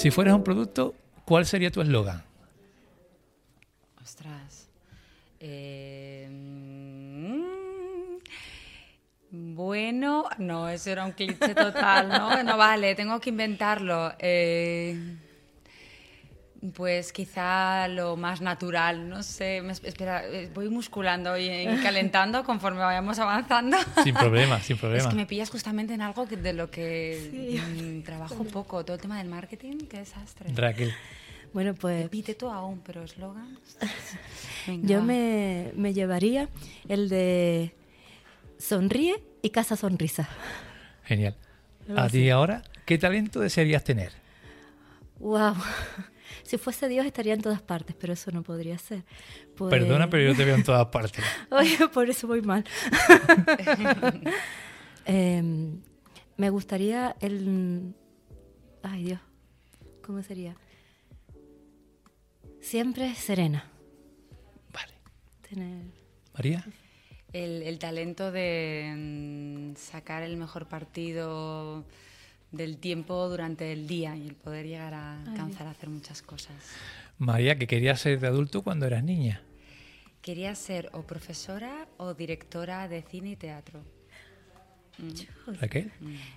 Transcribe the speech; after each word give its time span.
Si 0.00 0.10
fueras 0.10 0.32
un 0.32 0.42
producto, 0.42 0.94
¿cuál 1.26 1.44
sería 1.44 1.70
tu 1.70 1.82
eslogan? 1.82 2.22
Ostras. 4.02 4.66
Mm, 6.30 7.42
bueno, 9.30 10.24
no, 10.38 10.70
eso 10.70 10.88
era 10.88 11.04
un 11.04 11.12
cliché 11.12 11.54
total, 11.54 12.08
¿no? 12.08 12.42
No 12.42 12.56
vale, 12.56 12.94
tengo 12.94 13.20
que 13.20 13.28
inventarlo. 13.28 14.14
Eh, 14.18 15.18
pues 16.74 17.12
quizá 17.12 17.88
lo 17.88 18.16
más 18.16 18.40
natural, 18.42 19.08
no 19.08 19.22
sé. 19.22 19.62
me- 19.62 19.72
espera, 19.72 20.24
eh, 20.26 20.50
voy 20.54 20.68
musculando 20.68 21.36
y, 21.38 21.48
y 21.48 21.66
calentando 21.82 22.44
conforme 22.44 22.80
vayamos 22.80 23.18
avanzando. 23.18 23.78
Sin 24.04 24.14
problema, 24.14 24.60
sin 24.60 24.76
Es 24.76 24.80
problema. 24.80 25.08
que 25.08 25.16
me 25.16 25.26
pillas 25.26 25.48
justamente 25.50 25.94
en 25.94 26.02
algo 26.02 26.26
que- 26.28 26.36
de 26.36 26.52
lo 26.52 26.70
que 26.70 28.00
mm, 28.02 28.04
trabajo 28.04 28.44
poco. 28.44 28.84
Todo 28.84 28.96
el 28.96 29.00
tema 29.02 29.18
del 29.18 29.28
marketing, 29.28 29.86
qué 29.88 29.98
desastre. 29.98 30.52
Raquel, 30.54 30.92
Bueno, 31.54 31.74
pues 31.74 32.04
Epíteto 32.04 32.52
aún, 32.52 32.80
pero 32.84 33.02
eslogan. 33.04 33.58
Yo 34.82 35.02
me, 35.02 35.72
me 35.74 35.94
llevaría 35.94 36.48
el 36.88 37.08
de 37.08 37.74
sonríe 38.58 39.22
y 39.42 39.48
casa 39.50 39.76
sonrisa. 39.76 40.28
genial. 41.04 41.34
A 41.96 42.08
ti 42.08 42.28
ahora, 42.30 42.62
¿qué 42.84 42.98
talento 42.98 43.40
desearías 43.40 43.82
tener? 43.82 44.12
Wow. 45.18 45.54
Si 46.42 46.58
fuese 46.58 46.88
Dios 46.88 47.06
estaría 47.06 47.34
en 47.34 47.40
todas 47.42 47.62
partes, 47.62 47.96
pero 47.98 48.12
eso 48.12 48.30
no 48.30 48.42
podría 48.42 48.78
ser. 48.78 49.04
Pues- 49.56 49.70
Perdona, 49.70 50.08
pero 50.10 50.30
yo 50.30 50.36
te 50.36 50.44
veo 50.44 50.54
en 50.56 50.62
todas 50.64 50.86
partes. 50.86 51.24
Oye, 51.50 51.88
por 51.88 52.08
eso 52.10 52.26
voy 52.26 52.42
mal. 52.42 52.64
Em, 55.06 55.80
me 56.36 56.50
gustaría 56.50 57.16
el... 57.20 57.94
Ay, 58.82 59.04
Dios. 59.04 59.20
¿Cómo 60.02 60.22
sería? 60.22 60.54
Siempre 62.60 63.14
serena. 63.14 63.64
Vale. 64.72 64.92
Tener... 65.48 65.84
María, 66.34 66.64
El, 67.32 67.62
el 67.62 67.78
talento 67.78 68.30
de 68.30 68.94
mm, 68.96 69.76
sacar 69.76 70.22
el 70.22 70.36
mejor 70.36 70.66
partido 70.68 71.84
del 72.52 72.78
tiempo 72.78 73.28
durante 73.28 73.72
el 73.72 73.86
día 73.86 74.16
y 74.16 74.26
el 74.28 74.34
poder 74.34 74.66
llegar 74.66 74.94
a 74.94 75.22
alcanzar 75.22 75.66
a 75.66 75.70
hacer 75.70 75.88
muchas 75.88 76.22
cosas. 76.22 76.54
María, 77.18 77.58
que 77.58 77.66
querías 77.66 78.00
ser 78.00 78.18
de 78.18 78.26
adulto 78.26 78.62
cuando 78.62 78.86
eras 78.86 79.04
niña. 79.04 79.42
Quería 80.22 80.54
ser 80.54 80.90
o 80.92 81.02
profesora 81.02 81.86
o 81.96 82.14
directora 82.14 82.88
de 82.88 83.02
cine 83.02 83.32
y 83.32 83.36
teatro. 83.36 83.80
Raquel, 85.60 85.90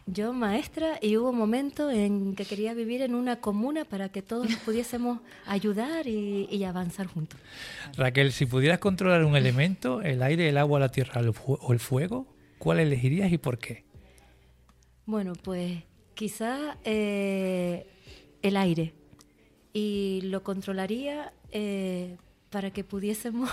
Yo 0.06 0.32
maestra 0.32 0.98
y 1.02 1.18
hubo 1.18 1.32
un 1.32 1.38
momento 1.38 1.92
en 1.92 2.34
que 2.34 2.46
quería 2.46 2.74
vivir 2.74 3.02
en 3.02 3.14
una 3.14 3.42
comuna 3.42 3.84
para 3.84 4.08
que 4.08 4.22
todos 4.22 4.50
nos 4.50 4.60
pudiésemos 4.60 5.20
ayudar 5.46 6.08
y, 6.08 6.48
y 6.50 6.64
avanzar 6.64 7.08
juntos. 7.08 7.40
Raquel, 7.98 8.32
si 8.32 8.46
pudieras 8.46 8.80
controlar 8.80 9.26
un 9.26 9.36
elemento, 9.36 10.02
el 10.02 10.24
aire, 10.24 10.48
el 10.48 10.58
agua, 10.58 10.80
la 10.80 10.90
tierra 10.90 11.20
el 11.20 11.34
o 11.46 11.74
el 11.74 11.80
fuego, 11.80 12.34
¿cuál 12.58 12.80
elegirías 12.80 13.32
y 13.34 13.38
por 13.38 13.58
qué? 13.58 13.84
Bueno, 15.06 15.34
pues 15.34 15.84
quizá 16.16 16.78
eh, 16.84 17.88
el 18.42 18.58
aire 18.58 18.94
y 19.74 20.22
lo 20.24 20.44
controlaría 20.44 21.34
eh, 21.52 22.18
para 22.50 22.72
que 22.72 22.84
pudiésemos 22.84 23.50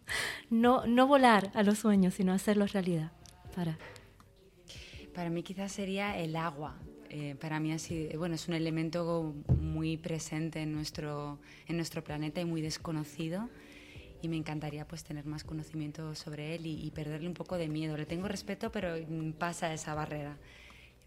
no, 0.50 0.86
no 0.86 1.06
volar 1.06 1.50
a 1.54 1.62
los 1.62 1.78
sueños, 1.78 2.14
sino 2.14 2.32
hacerlos 2.32 2.72
realidad. 2.72 3.12
Para. 3.54 3.78
Para 5.14 5.30
mí 5.30 5.42
quizás 5.42 5.72
sería 5.72 6.18
el 6.18 6.36
agua. 6.36 6.76
Eh, 7.08 7.36
para 7.40 7.60
mí 7.60 7.72
así, 7.72 8.08
bueno, 8.16 8.34
es 8.34 8.48
un 8.48 8.54
elemento 8.54 9.34
muy 9.60 9.96
presente 9.96 10.62
en 10.62 10.72
nuestro, 10.72 11.38
en 11.68 11.76
nuestro 11.76 12.02
planeta 12.02 12.40
y 12.40 12.44
muy 12.44 12.60
desconocido. 12.60 13.48
Y 14.22 14.28
me 14.28 14.36
encantaría 14.36 14.88
pues 14.88 15.04
tener 15.04 15.26
más 15.26 15.44
conocimiento 15.44 16.14
sobre 16.14 16.54
él 16.54 16.66
y, 16.66 16.84
y 16.84 16.90
perderle 16.90 17.28
un 17.28 17.34
poco 17.34 17.56
de 17.56 17.68
miedo. 17.68 17.96
Le 17.96 18.06
tengo 18.06 18.26
respeto, 18.26 18.72
pero 18.72 18.94
pasa 19.38 19.72
esa 19.72 19.94
barrera. 19.94 20.38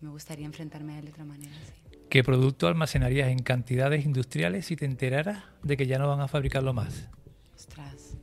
Y 0.01 0.05
me 0.05 0.11
gustaría 0.11 0.45
enfrentarme 0.45 0.95
a 0.95 0.99
él 0.99 1.05
de 1.05 1.11
otra 1.11 1.25
manera. 1.25 1.53
sí. 1.65 1.87
¿Qué 2.09 2.23
producto 2.23 2.67
almacenarías 2.67 3.27
en 3.27 3.39
cantidades 3.39 4.05
industriales 4.05 4.65
si 4.65 4.77
te 4.77 4.85
enteraras 4.85 5.43
de 5.61 5.75
que 5.75 5.87
ya 5.87 5.99
no 5.99 6.07
van 6.07 6.21
a 6.21 6.29
fabricarlo 6.29 6.73
más? 6.73 7.09
Ostras. 7.53 8.15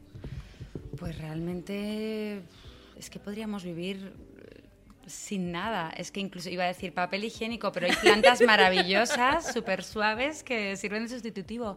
Pues 0.98 1.18
realmente 1.18 2.40
es 2.98 3.10
que 3.10 3.18
podríamos 3.18 3.62
vivir 3.62 4.14
eh, 4.38 4.62
sin 5.06 5.52
nada. 5.52 5.90
Es 5.90 6.10
que 6.10 6.20
incluso 6.20 6.48
iba 6.48 6.64
a 6.64 6.68
decir 6.68 6.94
papel 6.94 7.24
higiénico, 7.24 7.72
pero 7.72 7.86
hay 7.86 7.92
plantas 7.94 8.40
maravillosas, 8.46 9.52
súper 9.52 9.84
suaves, 9.84 10.42
que 10.42 10.78
sirven 10.78 11.02
de 11.02 11.10
sustitutivo. 11.10 11.76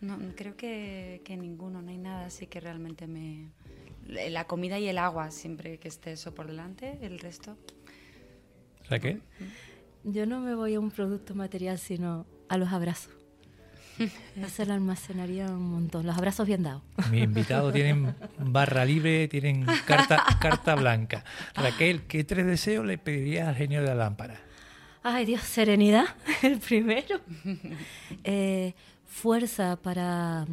No, 0.00 0.18
creo 0.36 0.56
que, 0.56 1.20
que 1.24 1.36
ninguno, 1.36 1.82
no 1.82 1.90
hay 1.90 1.98
nada 1.98 2.26
así 2.26 2.46
que 2.46 2.60
realmente 2.60 3.08
me... 3.08 3.48
La 4.06 4.46
comida 4.46 4.78
y 4.78 4.86
el 4.86 4.98
agua, 4.98 5.32
siempre 5.32 5.78
que 5.78 5.88
esté 5.88 6.12
eso 6.12 6.32
por 6.32 6.46
delante, 6.46 6.98
el 7.02 7.18
resto... 7.18 7.56
Raquel, 8.88 9.22
Yo 10.04 10.26
no 10.26 10.40
me 10.40 10.54
voy 10.54 10.74
a 10.74 10.80
un 10.80 10.90
producto 10.90 11.34
material, 11.34 11.78
sino 11.78 12.26
a 12.48 12.58
los 12.58 12.72
abrazos. 12.72 13.12
Eso 14.36 14.64
lo 14.64 14.74
almacenaría 14.74 15.46
un 15.46 15.70
montón. 15.70 16.06
Los 16.06 16.16
abrazos 16.16 16.46
bien 16.46 16.62
dados. 16.62 16.82
mis 17.10 17.24
invitados 17.24 17.72
tienen 17.72 18.14
barra 18.38 18.84
libre, 18.84 19.28
tienen 19.28 19.64
carta, 19.86 20.24
carta 20.40 20.74
blanca. 20.74 21.24
Raquel, 21.54 22.02
¿qué 22.02 22.24
tres 22.24 22.46
deseos 22.46 22.84
le 22.84 22.98
pedirías 22.98 23.48
al 23.48 23.56
genio 23.56 23.80
de 23.80 23.88
la 23.88 23.94
lámpara? 23.94 24.40
Ay, 25.02 25.26
Dios, 25.26 25.42
serenidad, 25.42 26.06
el 26.42 26.58
primero. 26.58 27.20
Eh, 28.24 28.74
fuerza 29.06 29.76
para, 29.76 30.46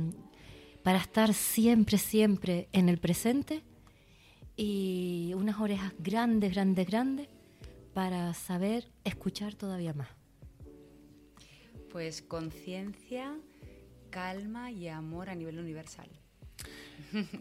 para 0.84 1.00
estar 1.00 1.34
siempre, 1.34 1.98
siempre 1.98 2.68
en 2.74 2.90
el 2.90 2.98
presente. 2.98 3.64
Y 4.56 5.32
unas 5.36 5.60
orejas 5.60 5.94
grandes, 6.00 6.54
grandes, 6.54 6.86
grandes 6.86 7.28
para 7.94 8.34
saber 8.34 8.92
escuchar 9.04 9.56
todavía 9.56 9.94
más. 9.94 10.10
Pues 11.92 12.22
conciencia, 12.22 13.38
calma 14.10 14.72
y 14.72 14.88
amor 14.88 15.30
a 15.30 15.36
nivel 15.36 15.60
universal. 15.60 16.10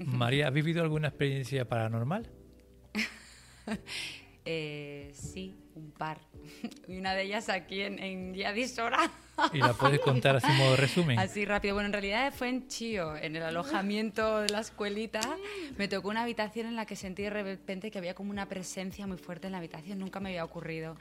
María, 0.07 0.49
¿has 0.49 0.55
vivido 0.55 0.83
alguna 0.83 1.09
experiencia 1.09 1.69
paranormal? 1.69 2.29
Eh, 4.53 5.13
sí, 5.15 5.55
un 5.77 5.93
par. 5.93 6.19
Y 6.89 6.99
una 6.99 7.15
de 7.15 7.23
ellas 7.23 7.49
aquí 7.49 7.83
en, 7.83 8.01
en 8.01 8.35
Yadisora. 8.35 9.13
Y 9.53 9.59
la 9.59 9.73
puedes 9.75 10.01
contar 10.01 10.37
así 10.37 10.49
modo 10.53 10.75
resumen. 10.77 11.19
Así 11.21 11.45
rápido. 11.45 11.75
Bueno, 11.75 11.87
en 11.87 11.93
realidad 11.93 12.35
fue 12.37 12.49
en 12.49 12.67
Chío, 12.67 13.17
en 13.17 13.37
el 13.37 13.43
alojamiento 13.43 14.41
de 14.41 14.49
la 14.49 14.61
escuelita. 14.61 15.21
Me 15.79 15.87
tocó 15.87 16.09
una 16.09 16.23
habitación 16.23 16.67
en 16.67 16.77
la 16.77 16.85
que 16.85 16.97
sentí 16.97 17.23
de 17.23 17.31
repente 17.31 17.91
que 17.91 17.99
había 17.99 18.15
como 18.15 18.31
una 18.31 18.47
presencia 18.47 19.07
muy 19.07 19.17
fuerte 19.19 19.47
en 19.47 19.53
la 19.53 19.59
habitación. 19.59 20.01
Nunca 20.01 20.19
me 20.19 20.31
había 20.31 20.45
ocurrido. 20.45 20.97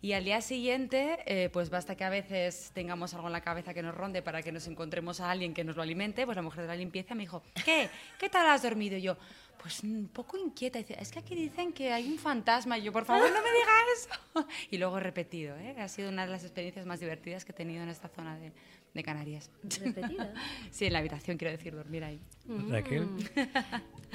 Y 0.00 0.12
al 0.12 0.24
día 0.24 0.40
siguiente, 0.40 1.18
eh, 1.26 1.48
pues 1.50 1.70
basta 1.70 1.96
que 1.96 2.04
a 2.04 2.10
veces 2.10 2.70
tengamos 2.74 3.12
algo 3.14 3.26
en 3.26 3.32
la 3.32 3.40
cabeza 3.40 3.74
que 3.74 3.82
nos 3.82 3.94
ronde 3.94 4.22
para 4.22 4.42
que 4.42 4.52
nos 4.52 4.66
encontremos 4.66 5.20
a 5.20 5.30
alguien 5.30 5.52
que 5.52 5.64
nos 5.64 5.76
lo 5.76 5.82
alimente. 5.82 6.24
Pues 6.26 6.36
la 6.36 6.42
mujer 6.42 6.62
de 6.62 6.68
la 6.68 6.76
limpieza 6.76 7.14
me 7.14 7.22
dijo, 7.22 7.42
¿qué? 7.64 7.88
¿Qué 8.18 8.28
tal 8.28 8.46
has 8.46 8.62
dormido? 8.62 8.96
Y 8.96 9.02
yo, 9.02 9.16
pues 9.64 9.82
un 9.82 10.08
poco 10.08 10.36
inquieta. 10.36 10.78
Dice, 10.78 10.94
es 11.00 11.10
que 11.10 11.20
aquí 11.20 11.34
dicen 11.34 11.72
que 11.72 11.90
hay 11.90 12.06
un 12.06 12.18
fantasma. 12.18 12.76
Y 12.76 12.82
yo, 12.82 12.92
por 12.92 13.06
favor, 13.06 13.30
no 13.30 13.42
me 13.42 13.50
digas 13.50 13.74
eso. 13.96 14.46
Y 14.70 14.76
luego 14.76 15.00
repetido, 15.00 15.56
¿eh? 15.56 15.74
Ha 15.78 15.88
sido 15.88 16.10
una 16.10 16.26
de 16.26 16.32
las 16.32 16.42
experiencias 16.42 16.84
más 16.84 17.00
divertidas 17.00 17.46
que 17.46 17.52
he 17.52 17.54
tenido 17.54 17.82
en 17.82 17.88
esta 17.88 18.08
zona 18.08 18.36
de, 18.36 18.52
de 18.94 19.02
Canarias. 19.02 19.50
¿Repetida? 19.62 20.32
Sí, 20.70 20.86
en 20.86 20.92
la 20.92 21.00
habitación, 21.00 21.36
quiero 21.36 21.52
decir, 21.52 21.74
dormir 21.74 22.04
ahí. 22.04 22.20
Raquel, 22.68 23.08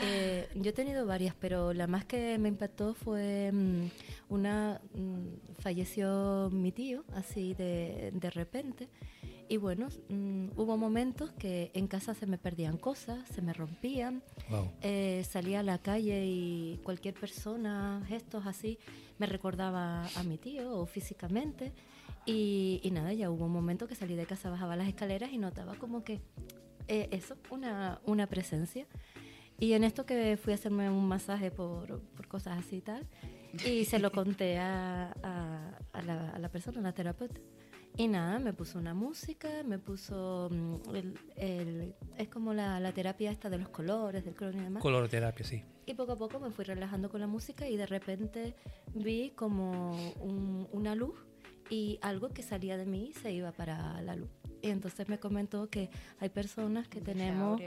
Eh, 0.01 0.47
yo 0.55 0.69
he 0.69 0.73
tenido 0.73 1.05
varias, 1.05 1.35
pero 1.37 1.73
la 1.73 1.85
más 1.85 2.05
que 2.05 2.37
me 2.37 2.47
impactó 2.47 2.93
fue 2.93 3.51
mm, 3.51 3.87
una... 4.29 4.79
mm, 4.93 5.59
falleció 5.59 6.49
mi 6.53 6.71
tío, 6.71 7.03
así 7.13 7.53
de, 7.53 8.11
de 8.13 8.29
repente. 8.29 8.87
Y 9.49 9.57
bueno, 9.57 9.87
mm, 10.07 10.51
hubo 10.55 10.77
momentos 10.77 11.31
que 11.31 11.71
en 11.73 11.87
casa 11.87 12.13
se 12.13 12.27
me 12.27 12.37
perdían 12.37 12.77
cosas, 12.77 13.27
se 13.27 13.41
me 13.41 13.51
rompían. 13.51 14.23
Wow. 14.49 14.71
Eh, 14.81 15.25
salía 15.27 15.59
a 15.59 15.63
la 15.63 15.79
calle 15.79 16.23
y 16.25 16.79
cualquier 16.83 17.15
persona, 17.15 18.01
gestos 18.07 18.45
así, 18.45 18.79
me 19.17 19.25
recordaba 19.25 20.05
a 20.15 20.23
mi 20.23 20.37
tío 20.37 20.79
o 20.79 20.85
físicamente. 20.85 21.73
Y, 22.25 22.79
y 22.83 22.91
nada, 22.91 23.13
ya 23.13 23.29
hubo 23.31 23.45
un 23.45 23.51
momento 23.51 23.87
que 23.87 23.95
salí 23.95 24.15
de 24.15 24.25
casa, 24.25 24.49
bajaba 24.49 24.75
las 24.75 24.87
escaleras 24.87 25.31
y 25.31 25.37
notaba 25.37 25.75
como 25.75 26.03
que 26.03 26.21
eh, 26.87 27.07
eso, 27.11 27.35
una, 27.49 27.99
una 28.05 28.27
presencia. 28.27 28.85
Y 29.57 29.73
en 29.73 29.83
esto 29.83 30.05
que 30.05 30.37
fui 30.37 30.53
a 30.53 30.55
hacerme 30.55 30.89
un 30.89 31.07
masaje 31.07 31.51
por, 31.51 31.99
por 32.01 32.27
cosas 32.27 32.57
así 32.59 32.77
y 32.77 32.81
tal, 32.81 33.07
y 33.65 33.85
se 33.85 33.99
lo 33.99 34.11
conté 34.11 34.57
a, 34.57 35.11
a- 35.23 35.77
a 35.93 36.01
la, 36.03 36.29
a 36.29 36.39
la 36.39 36.49
persona, 36.49 36.79
a 36.79 36.83
la 36.83 36.93
terapeuta. 36.93 37.39
Y 37.97 38.07
nada, 38.07 38.39
me 38.39 38.53
puso 38.53 38.79
una 38.79 38.93
música, 38.93 39.49
me 39.65 39.77
puso. 39.79 40.47
mm, 40.51 40.95
el- 40.95 41.19
el- 41.35 41.95
es 42.17 42.29
como 42.29 42.53
la, 42.53 42.79
la 42.79 42.93
terapia 42.93 43.31
esta 43.31 43.49
de 43.49 43.57
los 43.57 43.69
colores, 43.69 44.23
del 44.23 44.35
color 44.35 44.55
y 44.55 44.59
demás. 44.59 44.81
Coloroterapia, 44.81 45.43
sí. 45.45 45.63
Y 45.85 45.95
poco 45.95 46.13
a 46.13 46.15
poco 46.15 46.39
me 46.39 46.51
fui 46.51 46.63
relajando 46.63 47.09
con 47.09 47.19
la 47.19 47.27
música 47.27 47.67
y 47.67 47.75
de 47.75 47.87
repente 47.87 48.55
vi 48.93 49.31
como 49.31 49.91
un- 50.21 50.67
una 50.71 50.95
luz 50.95 51.15
y 51.69 51.99
algo 52.01 52.29
que 52.29 52.43
salía 52.43 52.77
de 52.77 52.85
mí 52.85 53.11
se 53.21 53.31
iba 53.31 53.51
para 53.51 54.01
la 54.01 54.15
luz. 54.15 54.29
Y 54.61 54.69
entonces 54.69 55.07
me 55.07 55.19
comentó 55.19 55.69
que 55.69 55.89
hay 56.19 56.29
personas 56.29 56.87
que 56.87 56.99
tenemos 56.99 57.61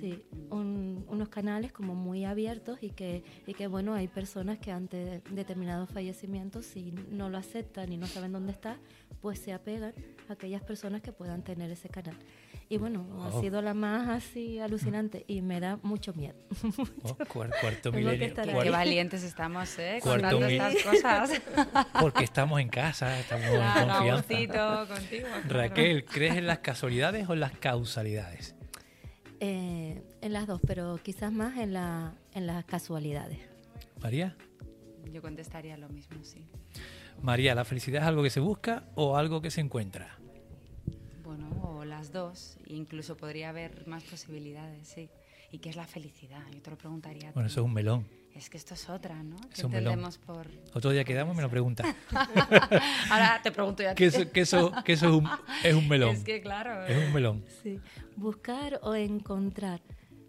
sí, 0.00 0.22
un, 0.48 1.04
unos 1.08 1.28
canales 1.28 1.70
como 1.70 1.94
muy 1.94 2.24
abiertos 2.24 2.78
y 2.82 2.90
que, 2.90 3.22
y 3.46 3.52
que, 3.52 3.66
bueno, 3.66 3.92
hay 3.92 4.08
personas 4.08 4.58
que 4.58 4.72
ante 4.72 5.22
determinados 5.30 5.90
fallecimientos, 5.90 6.64
si 6.64 6.92
no 7.10 7.28
lo 7.28 7.36
aceptan 7.36 7.92
y 7.92 7.98
no 7.98 8.06
saben 8.06 8.32
dónde 8.32 8.52
está, 8.52 8.78
pues 9.20 9.38
se 9.38 9.52
apegan 9.52 9.92
a 10.28 10.32
aquellas 10.32 10.62
personas 10.62 11.02
que 11.02 11.12
puedan 11.12 11.42
tener 11.42 11.70
ese 11.70 11.90
canal. 11.90 12.16
Y 12.72 12.78
bueno, 12.78 13.04
ha 13.24 13.40
sido 13.40 13.62
la 13.62 13.74
más 13.74 14.08
así 14.08 14.60
alucinante 14.60 15.24
y 15.26 15.42
me 15.42 15.58
da 15.58 15.80
mucho 15.82 16.14
miedo. 16.14 16.36
Oh, 17.02 17.16
cuarto 17.26 17.90
milenio. 17.90 18.32
Qué 18.62 18.70
valientes 18.70 19.24
estamos, 19.24 19.76
¿eh? 19.78 19.98
Contando 20.00 20.46
estas 20.46 20.76
cosas. 20.84 21.42
Porque 22.00 22.22
estamos 22.22 22.60
en 22.60 22.68
casa, 22.68 23.18
estamos 23.18 23.46
en 23.46 23.88
confianza. 23.88 24.86
contigo, 24.86 25.26
Raquel, 25.48 26.04
¿crees 26.04 26.36
en 26.36 26.46
las 26.46 26.60
casualidades 26.60 27.28
o 27.28 27.32
en 27.32 27.40
las 27.40 27.52
causalidades? 27.52 28.54
Eh, 29.40 30.00
en 30.20 30.32
las 30.32 30.46
dos, 30.46 30.60
pero 30.64 31.00
quizás 31.02 31.32
más 31.32 31.58
en, 31.58 31.72
la, 31.72 32.14
en 32.34 32.46
las 32.46 32.64
casualidades. 32.66 33.40
María. 34.00 34.36
Yo 35.12 35.20
contestaría 35.22 35.76
lo 35.76 35.88
mismo, 35.88 36.22
sí. 36.22 36.44
María, 37.20 37.56
¿la 37.56 37.64
felicidad 37.64 38.02
es 38.02 38.08
algo 38.08 38.22
que 38.22 38.30
se 38.30 38.40
busca 38.40 38.84
o 38.94 39.16
algo 39.16 39.42
que 39.42 39.50
se 39.50 39.60
encuentra? 39.60 40.19
O 41.62 41.84
las 41.84 42.12
dos. 42.12 42.56
Incluso 42.66 43.16
podría 43.16 43.50
haber 43.50 43.86
más 43.86 44.02
posibilidades, 44.04 44.88
sí. 44.88 45.08
¿Y 45.52 45.58
qué 45.58 45.70
es 45.70 45.76
la 45.76 45.86
felicidad? 45.86 46.42
Yo 46.52 46.62
te 46.62 46.70
lo 46.70 46.78
preguntaría. 46.78 47.32
Bueno, 47.32 47.48
eso 47.48 47.60
es 47.60 47.66
un 47.66 47.72
melón. 47.72 48.06
Es 48.34 48.48
que 48.48 48.56
esto 48.56 48.74
es 48.74 48.88
otra, 48.88 49.22
¿no? 49.22 49.36
Es 49.52 49.64
un 49.64 49.72
melón. 49.72 50.08
por... 50.24 50.46
Otro 50.72 50.90
día 50.90 51.04
quedamos 51.04 51.34
y 51.34 51.36
me 51.36 51.42
lo 51.42 51.50
preguntas. 51.50 51.94
Ahora 53.10 53.40
te 53.42 53.50
pregunto 53.50 53.82
ya. 53.82 53.94
Que 53.94 54.06
eso, 54.06 54.30
que 54.30 54.42
eso, 54.42 54.72
que 54.84 54.92
eso 54.92 55.06
es, 55.08 55.12
un, 55.12 55.28
es 55.64 55.74
un 55.74 55.88
melón. 55.88 56.14
Es 56.14 56.22
que 56.22 56.40
claro. 56.40 56.86
Es 56.86 56.96
un 56.96 57.12
melón. 57.12 57.44
Sí. 57.62 57.80
Buscar 58.16 58.78
o 58.82 58.94
encontrar. 58.94 59.82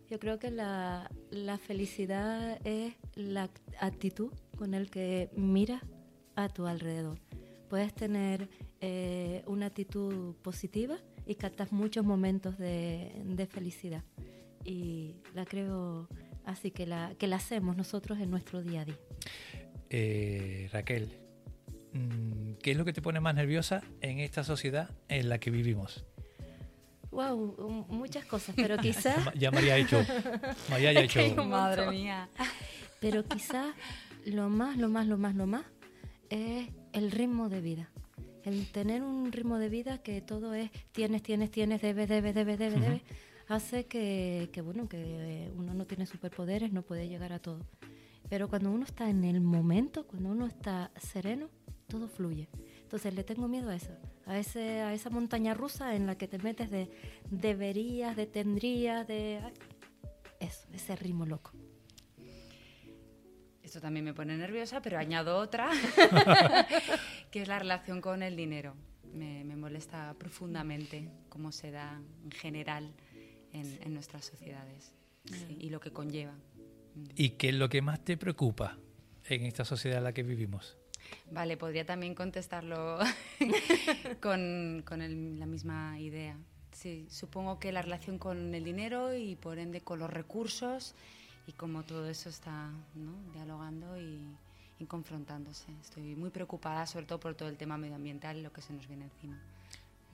Yo 0.10 0.20
creo 0.20 0.40
que 0.40 0.50
la, 0.50 1.10
la 1.30 1.58
felicidad 1.58 2.60
es 2.66 2.96
la 3.16 3.50
actitud 3.80 4.34
con 4.58 4.74
el 4.74 4.90
que 4.90 5.30
miras 5.36 5.84
a 6.36 6.50
tu 6.50 6.66
alrededor. 6.66 7.20
Puedes 7.70 7.94
tener 7.94 8.50
eh, 8.82 9.44
una 9.46 9.68
actitud 9.68 10.36
positiva 10.42 10.98
y 11.26 11.36
captas 11.36 11.72
muchos 11.72 12.06
momentos 12.06 12.58
de, 12.58 13.12
de, 13.26 13.46
felicidad. 13.46 14.04
Y 14.64 15.16
la 15.34 15.46
creo 15.46 16.08
así 16.46 16.72
que 16.72 16.86
la, 16.86 17.14
que 17.18 17.28
la 17.28 17.38
hacemos 17.38 17.78
nosotros 17.78 18.20
en 18.20 18.30
nuestro 18.30 18.62
día 18.62 18.82
a 18.82 18.86
día. 18.86 19.00
Eh, 19.90 20.70
Raquel, 20.72 21.12
mm, 21.94 22.54
¿qué 22.62 22.72
es 22.72 22.78
lo 22.78 22.86
que 22.86 22.94
te 22.94 23.02
pone 23.02 23.20
más 23.20 23.36
nerviosa 23.36 23.82
en 24.02 24.20
esta 24.20 24.44
sociedad 24.44 24.90
en 25.08 25.30
la 25.30 25.40
que 25.40 25.52
vivimos? 25.52 26.06
Wow, 27.12 27.86
muchas 27.90 28.26
cosas, 28.26 28.56
pero 28.56 28.78
quizás... 28.82 29.34
ya 29.36 29.52
María 29.52 29.74
ha 29.74 29.78
hecho... 29.78 30.02
María 30.70 30.94
ya 30.94 31.02
ha 31.02 31.04
hecho... 31.04 31.46
Madre 31.46 31.90
mía. 31.90 32.30
Pero 33.00 33.26
quizás 33.26 33.76
lo 34.26 34.50
más, 34.50 34.78
lo 34.78 34.90
más, 34.90 35.08
lo 35.08 35.18
más, 35.18 35.36
lo 35.36 35.48
más 35.48 35.66
es 36.30 36.70
el 36.94 37.12
ritmo 37.12 37.50
de 37.50 37.62
vida. 37.62 37.90
El 38.44 38.72
tener 38.72 39.04
un 39.04 39.32
ritmo 39.32 39.58
de 39.58 39.70
vida 39.70 40.00
que 40.00 40.22
todo 40.22 40.54
es 40.54 40.72
tienes, 40.92 41.22
tienes, 41.22 41.52
tienes, 41.52 41.82
debes, 41.82 42.10
debes, 42.10 42.34
debes, 42.34 42.58
debes, 42.58 42.82
debes, 42.82 43.02
hace 43.48 43.86
que, 43.86 44.50
que, 44.52 44.62
bueno, 44.62 44.88
que 44.88 45.52
uno 45.56 45.74
no 45.74 45.86
tiene 45.86 46.06
superpoderes, 46.06 46.72
no 46.72 46.82
puede 46.82 47.08
llegar 47.08 47.34
a 47.34 47.40
todo. 47.40 47.66
Pero 48.30 48.48
cuando 48.48 48.72
uno 48.72 48.86
está 48.86 49.10
en 49.10 49.24
el 49.24 49.42
momento, 49.42 50.08
cuando 50.08 50.30
uno 50.30 50.48
está 50.48 50.92
sereno, 50.98 51.50
todo 51.88 52.08
fluye. 52.08 52.48
Entonces 52.82 53.14
le 53.14 53.24
tengo 53.24 53.48
miedo 53.48 53.70
a 53.70 53.76
eso, 53.76 53.92
a, 54.26 54.40
ese, 54.40 54.82
a 54.82 54.94
esa 54.94 55.10
montaña 55.10 55.54
rusa 55.54 55.96
en 55.96 56.08
la 56.08 56.16
que 56.16 56.28
te 56.28 56.38
metes 56.38 56.72
de 56.72 56.90
deberías, 57.30 58.16
de 58.16 58.26
tendrías, 58.26 59.08
de... 59.08 59.40
Eso, 60.40 60.68
ese 60.74 60.96
ritmo 60.96 61.26
loco. 61.26 61.52
Esto 63.72 63.80
también 63.80 64.04
me 64.04 64.14
pone 64.14 64.36
nerviosa, 64.36 64.82
pero 64.82 65.00
añado 65.00 65.38
otra, 65.38 65.70
que 67.32 67.42
es 67.42 67.48
la 67.48 67.58
relación 67.58 68.02
con 68.02 68.22
el 68.22 68.36
dinero. 68.36 68.76
Me, 69.14 69.46
me 69.46 69.56
molesta 69.56 70.14
profundamente 70.20 71.08
cómo 71.30 71.54
se 71.54 71.72
da 71.72 72.02
en 72.22 72.32
general 72.32 72.92
en, 73.54 73.80
en 73.82 73.94
nuestras 73.94 74.26
sociedades 74.26 74.92
sí, 75.24 75.56
y 75.58 75.70
lo 75.70 75.80
que 75.80 75.92
conlleva. 75.92 76.34
¿Y 77.16 77.30
qué 77.30 77.48
es 77.48 77.56
lo 77.56 77.70
que 77.70 77.82
más 77.82 78.04
te 78.04 78.18
preocupa 78.18 78.78
en 79.24 79.46
esta 79.46 79.64
sociedad 79.64 80.00
en 80.00 80.04
la 80.04 80.14
que 80.14 80.24
vivimos? 80.24 80.78
Vale, 81.32 81.56
podría 81.56 81.86
también 81.86 82.14
contestarlo 82.14 83.00
con, 84.22 84.84
con 84.86 85.02
el, 85.02 85.40
la 85.40 85.46
misma 85.46 85.98
idea. 85.98 86.38
Sí, 86.74 87.08
supongo 87.10 87.58
que 87.58 87.72
la 87.72 87.82
relación 87.82 88.18
con 88.18 88.54
el 88.54 88.66
dinero 88.66 89.16
y 89.16 89.38
por 89.38 89.60
ende 89.60 89.80
con 89.80 90.00
los 90.00 90.10
recursos 90.10 90.94
y 91.52 91.54
cómo 91.54 91.84
todo 91.84 92.08
eso 92.08 92.30
está 92.30 92.72
¿no? 92.96 93.12
dialogando 93.34 94.00
y, 94.00 94.22
y, 94.80 94.86
confrontándose. 94.86 95.66
Estoy 95.82 96.16
muy 96.16 96.30
preocupada, 96.30 96.86
sobre 96.86 97.06
todo 97.06 97.20
por 97.20 97.36
todo 97.36 97.50
el 97.50 97.58
tema 97.58 97.78
medioambiental 97.78 98.38
y 98.38 98.42
lo 98.42 98.54
que 98.54 98.62
se 98.62 98.74
nos 98.74 98.88
viene 98.88 99.06
encima. 99.06 99.38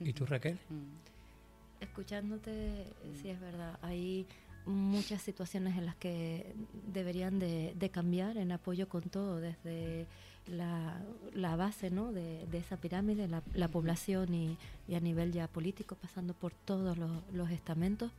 ¿Y 0.00 0.12
tú, 0.12 0.26
Raquel? 0.26 0.58
Mm. 0.70 1.80
Escuchándote, 1.80 2.86
sí 3.22 3.28
es 3.30 3.38
verdad. 3.38 3.78
Hay 3.82 4.26
muchas 4.66 5.22
situaciones 5.22 5.78
en 5.78 5.86
las 5.86 5.94
que 5.94 6.56
deberían 6.92 7.38
de, 7.38 7.72
de 7.78 7.88
cambiar 7.88 8.36
en 8.36 8.50
apoyo 8.50 8.88
con 8.88 9.02
todo, 9.02 9.36
desde 9.36 10.08
la, 10.48 11.00
la 11.34 11.54
base 11.54 11.90
¿no? 11.90 12.10
de, 12.12 12.46
de, 12.46 12.58
esa 12.58 12.78
pirámide, 12.78 13.28
la, 13.28 13.44
la 13.54 13.68
población 13.68 14.34
y, 14.34 14.58
y, 14.88 14.96
a 14.96 15.00
nivel 15.00 15.30
ya 15.30 15.46
político, 15.46 15.94
pasando 15.94 16.34
por 16.34 16.52
todos 16.52 16.98
los, 16.98 17.22
los 17.32 17.48
estamentos. 17.52 18.10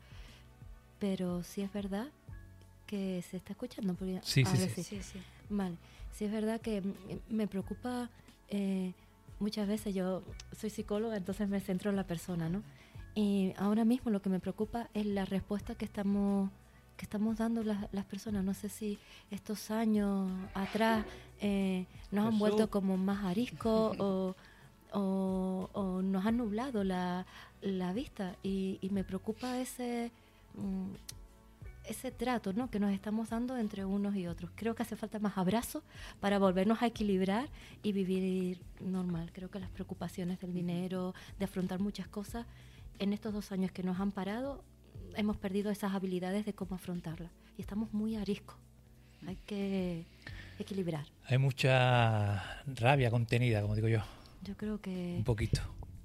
Pero 1.00 1.44
sí 1.44 1.62
es 1.62 1.74
verdad 1.74 2.08
que 2.90 3.24
se 3.30 3.38
está 3.38 3.54
escuchando. 3.54 3.96
Sí, 4.24 4.44
sí, 4.44 4.58
sí. 4.58 4.84
sí, 4.84 5.04
sí. 5.04 5.20
Vale, 5.48 5.76
sí 6.12 6.26
es 6.26 6.32
verdad 6.32 6.60
que 6.60 6.82
me 7.30 7.48
preocupa 7.48 8.10
eh, 8.48 8.94
muchas 9.40 9.68
veces, 9.68 9.94
yo 9.94 10.24
soy 10.58 10.72
psicóloga, 10.72 11.16
entonces 11.16 11.48
me 11.48 11.60
centro 11.60 11.92
en 11.92 11.98
la 11.98 12.06
persona, 12.08 12.50
¿no? 12.50 12.64
Y 13.14 13.54
ahora 13.58 13.86
mismo 13.86 14.10
lo 14.10 14.24
que 14.24 14.30
me 14.30 14.40
preocupa 14.40 14.90
es 14.96 15.06
la 15.06 15.26
respuesta 15.26 15.76
que 15.76 15.86
estamos 15.86 16.50
que 16.98 17.06
estamos 17.06 17.38
dando 17.38 17.64
las, 17.64 17.88
las 17.94 18.06
personas. 18.06 18.44
No 18.44 18.54
sé 18.54 18.68
si 18.70 18.98
estos 19.32 19.72
años 19.72 20.30
atrás 20.54 21.06
eh, 21.40 21.86
nos 22.12 22.28
han 22.28 22.40
vuelto 22.40 22.70
como 22.72 22.98
más 22.98 23.24
ariscos 23.24 23.96
o, 24.00 24.36
o, 24.92 25.70
o, 25.72 26.02
nos 26.02 26.26
han 26.26 26.38
nublado 26.38 26.84
la, 26.84 27.26
la 27.62 27.94
vista 27.94 28.36
y, 28.44 28.80
y, 28.82 28.90
me 28.90 29.06
preocupa 29.06 29.60
ese 29.60 30.12
mm, 30.56 31.19
ese 31.86 32.12
trato 32.12 32.54
¿no? 32.54 32.70
que 32.70 32.80
nos 32.80 32.92
estamos 32.94 33.30
dando 33.30 33.58
entre 33.58 33.86
unos 33.86 34.16
y 34.16 34.28
otros. 34.28 34.52
Creo 34.56 34.76
que 34.76 34.84
hace 34.84 34.96
falta 34.96 35.20
más 35.20 35.38
abrazos 35.38 35.84
para 36.20 36.40
volvernos 36.40 36.82
a 36.82 36.88
equilibrar 36.88 37.50
y 37.84 37.92
vivir 37.92 38.62
normal. 38.80 39.32
Creo 39.34 39.50
que 39.50 39.60
las 39.60 39.70
preocupaciones 39.70 40.40
del 40.40 40.54
dinero, 40.54 41.14
de 41.38 41.46
afrontar 41.46 41.80
muchas 41.80 42.08
cosas, 42.08 42.46
en 43.00 43.14
estos 43.14 43.34
dos 43.34 43.52
años 43.52 43.72
que 43.72 43.84
nos 43.84 44.00
han 44.00 44.12
parado, 44.12 44.64
hemos 45.16 45.38
perdido 45.38 45.72
esas 45.72 45.94
habilidades 45.94 46.46
de 46.46 46.54
cómo 46.54 46.76
afrontarlas. 46.76 47.32
Y 47.58 47.62
estamos 47.62 47.94
muy 47.94 48.16
ariscos. 48.16 48.58
Hay 49.26 49.38
que 49.46 50.06
equilibrar. 50.60 51.06
Hay 51.26 51.38
mucha 51.38 52.62
rabia 52.68 53.10
contenida, 53.10 53.62
como 53.62 53.76
digo 53.76 53.88
yo. 53.88 54.02
Yo 54.44 54.56
creo 54.56 54.80
que... 54.80 55.16
Un 55.18 55.24
poquito. 55.24 55.62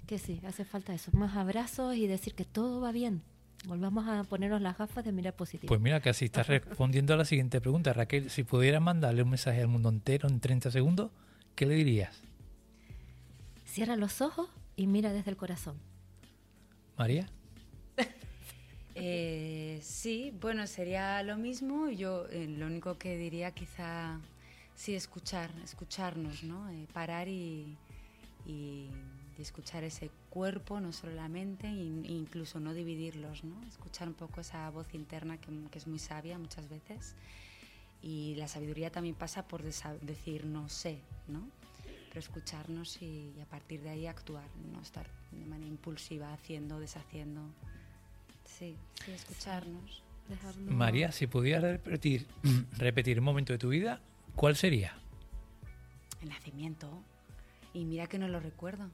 Que 0.06 0.18
sí, 0.18 0.40
hace 0.46 0.64
falta 0.64 0.92
eso. 0.94 1.10
Más 1.12 1.36
abrazos 1.36 1.96
y 1.96 2.06
decir 2.06 2.34
que 2.34 2.44
todo 2.44 2.80
va 2.80 2.92
bien 2.92 3.22
Volvamos 3.66 4.06
a 4.06 4.24
ponernos 4.24 4.60
las 4.60 4.76
gafas 4.76 5.04
de 5.04 5.12
mirar 5.12 5.34
positivo. 5.34 5.68
Pues 5.68 5.80
mira, 5.80 6.00
casi 6.00 6.26
estás 6.26 6.46
respondiendo 6.46 7.14
a 7.14 7.16
la 7.16 7.24
siguiente 7.24 7.60
pregunta. 7.60 7.92
Raquel, 7.92 8.30
si 8.30 8.42
pudieras 8.44 8.82
mandarle 8.82 9.22
un 9.22 9.30
mensaje 9.30 9.60
al 9.60 9.68
mundo 9.68 9.88
entero 9.88 10.28
en 10.28 10.40
30 10.40 10.70
segundos, 10.70 11.10
¿qué 11.54 11.64
le 11.66 11.74
dirías? 11.74 12.22
Cierra 13.64 13.96
los 13.96 14.20
ojos 14.20 14.48
y 14.76 14.86
mira 14.86 15.12
desde 15.12 15.30
el 15.30 15.36
corazón. 15.36 15.76
María. 16.96 17.26
eh, 18.94 19.80
sí, 19.82 20.32
bueno, 20.40 20.66
sería 20.66 21.22
lo 21.22 21.36
mismo. 21.36 21.88
Yo 21.88 22.26
eh, 22.30 22.46
lo 22.46 22.66
único 22.66 22.98
que 22.98 23.16
diría 23.16 23.50
quizá, 23.52 24.20
sí, 24.74 24.94
escuchar, 24.94 25.50
escucharnos, 25.64 26.44
¿no? 26.44 26.68
Eh, 26.70 26.86
parar 26.92 27.28
y, 27.28 27.76
y, 28.46 28.90
y 29.38 29.42
escuchar 29.42 29.84
ese 29.84 30.10
cuerpo, 30.30 30.80
no 30.80 30.92
solo 30.92 31.12
la 31.14 31.28
mente, 31.28 31.66
e 31.66 31.72
incluso 32.12 32.60
no 32.60 32.74
dividirlos, 32.74 33.44
¿no? 33.44 33.60
Escuchar 33.66 34.08
un 34.08 34.14
poco 34.14 34.40
esa 34.40 34.68
voz 34.70 34.94
interna 34.94 35.38
que, 35.38 35.50
que, 35.70 35.78
es 35.78 35.86
muy 35.86 35.98
sabia 35.98 36.38
muchas 36.38 36.68
veces. 36.68 37.14
Y 38.02 38.34
la 38.36 38.48
sabiduría 38.48 38.90
también 38.90 39.14
pasa 39.14 39.48
por 39.48 39.62
decir 39.62 40.44
no 40.44 40.68
sé, 40.68 41.00
¿no? 41.26 41.48
Pero 42.08 42.20
escucharnos 42.20 43.00
y, 43.02 43.32
y, 43.36 43.40
a 43.40 43.46
partir 43.46 43.82
de 43.82 43.90
ahí 43.90 44.06
actuar, 44.06 44.46
no 44.72 44.80
estar 44.80 45.06
de 45.32 45.46
manera 45.46 45.70
impulsiva 45.70 46.32
haciendo, 46.32 46.78
deshaciendo. 46.78 47.40
Sí, 48.44 48.76
sí, 49.04 49.12
escucharnos. 49.12 50.02
Dejarnos... 50.28 50.74
María, 50.74 51.12
si 51.12 51.26
pudieras 51.26 51.62
repetir, 51.62 52.26
repetir 52.78 53.18
un 53.18 53.24
momento 53.24 53.52
de 53.52 53.58
tu 53.58 53.70
vida, 53.70 54.00
¿cuál 54.36 54.56
sería? 54.56 54.96
El 56.22 56.28
nacimiento, 56.28 57.02
y 57.74 57.84
mira 57.84 58.06
que 58.06 58.18
no 58.18 58.28
lo 58.28 58.40
recuerdo 58.40 58.90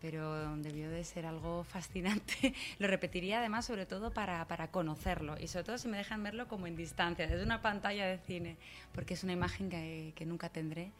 pero 0.00 0.56
debió 0.56 0.90
de 0.90 1.04
ser 1.04 1.26
algo 1.26 1.64
fascinante. 1.68 2.54
lo 2.78 2.86
repetiría 2.86 3.40
además 3.40 3.66
sobre 3.66 3.86
todo 3.86 4.12
para, 4.12 4.46
para, 4.46 4.68
conocerlo 4.70 5.36
y 5.40 5.48
sobre 5.48 5.64
todo 5.64 5.78
si 5.78 5.88
me 5.88 5.96
dejan 5.96 6.22
verlo 6.22 6.48
como 6.48 6.66
en 6.66 6.76
distancia, 6.76 7.26
desde 7.26 7.44
una 7.44 7.62
pantalla 7.62 8.06
de 8.06 8.18
cine, 8.18 8.56
porque 8.92 9.14
es 9.14 9.24
una 9.24 9.32
imagen 9.32 9.70
que, 9.70 10.12
que 10.14 10.26
nunca 10.26 10.48
tendré 10.48 10.92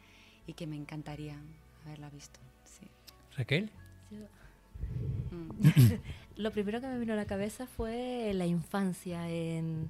y 0.47 0.53
que 0.53 0.67
me 0.67 0.75
encantaría 0.75 1.37
haberla 1.85 2.09
visto. 2.09 2.39
Sí. 2.65 2.87
Raquel. 3.37 3.69
Mm. 5.31 5.99
lo 6.37 6.51
primero 6.51 6.81
que 6.81 6.87
me 6.87 6.99
vino 6.99 7.13
a 7.13 7.15
la 7.15 7.25
cabeza 7.25 7.67
fue 7.67 8.31
la 8.33 8.45
infancia 8.45 9.29
en, 9.29 9.89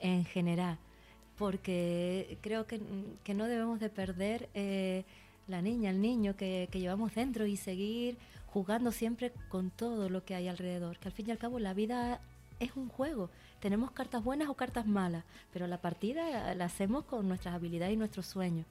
en 0.00 0.24
general, 0.24 0.78
porque 1.38 2.38
creo 2.40 2.66
que, 2.66 2.80
que, 3.22 3.34
no 3.34 3.46
debemos 3.46 3.80
de 3.80 3.90
perder 3.90 4.48
eh, 4.54 5.04
la 5.46 5.62
niña, 5.62 5.90
el 5.90 6.00
niño 6.00 6.36
que, 6.36 6.68
que 6.70 6.80
llevamos 6.80 7.14
dentro 7.14 7.46
y 7.46 7.56
seguir 7.56 8.16
jugando 8.52 8.92
siempre 8.92 9.32
con 9.48 9.70
todo 9.70 10.08
lo 10.08 10.24
que 10.24 10.34
hay 10.34 10.48
alrededor, 10.48 10.98
que 10.98 11.08
al 11.08 11.12
fin 11.12 11.28
y 11.28 11.30
al 11.30 11.38
cabo 11.38 11.58
la 11.58 11.74
vida 11.74 12.20
es 12.58 12.76
un 12.76 12.88
juego. 12.88 13.30
Tenemos 13.60 13.90
cartas 13.90 14.22
buenas 14.22 14.48
o 14.48 14.54
cartas 14.54 14.86
malas, 14.86 15.24
pero 15.52 15.66
la 15.66 15.78
partida 15.78 16.54
la 16.54 16.64
hacemos 16.64 17.04
con 17.04 17.28
nuestras 17.28 17.54
habilidades 17.54 17.94
y 17.94 17.96
nuestros 17.96 18.26
sueños. 18.26 18.66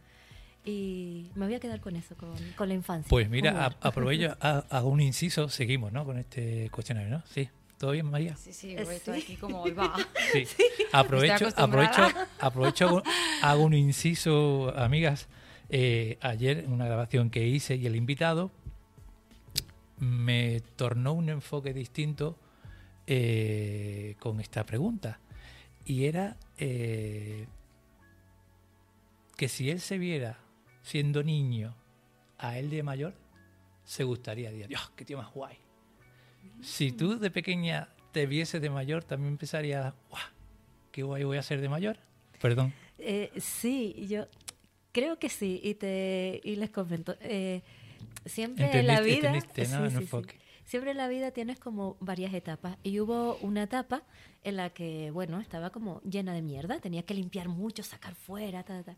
Y 0.66 1.32
me 1.36 1.46
voy 1.46 1.56
a 1.56 1.60
quedar 1.60 1.80
con 1.80 1.96
eso, 1.96 2.16
con, 2.16 2.68
la 2.68 2.74
infancia. 2.74 3.10
Pues 3.10 3.30
mira, 3.30 3.78
aprovecho, 3.82 4.36
hago 4.42 4.90
un 4.90 5.02
inciso, 5.02 5.50
seguimos 5.50 5.92
¿no? 5.92 6.06
con 6.06 6.18
este 6.18 6.70
cuestionario, 6.72 7.10
¿no? 7.10 7.24
Sí. 7.26 7.50
¿Todo 7.78 7.92
bien, 7.92 8.08
María? 8.08 8.36
Sí, 8.36 8.52
sí, 8.52 8.76
eh, 8.76 8.86
estoy 8.92 9.22
aquí 9.22 9.38
como 9.38 9.64
va. 9.74 9.96
Sí. 10.34 10.46
Aprovecho, 10.92 11.48
aprovecho, 11.56 12.02
aprovecho, 12.40 13.04
hago 13.42 13.64
un 13.64 13.74
inciso, 13.74 14.74
amigas. 14.76 15.30
Eh, 15.70 16.18
ayer, 16.20 16.66
una 16.68 16.86
grabación 16.86 17.30
que 17.30 17.48
hice 17.48 17.78
y 17.78 17.86
el 17.86 17.96
invitado 17.96 18.52
me 20.00 20.62
tornó 20.76 21.14
un 21.14 21.30
enfoque 21.30 21.74
distinto 21.74 22.38
eh, 23.08 24.16
con 24.20 24.40
esta 24.40 24.66
pregunta. 24.66 25.20
Y 25.86 26.06
era 26.06 26.38
eh, 26.58 27.48
que 29.36 29.48
si 29.48 29.70
él 29.70 29.80
se 29.80 29.98
viera 29.98 30.40
siendo 30.82 31.24
niño 31.24 31.76
a 32.38 32.58
él 32.58 32.70
de 32.70 32.84
mayor, 32.84 33.14
se 33.84 34.04
gustaría. 34.04 34.52
Dios, 34.52 34.70
Dios 34.70 34.92
qué 34.96 35.06
tío 35.06 35.18
más 35.18 35.34
guay. 35.34 35.58
Si 36.62 36.92
tú 36.92 37.18
de 37.18 37.32
pequeña 37.32 37.90
te 38.12 38.26
vieses 38.26 38.62
de 38.62 38.70
mayor, 38.70 39.04
también 39.04 39.34
empezaría, 39.34 39.94
¡guau! 40.10 40.22
¿Qué 40.92 41.04
guay 41.04 41.24
voy 41.24 41.38
a 41.38 41.44
ser 41.44 41.62
de 41.62 41.70
mayor? 41.70 41.98
Perdón. 42.42 42.74
Eh, 42.98 43.32
sí, 43.38 44.08
yo 44.08 44.28
creo 44.92 45.20
que 45.20 45.30
sí, 45.30 45.60
y, 45.64 45.76
te, 45.76 46.42
y 46.44 46.56
les 46.56 46.70
comento. 46.70 47.16
Eh, 47.22 47.62
siempre 48.26 48.80
en 48.80 48.88
la 48.88 49.02
vida... 49.02 49.34
siempre 50.70 50.92
en 50.92 50.98
la 50.98 51.08
vida 51.08 51.32
tienes 51.32 51.60
como 51.60 51.98
varias 52.00 52.32
etapas. 52.34 52.78
Y 52.84 53.00
hubo 53.00 53.38
una 53.38 53.64
etapa 53.64 54.04
en 54.44 54.56
la 54.56 54.70
que, 54.70 55.10
bueno, 55.10 55.40
estaba 55.40 55.72
como 55.72 56.00
llena 56.02 56.32
de 56.32 56.44
mierda, 56.44 56.80
tenía 56.80 57.02
que 57.04 57.16
limpiar 57.16 57.50
mucho, 57.50 57.82
sacar 57.82 58.14
fuera, 58.14 58.64
ta, 58.64 58.84
ta. 58.84 58.96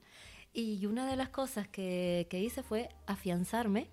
Y 0.53 0.86
una 0.86 1.10
de 1.10 1.15
las 1.15 1.29
cosas 1.29 1.70
que, 1.70 2.27
que 2.29 2.41
hice 2.41 2.62
fue 2.62 2.89
afianzarme 3.08 3.88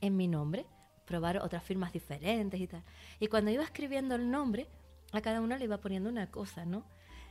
en 0.00 0.16
mi 0.16 0.28
nombre, 0.28 0.64
probar 1.06 1.38
otras 1.38 1.64
firmas 1.64 1.92
diferentes 1.92 2.60
y 2.60 2.68
tal. 2.68 2.84
Y 3.18 3.26
cuando 3.26 3.50
iba 3.50 3.64
escribiendo 3.64 4.14
el 4.14 4.30
nombre, 4.30 4.68
a 5.12 5.20
cada 5.20 5.40
una 5.40 5.58
le 5.58 5.64
iba 5.64 5.78
poniendo 5.78 6.08
una 6.08 6.30
cosa, 6.30 6.64
¿no? 6.64 6.84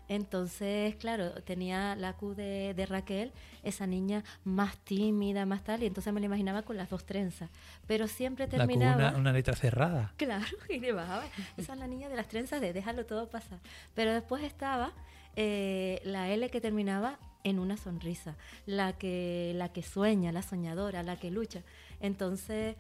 Entonces, 0.10 0.96
claro, 0.96 1.32
tenía 1.44 1.96
la 1.96 2.14
Q 2.14 2.36
de, 2.36 2.86
Raquel, 2.88 3.32
esa 3.64 3.88
niña 3.88 4.24
más 4.44 4.78
tímida, 4.78 5.46
más 5.46 5.64
tal, 5.64 5.84
y 5.84 5.86
entonces 5.86 6.14
me 6.14 6.20
la 6.20 6.26
imaginaba 6.26 6.64
con 6.64 6.78
las 6.78 6.90
dos 6.90 7.06
trenzas. 7.06 7.50
Pero 7.88 8.08
siempre 8.08 8.48
terminaba. 8.48 9.02
La 9.02 9.14
Q, 9.14 9.20
una, 9.20 9.32
letra 9.32 9.56
cerrada. 9.56 10.14
Claro, 10.18 10.58
y 10.70 10.80
le 10.80 10.92
bajaba. 10.92 11.26
Esa 11.58 11.74
es 11.74 11.80
la 11.80 11.88
niña 11.88 12.10
de 12.10 12.16
las 12.16 12.28
trenzas 12.28 12.62
de 12.62 12.74
déjalo 12.74 13.06
todo 13.06 13.30
pasar. 13.30 13.60
Pero 13.94 14.14
después 14.14 14.44
estaba 14.44 14.94
eh, 15.36 16.02
la 16.04 16.30
L 16.30 16.50
que 16.50 16.62
terminaba 16.62 17.20
en 17.44 17.60
una 17.60 17.78
sonrisa, 17.78 18.38
la 18.66 18.94
que, 18.94 19.54
la 19.56 19.70
que 19.74 19.84
sueña, 19.84 20.32
la 20.32 20.42
soñadora, 20.42 21.04
la 21.04 21.18
que 21.18 21.32
lucha. 21.32 21.62
Entonces, 22.00 22.76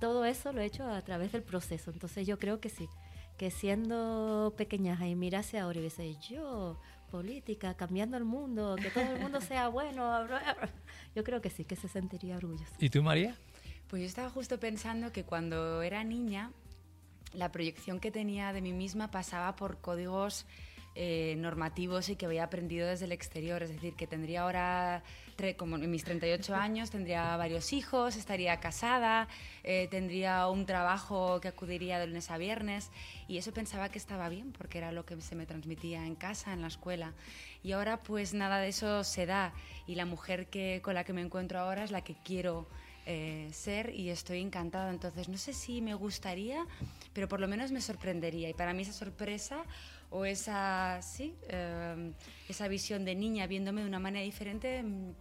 todo 0.00 0.24
eso 0.24 0.52
lo 0.52 0.60
he 0.60 0.64
hecho 0.64 0.84
a 0.90 1.02
través 1.02 1.32
del 1.32 1.42
proceso. 1.42 1.90
Entonces, 1.90 2.26
yo 2.26 2.38
creo 2.38 2.60
que 2.60 2.68
sí 2.68 2.88
que 3.38 3.50
siendo 3.50 4.52
pequeñaja 4.56 5.06
y 5.06 5.14
mirase 5.14 5.58
ahora 5.58 5.78
y 5.78 5.84
dice, 5.84 6.16
yo, 6.28 6.76
política, 7.10 7.74
cambiando 7.74 8.16
el 8.16 8.24
mundo, 8.24 8.76
que 8.76 8.90
todo 8.90 9.04
el 9.14 9.20
mundo 9.20 9.40
sea 9.40 9.68
bueno, 9.68 10.26
yo 11.14 11.24
creo 11.24 11.40
que 11.40 11.48
sí, 11.48 11.64
que 11.64 11.76
se 11.76 11.88
sentiría 11.88 12.36
orgullosa. 12.36 12.74
¿Y 12.78 12.90
tú, 12.90 13.02
María? 13.02 13.36
Pues 13.88 14.02
yo 14.02 14.08
estaba 14.08 14.28
justo 14.28 14.60
pensando 14.60 15.12
que 15.12 15.24
cuando 15.24 15.82
era 15.82 16.04
niña, 16.04 16.50
la 17.32 17.50
proyección 17.52 18.00
que 18.00 18.10
tenía 18.10 18.52
de 18.52 18.60
mí 18.60 18.72
misma 18.72 19.10
pasaba 19.10 19.54
por 19.56 19.78
códigos 19.78 20.44
eh, 21.00 21.36
normativos 21.38 22.08
y 22.08 22.16
que 22.16 22.26
había 22.26 22.42
aprendido 22.42 22.88
desde 22.88 23.04
el 23.04 23.12
exterior. 23.12 23.62
Es 23.62 23.68
decir, 23.68 23.94
que 23.94 24.08
tendría 24.08 24.42
ahora, 24.42 25.04
como 25.56 25.76
en 25.76 25.88
mis 25.88 26.02
38 26.02 26.56
años, 26.56 26.90
tendría 26.90 27.36
varios 27.36 27.72
hijos, 27.72 28.16
estaría 28.16 28.58
casada, 28.58 29.28
eh, 29.62 29.86
tendría 29.92 30.48
un 30.48 30.66
trabajo 30.66 31.40
que 31.40 31.46
acudiría 31.46 32.00
de 32.00 32.08
lunes 32.08 32.32
a 32.32 32.36
viernes 32.36 32.90
y 33.28 33.38
eso 33.38 33.52
pensaba 33.52 33.90
que 33.90 33.98
estaba 33.98 34.28
bien 34.28 34.50
porque 34.50 34.78
era 34.78 34.90
lo 34.90 35.06
que 35.06 35.20
se 35.20 35.36
me 35.36 35.46
transmitía 35.46 36.04
en 36.04 36.16
casa, 36.16 36.52
en 36.52 36.62
la 36.62 36.66
escuela. 36.66 37.14
Y 37.62 37.70
ahora 37.70 38.02
pues 38.02 38.34
nada 38.34 38.58
de 38.58 38.66
eso 38.66 39.04
se 39.04 39.24
da 39.24 39.52
y 39.86 39.94
la 39.94 40.04
mujer 40.04 40.48
que, 40.48 40.80
con 40.82 40.94
la 40.94 41.04
que 41.04 41.12
me 41.12 41.20
encuentro 41.20 41.60
ahora 41.60 41.84
es 41.84 41.92
la 41.92 42.02
que 42.02 42.16
quiero 42.24 42.66
eh, 43.10 43.48
ser 43.52 43.94
y 43.94 44.10
estoy 44.10 44.42
encantada. 44.42 44.90
Entonces, 44.90 45.30
no 45.30 45.38
sé 45.38 45.54
si 45.54 45.80
me 45.80 45.94
gustaría, 45.94 46.66
pero 47.14 47.26
por 47.26 47.40
lo 47.40 47.48
menos 47.48 47.72
me 47.72 47.80
sorprendería. 47.80 48.50
Y 48.50 48.52
para 48.52 48.74
mí 48.74 48.82
esa 48.82 48.92
sorpresa 48.92 49.64
o 50.10 50.24
esa, 50.24 51.00
sí, 51.02 51.34
em, 51.48 52.12
esa 52.48 52.68
visión 52.68 53.04
de 53.04 53.14
niña 53.14 53.46
viéndome 53.46 53.82
de 53.82 53.88
una 53.88 53.98
manera 53.98 54.24
diferente, 54.24 54.82
mm, 54.82 55.12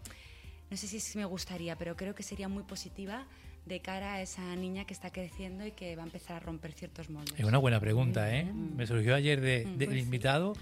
no 0.70 0.77
sé 0.77 0.88
si 0.88 1.17
me 1.17 1.25
gustaría, 1.25 1.75
pero 1.77 1.96
creo 1.96 2.13
que 2.15 2.24
sería 2.24 2.48
muy 2.48 2.63
positiva 2.63 3.25
de 3.65 3.82
cara 3.82 4.15
a 4.15 4.22
esa 4.22 4.56
niña 4.56 4.86
que 4.86 4.94
está 4.94 5.12
creciendo 5.12 5.65
y 5.65 5.72
que 5.72 5.96
va 5.96 6.03
a 6.03 6.06
empezar 6.06 6.38
a 6.38 6.39
romper 6.39 6.74
ciertos 6.74 7.10
moldes. 7.10 7.38
Es 7.38 7.46
una 7.46 7.58
buena 7.58 7.79
pregunta, 7.79 8.34
¿eh? 8.34 8.46
Mm. 8.46 8.75
Me 8.75 8.88
surgió 8.88 9.15
ayer 9.15 9.41
de, 9.41 9.65
mm, 9.65 9.77
del 9.77 9.89
pues 9.89 10.00
invitado 10.00 10.53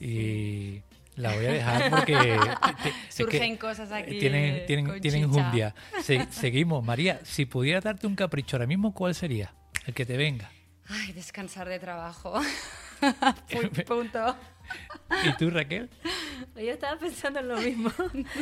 y 0.00 0.82
la 1.16 1.34
voy 1.34 1.46
a 1.46 1.52
dejar 1.52 1.90
porque... 1.90 2.38
Surgen 3.08 3.56
cosas 3.56 3.92
aquí. 3.92 4.18
Tienen, 4.18 4.66
tienen, 4.66 5.00
tienen 5.00 5.30
jundia. 5.30 5.74
seguimos. 6.30 6.84
María, 6.84 7.20
si 7.24 7.46
pudiera 7.46 7.80
darte 7.80 8.06
un 8.06 8.16
capricho 8.16 8.56
ahora 8.56 8.66
mismo, 8.66 8.92
¿cuál 8.92 9.14
sería? 9.14 9.54
El 9.86 9.94
que 9.94 10.06
te 10.06 10.16
venga. 10.16 10.50
Ay, 10.88 11.12
descansar 11.12 11.68
de 11.68 11.78
trabajo. 11.78 12.34
Punto. 13.86 14.36
¿Y 15.24 15.36
tú, 15.36 15.50
Raquel? 15.50 15.90
Yo 16.54 16.70
estaba 16.70 16.98
pensando 16.98 17.40
en 17.40 17.48
lo 17.48 17.58
mismo. 17.58 17.90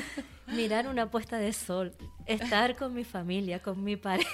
Mirar 0.46 0.86
una 0.88 1.10
puesta 1.10 1.38
de 1.38 1.52
sol, 1.52 1.92
estar 2.26 2.76
con 2.76 2.94
mi 2.94 3.04
familia, 3.04 3.60
con 3.60 3.82
mi 3.82 3.96
pareja. 3.96 4.30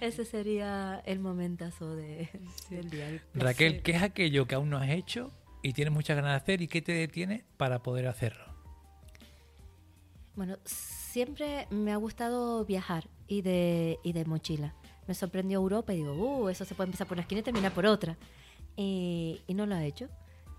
Ese 0.00 0.24
sería 0.24 1.02
el 1.04 1.18
momentazo 1.18 1.94
de, 1.94 2.30
del 2.70 2.90
día. 2.90 3.22
Raquel, 3.34 3.82
¿qué 3.82 3.92
es 3.92 4.02
aquello 4.02 4.46
que 4.46 4.54
aún 4.54 4.70
no 4.70 4.78
has 4.78 4.90
hecho 4.90 5.30
y 5.62 5.72
tienes 5.72 5.92
muchas 5.92 6.16
ganas 6.16 6.32
de 6.32 6.36
hacer 6.36 6.62
y 6.62 6.68
qué 6.68 6.82
te 6.82 6.92
detiene 6.92 7.44
para 7.56 7.82
poder 7.82 8.06
hacerlo? 8.06 8.44
Bueno, 10.34 10.56
siempre 10.64 11.66
me 11.70 11.92
ha 11.92 11.96
gustado 11.96 12.64
viajar 12.64 13.08
y 13.28 13.42
de, 13.42 13.98
y 14.02 14.12
de 14.12 14.24
mochila 14.24 14.74
me 15.12 15.16
sorprendió 15.16 15.58
Europa 15.58 15.92
y 15.92 15.98
digo, 15.98 16.14
uh, 16.14 16.48
eso 16.48 16.64
se 16.64 16.74
puede 16.74 16.88
empezar 16.88 17.06
por 17.06 17.16
una 17.16 17.20
esquina 17.20 17.40
y 17.40 17.44
terminar 17.44 17.74
por 17.74 17.84
otra. 17.84 18.16
Y, 18.76 19.42
no 19.48 19.66
lo 19.66 19.74
ha 19.74 19.84
hecho. 19.84 20.08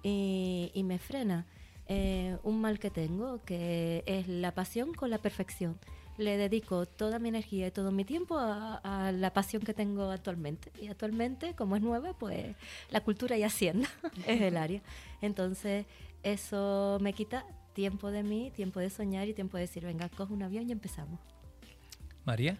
Y, 0.03 0.83
me 0.85 0.99
frena 0.99 1.47
eh, 1.87 2.37
un 2.43 2.61
mal 2.61 2.77
que 2.77 2.91
tengo, 2.91 3.43
que 3.45 4.03
es 4.05 4.27
la 4.27 4.53
pasión 4.53 4.93
con 4.93 5.09
la 5.09 5.17
perfección. 5.17 5.79
Le 6.19 6.37
dedico 6.37 6.85
toda 6.85 7.17
mi 7.17 7.29
energía 7.29 7.65
y 7.65 7.71
todo 7.71 7.91
mi 7.91 8.05
tiempo 8.05 8.37
a, 8.37 9.11
la 9.11 9.33
pasión 9.33 9.63
que 9.63 9.73
tengo 9.73 10.11
actualmente. 10.11 10.71
Y 10.79 10.87
actualmente, 10.87 11.55
como 11.55 11.75
es 11.75 11.81
nueva, 11.81 12.13
pues 12.13 12.55
la 12.91 13.01
cultura 13.01 13.35
y 13.35 13.41
hacienda 13.41 13.89
es 14.27 14.39
el 14.39 14.55
área. 14.55 14.83
Entonces, 15.19 15.87
eso 16.21 16.99
me 17.01 17.13
quita 17.13 17.43
tiempo 17.73 18.11
de 18.11 18.21
mí, 18.21 18.51
tiempo 18.55 18.79
de 18.79 18.91
soñar 18.91 19.27
y 19.27 19.33
tiempo 19.33 19.57
de 19.57 19.61
decir, 19.61 19.83
venga, 19.83 20.09
coge 20.09 20.31
un 20.31 20.43
avión 20.43 20.69
y 20.69 20.71
empezamos. 20.71 21.19
María. 22.23 22.55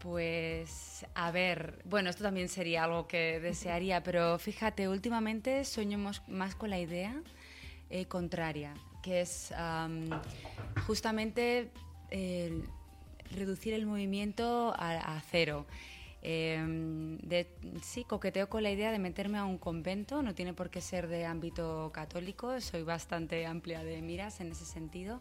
Pues 0.00 1.06
a 1.14 1.30
ver, 1.30 1.80
bueno, 1.84 2.10
esto 2.10 2.22
también 2.22 2.48
sería 2.48 2.84
algo 2.84 3.08
que 3.08 3.40
desearía, 3.40 4.02
pero 4.02 4.38
fíjate, 4.38 4.88
últimamente 4.88 5.64
sueño 5.64 5.98
más 6.28 6.54
con 6.54 6.70
la 6.70 6.78
idea 6.78 7.22
eh, 7.88 8.06
contraria, 8.06 8.74
que 9.02 9.22
es 9.22 9.52
justamente 10.86 11.70
reducir 13.30 13.74
el 13.74 13.86
movimiento 13.86 14.74
a, 14.76 15.20
cero. 15.30 15.66
Em, 16.22 17.18
sí, 17.82 18.04
coqueteo 18.04 18.48
con 18.48 18.62
la 18.62 18.70
idea 18.70 18.90
de 18.90 18.98
meterme 18.98 19.38
a 19.38 19.44
un 19.44 19.58
convento, 19.58 20.22
no 20.22 20.34
tiene 20.34 20.54
por 20.54 20.70
qué 20.70 20.80
ser 20.80 21.08
de 21.08 21.24
ámbito 21.24 21.90
católico, 21.92 22.60
soy 22.60 22.82
bastante 22.82 23.46
amplia 23.46 23.84
de 23.84 24.02
miras 24.02 24.40
en 24.40 24.50
ese 24.50 24.64
sentido, 24.64 25.20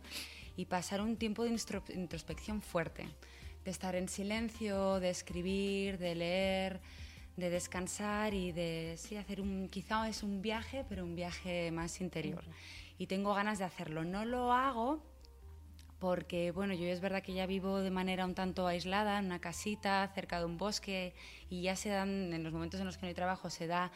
y 0.58 0.66
pasar 0.66 1.02
un 1.02 1.16
tiempo 1.18 1.44
de 1.44 1.56
introspección 1.94 2.62
fuerte 2.62 3.06
de 3.66 3.72
estar 3.72 3.96
en 3.96 4.08
silencio, 4.08 5.00
de 5.00 5.10
escribir, 5.10 5.98
de 5.98 6.14
leer, 6.14 6.82
de 7.36 7.50
descansar 7.50 8.34
y 8.34 8.52
de 8.52 8.96
sí, 8.98 9.18
hacer 9.18 9.42
un, 9.42 9.70
quizá 9.70 10.08
es 10.08 10.22
un 10.22 10.42
viaje, 10.44 10.86
pero 10.88 11.04
un 11.04 11.16
viaje 11.16 11.72
más 11.72 12.00
interior. 12.00 12.44
Y 13.00 13.08
tengo 13.08 13.34
ganas 13.34 13.58
de 13.58 13.66
hacerlo. 13.66 14.06
No 14.06 14.24
lo 14.24 14.54
hago 14.54 15.04
porque, 15.98 16.52
bueno, 16.52 16.76
yo 16.76 16.86
es 16.86 17.02
verdad 17.02 17.24
que 17.24 17.34
ya 17.34 17.48
vivo 17.48 17.80
de 17.80 17.90
manera 17.90 18.26
un 18.26 18.36
tanto 18.36 18.68
aislada, 18.68 19.18
en 19.18 19.26
una 19.26 19.42
casita, 19.42 20.12
cerca 20.14 20.38
de 20.38 20.46
un 20.46 20.58
bosque, 20.58 21.16
y 21.50 21.64
ya 21.64 21.76
se 21.76 21.90
dan, 21.90 22.34
en 22.34 22.44
los 22.44 22.54
momentos 22.54 22.80
en 22.80 22.86
los 22.86 22.98
que 22.98 23.04
no 23.04 23.08
hay 23.08 23.16
trabajo, 23.16 23.50
se 23.50 23.66
da 23.66 23.92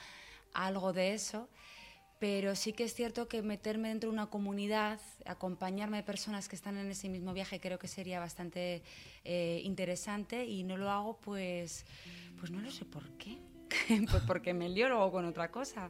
algo 0.54 0.94
de 0.94 1.14
eso 1.14 1.48
pero 2.20 2.54
sí 2.56 2.74
que 2.74 2.84
es 2.84 2.94
cierto 2.94 3.28
que 3.30 3.42
meterme 3.42 3.88
dentro 3.88 4.10
de 4.10 4.14
una 4.14 4.28
comunidad, 4.28 5.00
acompañarme 5.26 5.98
de 5.98 6.04
personas 6.04 6.50
que 6.50 6.56
están 6.56 6.78
en 6.78 6.92
ese 6.92 7.08
mismo 7.08 7.34
viaje, 7.34 7.62
creo 7.62 7.80
que 7.80 7.88
sería 7.88 8.20
bastante 8.20 8.84
eh, 9.24 9.62
interesante 9.64 10.46
y 10.46 10.64
no 10.64 10.76
lo 10.76 10.90
hago 10.90 11.18
pues, 11.22 11.86
pues 12.38 12.52
no 12.52 12.60
lo 12.60 12.70
sé 12.70 12.84
por 12.84 13.10
qué, 13.18 13.38
pues 14.12 14.24
porque 14.28 14.54
me 14.54 14.68
lío 14.68 14.90
luego 14.90 15.12
con 15.12 15.26
otra 15.26 15.50
cosa. 15.50 15.90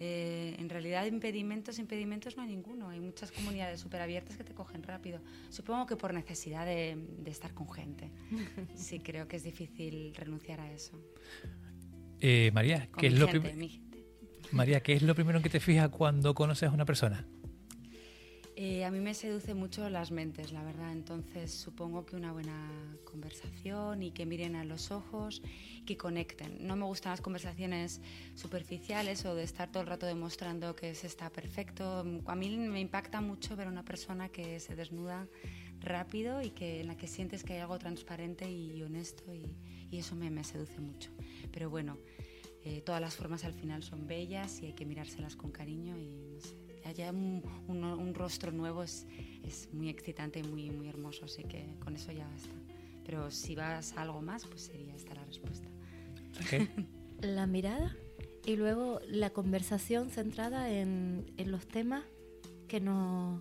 Eh, 0.00 0.54
en 0.60 0.68
realidad 0.68 1.06
impedimentos, 1.06 1.80
impedimentos 1.80 2.36
no 2.36 2.44
hay 2.44 2.50
ninguno. 2.50 2.88
Hay 2.88 3.00
muchas 3.00 3.32
comunidades 3.32 3.80
súper 3.80 4.00
abiertas 4.00 4.36
que 4.36 4.44
te 4.44 4.54
cogen 4.54 4.84
rápido. 4.84 5.20
Supongo 5.50 5.86
que 5.86 5.96
por 5.96 6.14
necesidad 6.14 6.64
de, 6.64 6.96
estar 7.26 7.52
con 7.52 7.68
gente. 7.70 8.12
Sí, 8.76 9.00
creo 9.00 9.26
que 9.26 9.36
es 9.36 9.42
difícil 9.42 10.14
renunciar 10.14 10.60
a 10.60 10.70
eso. 10.70 11.02
Eh, 12.20 12.52
María, 12.54 12.88
¿qué 12.96 13.08
es 13.08 13.18
lo 13.18 13.26
primero? 13.26 13.56
María, 14.52 14.80
¿qué 14.80 14.94
es 14.94 15.02
lo 15.02 15.14
primero 15.14 15.42
que 15.42 15.50
te 15.50 15.60
fijas 15.60 15.90
cuando 15.90 16.34
conoces 16.34 16.68
a 16.68 16.72
una 16.72 16.84
persona? 16.84 17.26
Eh, 18.60 18.84
a 18.84 18.90
mí 18.90 18.98
me 18.98 19.14
seduce 19.14 19.54
mucho 19.54 19.88
las 19.88 20.10
mentes, 20.10 20.52
la 20.52 20.64
verdad. 20.64 20.90
Entonces 20.90 21.52
supongo 21.52 22.04
que 22.04 22.16
una 22.16 22.32
buena 22.32 22.68
conversación 23.04 24.02
y 24.02 24.10
que 24.10 24.26
miren 24.26 24.56
a 24.56 24.64
los 24.64 24.90
ojos, 24.90 25.42
que 25.86 25.96
conecten. 25.96 26.66
No 26.66 26.74
me 26.74 26.84
gustan 26.84 27.12
las 27.12 27.20
conversaciones 27.20 28.00
superficiales 28.34 29.24
o 29.26 29.36
de 29.36 29.44
estar 29.44 29.70
todo 29.70 29.82
el 29.82 29.88
rato 29.88 30.06
demostrando 30.06 30.74
que 30.74 30.96
se 30.96 31.06
está 31.06 31.30
perfecto. 31.30 32.04
A 32.26 32.34
mí 32.34 32.56
me 32.56 32.80
impacta 32.80 33.20
mucho 33.20 33.54
ver 33.54 33.68
a 33.68 33.70
una 33.70 33.84
persona 33.84 34.28
que 34.28 34.58
se 34.58 34.74
desnuda 34.74 35.28
rápido 35.80 36.42
y 36.42 36.50
que 36.50 36.80
en 36.80 36.88
la 36.88 36.96
que 36.96 37.06
sientes 37.06 37.44
que 37.44 37.52
hay 37.52 37.60
algo 37.60 37.78
transparente 37.78 38.50
y 38.50 38.82
honesto 38.82 39.32
y, 39.32 39.54
y 39.88 39.98
eso 39.98 40.16
me, 40.16 40.30
me 40.30 40.42
seduce 40.42 40.80
mucho. 40.80 41.10
Pero 41.52 41.70
bueno, 41.70 41.96
eh, 42.68 42.82
todas 42.82 43.00
las 43.00 43.16
formas 43.16 43.44
al 43.44 43.54
final 43.54 43.82
son 43.82 44.06
bellas 44.06 44.60
y 44.60 44.66
hay 44.66 44.72
que 44.74 44.84
mirárselas 44.84 45.36
con 45.36 45.50
cariño 45.50 45.96
y 45.96 46.28
no 46.34 46.38
sé, 46.38 46.54
haya 46.84 47.10
un, 47.10 47.42
un, 47.66 48.14
rostro 48.14 48.52
nuevo 48.52 48.82
es, 48.82 49.06
es, 49.42 49.72
muy 49.72 49.88
excitante 49.88 50.40
y 50.40 50.42
muy, 50.42 50.70
muy 50.70 50.86
hermoso, 50.86 51.24
así 51.24 51.44
que 51.44 51.76
con 51.80 51.96
eso 51.96 52.12
ya 52.12 52.28
basta. 52.28 52.54
Pero 53.06 53.30
si 53.30 53.54
vas 53.54 53.96
a 53.96 54.02
algo 54.02 54.20
más, 54.20 54.44
pues 54.44 54.66
sería 54.66 54.94
esta 54.94 55.14
la 55.14 55.24
respuesta. 55.24 55.66
la 57.22 57.46
mirada 57.46 57.96
y 58.44 58.56
luego 58.56 59.00
la 59.08 59.30
conversación 59.30 60.10
centrada 60.10 60.70
en, 60.70 61.32
en 61.38 61.50
los 61.50 61.66
temas 61.66 62.04
que 62.68 62.80
nos, 62.80 63.40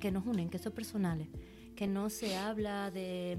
que 0.00 0.10
nos 0.10 0.26
unen, 0.26 0.50
que 0.50 0.58
son 0.58 0.72
personales, 0.72 1.28
que 1.76 1.86
no 1.86 2.10
se 2.10 2.36
habla 2.36 2.90
de, 2.90 3.38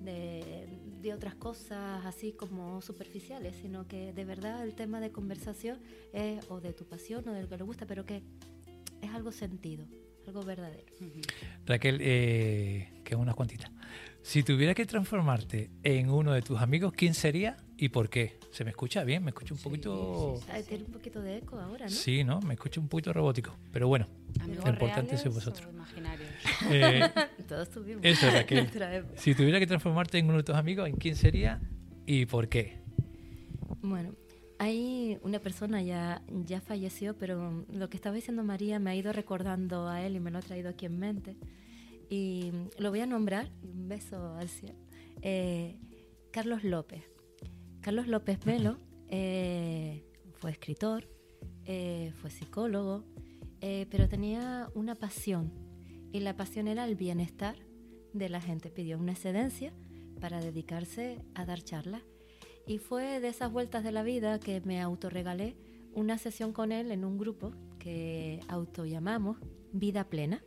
de, 0.00 0.68
de 1.06 1.14
otras 1.14 1.36
cosas 1.36 2.04
así 2.04 2.32
como 2.32 2.82
superficiales, 2.82 3.56
sino 3.62 3.86
que 3.86 4.12
de 4.12 4.24
verdad 4.24 4.64
el 4.64 4.74
tema 4.74 5.00
de 5.00 5.12
conversación 5.12 5.78
es 6.12 6.44
o 6.50 6.60
de 6.60 6.72
tu 6.72 6.84
pasión 6.84 7.26
o 7.28 7.32
de 7.32 7.42
lo 7.42 7.48
que 7.48 7.56
le 7.56 7.62
gusta, 7.62 7.86
pero 7.86 8.04
que 8.04 8.22
es 9.00 9.10
algo 9.10 9.30
sentido, 9.30 9.86
algo 10.26 10.42
verdadero. 10.42 10.92
Raquel, 11.64 11.98
eh, 12.00 12.92
que 13.04 13.14
unas 13.14 13.36
cuantitas. 13.36 13.70
Si 14.22 14.42
tuviera 14.42 14.74
que 14.74 14.84
transformarte 14.84 15.70
en 15.84 16.10
uno 16.10 16.32
de 16.32 16.42
tus 16.42 16.60
amigos, 16.60 16.92
¿quién 16.92 17.14
sería 17.14 17.56
y 17.78 17.88
por 17.90 18.08
qué? 18.08 18.38
¿Se 18.50 18.64
me 18.64 18.70
escucha 18.70 19.04
bien? 19.04 19.22
¿Me 19.22 19.30
escucha 19.30 19.54
un 19.54 19.60
poquito...? 19.60 20.36
Sí, 20.38 20.62
Tiene 20.68 20.84
un 20.84 20.92
poquito 20.92 21.20
de 21.20 21.38
eco 21.38 21.58
ahora, 21.58 21.84
¿no? 21.84 21.90
Sí, 21.90 22.24
¿no? 22.24 22.40
Me 22.40 22.54
escucha 22.54 22.80
un 22.80 22.88
poquito 22.88 23.12
robótico, 23.12 23.54
pero 23.72 23.88
bueno, 23.88 24.06
lo 24.46 24.70
importante 24.70 25.14
es 25.14 25.24
vosotros. 25.24 25.68
Eh, 26.70 27.00
Todos 27.48 27.70
tuvimos. 27.70 28.04
Eso, 28.04 28.30
Raquel. 28.30 28.68
si 29.16 29.34
tuviera 29.34 29.58
que 29.58 29.66
transformarte 29.66 30.18
en 30.18 30.26
uno 30.26 30.38
de 30.38 30.42
tus 30.42 30.54
amigos, 30.54 30.88
¿en 30.88 30.96
quién 30.96 31.16
sería 31.16 31.60
y 32.06 32.26
por 32.26 32.48
qué? 32.48 32.80
Bueno, 33.82 34.14
hay 34.58 35.18
una 35.22 35.38
persona 35.38 35.82
ya, 35.82 36.22
ya 36.28 36.60
falleció, 36.60 37.16
pero 37.16 37.66
lo 37.70 37.90
que 37.90 37.96
estaba 37.96 38.14
diciendo 38.14 38.42
María 38.42 38.78
me 38.78 38.90
ha 38.90 38.94
ido 38.94 39.12
recordando 39.12 39.88
a 39.88 40.02
él 40.02 40.16
y 40.16 40.20
me 40.20 40.30
lo 40.30 40.38
ha 40.38 40.42
traído 40.42 40.70
aquí 40.70 40.86
en 40.86 40.98
mente. 40.98 41.36
Y 42.08 42.52
lo 42.78 42.90
voy 42.90 43.00
a 43.00 43.06
nombrar, 43.06 43.50
un 43.62 43.88
beso 43.88 44.34
al 44.36 44.48
cielo. 44.48 44.76
Eh, 45.22 45.76
Carlos 46.30 46.64
López. 46.64 47.02
Carlos 47.86 48.08
López 48.08 48.44
Melo 48.46 48.78
eh, 49.06 50.02
fue 50.40 50.50
escritor, 50.50 51.08
eh, 51.66 52.12
fue 52.20 52.30
psicólogo, 52.30 53.04
pero 53.60 54.08
tenía 54.08 54.68
una 54.74 54.96
pasión 54.96 55.52
y 56.12 56.18
la 56.18 56.36
pasión 56.36 56.66
era 56.66 56.84
el 56.84 56.96
bienestar 56.96 57.54
de 58.12 58.28
la 58.28 58.40
gente. 58.40 58.70
Pidió 58.70 58.98
una 58.98 59.12
excedencia 59.12 59.72
para 60.20 60.40
dedicarse 60.40 61.22
a 61.36 61.44
dar 61.44 61.62
charlas 61.62 62.02
y 62.66 62.78
fue 62.78 63.20
de 63.20 63.28
esas 63.28 63.52
vueltas 63.52 63.84
de 63.84 63.92
la 63.92 64.02
vida 64.02 64.40
que 64.40 64.60
me 64.62 64.80
autorregalé 64.80 65.56
una 65.94 66.18
sesión 66.18 66.52
con 66.52 66.72
él 66.72 66.90
en 66.90 67.04
un 67.04 67.18
grupo 67.18 67.52
que 67.78 68.40
autollamamos 68.48 69.38
Vida 69.72 70.08
Plena. 70.08 70.42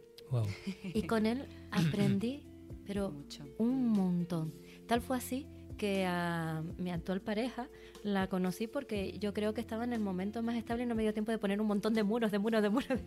Y 0.94 1.04
con 1.04 1.26
él 1.26 1.48
aprendí, 1.72 2.44
pero 2.86 3.12
Mucho. 3.12 3.46
un 3.58 3.88
montón. 3.88 4.54
Tal 4.88 5.00
fue 5.00 5.16
así 5.16 5.48
que 5.80 6.06
a 6.06 6.62
mi 6.78 6.92
actual 6.92 7.22
pareja 7.22 7.70
la 8.04 8.28
conocí 8.28 8.68
porque 8.68 9.18
yo 9.18 9.34
creo 9.34 9.56
que 9.56 9.62
estaba 9.62 9.86
en 9.86 9.94
el 9.94 10.02
momento 10.02 10.44
más 10.44 10.56
estable 10.56 10.84
y 10.84 10.86
no 10.86 10.94
me 10.94 11.02
dio 11.02 11.14
tiempo 11.14 11.32
de 11.32 11.40
poner 11.40 11.60
un 11.60 11.68
montón 11.68 11.96
de 11.96 12.04
muros, 12.04 12.32
de 12.32 12.38
muros, 12.38 12.62
de 12.62 12.70
muros 12.70 13.00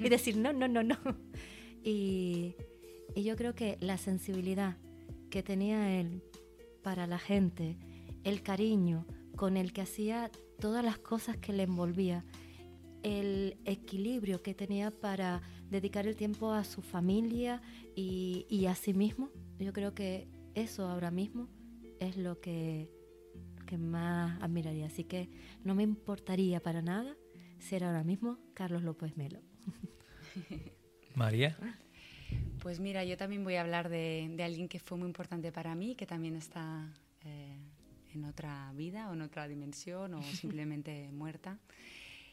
y 0.00 0.08
decir 0.10 0.36
no, 0.36 0.52
no, 0.52 0.68
no, 0.68 0.82
no. 0.82 0.96
Y, 1.82 2.56
y 3.14 3.22
yo 3.22 3.36
creo 3.36 3.54
que 3.54 3.78
la 3.80 3.96
sensibilidad 3.96 4.76
que 5.30 5.42
tenía 5.42 5.98
él 5.98 6.22
para 6.82 7.06
la 7.06 7.18
gente, 7.18 7.78
el 8.24 8.42
cariño 8.42 9.06
con 9.36 9.56
el 9.56 9.72
que 9.72 9.82
hacía 9.82 10.30
todas 10.58 10.84
las 10.84 10.98
cosas 10.98 11.36
que 11.36 11.52
le 11.52 11.62
envolvía, 11.62 12.24
el 13.02 13.56
equilibrio 13.64 14.42
que 14.42 14.54
tenía 14.54 14.90
para 14.90 15.40
dedicar 15.70 16.06
el 16.06 16.16
tiempo 16.16 16.52
a 16.52 16.64
su 16.64 16.82
familia 16.82 17.62
y, 17.94 18.66
a 18.66 18.74
sí 18.74 18.92
mismo. 18.92 19.30
Yo 19.58 19.72
creo 19.72 19.94
que 19.94 20.28
eso 20.54 20.86
ahora 20.86 21.10
mismo 21.10 21.48
es 22.00 22.16
lo 22.16 22.40
que, 22.40 22.90
que 23.66 23.78
más 23.78 24.42
admiraría. 24.42 24.86
Así 24.86 25.04
que 25.04 25.28
no 25.64 25.74
me 25.74 25.82
importaría 25.82 26.60
para 26.60 26.82
nada 26.82 27.16
ser 27.58 27.84
ahora 27.84 28.04
mismo 28.04 28.38
Carlos 28.54 28.82
López 28.82 29.16
Melo. 29.16 29.40
María. 31.14 31.56
Pues 32.60 32.80
mira, 32.80 33.04
yo 33.04 33.16
también 33.16 33.44
voy 33.44 33.56
a 33.56 33.60
hablar 33.60 33.88
de, 33.88 34.34
alguien 34.42 34.68
que 34.68 34.78
fue 34.78 34.98
muy 34.98 35.06
importante 35.06 35.52
para 35.52 35.74
mí, 35.74 35.94
que 35.94 36.06
también 36.06 36.36
está 36.36 36.92
eh, 37.24 37.56
en 38.14 38.24
otra 38.24 38.72
vida 38.74 39.08
o 39.10 39.14
en 39.14 39.22
otra 39.22 39.48
dimensión 39.48 40.14
o 40.14 40.22
simplemente 40.22 41.10
muerta. 41.12 41.58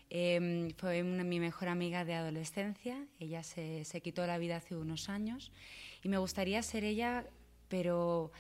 Em, 0.10 0.70
fue 0.78 1.04
mi 1.04 1.40
mejor 1.40 1.68
amiga 1.68 2.06
de 2.06 2.14
adolescencia, 2.14 3.08
ella 3.20 3.42
se, 3.42 3.86
se, 3.86 4.02
quitó 4.02 4.26
la 4.28 4.38
vida 4.38 4.58
hace 4.58 4.76
unos 4.76 5.10
años 5.10 5.52
y 6.04 6.10
me 6.10 6.20
gustaría 6.20 6.62
ser 6.62 6.84
ella, 6.84 7.26
pero 7.70 8.32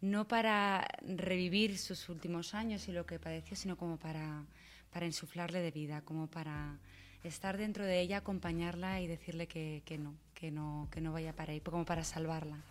no 0.00 0.28
para 0.28 0.86
revivir 1.02 1.78
sus 1.78 2.08
últimos 2.08 2.54
años 2.54 2.88
y 2.88 2.92
lo 2.92 3.06
que 3.06 3.18
padeció, 3.18 3.56
sino 3.56 3.76
como 3.76 3.96
para, 3.96 4.44
para 4.92 5.06
insuflarle 5.06 5.60
de 5.60 5.70
vida, 5.70 6.02
como 6.02 6.26
para 6.26 6.78
estar 7.24 7.56
dentro 7.56 7.84
de 7.84 8.00
ella, 8.00 8.18
acompañarla 8.18 9.00
y 9.00 9.06
decirle 9.06 9.46
que, 9.46 9.82
que 9.84 9.98
no, 9.98 10.14
que 10.34 10.50
no, 10.50 10.88
que 10.90 11.00
no 11.00 11.12
vaya 11.12 11.34
para 11.34 11.52
ahí, 11.52 11.60
como 11.60 11.84
para 11.84 12.04
salvarla 12.04 12.62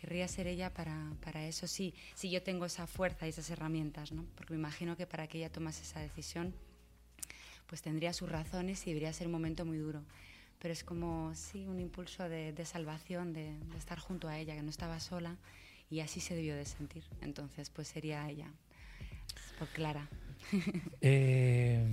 querría 0.00 0.26
ser 0.28 0.46
ella 0.46 0.72
para, 0.72 1.12
para 1.22 1.46
eso. 1.46 1.66
Sí, 1.66 1.94
sí, 2.14 2.30
yo 2.30 2.42
tengo 2.42 2.64
esa 2.64 2.86
fuerza 2.86 3.26
y 3.26 3.30
esas 3.30 3.50
herramientas, 3.50 4.12
¿no? 4.12 4.24
Porque 4.34 4.54
me 4.54 4.58
imagino 4.58 4.96
que 4.96 5.06
para 5.06 5.26
que 5.26 5.38
ella 5.38 5.52
tomase 5.52 5.82
esa 5.82 6.00
decisión, 6.00 6.54
pues 7.66 7.82
tendría 7.82 8.12
sus 8.14 8.30
razones 8.30 8.86
y 8.86 8.90
debería 8.90 9.12
ser 9.12 9.26
un 9.26 9.32
momento 9.32 9.66
muy 9.66 9.76
duro. 9.76 10.02
Pero 10.58 10.72
es 10.72 10.84
como, 10.84 11.34
sí, 11.34 11.66
un 11.66 11.80
impulso 11.80 12.28
de, 12.28 12.52
de 12.52 12.64
salvación, 12.64 13.32
de, 13.32 13.54
estar 13.76 13.98
junto 13.98 14.26
a 14.28 14.38
ella, 14.38 14.54
que 14.54 14.62
no 14.62 14.70
estaba 14.70 15.00
sola, 15.00 15.36
y 15.90 16.00
así 16.00 16.20
se 16.20 16.34
debió 16.34 16.54
de 16.54 16.64
sentir. 16.64 17.02
Entonces, 17.20 17.68
pues 17.68 17.88
sería 17.88 18.28
ella, 18.28 18.50
por 19.58 19.68
Clara. 19.68 20.08
Eh, 21.02 21.86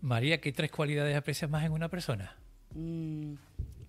María, 0.00 0.40
¿qué 0.40 0.52
tres 0.52 0.70
cualidades 0.70 1.16
aprecias 1.16 1.50
más 1.50 1.64
en 1.64 1.72
una 1.72 1.88
persona? 1.88 2.36
Mm, 2.74 3.34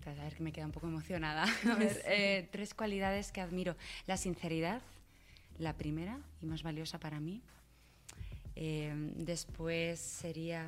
a 0.06 0.24
ver 0.24 0.36
que 0.36 0.44
me 0.44 0.52
queda 0.52 0.66
un 0.66 0.72
poco 0.72 0.88
emocionada. 0.88 1.46
Eh, 2.06 2.48
tres 2.52 2.74
cualidades 2.74 3.32
que 3.32 3.42
admiro. 3.42 3.76
La 4.08 4.18
sinceridad, 4.18 4.82
la 5.60 5.74
primera 5.74 6.20
y 6.42 6.46
más 6.46 6.63
valiosa 6.63 7.00
para 7.00 7.20
mí. 7.20 7.42
Eh, 8.56 8.94
después 9.16 10.00
sería 10.00 10.66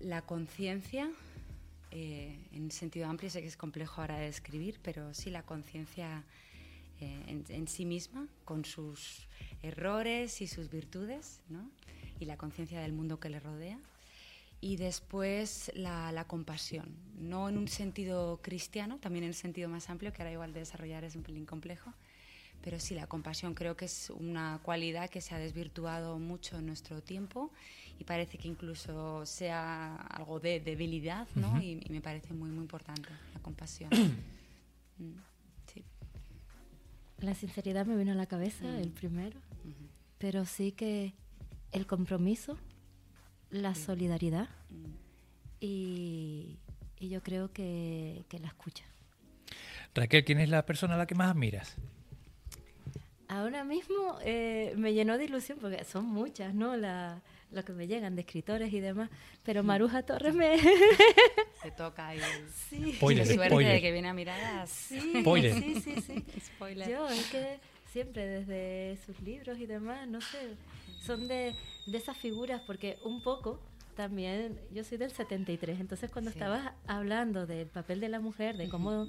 la 0.00 0.22
conciencia 0.22 1.10
eh, 1.90 2.38
en 2.52 2.70
sentido 2.70 3.08
amplio. 3.08 3.30
Sé 3.30 3.40
que 3.40 3.48
es 3.48 3.56
complejo 3.56 4.00
ahora 4.00 4.18
de 4.18 4.28
escribir, 4.28 4.78
pero 4.82 5.12
sí 5.14 5.30
la 5.30 5.42
conciencia 5.42 6.24
eh, 7.00 7.44
en, 7.48 7.68
sí 7.68 7.84
misma, 7.84 8.28
con 8.44 8.64
sus 8.64 9.26
errores 9.62 10.40
y 10.40 10.46
sus 10.46 10.70
virtudes, 10.70 11.40
¿no? 11.48 11.70
y 12.18 12.26
la 12.26 12.36
conciencia 12.36 12.80
del 12.80 12.92
mundo 12.92 13.18
que 13.18 13.30
le 13.30 13.40
rodea. 13.40 13.78
Y 14.60 14.76
después 14.76 15.72
la, 15.74 16.12
la, 16.12 16.26
compasión, 16.26 16.94
no 17.18 17.48
en 17.48 17.56
un 17.56 17.68
sentido 17.68 18.40
cristiano, 18.42 18.98
también 18.98 19.24
en 19.24 19.28
el 19.28 19.34
sentido 19.34 19.70
más 19.70 19.88
amplio, 19.88 20.12
que 20.12 20.20
ahora 20.20 20.32
igual 20.32 20.52
de 20.52 20.60
desarrollar 20.60 21.02
es 21.04 21.16
un 21.16 21.22
pelín 21.22 21.46
complejo, 21.46 21.94
pero 22.62 22.78
sí, 22.78 22.94
la 22.94 23.06
compasión 23.06 23.54
creo 23.54 23.76
que 23.76 23.86
es 23.86 24.10
una 24.10 24.60
cualidad 24.62 25.08
que 25.08 25.20
se 25.20 25.34
ha 25.34 25.38
desvirtuado 25.38 26.18
mucho 26.18 26.58
en 26.58 26.66
nuestro 26.66 27.02
tiempo 27.02 27.50
y 27.98 28.04
parece 28.04 28.38
que 28.38 28.48
incluso 28.48 29.24
sea 29.26 29.96
algo 29.96 30.40
de 30.40 30.60
debilidad, 30.60 31.26
¿no? 31.34 31.52
Uh 31.52 31.56
-huh. 31.56 31.62
y, 31.62 31.86
y, 31.86 31.92
me 31.92 32.00
parece 32.00 32.34
muy, 32.34 32.50
muy 32.50 32.62
importante 32.62 33.08
la 33.34 33.40
compasión. 33.40 33.90
mm, 34.98 35.10
sí. 35.72 35.84
La 37.18 37.34
sinceridad 37.34 37.86
me 37.86 37.96
vino 37.96 38.12
a 38.12 38.14
la 38.14 38.26
cabeza, 38.26 38.64
mm. 38.64 38.76
el 38.80 38.90
primero, 38.90 39.38
uh 39.38 39.68
-huh. 39.68 39.88
pero 40.18 40.44
sí 40.44 40.72
que 40.72 41.14
el 41.72 41.86
compromiso, 41.86 42.58
la 43.50 43.74
solidaridad 43.74 44.48
mm. 44.70 44.84
y, 45.60 46.58
y, 46.98 47.08
yo 47.08 47.22
creo 47.22 47.52
que, 47.52 48.24
que 48.28 48.38
la 48.38 48.48
escucha. 48.48 48.84
Raquel, 49.94 50.24
¿quién 50.24 50.38
es 50.38 50.48
la 50.48 50.64
persona 50.64 50.94
a 50.94 50.98
la 50.98 51.06
que 51.06 51.14
más 51.14 51.30
admiras? 51.30 51.76
Ahora 53.30 53.62
mismo 53.62 54.18
eh, 54.24 54.74
me 54.76 54.92
llenó 54.92 55.16
de 55.16 55.24
ilusión 55.24 55.58
porque 55.60 55.84
son 55.84 56.04
muchas, 56.04 56.52
¿no? 56.52 56.76
La, 56.76 57.22
lo 57.52 57.64
que 57.64 57.72
me 57.72 57.86
llegan 57.86 58.16
de 58.16 58.22
escritores 58.22 58.72
y 58.72 58.80
demás. 58.80 59.08
Pero 59.44 59.62
Maruja 59.62 60.02
Torres 60.02 60.34
me. 60.34 60.58
Se 61.62 61.70
toca 61.70 62.08
ahí. 62.08 62.20
Sí. 62.68 62.92
Spoiler, 62.96 63.24
suerte 63.24 63.46
spoiler. 63.46 63.74
de 63.74 63.80
que 63.80 63.92
viene 63.92 64.08
a 64.08 64.14
miradas. 64.14 64.68
Sí, 64.68 65.14
Spoiler. 65.20 65.54
sí, 65.54 65.80
sí, 65.80 66.00
sí. 66.00 66.24
Spoiler. 66.44 66.90
Yo 66.90 67.08
es 67.08 67.30
que 67.30 67.60
siempre 67.92 68.26
desde 68.26 68.98
sus 69.06 69.20
libros 69.20 69.58
y 69.58 69.66
demás, 69.66 70.08
no 70.08 70.20
sé, 70.20 70.56
son 71.00 71.28
de, 71.28 71.54
de 71.86 71.98
esas 71.98 72.16
figuras 72.16 72.60
porque 72.66 72.98
un 73.04 73.22
poco 73.22 73.60
también, 73.94 74.58
yo 74.72 74.82
soy 74.82 74.98
del 74.98 75.12
73, 75.12 75.78
entonces 75.78 76.10
cuando 76.10 76.30
sí. 76.30 76.38
estabas 76.38 76.72
hablando 76.86 77.46
del 77.46 77.68
papel 77.68 78.00
de 78.00 78.08
la 78.08 78.18
mujer, 78.18 78.56
de 78.56 78.68
cómo 78.68 79.06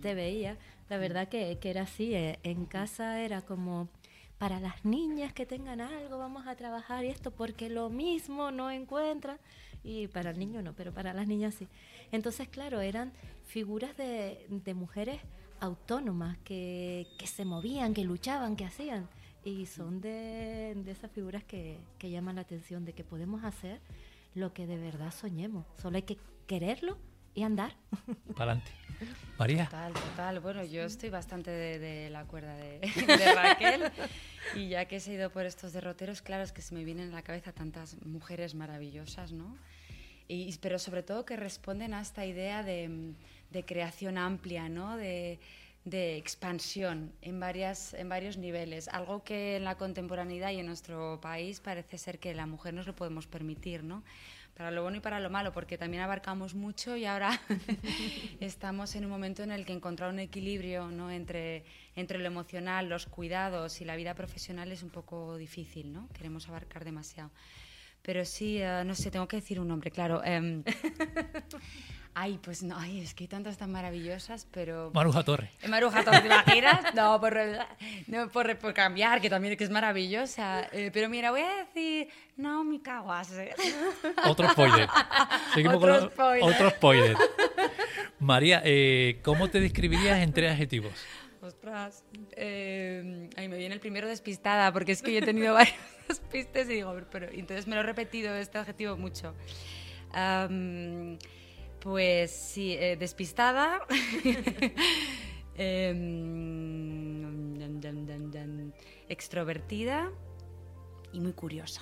te 0.00 0.14
veía, 0.14 0.56
la 0.88 0.98
verdad 0.98 1.28
que, 1.28 1.58
que 1.58 1.70
era 1.70 1.82
así, 1.82 2.14
eh, 2.14 2.38
en 2.42 2.66
casa 2.66 3.20
era 3.20 3.42
como 3.42 3.88
para 4.38 4.60
las 4.60 4.84
niñas 4.84 5.32
que 5.32 5.46
tengan 5.46 5.80
algo, 5.80 6.18
vamos 6.18 6.46
a 6.46 6.54
trabajar 6.54 7.04
y 7.04 7.08
esto, 7.08 7.32
porque 7.32 7.68
lo 7.68 7.90
mismo 7.90 8.50
no 8.50 8.70
encuentran, 8.70 9.38
y 9.82 10.06
para 10.06 10.30
el 10.30 10.38
niño 10.38 10.62
no, 10.62 10.74
pero 10.74 10.92
para 10.92 11.12
las 11.12 11.26
niñas 11.26 11.54
sí. 11.54 11.68
Entonces, 12.12 12.48
claro, 12.48 12.80
eran 12.80 13.12
figuras 13.46 13.96
de, 13.96 14.46
de 14.48 14.74
mujeres 14.74 15.20
autónomas 15.60 16.38
que, 16.38 17.06
que, 17.18 17.26
se 17.26 17.44
movían, 17.44 17.94
que 17.94 18.04
luchaban, 18.04 18.54
que 18.54 18.64
hacían, 18.64 19.08
y 19.44 19.66
son 19.66 20.00
de, 20.00 20.74
de 20.76 20.90
esas 20.90 21.10
figuras 21.10 21.42
que, 21.42 21.78
que 21.98 22.10
llaman 22.10 22.36
la 22.36 22.42
atención, 22.42 22.84
de 22.84 22.92
que 22.92 23.02
podemos 23.02 23.44
hacer 23.44 23.80
lo 24.34 24.52
que 24.52 24.66
de 24.66 24.78
verdad 24.78 25.12
soñemos. 25.12 25.66
Solo 25.82 25.96
hay 25.96 26.02
que 26.02 26.18
quererlo 26.46 26.96
y 27.34 27.42
andar. 27.42 27.72
Para 28.36 28.52
adelante. 28.52 28.70
María. 29.38 29.64
Total, 29.66 29.92
total. 29.92 30.40
Bueno, 30.40 30.64
yo 30.64 30.82
estoy 30.82 31.10
bastante 31.10 31.50
de, 31.50 32.10
la 32.10 32.24
cuerda 32.24 32.54
de, 32.56 33.34
Raquel 33.34 33.90
y 34.54 34.68
ya 34.68 34.86
que 34.86 34.96
he 34.96 35.12
ido 35.12 35.30
por 35.30 35.46
estos 35.46 35.72
derroteros, 35.72 36.22
claro, 36.22 36.42
es 36.42 36.52
que 36.52 36.62
se 36.62 36.74
me 36.74 36.84
vienen 36.84 37.10
a 37.12 37.16
la 37.16 37.22
cabeza 37.22 37.52
tantas 37.52 37.96
mujeres 38.04 38.54
maravillosas, 38.54 39.32
¿no? 39.32 39.56
Y, 40.26 40.54
pero 40.58 40.78
sobre 40.78 41.02
todo 41.02 41.24
que 41.24 41.36
responden 41.36 41.94
a 41.94 42.02
esta 42.02 42.26
idea 42.26 42.62
de, 42.62 43.14
creación 43.66 44.18
amplia, 44.18 44.68
¿no? 44.68 44.96
De, 44.96 45.38
de 45.84 46.16
expansión 46.16 47.12
en, 47.22 47.40
varias, 47.40 47.94
en 47.94 48.08
varios 48.08 48.36
niveles, 48.36 48.88
algo 48.88 49.24
que 49.24 49.56
en 49.56 49.64
la 49.64 49.76
contemporaneidad 49.76 50.50
y 50.50 50.58
en 50.58 50.66
nuestro 50.66 51.18
país 51.20 51.60
parece 51.60 51.96
ser 51.96 52.18
que 52.18 52.34
la 52.34 52.46
mujer 52.46 52.74
nos 52.74 52.86
lo 52.86 52.94
podemos 52.94 53.26
permitir, 53.26 53.84
¿no? 53.84 54.02
Para 54.58 54.72
lo 54.72 54.82
bueno 54.82 54.96
y 54.96 55.00
para 55.00 55.20
lo 55.20 55.30
malo, 55.30 55.52
porque 55.52 55.78
también 55.78 56.02
abarcamos 56.02 56.56
mucho 56.56 56.96
y 56.96 57.04
ahora 57.04 57.40
estamos 58.40 58.96
en 58.96 59.04
un 59.04 59.10
momento 59.12 59.44
en 59.44 59.52
el 59.52 59.64
que 59.64 59.72
encontrar 59.72 60.10
un 60.10 60.18
equilibrio 60.18 60.88
¿no? 60.88 61.12
entre, 61.12 61.64
entre 61.94 62.18
lo 62.18 62.26
emocional, 62.26 62.88
los 62.88 63.06
cuidados 63.06 63.80
y 63.80 63.84
la 63.84 63.94
vida 63.94 64.14
profesional 64.14 64.72
es 64.72 64.82
un 64.82 64.90
poco 64.90 65.36
difícil, 65.36 65.92
¿no? 65.92 66.08
Queremos 66.12 66.48
abarcar 66.48 66.84
demasiado. 66.84 67.30
Pero 68.08 68.24
sí, 68.24 68.58
uh, 68.62 68.86
no 68.86 68.94
sé, 68.94 69.10
tengo 69.10 69.28
que 69.28 69.36
decir 69.36 69.60
un 69.60 69.68
nombre, 69.68 69.90
claro. 69.90 70.22
Um, 70.26 70.64
Ay, 72.14 72.40
pues 72.42 72.62
no, 72.62 72.74
ay, 72.76 73.02
es 73.02 73.12
que 73.12 73.24
hay 73.24 73.28
tantas 73.28 73.58
tan 73.58 73.70
maravillosas, 73.70 74.46
pero... 74.50 74.90
Maruja 74.94 75.22
Torre. 75.24 75.50
Maruja 75.68 76.02
Torre, 76.02 76.20
¿te 76.20 76.26
imaginas? 76.26 76.94
No, 76.94 77.20
por, 77.20 77.36
no, 78.06 78.30
por, 78.30 78.58
por 78.58 78.72
cambiar, 78.72 79.20
que 79.20 79.28
también 79.28 79.58
que 79.58 79.64
es 79.64 79.70
maravillosa. 79.70 80.66
Eh, 80.72 80.90
pero 80.90 81.10
mira, 81.10 81.32
voy 81.32 81.42
a 81.42 81.66
decir 81.66 82.08
Naomi 82.38 82.80
Kawase. 82.80 83.54
Otro 84.24 84.48
spoiler. 84.48 84.88
Seguimos 85.52 85.76
otro 85.76 86.00
con 86.00 86.10
spoiler. 86.10 86.42
otro 86.50 86.70
spoiler. 86.70 87.16
María, 88.20 88.62
eh, 88.64 89.20
¿cómo 89.22 89.48
te 89.48 89.60
describirías 89.60 90.18
en 90.20 90.32
tres 90.32 90.52
adjetivos? 90.52 90.94
Ostras, 91.48 92.04
eh, 92.32 93.30
ahí 93.34 93.48
me 93.48 93.56
viene 93.56 93.74
el 93.74 93.80
primero 93.80 94.06
despistada, 94.06 94.70
porque 94.70 94.92
es 94.92 95.00
que 95.00 95.14
yo 95.14 95.20
he 95.20 95.22
tenido 95.22 95.54
varios 95.54 95.74
despistes 96.06 96.68
y 96.68 96.74
digo, 96.74 96.94
pero 97.10 97.26
entonces 97.32 97.66
me 97.66 97.74
lo 97.74 97.80
he 97.80 97.84
repetido 97.84 98.34
este 98.34 98.58
adjetivo 98.58 98.98
mucho. 98.98 99.34
Um, 100.14 101.16
pues 101.80 102.30
sí, 102.30 102.74
eh, 102.74 102.98
despistada, 102.98 103.80
eh, 105.56 105.94
extrovertida 109.08 110.12
y 111.14 111.20
muy 111.20 111.32
curiosa. 111.32 111.80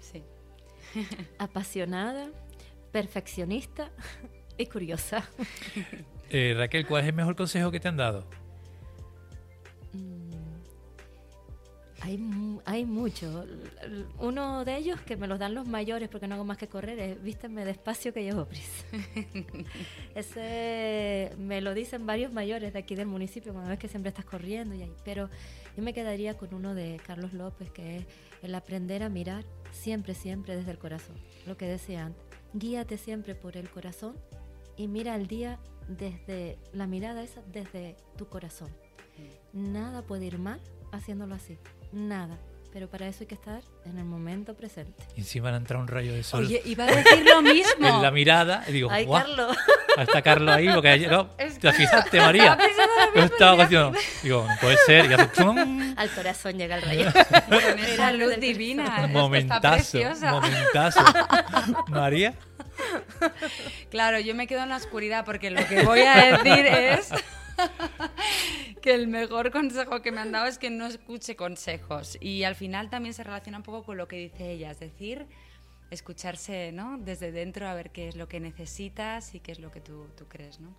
Sí. 0.00 0.24
Apasionada, 1.38 2.28
perfeccionista 2.90 3.92
y 4.58 4.66
curiosa. 4.66 5.30
Eh, 6.32 6.54
Raquel, 6.56 6.86
¿cuál 6.86 7.02
es 7.02 7.08
el 7.08 7.14
mejor 7.14 7.34
consejo 7.34 7.70
que 7.70 7.80
te 7.80 7.88
han 7.88 7.96
dado? 7.96 8.24
Hay, 12.00 12.18
hay 12.64 12.86
mucho. 12.86 13.44
Uno 14.18 14.64
de 14.64 14.76
ellos 14.76 15.00
que 15.02 15.16
me 15.16 15.26
los 15.26 15.38
dan 15.38 15.54
los 15.54 15.66
mayores 15.66 16.08
porque 16.08 16.26
no 16.26 16.34
hago 16.34 16.44
más 16.44 16.56
que 16.56 16.66
correr 16.66 16.98
es 16.98 17.22
vísteme 17.22 17.64
despacio 17.64 18.12
que 18.14 18.22
llevo 18.22 18.46
prisa. 18.46 18.86
Ese 20.14 21.32
me 21.38 21.60
lo 21.60 21.74
dicen 21.74 22.06
varios 22.06 22.32
mayores 22.32 22.72
de 22.72 22.78
aquí 22.78 22.94
del 22.94 23.06
municipio 23.06 23.52
cuando 23.52 23.68
ves 23.68 23.78
que 23.78 23.88
siempre 23.88 24.08
estás 24.08 24.24
corriendo 24.24 24.74
y 24.74 24.82
ahí. 24.82 24.92
Pero 25.04 25.28
yo 25.76 25.82
me 25.82 25.92
quedaría 25.92 26.38
con 26.38 26.54
uno 26.54 26.74
de 26.74 26.98
Carlos 27.06 27.34
López 27.34 27.70
que 27.70 27.98
es 27.98 28.06
el 28.42 28.54
aprender 28.54 29.02
a 29.02 29.10
mirar 29.10 29.44
siempre, 29.70 30.14
siempre 30.14 30.56
desde 30.56 30.70
el 30.70 30.78
corazón. 30.78 31.16
Lo 31.46 31.56
que 31.56 31.66
decía 31.66 32.06
antes. 32.06 32.22
Guíate 32.54 32.96
siempre 32.96 33.34
por 33.34 33.56
el 33.58 33.68
corazón 33.68 34.16
y 34.76 34.88
mira 34.88 35.14
el 35.16 35.26
día 35.26 35.58
desde 35.86 36.58
la 36.72 36.86
mirada 36.86 37.22
esa, 37.22 37.42
desde 37.52 37.96
tu 38.16 38.26
corazón. 38.26 38.70
Nada 39.52 40.00
puede 40.02 40.24
ir 40.24 40.38
mal 40.38 40.60
haciéndolo 40.92 41.34
así 41.34 41.58
nada. 41.92 42.38
Pero 42.72 42.86
para 42.88 43.08
eso 43.08 43.18
hay 43.22 43.26
que 43.26 43.34
estar 43.34 43.62
en 43.84 43.98
el 43.98 44.04
momento 44.04 44.54
presente. 44.54 45.02
Y 45.16 45.20
encima 45.22 45.50
le 45.50 45.56
entra 45.56 45.76
un 45.78 45.88
rayo 45.88 46.12
de 46.12 46.22
sol. 46.22 46.44
Oye, 46.46 46.62
iba 46.64 46.84
a 46.84 46.86
decir 46.86 47.24
lo 47.24 47.42
mismo. 47.42 47.84
en 47.88 48.00
la 48.00 48.12
mirada. 48.12 48.62
Y 48.68 48.72
digo, 48.72 48.88
Ay, 48.92 49.06
¡guau! 49.06 49.20
Carlos. 49.24 49.56
Está 49.98 50.22
Carlos 50.22 50.54
ahí, 50.54 50.68
porque 50.72 50.88
ayer, 50.88 51.10
no, 51.10 51.26
¿te 51.60 51.72
fijaste, 51.72 52.20
María? 52.20 52.56
Yo 53.16 53.22
estaba 53.24 53.56
cuestionando. 53.56 53.98
Digo, 54.22 54.46
no 54.48 54.54
puede 54.60 54.76
ser. 54.86 55.10
Y 55.10 55.14
hace, 55.14 55.26
¡tum! 55.26 55.94
Al 55.96 56.10
corazón 56.10 56.58
llega 56.58 56.76
el 56.76 56.82
rayo. 56.82 57.10
Con 57.48 57.78
esa 57.80 58.12
luz 58.12 58.38
divina. 58.38 59.08
momentazo, 59.08 59.98
momentazo. 60.30 61.00
María. 61.88 62.34
Claro, 63.90 64.20
yo 64.20 64.34
me 64.36 64.46
quedo 64.46 64.62
en 64.62 64.68
la 64.68 64.76
oscuridad 64.76 65.24
porque 65.24 65.50
lo 65.50 65.66
que 65.66 65.82
voy 65.82 66.00
a 66.02 66.36
decir 66.38 66.66
es 66.66 67.10
que 68.82 68.94
el 68.94 69.08
mejor 69.08 69.50
consejo 69.50 70.02
que 70.02 70.12
me 70.12 70.20
han 70.20 70.32
dado 70.32 70.46
es 70.46 70.58
que 70.58 70.70
no 70.70 70.86
escuche 70.86 71.36
consejos. 71.36 72.16
Y 72.20 72.44
al 72.44 72.54
final 72.54 72.90
también 72.90 73.14
se 73.14 73.24
relaciona 73.24 73.58
un 73.58 73.64
poco 73.64 73.82
con 73.84 73.96
lo 73.96 74.08
que 74.08 74.16
dice 74.16 74.52
ella, 74.52 74.70
es 74.70 74.80
decir, 74.80 75.26
escucharse 75.90 76.70
¿no? 76.72 76.98
desde 76.98 77.32
dentro 77.32 77.66
a 77.66 77.74
ver 77.74 77.90
qué 77.90 78.08
es 78.08 78.16
lo 78.16 78.28
que 78.28 78.38
necesitas 78.38 79.34
y 79.34 79.40
qué 79.40 79.52
es 79.52 79.58
lo 79.58 79.70
que 79.70 79.80
tú, 79.80 80.06
tú 80.16 80.26
crees. 80.28 80.60
¿no? 80.60 80.74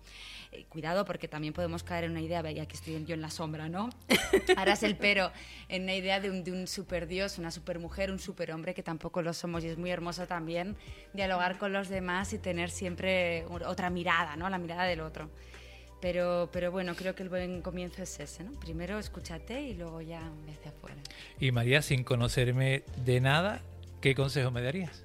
Eh, 0.52 0.64
cuidado 0.68 1.04
porque 1.04 1.28
también 1.28 1.52
podemos 1.52 1.82
caer 1.82 2.04
en 2.04 2.12
una 2.12 2.20
idea, 2.20 2.42
ya 2.50 2.66
que 2.66 2.76
estoy 2.76 3.04
yo 3.04 3.14
en 3.14 3.20
la 3.20 3.30
sombra, 3.30 3.68
¿no? 3.68 3.90
Ahora 4.56 4.72
es 4.72 4.82
el 4.82 4.96
pero, 4.96 5.30
en 5.68 5.82
una 5.82 5.94
idea 5.94 6.20
de 6.20 6.30
un, 6.30 6.44
de 6.44 6.52
un 6.52 6.66
super 6.66 7.06
dios, 7.06 7.38
una 7.38 7.50
super 7.50 7.78
mujer, 7.78 8.10
un 8.10 8.18
super 8.18 8.52
hombre, 8.52 8.74
que 8.74 8.82
tampoco 8.82 9.22
lo 9.22 9.34
somos 9.34 9.64
y 9.64 9.68
es 9.68 9.76
muy 9.76 9.90
hermoso 9.90 10.26
también 10.26 10.76
dialogar 11.12 11.58
con 11.58 11.72
los 11.72 11.88
demás 11.88 12.32
y 12.32 12.38
tener 12.38 12.70
siempre 12.70 13.44
otra 13.66 13.90
mirada, 13.90 14.36
¿no? 14.36 14.48
la 14.48 14.58
mirada 14.58 14.84
del 14.84 15.00
otro. 15.00 15.30
Pero, 16.02 16.50
pero 16.52 16.70
bueno, 16.72 16.94
creo 16.96 17.14
que 17.14 17.22
el 17.22 17.28
buen 17.30 17.62
comienzo 17.62 18.02
es 18.02 18.18
ese, 18.20 18.42
¿no? 18.44 18.52
Primero 18.60 18.98
escúchate 18.98 19.62
y 19.62 19.74
luego 19.74 20.00
ya 20.02 20.20
ve 20.44 20.52
hacia 20.52 20.72
afuera. 20.72 20.96
Y 21.38 21.52
María, 21.52 21.80
sin 21.80 22.02
conocerme 22.04 22.82
de 22.96 23.20
nada, 23.20 23.62
¿qué 24.00 24.14
consejo 24.14 24.50
me 24.50 24.60
darías? 24.62 25.00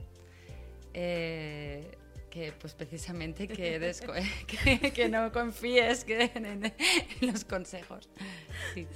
Eh, 0.95 1.95
que 2.31 2.51
pues 2.51 2.73
precisamente 2.73 3.47
que, 3.47 3.79
desco- 3.79 4.13
que, 4.47 4.91
que 4.91 5.07
no 5.09 5.31
confíes 5.31 6.03
que 6.03 6.31
en, 6.33 6.45
en 6.65 6.73
los 7.21 7.45
consejos. 7.45 8.09
Sí. 8.73 8.87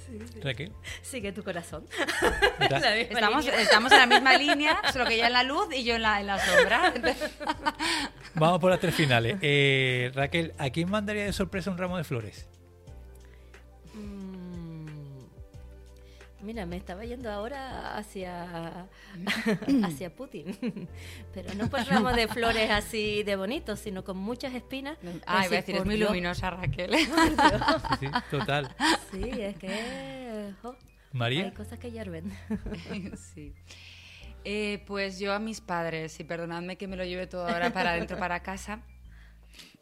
Raquel. 0.42 0.72
Sigue 1.02 1.32
tu 1.32 1.42
corazón. 1.44 1.86
Estamos, 2.60 3.44
línea. 3.44 3.60
estamos 3.60 3.92
en 3.92 3.98
la 3.98 4.06
misma 4.06 4.36
línea, 4.36 4.80
solo 4.92 5.06
que 5.06 5.14
ella 5.14 5.28
en 5.28 5.32
la 5.34 5.42
luz 5.44 5.68
y 5.74 5.84
yo 5.84 5.94
en 5.94 6.02
la, 6.02 6.20
en 6.20 6.26
la 6.26 6.38
sombra. 6.44 6.92
Vamos 8.34 8.58
por 8.60 8.70
las 8.70 8.80
tres 8.80 8.94
finales. 8.94 9.36
Eh, 9.42 10.10
Raquel, 10.14 10.52
¿a 10.58 10.70
quién 10.70 10.90
mandaría 10.90 11.24
de 11.24 11.32
sorpresa 11.32 11.70
un 11.70 11.78
ramo 11.78 11.96
de 11.98 12.04
flores? 12.04 12.48
Mm, 13.94 14.86
Mira, 16.42 16.66
me 16.66 16.76
estaba 16.76 17.04
yendo 17.04 17.30
ahora 17.30 17.96
hacia, 17.96 18.88
hacia 19.84 20.12
Putin, 20.16 20.88
pero 21.32 21.54
no 21.54 21.68
por 21.70 21.84
ramos 21.86 22.16
de 22.16 22.26
flores 22.26 22.68
así 22.70 23.22
de 23.22 23.36
bonitos, 23.36 23.78
sino 23.78 24.02
con 24.02 24.16
muchas 24.16 24.52
espinas. 24.54 24.98
Ay, 25.24 25.46
voy 25.48 25.56
a 25.58 25.60
decir, 25.60 25.76
es 25.76 25.84
muy 25.84 25.96
Dios. 25.96 26.08
luminosa 26.10 26.50
Raquel. 26.50 26.96
Sí, 26.96 27.06
sí, 28.00 28.06
total. 28.30 28.74
Sí, 29.12 29.22
es 29.30 29.56
que 29.56 30.52
jo, 30.62 30.70
hay 30.72 31.18
María. 31.18 31.54
cosas 31.54 31.78
que 31.78 31.90
hierven. 31.92 32.32
Sí. 33.34 33.54
Eh, 34.44 34.82
pues 34.86 35.18
yo 35.18 35.32
a 35.32 35.38
mis 35.38 35.60
padres, 35.60 36.18
y 36.20 36.24
perdonadme 36.24 36.76
que 36.76 36.88
me 36.88 36.96
lo 36.96 37.04
lleve 37.04 37.26
todo 37.26 37.46
ahora 37.46 37.72
para 37.72 37.92
adentro, 37.92 38.18
para 38.18 38.42
casa, 38.42 38.80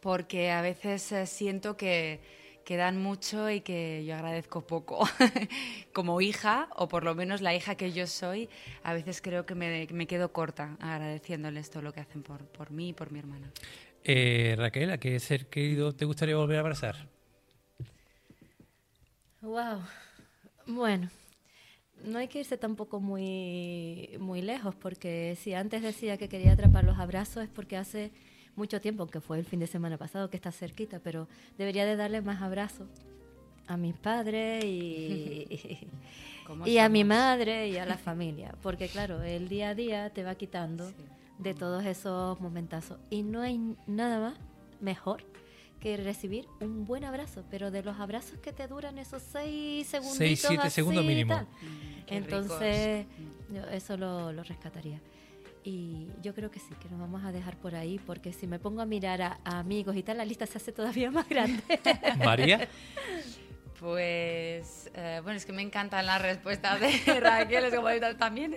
porque 0.01 0.51
a 0.51 0.61
veces 0.61 1.11
eh, 1.11 1.25
siento 1.25 1.77
que, 1.77 2.21
que 2.63 2.77
dan 2.77 2.97
mucho 3.01 3.49
y 3.49 3.61
que 3.61 4.05
yo 4.05 4.15
agradezco 4.15 4.65
poco. 4.67 5.07
Como 5.93 6.21
hija, 6.21 6.69
o 6.75 6.87
por 6.87 7.03
lo 7.03 7.15
menos 7.15 7.41
la 7.41 7.55
hija 7.55 7.75
que 7.75 7.91
yo 7.91 8.07
soy, 8.07 8.49
a 8.83 8.93
veces 8.93 9.21
creo 9.21 9.45
que 9.45 9.55
me, 9.55 9.87
me 9.91 10.07
quedo 10.07 10.31
corta 10.31 10.77
agradeciéndoles 10.79 11.69
todo 11.69 11.81
lo 11.81 11.93
que 11.93 12.01
hacen 12.01 12.21
por, 12.21 12.45
por 12.45 12.71
mí 12.71 12.89
y 12.89 12.93
por 12.93 13.11
mi 13.11 13.19
hermana. 13.19 13.51
Eh, 14.03 14.55
Raquel, 14.57 14.91
¿a 14.91 14.97
qué 14.97 15.19
ser 15.19 15.47
querido 15.47 15.93
te 15.93 16.05
gustaría 16.05 16.35
volver 16.35 16.57
a 16.57 16.61
abrazar? 16.61 17.07
Wow. 19.41 19.81
Bueno, 20.67 21.09
no 22.05 22.19
hay 22.19 22.27
que 22.27 22.39
irse 22.39 22.57
tampoco 22.57 22.99
muy, 22.99 24.09
muy 24.19 24.41
lejos, 24.41 24.75
porque 24.75 25.37
si 25.39 25.53
antes 25.53 25.81
decía 25.81 26.17
que 26.17 26.29
quería 26.29 26.53
atrapar 26.53 26.83
los 26.83 26.99
abrazos 26.99 27.43
es 27.43 27.49
porque 27.49 27.77
hace 27.77 28.11
mucho 28.55 28.81
tiempo, 28.81 29.03
aunque 29.03 29.21
fue 29.21 29.39
el 29.39 29.45
fin 29.45 29.59
de 29.59 29.67
semana 29.67 29.97
pasado, 29.97 30.29
que 30.29 30.35
está 30.37 30.51
cerquita, 30.51 30.99
pero 30.99 31.27
debería 31.57 31.85
de 31.85 31.95
darle 31.95 32.21
más 32.21 32.41
abrazos 32.41 32.87
a 33.67 33.77
mis 33.77 33.95
padres 33.95 34.63
y, 34.65 35.47
¿Cómo 36.47 36.67
y 36.67 36.77
a 36.79 36.89
mi 36.89 37.03
madre 37.03 37.69
y 37.69 37.77
a 37.77 37.85
la 37.85 37.97
familia, 37.97 38.53
porque 38.61 38.87
claro, 38.87 39.21
el 39.23 39.47
día 39.47 39.69
a 39.69 39.75
día 39.75 40.09
te 40.09 40.23
va 40.23 40.35
quitando 40.35 40.87
Sí. 40.89 40.95
de 41.39 41.53
todos 41.53 41.85
esos 41.85 42.39
momentazos 42.41 42.99
y 43.09 43.23
no 43.23 43.41
hay 43.41 43.59
nada 43.87 44.19
más 44.19 44.33
mejor 44.81 45.23
que 45.81 45.97
recibir 45.97 46.47
un 46.61 46.85
buen 46.85 47.03
abrazo, 47.03 47.43
pero 47.49 47.71
de 47.71 47.83
los 47.83 47.99
abrazos 47.99 48.37
que 48.39 48.53
te 48.53 48.67
duran 48.67 48.97
esos 48.99 49.21
seis 49.21 49.87
segunditos. 49.87 50.17
Seis, 50.17 50.39
siete 50.47 50.63
así 50.67 50.75
segundos 50.75 51.03
y 51.03 51.07
mínimo. 51.07 51.33
tal. 51.35 51.45
Mm, 51.45 52.13
Entonces, 52.13 53.05
yo 53.53 53.63
eso 53.71 53.97
lo, 53.97 54.31
lo 54.31 54.43
rescataría. 54.43 55.01
Y 55.63 56.07
yo 56.23 56.33
creo 56.33 56.49
que 56.49 56.59
sí, 56.59 56.73
que 56.81 56.89
nos 56.89 56.99
vamos 56.99 57.23
a 57.23 57.31
dejar 57.31 57.55
por 57.57 57.75
ahí, 57.75 57.99
porque 58.05 58.31
si 58.33 58.47
me 58.47 58.57
pongo 58.59 58.81
a 58.81 58.85
mirar 58.85 59.21
a, 59.21 59.39
a 59.43 59.59
amigos 59.59 59.95
y 59.95 60.03
tal, 60.03 60.17
la 60.17 60.25
lista 60.25 60.45
se 60.45 60.57
hace 60.57 60.71
todavía 60.71 61.11
más 61.11 61.27
grande. 61.27 61.61
María. 62.23 62.67
Pues, 63.81 64.91
eh, 64.93 65.21
bueno, 65.23 65.37
es 65.37 65.45
que 65.47 65.53
me 65.53 65.63
encantan 65.63 66.05
las 66.05 66.21
respuestas 66.21 66.79
de 66.79 66.91
Raquel, 67.19 67.65
es 67.65 67.73
como 67.73 67.89
también. 68.15 68.55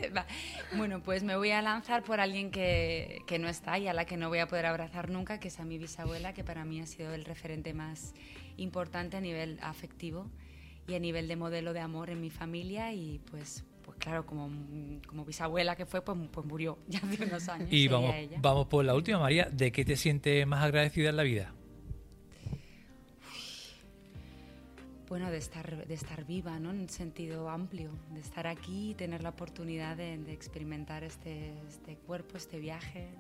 Bueno, 0.77 1.03
pues 1.03 1.23
me 1.23 1.35
voy 1.35 1.51
a 1.51 1.63
lanzar 1.63 2.03
por 2.03 2.21
alguien 2.21 2.51
que, 2.51 3.23
que 3.27 3.39
no 3.39 3.49
está 3.49 3.79
y 3.79 3.89
a 3.89 3.95
la 3.95 4.05
que 4.05 4.19
no 4.19 4.29
voy 4.29 4.41
a 4.41 4.49
poder 4.49 4.67
abrazar 4.67 5.09
nunca, 5.09 5.41
que 5.41 5.49
es 5.49 5.59
a 5.61 5.65
mi 5.65 5.79
bisabuela, 5.79 6.35
que 6.35 6.45
para 6.45 6.67
mí 6.67 6.79
ha 6.79 6.87
sido 6.87 7.15
el 7.15 7.25
referente 7.25 7.73
más 7.73 8.13
importante 8.59 9.17
a 9.17 9.23
nivel 9.23 9.59
afectivo 9.63 10.31
y 10.87 10.95
a 10.95 10.99
nivel 10.99 11.27
de 11.27 11.37
modelo 11.37 11.73
de 11.73 11.81
amor 11.81 12.11
en 12.11 12.21
mi 12.21 12.29
familia 12.29 12.93
y 12.93 13.19
pues, 13.31 13.65
pues 13.83 13.97
claro, 13.97 14.27
como, 14.27 14.51
como 15.07 15.25
bisabuela 15.25 15.75
que 15.75 15.87
fue, 15.87 16.03
pues, 16.03 16.19
pues 16.31 16.47
murió 16.47 16.79
ya 16.87 16.99
hace 16.99 17.25
unos 17.25 17.49
años. 17.49 17.69
Y 17.71 17.89
vamos, 17.89 18.15
ella. 18.15 18.37
vamos 18.43 18.67
por 18.67 18.85
la 18.85 18.95
última, 18.95 19.21
María. 19.21 19.49
¿De 19.51 19.73
qué 19.73 19.87
te 19.87 19.97
sientes 19.97 20.47
más 20.47 20.63
agradecida 20.63 21.09
en 21.09 21.17
la 21.17 21.23
vida? 21.23 21.55
Bueno, 25.15 25.31
de 25.31 25.39
estar, 25.39 25.87
de 25.87 25.95
estar 25.95 26.25
viva, 26.25 26.59
¿no? 26.59 26.73
En 26.73 26.81
un 26.81 26.89
sentido 26.89 27.49
amplio, 27.49 27.93
de 28.11 28.19
estar 28.19 28.49
aquí 28.49 28.91
y 28.91 28.95
tener 28.95 29.23
la 29.23 29.29
oportunidad 29.29 29.97
de, 29.97 30.19
de 30.19 30.33
experimentar 30.33 31.05
este, 31.05 31.53
este 31.69 31.95
cuerpo, 31.99 32.37
este 32.37 32.59
viaje, 32.59 33.11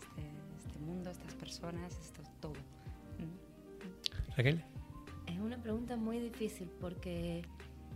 este, 0.00 0.28
este 0.58 0.80
mundo, 0.80 1.10
estas 1.12 1.32
personas, 1.36 1.96
esto 2.00 2.22
todo. 2.40 2.54
Mm. 2.54 4.34
Raquel. 4.36 4.64
Es 5.28 5.38
una 5.38 5.56
pregunta 5.56 5.94
muy 5.94 6.18
difícil 6.18 6.68
porque 6.80 7.42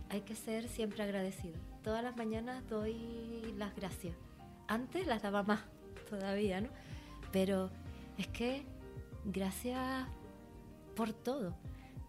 hay 0.07 0.21
que 0.21 0.35
ser 0.35 0.69
siempre 0.69 1.03
agradecido. 1.03 1.59
Todas 1.83 2.01
las 2.01 2.15
mañanas 2.15 2.65
doy 2.69 3.53
las 3.57 3.75
gracias. 3.75 4.15
Antes 4.69 5.05
las 5.05 5.21
daba 5.21 5.43
más 5.43 5.59
todavía, 6.09 6.61
¿no? 6.61 6.69
Pero 7.33 7.71
es 8.17 8.27
que 8.27 8.63
gracias 9.25 10.07
por 10.95 11.11
todo. 11.11 11.57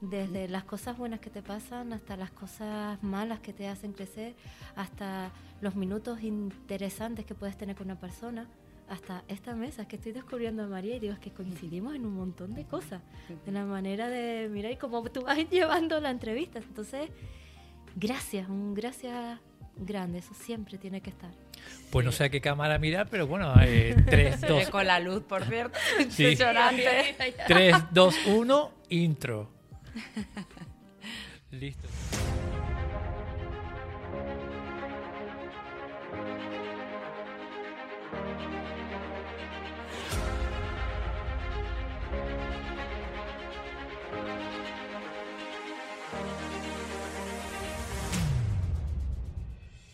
Desde 0.01 0.49
las 0.49 0.65
cosas 0.65 0.97
buenas 0.97 1.21
que 1.21 1.29
te 1.29 1.43
pasan 1.43 1.93
hasta 1.93 2.17
las 2.17 2.31
cosas 2.31 3.03
malas 3.03 3.41
que 3.41 3.53
te 3.53 3.69
hacen 3.69 3.93
crecer, 3.93 4.35
hasta 4.75 5.31
los 5.61 5.75
minutos 5.75 6.23
interesantes 6.23 7.27
que 7.27 7.35
puedes 7.35 7.57
tener 7.59 7.77
con 7.77 7.87
una 7.87 8.01
persona, 8.01 8.49
hasta 8.89 9.23
esta 9.29 9.55
mesa 9.55 9.87
que 9.87 9.97
estoy 9.97 10.13
descubriendo 10.13 10.65
a 10.65 10.67
María 10.67 10.97
y 10.97 11.01
digo, 11.01 11.13
es 11.13 11.19
que 11.19 11.31
coincidimos 11.31 11.95
en 11.95 12.07
un 12.07 12.15
montón 12.15 12.55
de 12.55 12.65
cosas, 12.65 13.03
de 13.45 13.53
la 13.53 13.65
manera 13.65 14.09
de 14.09 14.49
mirar 14.51 14.73
y 14.73 14.77
cómo 14.77 15.03
tú 15.11 15.23
vas 15.23 15.39
llevando 15.51 16.01
la 16.01 16.11
entrevista. 16.11 16.59
Entonces, 16.59 17.11
gracias, 17.95 18.49
un 18.49 18.75
gracias 18.75 19.39
grande, 19.77 20.19
eso 20.19 20.33
siempre 20.35 20.79
tiene 20.79 21.03
que 21.03 21.11
estar. 21.11 21.31
Pues 21.91 22.07
no 22.07 22.11
sé 22.13 22.25
a 22.25 22.29
qué 22.31 22.41
cámara 22.41 22.79
mirar, 22.79 23.09
pero 23.11 23.27
bueno, 23.27 23.53
eh, 23.63 23.95
3, 24.09 24.41
Se 24.41 24.47
2, 24.47 24.65
ve 24.65 24.71
con 24.71 24.87
la 24.87 24.99
luz, 24.99 25.23
por 25.25 25.45
cierto. 25.45 25.79
Sí. 26.09 26.23
Impresionante. 26.23 27.17
3, 27.47 27.77
2, 27.93 28.15
1, 28.29 28.71
intro. 28.89 29.60
Listo. 31.51 31.89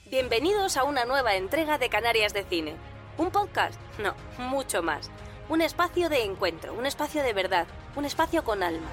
Bienvenidos 0.09 0.77
a 0.77 0.85
una 0.85 1.05
nueva 1.05 1.35
entrega 1.35 1.79
de 1.79 1.89
Canarias 1.89 2.33
de 2.33 2.45
Cine. 2.45 2.75
¿Un 3.19 3.31
podcast? 3.31 3.79
No, 3.99 4.15
mucho 4.39 4.83
más. 4.83 5.11
Un 5.49 5.61
espacio 5.63 6.09
de 6.09 6.25
encuentro, 6.25 6.75
un 6.75 6.87
espacio 6.87 7.23
de 7.23 7.33
verdad, 7.33 7.67
un 7.97 8.05
espacio 8.05 8.43
con 8.43 8.63
alma. 8.63 8.89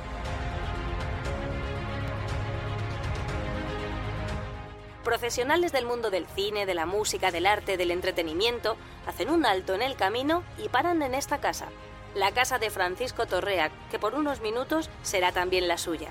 Profesionales 5.03 5.73
del 5.73 5.85
mundo 5.85 6.09
del 6.11 6.25
cine, 6.27 6.65
de 6.65 6.73
la 6.73 6.85
música, 6.85 7.29
del 7.29 7.45
arte, 7.45 7.75
del 7.75 7.91
entretenimiento, 7.91 8.77
hacen 9.05 9.29
un 9.29 9.45
alto 9.45 9.73
en 9.73 9.81
el 9.81 9.97
camino 9.97 10.43
y 10.57 10.69
paran 10.69 11.01
en 11.01 11.13
esta 11.13 11.39
casa, 11.41 11.67
la 12.15 12.31
casa 12.31 12.57
de 12.57 12.69
Francisco 12.69 13.25
Torrea, 13.25 13.69
que 13.91 13.99
por 13.99 14.15
unos 14.15 14.39
minutos 14.39 14.89
será 15.01 15.33
también 15.33 15.67
la 15.67 15.77
suya. 15.77 16.09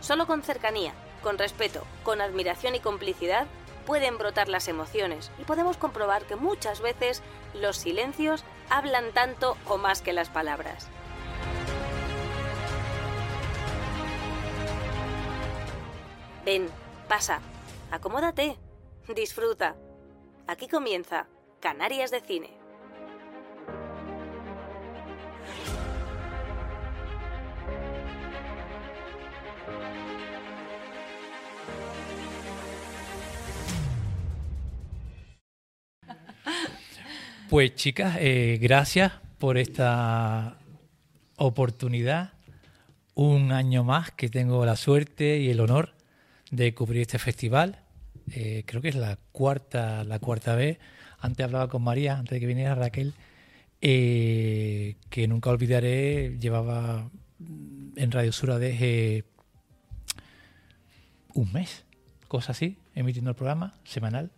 Solo 0.00 0.28
con 0.28 0.44
cercanía, 0.44 0.92
con 1.20 1.36
respeto, 1.36 1.84
con 2.04 2.20
admiración 2.20 2.76
y 2.76 2.80
complicidad 2.80 3.48
pueden 3.86 4.18
brotar 4.18 4.48
las 4.48 4.68
emociones 4.68 5.32
y 5.40 5.44
podemos 5.44 5.76
comprobar 5.76 6.24
que 6.26 6.36
muchas 6.36 6.80
veces 6.80 7.22
los 7.54 7.76
silencios 7.76 8.44
hablan 8.70 9.10
tanto 9.10 9.56
o 9.66 9.78
más 9.78 10.00
que 10.00 10.12
las 10.12 10.28
palabras. 10.28 10.86
Ven, 16.44 16.68
pasa, 17.08 17.40
acomódate, 17.92 18.56
disfruta. 19.14 19.76
Aquí 20.48 20.66
comienza 20.66 21.28
Canarias 21.60 22.10
de 22.10 22.20
Cine. 22.20 22.50
Pues 37.48 37.74
chicas, 37.76 38.16
eh, 38.18 38.58
gracias 38.60 39.12
por 39.38 39.58
esta 39.58 40.58
oportunidad. 41.36 42.32
Un 43.14 43.52
año 43.52 43.84
más 43.84 44.10
que 44.10 44.28
tengo 44.28 44.64
la 44.66 44.74
suerte 44.74 45.36
y 45.36 45.50
el 45.50 45.60
honor 45.60 46.01
de 46.52 46.74
cubrir 46.74 47.02
este 47.02 47.18
festival. 47.18 47.80
eh, 48.30 48.62
creo 48.66 48.80
que 48.80 48.90
es 48.90 48.94
la 48.94 49.18
cuarta, 49.32 50.04
la 50.04 50.20
cuarta 50.20 50.54
vez. 50.54 50.78
Antes 51.18 51.44
hablaba 51.44 51.68
con 51.68 51.82
María, 51.82 52.18
antes 52.18 52.36
de 52.36 52.40
que 52.40 52.46
viniera 52.46 52.74
Raquel, 52.74 53.14
eh, 53.80 54.96
que 55.10 55.26
nunca 55.26 55.50
olvidaré, 55.50 56.36
llevaba 56.38 57.10
en 57.96 58.12
Radio 58.12 58.32
Sur 58.32 58.52
ADG 58.52 59.24
un 61.34 61.52
mes, 61.52 61.84
cosa 62.28 62.52
así, 62.52 62.76
emitiendo 62.94 63.30
el 63.30 63.36
programa 63.36 63.74
semanal. 63.84 64.30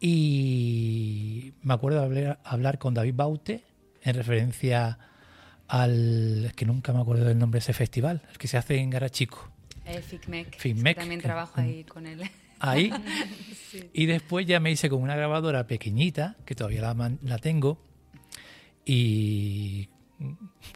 Y 0.00 1.54
me 1.62 1.74
acuerdo 1.74 2.00
de 2.00 2.04
hablar, 2.04 2.40
hablar 2.44 2.78
con 2.78 2.92
David 2.94 3.14
Baute 3.14 3.64
en 4.02 4.14
referencia 4.14 4.98
al. 5.68 6.44
Es 6.44 6.52
que 6.52 6.66
nunca 6.66 6.92
me 6.92 7.00
acuerdo 7.00 7.24
del 7.24 7.38
nombre 7.38 7.58
de 7.58 7.62
ese 7.62 7.72
festival, 7.72 8.22
el 8.30 8.36
que 8.36 8.46
se 8.46 8.58
hace 8.58 8.76
en 8.76 8.90
Garachico. 8.90 9.53
Eh, 9.94 10.02
FICMEC. 10.02 10.56
FICMEC, 10.58 10.96
También 10.98 11.20
trabajo 11.20 11.60
ahí 11.60 11.84
con 11.84 12.06
él. 12.06 12.22
Ahí. 12.60 12.90
Y 13.92 14.06
después 14.06 14.46
ya 14.46 14.60
me 14.60 14.70
hice 14.70 14.88
con 14.88 15.02
una 15.02 15.16
grabadora 15.16 15.66
pequeñita, 15.66 16.36
que 16.44 16.54
todavía 16.54 16.94
la 17.22 17.38
tengo, 17.38 17.82
y 18.84 19.88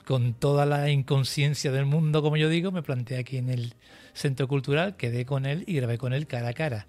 con 0.04 0.34
toda 0.34 0.66
la 0.66 0.90
inconsciencia 0.90 1.70
del 1.70 1.86
mundo, 1.86 2.22
como 2.22 2.36
yo 2.36 2.48
digo, 2.48 2.72
me 2.72 2.82
planteé 2.82 3.18
aquí 3.18 3.36
en 3.36 3.50
el 3.50 3.74
Centro 4.14 4.48
Cultural, 4.48 4.96
quedé 4.96 5.24
con 5.24 5.46
él 5.46 5.62
y 5.66 5.74
grabé 5.74 5.96
con 5.96 6.12
él 6.12 6.26
cara 6.26 6.48
a 6.48 6.52
cara. 6.54 6.88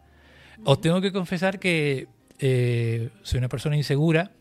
Os 0.63 0.82
tengo 0.82 1.00
que 1.00 1.12
confesar 1.12 1.60
que 1.60 2.08
eh, 2.39 3.10
soy 3.22 3.38
una 3.38 3.50
persona 3.50 3.78
insegura, 3.78 4.32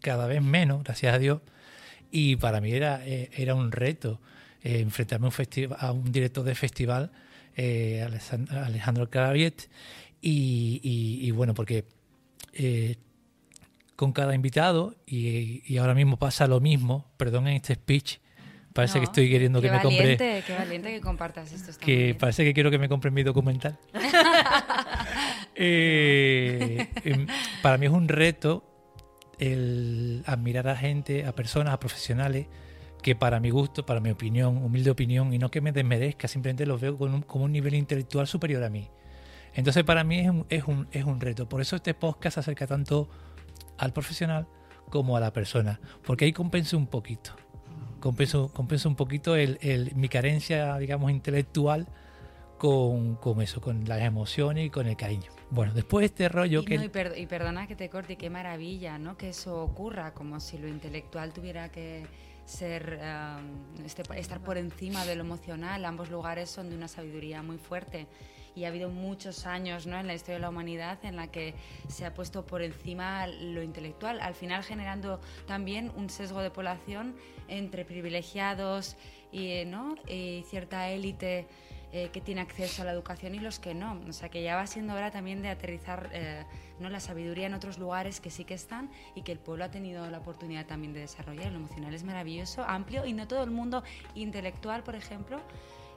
cada 0.00 0.26
vez 0.26 0.42
menos, 0.42 0.84
gracias 0.84 1.14
a 1.14 1.18
Dios, 1.18 1.40
y 2.10 2.36
para 2.36 2.60
mí 2.60 2.72
era, 2.72 3.00
eh, 3.06 3.30
era 3.34 3.54
un 3.54 3.72
reto 3.72 4.20
eh, 4.64 4.80
enfrentarme 4.80 5.28
a 5.28 5.30
un, 5.30 5.76
a 5.78 5.92
un 5.92 6.10
director 6.10 6.42
de 6.42 6.54
festival, 6.56 7.12
eh, 7.56 8.04
Alejandro 8.50 9.08
Carabiet, 9.08 9.68
y, 10.20 10.80
y- 10.82 11.26
y 11.26 11.30
bueno, 11.30 11.54
porque 11.54 11.84
eh, 12.54 12.96
con 13.94 14.12
cada 14.12 14.34
invitado, 14.34 14.96
y, 15.06 15.62
y 15.72 15.76
ahora 15.78 15.94
mismo 15.94 16.16
pasa 16.16 16.46
lo 16.48 16.58
mismo, 16.60 17.06
perdón 17.16 17.46
en 17.46 17.54
este 17.56 17.74
speech, 17.74 18.18
parece 18.72 18.98
que 18.98 19.04
estoy 19.04 19.30
queriendo 19.30 19.60
que 19.62 19.70
me 19.70 19.80
compre 19.80 20.16
Qué 20.44 20.54
valiente 20.58 20.90
que 20.90 21.00
compartas 21.00 21.52
esto. 21.52 21.70
está 21.70 21.84
que 21.86 22.16
parece 22.18 22.42
que 22.42 22.52
quiero 22.54 22.72
que 22.72 22.78
me 22.78 22.88
compren 22.88 23.14
mi 23.14 23.22
documental. 23.22 23.78
Eh, 25.56 26.88
em, 27.04 27.26
para 27.62 27.78
mí 27.78 27.86
es 27.86 27.92
un 27.92 28.08
reto 28.08 28.64
el 29.38 30.24
admirar 30.26 30.66
a 30.68 30.76
gente, 30.76 31.24
a 31.26 31.32
personas, 31.32 31.72
a 31.72 31.78
profesionales 31.78 32.46
que 33.04 33.14
para 33.14 33.38
mi 33.38 33.50
gusto, 33.50 33.84
para 33.84 34.00
mi 34.00 34.08
opinión, 34.10 34.56
humilde 34.64 34.90
opinión, 34.90 35.34
y 35.34 35.38
no 35.38 35.50
que 35.50 35.60
me 35.60 35.72
desmerezca, 35.72 36.26
simplemente 36.26 36.64
los 36.64 36.80
veo 36.80 36.96
con 36.96 37.12
un, 37.12 37.20
como 37.20 37.44
un 37.44 37.52
nivel 37.52 37.74
intelectual 37.74 38.26
superior 38.26 38.64
a 38.64 38.70
mí. 38.70 38.88
Entonces 39.52 39.84
para 39.84 40.04
mí 40.04 40.20
es 40.20 40.30
un, 40.30 40.46
es 40.48 40.64
un, 40.64 40.88
es 40.90 41.04
un 41.04 41.20
reto. 41.20 41.46
Por 41.46 41.60
eso 41.60 41.76
este 41.76 41.92
podcast 41.92 42.34
se 42.36 42.40
acerca 42.40 42.66
tanto 42.66 43.10
al 43.76 43.92
profesional 43.92 44.46
como 44.88 45.18
a 45.18 45.20
la 45.20 45.34
persona, 45.34 45.80
porque 46.02 46.24
ahí 46.24 46.32
compenso 46.32 46.78
un 46.78 46.86
poquito. 46.86 47.32
Compenso, 48.00 48.48
compenso 48.54 48.88
un 48.88 48.96
poquito 48.96 49.36
el, 49.36 49.58
el- 49.60 49.94
mi 49.96 50.08
carencia, 50.08 50.78
digamos, 50.78 51.10
intelectual 51.10 51.86
con, 52.56 53.16
con 53.16 53.42
eso, 53.42 53.60
con 53.60 53.84
las 53.86 54.00
emociones 54.00 54.66
y 54.66 54.70
con 54.70 54.86
el 54.86 54.96
cariño. 54.96 55.30
Bueno, 55.50 55.74
después 55.74 56.00
de 56.02 56.06
este 56.06 56.28
rollo 56.30 56.62
Y, 56.62 56.64
que... 56.64 56.78
no, 56.78 56.84
y, 56.84 56.88
per- 56.88 57.18
y 57.18 57.26
perdona 57.26 57.66
que 57.66 57.76
te 57.76 57.90
corte, 57.90 58.16
qué 58.16 58.30
maravilla, 58.30 58.96
¿no? 58.98 59.18
Que 59.18 59.28
eso 59.28 59.62
ocurra, 59.62 60.14
como 60.14 60.40
si 60.40 60.56
lo 60.56 60.68
intelectual 60.68 61.34
tuviera 61.34 61.68
que 61.70 62.06
ser 62.44 63.00
um, 63.00 63.84
este- 63.84 64.02
estar 64.18 64.40
por 64.40 64.58
encima 64.58 65.04
de 65.04 65.16
lo 65.16 65.22
emocional. 65.22 65.84
Ambos 65.84 66.10
lugares 66.10 66.50
son 66.50 66.70
de 66.70 66.76
una 66.76 66.88
sabiduría 66.88 67.42
muy 67.42 67.58
fuerte 67.58 68.06
y 68.56 68.64
ha 68.64 68.68
habido 68.68 68.88
muchos 68.88 69.46
años, 69.46 69.86
¿no? 69.86 69.98
En 69.98 70.06
la 70.06 70.14
historia 70.14 70.36
de 70.36 70.42
la 70.42 70.48
humanidad 70.48 70.98
en 71.04 71.16
la 71.16 71.26
que 71.28 71.54
se 71.88 72.06
ha 72.06 72.14
puesto 72.14 72.46
por 72.46 72.62
encima 72.62 73.26
lo 73.26 73.62
intelectual, 73.62 74.20
al 74.20 74.34
final 74.34 74.62
generando 74.62 75.20
también 75.46 75.90
un 75.96 76.08
sesgo 76.08 76.40
de 76.40 76.50
población 76.50 77.16
entre 77.48 77.84
privilegiados 77.84 78.96
y, 79.32 79.64
¿no? 79.66 79.96
y 80.08 80.44
cierta 80.48 80.88
élite 80.90 81.48
eh, 81.96 82.08
que 82.12 82.20
tiene 82.20 82.40
acceso 82.40 82.82
a 82.82 82.84
la 82.84 82.90
educación 82.90 83.36
y 83.36 83.38
los 83.38 83.60
que 83.60 83.72
no. 83.72 84.00
O 84.08 84.12
sea 84.12 84.28
que 84.28 84.42
ya 84.42 84.56
va 84.56 84.66
siendo 84.66 84.94
hora 84.94 85.12
también 85.12 85.42
de 85.42 85.48
aterrizar 85.48 86.10
eh, 86.12 86.42
¿no? 86.80 86.88
la 86.90 86.98
sabiduría 86.98 87.46
en 87.46 87.54
otros 87.54 87.78
lugares 87.78 88.20
que 88.20 88.30
sí 88.30 88.44
que 88.44 88.54
están 88.54 88.90
y 89.14 89.22
que 89.22 89.30
el 89.30 89.38
pueblo 89.38 89.64
ha 89.64 89.70
tenido 89.70 90.10
la 90.10 90.18
oportunidad 90.18 90.66
también 90.66 90.92
de 90.92 90.98
desarrollar. 91.00 91.52
Lo 91.52 91.58
emocional 91.58 91.94
es 91.94 92.02
maravilloso, 92.02 92.64
amplio 92.64 93.06
y 93.06 93.12
no 93.12 93.28
todo 93.28 93.44
el 93.44 93.50
mundo 93.52 93.84
intelectual, 94.16 94.82
por 94.82 94.96
ejemplo, 94.96 95.40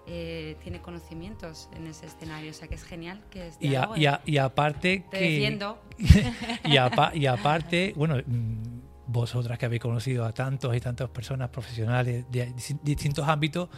eh, 0.06 0.56
tiene 0.62 0.82
conocimientos 0.82 1.68
en 1.76 1.88
ese 1.88 2.06
escenario. 2.06 2.52
O 2.52 2.54
sea 2.54 2.68
que 2.68 2.76
es 2.76 2.84
genial 2.84 3.24
que 3.32 3.48
es 3.48 3.58
Y, 3.60 3.74
a- 3.74 3.90
y 3.96 4.06
a- 4.06 4.22
y 4.24 4.38
aparte 4.38 5.04
Te 5.10 5.18
que... 5.18 5.30
defiendo. 5.32 5.82
y, 6.64 6.74
y 7.20 7.26
aparte, 7.26 7.94
bueno, 7.96 8.18
mm, 8.24 8.78
vosotras 9.08 9.58
que 9.58 9.66
habéis 9.66 9.82
conocido 9.82 10.26
a 10.26 10.32
tantos 10.32 10.76
y 10.76 10.80
tantas 10.80 11.10
personas 11.10 11.50
profesionales 11.50 12.26
de 12.30 12.54
dis- 12.54 12.80
distintos 12.84 13.28
ámbitos, 13.28 13.70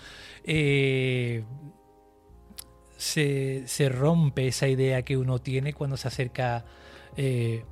eh, 0.44 1.44
se, 3.00 3.64
se 3.66 3.88
rompe 3.88 4.48
esa 4.48 4.68
idea 4.68 5.04
que 5.04 5.16
uno 5.16 5.40
tiene 5.40 5.72
cuando 5.74 5.96
se 5.96 6.10
acerca, 6.10 6.66
eh, 7.16 7.64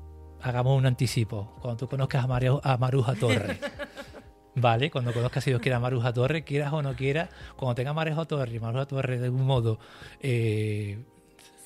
hagamos 0.41 0.77
un 0.77 0.85
anticipo, 0.85 1.53
cuando 1.61 1.77
tú 1.77 1.89
conozcas 1.89 2.23
a, 2.23 2.27
Mario- 2.27 2.61
a 2.63 2.77
Maruja 2.77 3.13
Torres. 3.15 3.57
Vale, 4.55 4.89
cuando 4.89 5.11
conozcas, 5.11 5.43
si 5.43 5.51
Dios 5.51 5.61
quiere, 5.61 5.75
a 5.75 5.79
Maruja 5.81 6.13
Torres, 6.13 6.43
quieras 6.43 6.71
o 6.71 6.81
no 6.81 6.95
quieras, 6.95 7.29
cuando 7.57 7.75
tenga 7.75 7.91
Maruja 7.93 8.23
Torres 8.25 8.59
Maruja 8.61 8.85
Torres 8.85 9.19
de 9.19 9.25
algún 9.25 9.45
modo 9.45 9.79
eh, 10.21 10.97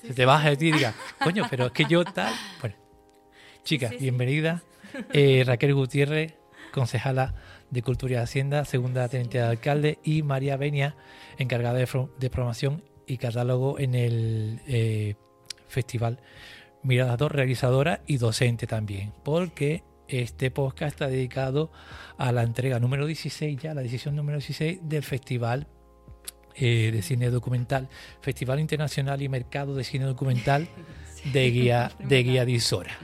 se 0.05 0.13
te 0.15 0.25
baja 0.25 0.49
de 0.49 0.57
ti 0.57 0.69
y 0.69 0.71
diga, 0.71 0.95
coño, 1.23 1.45
pero 1.49 1.67
es 1.67 1.71
que 1.71 1.85
yo 1.85 2.03
tal. 2.03 2.33
Bueno, 2.61 2.75
chicas, 3.63 3.91
sí, 3.91 3.97
sí. 3.97 4.03
bienvenida. 4.05 4.63
Eh, 5.13 5.43
Raquel 5.45 5.75
Gutiérrez, 5.75 6.33
concejala 6.73 7.35
de 7.69 7.83
Cultura 7.83 8.13
y 8.13 8.15
Hacienda, 8.15 8.65
segunda 8.65 9.07
teniente 9.07 9.37
de 9.37 9.43
alcalde, 9.43 9.99
y 10.03 10.23
María 10.23 10.57
Benia, 10.57 10.95
encargada 11.37 11.77
de, 11.77 11.87
de 12.19 12.29
promoción 12.31 12.83
y 13.07 13.17
catálogo 13.17 13.79
en 13.79 13.95
el 13.95 14.61
eh, 14.67 15.15
festival 15.67 16.19
Mirada 16.83 17.15
2, 17.15 17.31
realizadora 17.31 18.01
y 18.07 18.17
docente 18.17 18.65
también, 18.65 19.13
porque 19.23 19.83
este 20.07 20.49
podcast 20.51 20.93
está 20.93 21.07
dedicado 21.07 21.71
a 22.17 22.31
la 22.31 22.43
entrega 22.43 22.79
número 22.79 23.05
16 23.05 23.59
ya, 23.61 23.73
la 23.73 23.81
decisión 23.81 24.15
número 24.15 24.39
16 24.39 24.79
del 24.83 25.03
festival 25.03 25.67
eh, 26.55 26.89
de 26.91 27.01
cine 27.01 27.29
documental, 27.29 27.87
Festival 28.21 28.59
Internacional 28.59 29.21
y 29.21 29.29
Mercado 29.29 29.75
de 29.75 29.83
Cine 29.83 30.05
Documental 30.05 30.67
de 31.33 31.51
Guía 31.51 31.91
de 31.99 32.23
Guía 32.23 32.45
de 32.45 32.51
Isora. 32.51 32.97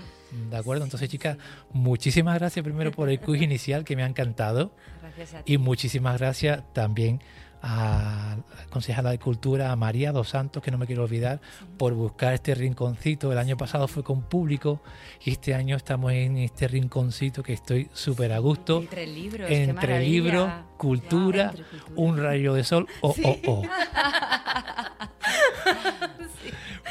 ¿De 0.50 0.58
acuerdo? 0.58 0.84
Entonces, 0.84 1.10
chicas, 1.10 1.38
muchísimas 1.72 2.38
gracias 2.38 2.62
primero 2.64 2.92
por 2.92 3.10
el 3.10 3.20
quiz 3.20 3.42
inicial 3.42 3.86
que 3.86 3.96
me 3.96 4.04
ha 4.04 4.08
encantado 4.08 4.74
Gracias 5.02 5.34
a 5.36 5.44
ti. 5.44 5.54
y 5.54 5.58
muchísimas 5.58 6.20
gracias 6.20 6.62
también 6.74 7.22
a 7.70 8.38
la 8.58 8.66
concejala 8.70 9.12
de 9.12 9.20
Cultura, 9.20 9.72
a 9.72 9.76
María 9.76 10.14
Dos 10.14 10.30
Santos, 10.30 10.64
que 10.64 10.72
no 10.72 10.78
me 10.78 10.88
quiero 10.88 11.04
olvidar, 11.04 11.42
por 11.78 11.94
buscar 11.94 12.34
este 12.34 12.56
rinconcito. 12.56 13.32
El 13.32 13.38
año 13.38 13.58
pasado 13.58 13.88
fue 13.90 14.04
con 14.04 14.22
público 14.22 14.82
y 15.26 15.32
este 15.32 15.54
año 15.54 15.76
estamos 15.76 16.14
en 16.14 16.38
este 16.38 16.68
rinconcito 16.70 17.44
que 17.44 17.54
estoy 17.54 17.90
súper 17.94 18.32
a 18.32 18.40
gusto. 18.40 18.80
Entre 18.82 19.06
libros, 19.06 19.52
Entre 19.52 20.00
libros, 20.00 20.50
cultura, 20.78 21.50
Entre 21.50 21.64
cultura. 21.66 21.94
un 22.02 22.18
rayo 22.18 22.54
de 22.54 22.64
sol. 22.64 22.88
Oh, 23.02 23.14
oh, 23.24 23.38
oh. 23.48 23.64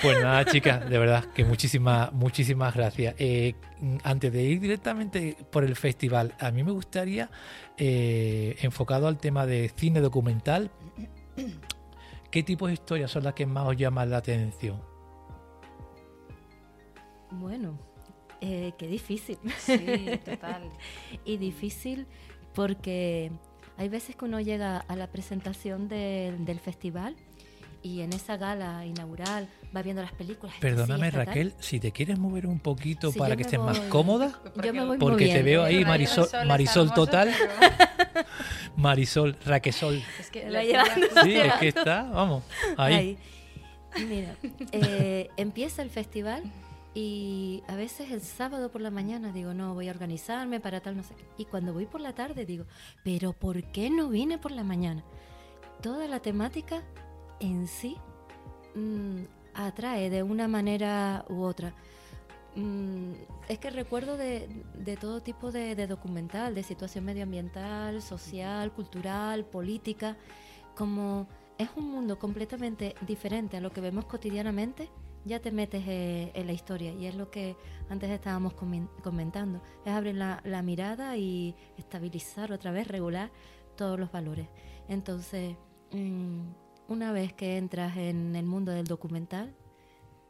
Pues 0.03 0.21
nada, 0.23 0.45
chicas, 0.45 0.89
de 0.89 0.99
verdad 0.99 1.25
que 1.35 1.45
muchísimas, 1.45 2.13
muchísimas 2.13 2.75
gracias. 2.75 3.15
Eh, 3.19 3.55
antes 4.05 4.31
de 4.31 4.43
ir 4.43 4.61
directamente 4.61 5.37
por 5.51 5.65
el 5.65 5.75
festival, 5.75 6.35
a 6.39 6.51
mí 6.51 6.63
me 6.63 6.71
gustaría, 6.71 7.31
eh, 7.79 8.57
enfocado 8.63 9.07
al 9.09 9.19
tema 9.19 9.47
de 9.47 9.71
cine 9.77 10.01
documental, 10.01 10.71
¿qué 12.31 12.43
tipo 12.43 12.67
de 12.67 12.73
historias 12.75 13.11
son 13.11 13.25
las 13.25 13.35
que 13.35 13.47
más 13.47 13.67
os 13.69 13.77
llaman 13.77 14.11
la 14.11 14.19
atención? 14.19 14.81
Bueno, 17.31 17.79
eh, 18.41 18.73
qué 18.79 18.87
difícil. 18.87 19.39
Sí, 19.59 19.77
total. 20.25 20.71
y 21.25 21.37
difícil 21.37 22.07
porque 22.55 23.31
hay 23.77 23.89
veces 23.89 24.17
que 24.17 24.25
uno 24.25 24.41
llega 24.41 24.79
a 24.79 24.97
la 24.97 25.09
presentación 25.09 25.89
del- 25.89 26.45
del 26.45 26.61
festival 26.61 27.17
y 27.87 28.03
en 28.03 28.13
esa 28.13 28.37
gala 28.37 28.85
inaugural 28.85 29.49
va 29.75 29.81
viendo 29.83 30.03
las 30.03 30.13
películas. 30.13 30.55
sí, 30.57 30.61
Perdóname, 30.61 31.11
tal. 31.13 31.27
Raquel, 31.27 31.55
si 31.61 31.79
te 31.79 31.93
quieres 31.93 32.19
mover 32.19 32.47
un 32.47 32.59
poquito 32.59 33.13
para 33.13 33.37
que 33.37 33.43
estés 33.43 33.61
más 33.61 33.79
cómoda, 33.83 34.41
Yo 34.63 34.73
me 34.75 34.85
voy 34.85 34.99
Porque 34.99 35.27
te 35.29 35.43
veo 35.43 35.63
ahí, 35.63 35.85
Marisol- 35.85 36.47
Marisol 36.47 36.93
total. 36.93 37.31
Marisol, 38.77 39.37
Raquesol. 39.45 40.03
Es 40.21 40.31
que 40.31 40.51
la 40.51 40.59
va 40.59 40.65
llevando. 40.65 41.07
Sí, 41.23 41.37
es 41.37 41.53
que 41.55 41.69
está, 41.69 42.03
vamos, 42.05 42.43
ahí. 42.77 42.95
Ahí. 42.95 43.19
Mira, 44.09 44.37
eh, 44.73 45.31
empieza 45.37 45.81
el 45.83 45.89
festival 45.91 46.43
y 46.93 47.63
a 47.69 47.77
veces 47.77 48.11
el 48.11 48.21
sábado 48.21 48.71
por 48.71 48.81
la 48.83 48.91
mañana 48.91 49.33
digo, 49.33 49.55
no, 49.55 49.75
voy 49.75 49.89
a 49.89 49.91
organizarme 49.93 50.61
para 50.61 50.81
tal, 50.81 50.97
no 50.97 51.03
sé 51.03 51.15
qué. 51.15 51.25
Y 51.39 51.45
cuando 51.47 51.73
voy 51.73 51.87
por 51.87 52.01
la 52.01 52.15
tarde 52.15 52.45
digo, 52.45 52.65
pero 53.05 53.33
¿por 53.33 53.63
qué 53.71 53.89
no 53.91 54.09
vine 54.09 54.39
por 54.39 54.51
la 54.51 54.65
mañana? 54.65 55.03
Toda 55.83 56.09
la 56.09 56.21
temática 56.21 56.83
en 57.41 57.67
sí 57.67 57.97
mm, 58.75 59.23
atrae 59.55 60.11
de 60.11 60.23
una 60.23 60.49
manera 60.49 61.25
u 61.29 61.43
otra. 61.43 61.75
Mm, 62.55 63.13
es 63.49 63.59
que 63.59 63.71
recuerdo 63.71 64.17
de, 64.17 64.49
de 64.75 64.97
todo 64.97 65.21
tipo 65.23 65.53
de, 65.53 65.87
documental, 65.87 66.55
de 66.55 66.63
situación 66.63 67.05
medioambiental, 67.05 68.01
social, 68.01 68.73
cultural, 68.73 69.45
política, 69.45 70.17
como 70.75 71.27
es 71.59 71.69
un 71.77 71.91
mundo 71.91 72.19
completamente 72.19 72.95
diferente 73.07 73.57
a 73.57 73.61
lo 73.61 73.73
que 73.73 73.81
vemos 73.81 74.07
cotidianamente, 74.07 74.91
ya 75.25 75.41
te 75.41 75.51
metes 75.51 75.83
eh, 75.87 76.31
en 76.35 76.47
la 76.47 76.53
historia 76.53 76.93
y 76.93 77.07
es 77.07 77.15
lo 77.15 77.31
que 77.31 77.57
antes 77.89 78.11
estábamos 78.11 78.55
comen- 78.55 78.89
comentando, 79.03 79.61
es 79.85 79.93
abrir 79.93 80.15
la, 80.15 80.41
la 80.45 80.63
mirada 80.63 81.17
y 81.17 81.55
estabilizar 81.77 82.53
otra 82.53 82.71
vez, 82.71 82.87
regular 82.89 83.31
todos 83.77 83.99
los 83.99 84.13
valores. 84.13 84.49
Entonces, 84.89 85.57
mm, 85.93 86.43
una 86.89 87.13
vez 87.13 87.33
que 87.33 87.57
entras 87.57 87.97
en 87.97 88.37
el 88.37 88.45
mundo 88.47 88.73
del 88.73 88.87
documental, 88.87 89.55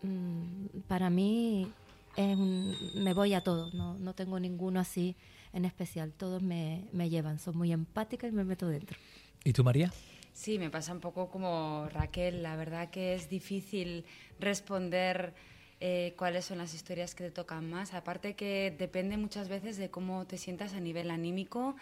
mm, 0.02 0.80
para 0.88 1.10
mí 1.10 1.70
es 2.16 2.36
un- 2.36 2.74
me 2.94 3.12
voy 3.14 3.34
a 3.34 3.42
todos, 3.42 3.74
no, 3.74 3.94
no 3.98 4.14
tengo 4.14 4.40
ninguno 4.40 4.80
así 4.80 5.16
en 5.52 5.64
especial, 5.64 6.12
todos 6.12 6.42
me, 6.42 6.84
me 6.92 7.08
llevan, 7.10 7.38
son 7.38 7.56
muy 7.56 7.72
empática 7.72 8.26
y 8.26 8.32
me 8.32 8.44
meto 8.44 8.68
dentro. 8.68 8.96
¿Y 9.44 9.52
tú, 9.52 9.62
María? 9.64 9.92
Sí, 10.32 10.58
me 10.58 10.68
pasa 10.68 10.92
un 10.92 11.00
poco 11.00 11.28
como 11.30 11.88
Raquel. 11.92 12.42
La 12.42 12.56
verdad 12.56 12.90
que 12.90 13.14
es 13.14 13.30
difícil 13.30 14.04
responder 14.38 15.32
eh, 15.80 16.14
cuáles 16.18 16.44
son 16.46 16.58
las 16.58 16.74
historias 16.74 17.14
que 17.14 17.24
te 17.24 17.30
tocan 17.30 17.70
más. 17.70 17.94
Aparte 17.94 18.34
que 18.34 18.74
depende 18.78 19.16
muchas 19.16 19.48
veces 19.48 19.76
de 19.78 19.88
cómo 19.90 20.26
te 20.26 20.36
sientas 20.36 20.72
a 20.74 20.80
nivel 20.80 21.10
anímico, 21.10 21.76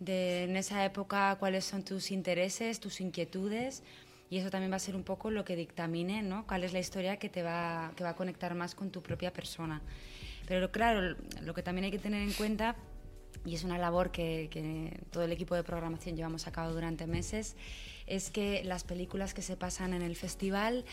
de 0.00 0.44
en 0.44 0.56
esa 0.56 0.84
época 0.84 1.36
cuáles 1.38 1.64
son 1.66 1.82
tus 1.84 2.10
intereses, 2.10 2.80
tus 2.80 3.00
inquietudes. 3.00 3.82
Y 4.30 4.38
eso 4.38 4.50
también 4.50 4.70
va 4.70 4.76
a 4.76 4.80
ser 4.80 4.94
un 4.94 5.04
poco 5.04 5.30
lo 5.30 5.44
que 5.44 5.56
dictamine, 5.56 6.22
¿no? 6.22 6.46
Cuál 6.46 6.64
es 6.64 6.72
la 6.72 6.78
historia 6.78 7.18
que 7.18 7.28
te 7.28 7.42
va, 7.42 7.92
que 7.96 8.04
va 8.04 8.10
a 8.10 8.16
conectar 8.16 8.54
más 8.54 8.74
con 8.74 8.90
tu 8.90 9.02
propia 9.02 9.32
persona. 9.32 9.80
Pero 10.46 10.70
claro, 10.70 11.16
lo 11.42 11.54
que 11.54 11.62
también 11.62 11.86
hay 11.86 11.90
que 11.90 11.98
tener 11.98 12.22
en 12.22 12.32
cuenta 12.32 12.76
y 13.44 13.54
es 13.54 13.64
una 13.64 13.78
labor 13.78 14.10
que, 14.10 14.48
que, 14.50 15.00
todo 15.10 15.24
el 15.24 15.32
equipo 15.32 15.54
de 15.54 15.62
programación 15.62 16.16
llevamos 16.16 16.46
a 16.46 16.52
cabo 16.52 16.72
durante 16.72 17.06
meses, 17.06 17.56
es 18.08 18.30
que 18.30 18.62
las 18.64 18.84
películas 18.84 19.34
que 19.34 19.42
se 19.42 19.56
pasan 19.56 19.94
en 19.94 20.02
el 20.02 20.16
festival 20.16 20.84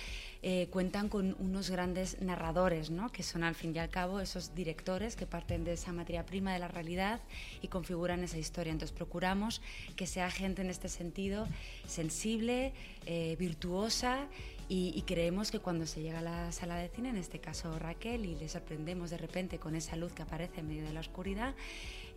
eh, 0.41 0.67
cuentan 0.69 1.09
con 1.09 1.35
unos 1.39 1.69
grandes 1.69 2.21
narradores, 2.21 2.91
¿no? 2.91 3.11
que 3.11 3.23
son 3.23 3.43
al 3.43 3.55
fin 3.55 3.73
y 3.75 3.79
al 3.79 3.89
cabo 3.89 4.19
esos 4.19 4.53
directores 4.53 5.15
que 5.15 5.25
parten 5.25 5.63
de 5.63 5.73
esa 5.73 5.91
materia 5.91 6.25
prima 6.25 6.53
de 6.53 6.59
la 6.59 6.67
realidad 6.67 7.19
y 7.61 7.67
configuran 7.67 8.23
esa 8.23 8.37
historia. 8.37 8.71
Entonces 8.71 8.95
procuramos 8.95 9.61
que 9.95 10.07
sea 10.07 10.29
gente 10.29 10.61
en 10.61 10.69
este 10.69 10.89
sentido 10.89 11.47
sensible, 11.87 12.73
eh, 13.05 13.35
virtuosa 13.39 14.27
y, 14.67 15.03
creemos 15.03 15.51
que 15.51 15.59
cuando 15.59 15.85
se 15.85 16.01
llega 16.01 16.19
a 16.19 16.21
la 16.23 16.51
sala 16.51 16.77
de 16.77 16.89
cine, 16.89 17.09
en 17.09 17.17
este 17.17 17.39
caso 17.39 17.77
Raquel, 17.77 18.25
y 18.25 18.35
le 18.35 18.49
sorprendemos 18.49 19.11
de 19.11 19.17
repente 19.17 19.59
con 19.59 19.75
esa 19.75 19.95
luz 19.95 20.13
que 20.13 20.23
aparece 20.23 20.61
en 20.61 20.67
medio 20.67 20.83
de 20.83 20.93
la 20.93 21.01
oscuridad, 21.01 21.53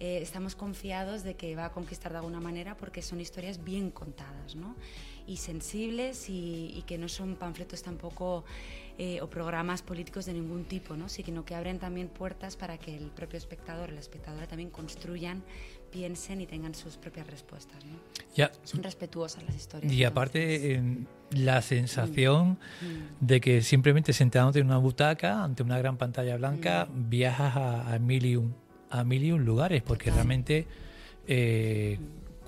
eh, 0.01 0.21
estamos 0.23 0.55
confiados 0.55 1.25
de 1.25 1.35
que 1.35 1.57
va 1.57 1.67
a 1.67 1.73
conquistar 1.73 2.13
de 2.13 2.19
alguna 2.19 2.41
manera 2.41 2.77
porque 2.77 3.03
son 3.03 3.21
historias 3.21 3.65
bien 3.65 3.91
contadas 3.91 4.55
¿no? 4.55 4.77
y 5.27 5.39
sensibles 5.39 6.31
y, 6.31 6.73
y, 6.75 6.83
que 6.87 6.97
no 6.97 7.09
son 7.09 7.35
panfletos 7.37 7.83
tampoco 7.83 8.45
eh, 9.01 9.21
o 9.21 9.31
programas 9.31 9.83
políticos 9.83 10.27
de 10.27 10.33
ningún 10.33 10.65
tipo, 10.65 10.97
¿no? 10.97 11.09
sino 11.09 11.45
que 11.45 11.55
abren 11.55 11.79
también 11.79 12.09
puertas 12.09 12.57
para 12.57 12.79
que 12.79 12.97
el 12.97 13.11
propio 13.11 13.39
espectador, 13.39 13.93
la 13.93 14.01
espectadora 14.01 14.49
también 14.49 14.71
construyan, 14.71 15.45
piensen 15.91 16.41
y 16.41 16.47
tengan 16.47 16.75
sus 16.75 16.97
propias 16.97 17.27
respuestas. 17.27 17.85
¿no? 17.85 17.97
Ya. 18.35 18.51
Son 18.65 18.83
respetuosas 18.83 19.43
las 19.45 19.57
historias. 19.57 19.93
Y 19.93 20.05
aparte, 20.05 20.75
eh, 20.75 20.83
la 21.31 21.63
sensación 21.63 22.59
mm. 22.81 23.25
de 23.27 23.41
que 23.41 23.63
simplemente 23.63 24.13
sentándote 24.13 24.61
en 24.61 24.67
una 24.67 24.79
butaca, 24.79 25.43
ante 25.45 25.63
una 25.63 25.79
gran 25.79 25.97
pantalla 25.97 26.37
blanca, 26.37 26.87
mm. 26.87 27.09
viajas 27.09 27.57
a, 27.57 27.95
a 27.95 27.99
mil 27.99 28.25
y 28.25 28.37
un 28.37 28.69
a 28.91 29.05
mil 29.05 29.25
y 29.25 29.33
un 29.33 29.45
lugares, 29.45 29.83
porque 29.83 30.05
Total. 30.07 30.15
realmente 30.15 30.67
eh, 31.27 31.99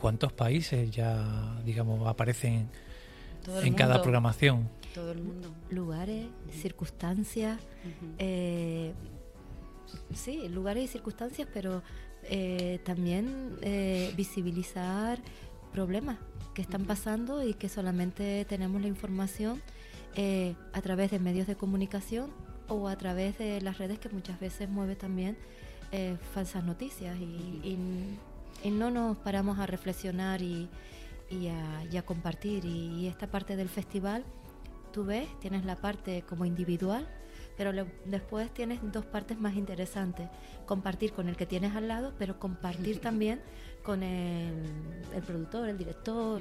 cuántos 0.01 0.33
países 0.33 0.91
ya, 0.91 1.61
digamos, 1.65 2.07
aparecen 2.09 2.69
en 3.47 3.55
mundo. 3.55 3.77
cada 3.77 4.03
programación. 4.03 4.69
Todo 4.95 5.13
el 5.13 5.23
mundo. 5.23 5.55
Lugares, 5.71 6.27
circunstancias, 6.51 7.61
uh 7.61 7.89
-huh. 7.89 8.15
eh, 8.19 8.93
sí, 10.15 10.49
lugares 10.49 10.85
y 10.85 10.89
circunstancias, 10.89 11.49
pero 11.53 11.83
eh, 12.25 12.81
también 12.85 13.57
eh, 13.63 14.13
visibilizar 14.17 15.19
problemas 15.73 16.19
que 16.55 16.63
están 16.63 16.85
pasando 16.85 17.43
y 17.43 17.55
que 17.55 17.69
solamente 17.69 18.45
tenemos 18.45 18.81
la 18.83 18.89
información 18.89 19.63
eh, 20.17 20.57
a 20.73 20.81
través 20.83 21.13
de 21.13 21.21
medios 21.21 21.47
de 21.47 21.55
comunicación 21.55 22.31
o 22.69 22.89
a 22.89 22.97
través 22.97 23.39
de 23.39 23.61
las 23.61 23.79
redes 23.79 23.99
que 23.99 24.09
muchas 24.09 24.41
veces 24.41 24.69
mueve 24.69 24.97
también 24.97 25.37
eh, 25.93 26.17
falsas 26.35 26.65
noticias. 26.65 27.17
Y, 27.19 27.25
y, 27.25 28.19
y, 28.65 28.71
no 28.71 28.91
nos 28.91 29.17
paramos 29.19 29.59
a 29.59 29.67
reflexionar 29.67 30.43
y, 30.43 30.69
y 31.31 31.49
a, 31.49 31.99
a, 31.99 32.03
compartir. 32.03 32.65
Y, 32.65 33.07
esta 33.07 33.29
parte 33.29 33.57
del 33.57 33.69
festival, 33.69 34.25
tú 34.93 35.05
ves, 35.05 35.29
tienes 35.41 35.65
la 35.65 35.77
parte 35.77 36.23
como 36.29 36.45
individual, 36.45 37.09
pero 37.61 37.73
le, 37.73 37.85
después 38.07 38.51
tienes 38.55 38.81
dos 38.91 39.05
partes 39.05 39.39
más 39.39 39.55
interesantes. 39.55 40.31
Compartir 40.65 41.13
con 41.13 41.29
el 41.29 41.37
que 41.37 41.45
tienes 41.45 41.77
al 41.77 41.89
lado, 41.89 42.15
pero 42.19 42.39
compartir 42.39 43.01
también 43.03 43.43
con 43.83 44.03
el, 44.03 44.65
el 45.15 45.23
productor, 45.23 45.69
el 45.69 45.77
director. 45.77 46.41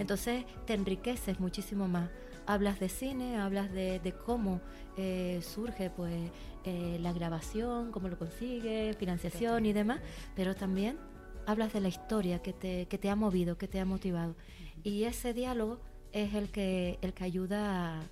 Entonces 0.00 0.44
te 0.66 0.74
enriqueces 0.74 1.38
muchísimo 1.38 1.86
más 1.86 2.10
hablas 2.44 2.80
de 2.80 2.88
cine, 2.88 3.38
hablas 3.38 3.70
de, 3.70 4.00
de 4.00 4.12
cómo 4.12 4.60
eh, 4.96 5.38
surge 5.42 5.90
pues 5.90 6.28
eh, 6.64 6.98
la 7.00 7.12
grabación, 7.12 7.92
cómo 7.92 8.08
lo 8.08 8.18
consigue, 8.18 8.94
financiación 8.94 9.64
y 9.64 9.72
demás, 9.72 10.00
pero 10.34 10.56
también 10.56 10.98
hablas 11.46 11.72
de 11.72 11.80
la 11.82 11.88
historia 11.88 12.42
que 12.42 12.52
te, 12.52 12.86
que 12.86 12.98
te 12.98 13.10
ha 13.10 13.14
movido, 13.14 13.58
que 13.58 13.68
te 13.68 13.78
ha 13.78 13.84
motivado. 13.84 14.34
Y 14.82 15.04
ese 15.04 15.34
diálogo 15.34 15.78
es 16.10 16.34
el 16.34 16.50
que, 16.50 16.98
el 17.00 17.14
que 17.14 17.22
ayuda 17.22 18.00
a, 18.00 18.02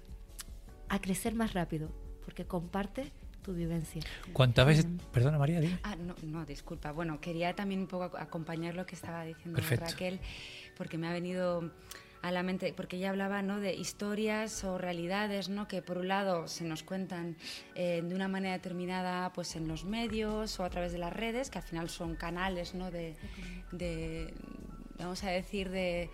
a 0.90 1.00
crecer 1.00 1.34
más 1.34 1.52
rápido, 1.52 2.05
porque 2.26 2.44
comparte 2.44 3.12
tu 3.42 3.54
vivencia. 3.54 4.02
¿Cuántas 4.32 4.66
veces? 4.66 4.86
Perdona, 5.12 5.38
María. 5.38 5.60
Dime. 5.60 5.78
Ah, 5.84 5.94
no, 5.94 6.16
no, 6.24 6.44
disculpa. 6.44 6.90
Bueno, 6.90 7.20
quería 7.20 7.54
también 7.54 7.82
un 7.82 7.86
poco 7.86 8.18
acompañar 8.18 8.74
lo 8.74 8.84
que 8.84 8.96
estaba 8.96 9.24
diciendo 9.24 9.54
Perfecto. 9.54 9.86
Raquel, 9.86 10.18
porque 10.76 10.98
me 10.98 11.06
ha 11.06 11.12
venido 11.12 11.70
a 12.22 12.32
la 12.32 12.42
mente, 12.42 12.74
porque 12.76 12.96
ella 12.96 13.10
hablaba 13.10 13.42
¿no? 13.42 13.60
de 13.60 13.74
historias 13.74 14.64
o 14.64 14.76
realidades 14.76 15.48
¿no? 15.48 15.68
que 15.68 15.82
por 15.82 15.98
un 15.98 16.08
lado 16.08 16.48
se 16.48 16.64
nos 16.64 16.82
cuentan 16.82 17.36
eh, 17.76 18.02
de 18.04 18.14
una 18.16 18.26
manera 18.26 18.54
determinada 18.54 19.32
pues 19.32 19.54
en 19.54 19.68
los 19.68 19.84
medios 19.84 20.58
o 20.58 20.64
a 20.64 20.70
través 20.70 20.90
de 20.90 20.98
las 20.98 21.12
redes, 21.12 21.48
que 21.48 21.58
al 21.58 21.64
final 21.64 21.88
son 21.88 22.16
canales 22.16 22.74
¿no? 22.74 22.90
de, 22.90 23.14
de, 23.70 24.34
vamos 24.98 25.22
a 25.22 25.30
decir, 25.30 25.70
de, 25.70 26.10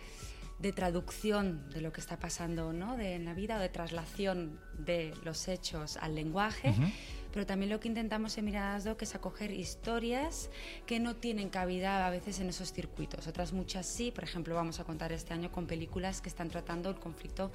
de, 0.63 0.73
traducción 0.73 1.69
de 1.71 1.81
lo 1.81 1.93
que 1.93 2.01
está 2.01 2.19
pasando 2.19 2.73
¿no? 2.73 2.97
de, 2.97 3.15
en 3.17 3.25
la 3.25 3.35
vida 3.35 3.57
o 3.57 3.61
de 3.61 3.69
traslación 3.69 4.59
de 4.79 5.13
los 5.25 5.49
hechos 5.49 5.97
al 5.99 6.15
lenguaje. 6.15 6.71
Uh 6.71 6.83
-huh 6.83 6.93
pero 7.33 7.47
también 7.47 7.71
lo 7.71 7.81
que 7.81 7.89
intentamos 7.89 8.37
en 8.37 8.45
Miradas 8.45 8.85
Doc 8.85 9.03
es 9.03 9.15
acoger 9.15 9.51
historias 9.53 10.51
que 10.87 11.01
no 11.01 11.17
tienen 11.17 11.49
cabida 11.49 12.07
a 12.07 12.11
veces 12.11 12.39
en 12.41 12.51
esos 12.51 12.73
circuitos. 12.73 13.27
Otras 13.27 13.53
muchas 13.53 13.87
sí, 13.87 14.11
por 14.11 14.25
ejemplo, 14.25 14.55
vamos 14.55 14.81
a 14.81 14.85
contar 14.85 15.13
este 15.13 15.33
año 15.33 15.51
con 15.51 15.67
películas 15.67 16.21
que 16.21 16.29
están 16.29 16.51
tratando 16.51 16.91
el 16.91 16.97
conflicto 16.97 17.51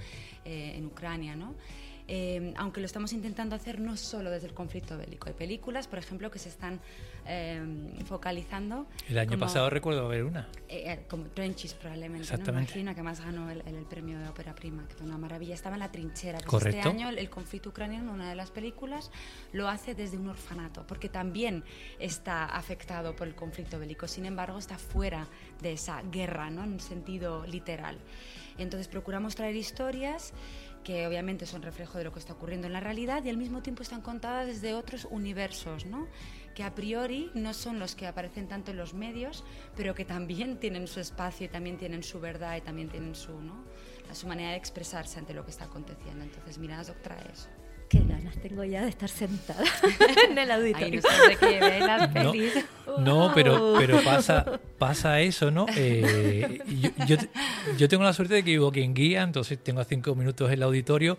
eh, 0.45 0.73
en 0.75 0.85
Ucrania, 0.87 1.35
¿no? 1.35 1.53
Eh, 2.09 2.53
aunque 2.55 2.79
lo 2.79 2.85
estamos 2.85 3.11
intentando 3.11 3.55
hacer 3.55 3.79
no 3.79 3.97
solo 3.97 4.29
desde 4.29 4.47
el 4.47 4.53
conflicto 4.53 4.97
bélico. 4.97 5.27
Hay 5.27 5.33
películas, 5.33 5.87
por 5.87 5.99
ejemplo, 5.99 6.31
que 6.31 6.39
se 6.39 6.47
están 6.47 6.79
eh, 7.25 7.61
focalizando. 8.05 8.87
El 9.09 9.17
año 9.17 9.31
como, 9.31 9.41
pasado 9.41 9.69
recuerdo 9.69 10.07
ver 10.07 10.23
una. 10.23 10.47
Eh, 10.69 11.03
como 11.09 11.25
Trenches, 11.25 11.73
probablemente. 11.73 12.23
Exactamente. 12.23 12.73
¿no? 12.73 12.79
Imagino 12.79 12.95
que 12.95 13.03
más 13.03 13.19
ganó 13.19 13.51
el, 13.51 13.61
el, 13.65 13.75
el, 13.75 13.85
premio 13.85 14.19
de 14.19 14.29
ópera 14.29 14.55
prima, 14.55 14.87
que 14.87 14.95
fue 14.95 15.05
una 15.05 15.17
maravilla. 15.17 15.53
Estaba 15.53 15.75
en 15.75 15.81
la 15.81 15.91
trinchera. 15.91 16.37
Pues 16.39 16.49
Correcto. 16.49 16.77
Este 16.77 16.89
año 16.89 17.09
el, 17.09 17.17
el, 17.17 17.29
conflicto 17.29 17.69
ucraniano, 17.69 18.13
una 18.13 18.29
de 18.29 18.35
las 18.35 18.51
películas, 18.51 19.11
lo 19.51 19.67
hace 19.67 19.93
desde 19.93 20.17
un 20.17 20.29
orfanato, 20.29 20.87
porque 20.87 21.09
también 21.09 21.65
está 21.99 22.45
afectado 22.45 23.17
por 23.17 23.27
el 23.27 23.35
conflicto 23.35 23.79
bélico. 23.79 24.07
Sin 24.07 24.25
embargo, 24.25 24.57
está 24.59 24.77
fuera 24.77 25.27
de 25.61 25.73
esa 25.73 26.01
guerra, 26.03 26.49
¿no? 26.49 26.63
En 26.63 26.73
un 26.73 26.79
sentido 26.79 27.45
literal. 27.45 27.97
Entonces 28.57 28.87
procuramos 28.87 29.35
traer 29.35 29.55
historias 29.55 30.33
que 30.87 31.05
obviamente 31.05 31.45
son 31.45 31.63
reflejo 31.63 31.97
de 31.97 32.05
lo 32.05 32.13
que 32.13 32.19
está 32.19 32.31
ocurriendo 32.31 32.65
en 32.65 32.71
la 32.71 32.79
realidad 32.79 33.21
y 33.25 33.29
al 33.29 33.35
mismo 33.35 33.61
tiempo 33.61 33.83
están 33.83 33.99
contadas 33.99 34.47
desde 34.47 34.73
otros 34.73 35.05
universos, 35.11 35.85
¿no? 35.85 36.07
que 36.55 36.63
a 36.63 36.73
priori 36.73 37.29
no 37.33 37.53
son 37.53 37.77
los 37.77 37.93
que 37.93 38.07
aparecen 38.07 38.47
tanto 38.47 38.71
en 38.71 38.77
los 38.77 38.93
medios, 38.93 39.43
pero 39.75 39.93
que 39.93 40.05
también 40.05 40.57
tienen 40.61 40.87
su 40.87 41.01
espacio 41.01 41.47
y 41.47 41.49
también 41.49 41.77
tienen 41.77 42.03
su 42.03 42.21
verdad 42.21 42.55
y 42.55 42.61
también 42.61 42.87
tienen 42.87 43.15
su, 43.15 43.33
su 44.13 44.27
manera 44.27 44.51
de 44.51 44.55
expresarse 44.55 45.19
ante 45.19 45.33
lo 45.33 45.43
que 45.43 45.51
está 45.51 45.65
aconteciendo. 45.65 46.23
Entonces, 46.23 46.57
mira, 46.57 46.81
Doc 46.81 47.01
trae 47.01 47.33
eso. 47.33 47.49
Qué 47.89 47.99
ganas 47.99 48.35
tengo 48.41 48.63
ya 48.63 48.83
de 48.83 48.89
estar 48.89 49.09
sentada 49.09 49.63
en 50.29 50.37
el 50.37 50.51
auditorio. 50.51 51.01
No. 52.13 52.33
No, 52.97 53.27
no 53.27 53.31
pero, 53.33 53.75
pero 53.77 54.03
pasa, 54.03 54.59
pasa 54.77 55.21
eso, 55.21 55.51
¿no? 55.51 55.65
Eh, 55.75 56.59
yo, 56.81 56.89
yo, 57.05 57.15
yo, 57.77 57.87
tengo 57.87 58.03
la 58.03 58.13
suerte 58.13 58.35
de 58.35 58.43
que 58.43 58.51
vivo 58.51 58.69
aquí 58.69 58.81
en 58.81 58.93
Guía, 58.93 59.23
entonces 59.23 59.63
tengo 59.63 59.83
cinco 59.83 60.15
minutos 60.15 60.47
en 60.49 60.55
el 60.55 60.63
auditorio, 60.63 61.17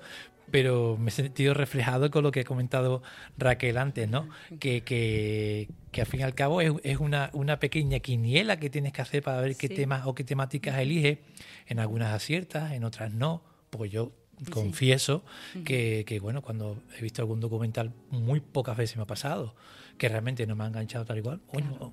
pero 0.50 0.96
me 0.98 1.08
he 1.08 1.12
sentido 1.12 1.54
reflejado 1.54 2.10
con 2.10 2.22
lo 2.22 2.30
que 2.30 2.40
ha 2.40 2.44
comentado 2.44 3.02
Raquel 3.36 3.78
antes, 3.78 4.08
¿no? 4.08 4.28
Que, 4.60 4.82
que, 4.82 5.68
que 5.92 6.00
al 6.00 6.06
fin 6.06 6.20
y 6.20 6.22
al 6.22 6.34
cabo 6.34 6.60
es, 6.60 6.72
es 6.82 6.98
una, 6.98 7.30
una, 7.32 7.58
pequeña 7.58 7.98
quiniela 8.00 8.58
que 8.58 8.70
tienes 8.70 8.92
que 8.92 9.02
hacer 9.02 9.22
para 9.22 9.40
ver 9.40 9.56
qué 9.56 9.68
temas 9.68 10.06
o 10.06 10.14
qué 10.14 10.24
temáticas 10.24 10.78
eliges. 10.78 11.18
En 11.66 11.78
algunas 11.78 12.14
aciertas, 12.14 12.72
en 12.72 12.84
otras 12.84 13.12
no. 13.12 13.42
Porque 13.70 13.90
yo 13.90 14.12
confieso 14.50 15.24
que, 15.64 16.04
que, 16.06 16.20
bueno, 16.20 16.42
cuando 16.42 16.82
he 16.96 17.02
visto 17.02 17.22
algún 17.22 17.40
documental, 17.40 17.92
muy 18.10 18.40
pocas 18.40 18.76
veces 18.76 18.96
me 18.96 19.02
ha 19.02 19.06
pasado, 19.06 19.54
que 19.96 20.08
realmente 20.08 20.46
no 20.46 20.56
me 20.56 20.64
ha 20.64 20.66
enganchado 20.68 21.04
tal 21.04 21.18
igual. 21.18 21.40
Coño, 21.46 21.92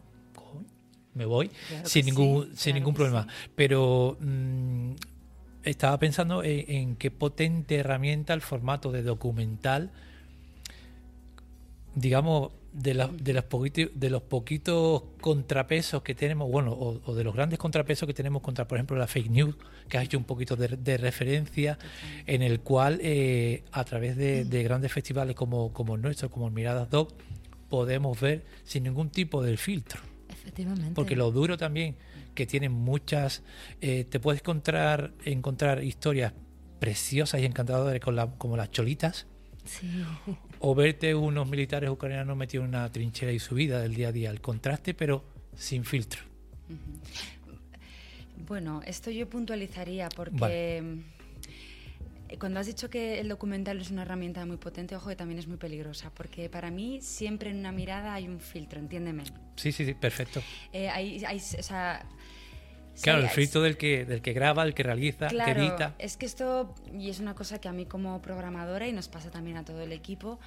me 1.14 1.26
voy 1.26 1.50
sin 1.84 2.06
ningún, 2.06 2.56
sin 2.56 2.76
ningún 2.76 2.94
problema. 2.94 3.28
Pero 3.56 4.18
mmm, 4.20 4.92
estaba 5.64 5.98
pensando 5.98 6.44
en, 6.44 6.66
en, 6.68 6.96
qué 6.98 7.10
potente 7.10 7.76
herramienta 7.76 8.34
el 8.34 8.42
formato 8.42 8.92
de 8.92 9.02
documental, 9.02 9.92
digamos, 11.96 12.52
de, 12.76 12.94
la, 12.94 13.08
de, 13.08 13.34
los 13.34 13.46
poquitos, 13.46 13.90
de 13.94 14.10
los 14.10 14.22
poquitos 14.22 15.04
contrapesos 15.22 16.02
que 16.04 16.14
tenemos, 16.14 16.52
bueno, 16.52 16.74
o, 16.74 17.00
o, 17.06 17.16
de 17.16 17.24
los 17.24 17.34
grandes 17.34 17.58
contrapesos 17.58 18.06
que 18.06 18.14
tenemos 18.14 18.42
contra, 18.42 18.68
por 18.68 18.78
ejemplo, 18.78 18.98
la 18.98 19.08
fake 19.08 19.30
news, 19.30 19.56
que 19.88 19.98
has 19.98 20.06
hecho 20.06 20.18
un 20.18 20.26
poquito 20.26 20.56
de, 20.56 20.68
de 20.68 20.98
referencia, 20.98 21.80
en 22.28 22.42
el 22.42 22.60
cual 22.60 23.00
eh, 23.02 23.64
a 23.72 23.84
través 23.86 24.18
de, 24.18 24.44
de, 24.44 24.64
grandes 24.64 24.92
festivales 24.92 25.36
como, 25.36 25.72
como 25.72 25.96
el 25.96 26.02
nuestro, 26.02 26.30
como 26.30 26.48
el 26.48 26.54
Miradas 26.54 26.90
Doc, 26.90 27.14
podemos 27.70 28.20
ver 28.20 28.46
sin 28.66 28.84
ningún 28.84 29.10
tipo 29.10 29.42
de 29.42 29.56
filtro. 29.56 30.02
Efectivamente. 30.30 30.92
Porque 30.94 31.16
lo 31.16 31.32
duro 31.32 31.58
también, 31.58 31.96
que 32.34 32.46
tienen 32.46 32.74
muchas, 32.74 33.42
eh, 33.80 34.04
te 34.04 34.20
puedes 34.20 34.42
encontrar, 34.42 35.14
encontrar 35.24 35.82
historias 35.82 36.34
preciosas 36.80 37.40
y 37.40 37.46
encantadoras 37.46 38.00
con 38.02 38.18
la, 38.18 38.28
como 38.32 38.58
las 38.58 38.70
cholitas. 38.70 39.28
Sí. 39.64 40.04
O 40.68 40.74
verte 40.74 41.14
unos 41.14 41.48
militares 41.48 41.92
ucranianos 41.92 42.36
metidos 42.36 42.64
en 42.64 42.70
una 42.70 42.92
trinchera 42.92 43.32
y 43.32 43.38
su 43.38 43.54
vida 43.54 43.82
del 43.82 43.94
día 43.94 44.08
a 44.08 44.12
día. 44.12 44.32
El 44.32 44.42
contraste, 44.42 44.96
pero 44.96 45.24
sin 45.56 45.86
filtro. 45.86 46.24
Bueno, 48.48 48.82
esto 48.84 49.12
yo 49.12 49.30
puntualizaría 49.30 50.10
porque 50.10 50.40
vale. 50.40 51.04
cuando 52.40 52.60
has 52.60 52.66
dicho 52.66 52.90
que 52.90 53.20
el 53.20 53.30
documental 53.30 53.80
es 53.80 53.92
una 53.92 54.02
herramienta 54.02 54.44
muy 54.48 54.58
potente, 54.58 54.96
ojo 54.96 55.10
que 55.10 55.16
también 55.16 55.38
es 55.38 55.46
muy 55.46 55.58
peligrosa, 55.58 56.10
porque 56.10 56.50
para 56.50 56.72
mí 56.72 57.00
siempre 57.00 57.52
en 57.52 57.60
una 57.60 57.72
mirada 57.72 58.16
hay 58.16 58.28
un 58.28 58.40
filtro, 58.40 58.80
entiéndeme. 58.80 59.26
Sí, 59.58 59.72
sí, 59.72 59.86
sí, 59.86 59.94
perfecto. 59.94 60.42
Eh, 60.74 60.90
hay, 60.90 61.24
hay, 61.26 61.38
o 61.38 61.64
sea, 61.64 62.08
Claro, 63.02 63.20
el 63.20 63.30
filtro 63.30 63.62
del 63.62 63.78
que, 63.78 64.06
del 64.06 64.22
que 64.22 64.34
graba, 64.34 64.64
el 64.64 64.74
que 64.74 64.84
realiza, 64.84 65.28
claro, 65.28 65.54
que 65.54 65.60
edita. 65.60 65.96
Es 66.00 66.18
que 66.18 66.26
esto, 66.26 66.74
y 66.98 67.10
es 67.10 67.20
una 67.20 67.36
cosa 67.36 67.60
que 67.60 67.68
a 67.68 67.74
mí 67.74 67.86
como 67.86 68.22
programadora, 68.22 68.88
y 68.88 68.94
nos 68.94 69.08
pasa 69.08 69.30
también 69.30 69.58
a 69.58 69.66
todo 69.66 69.82
el 69.82 69.92
equipo, 69.92 70.40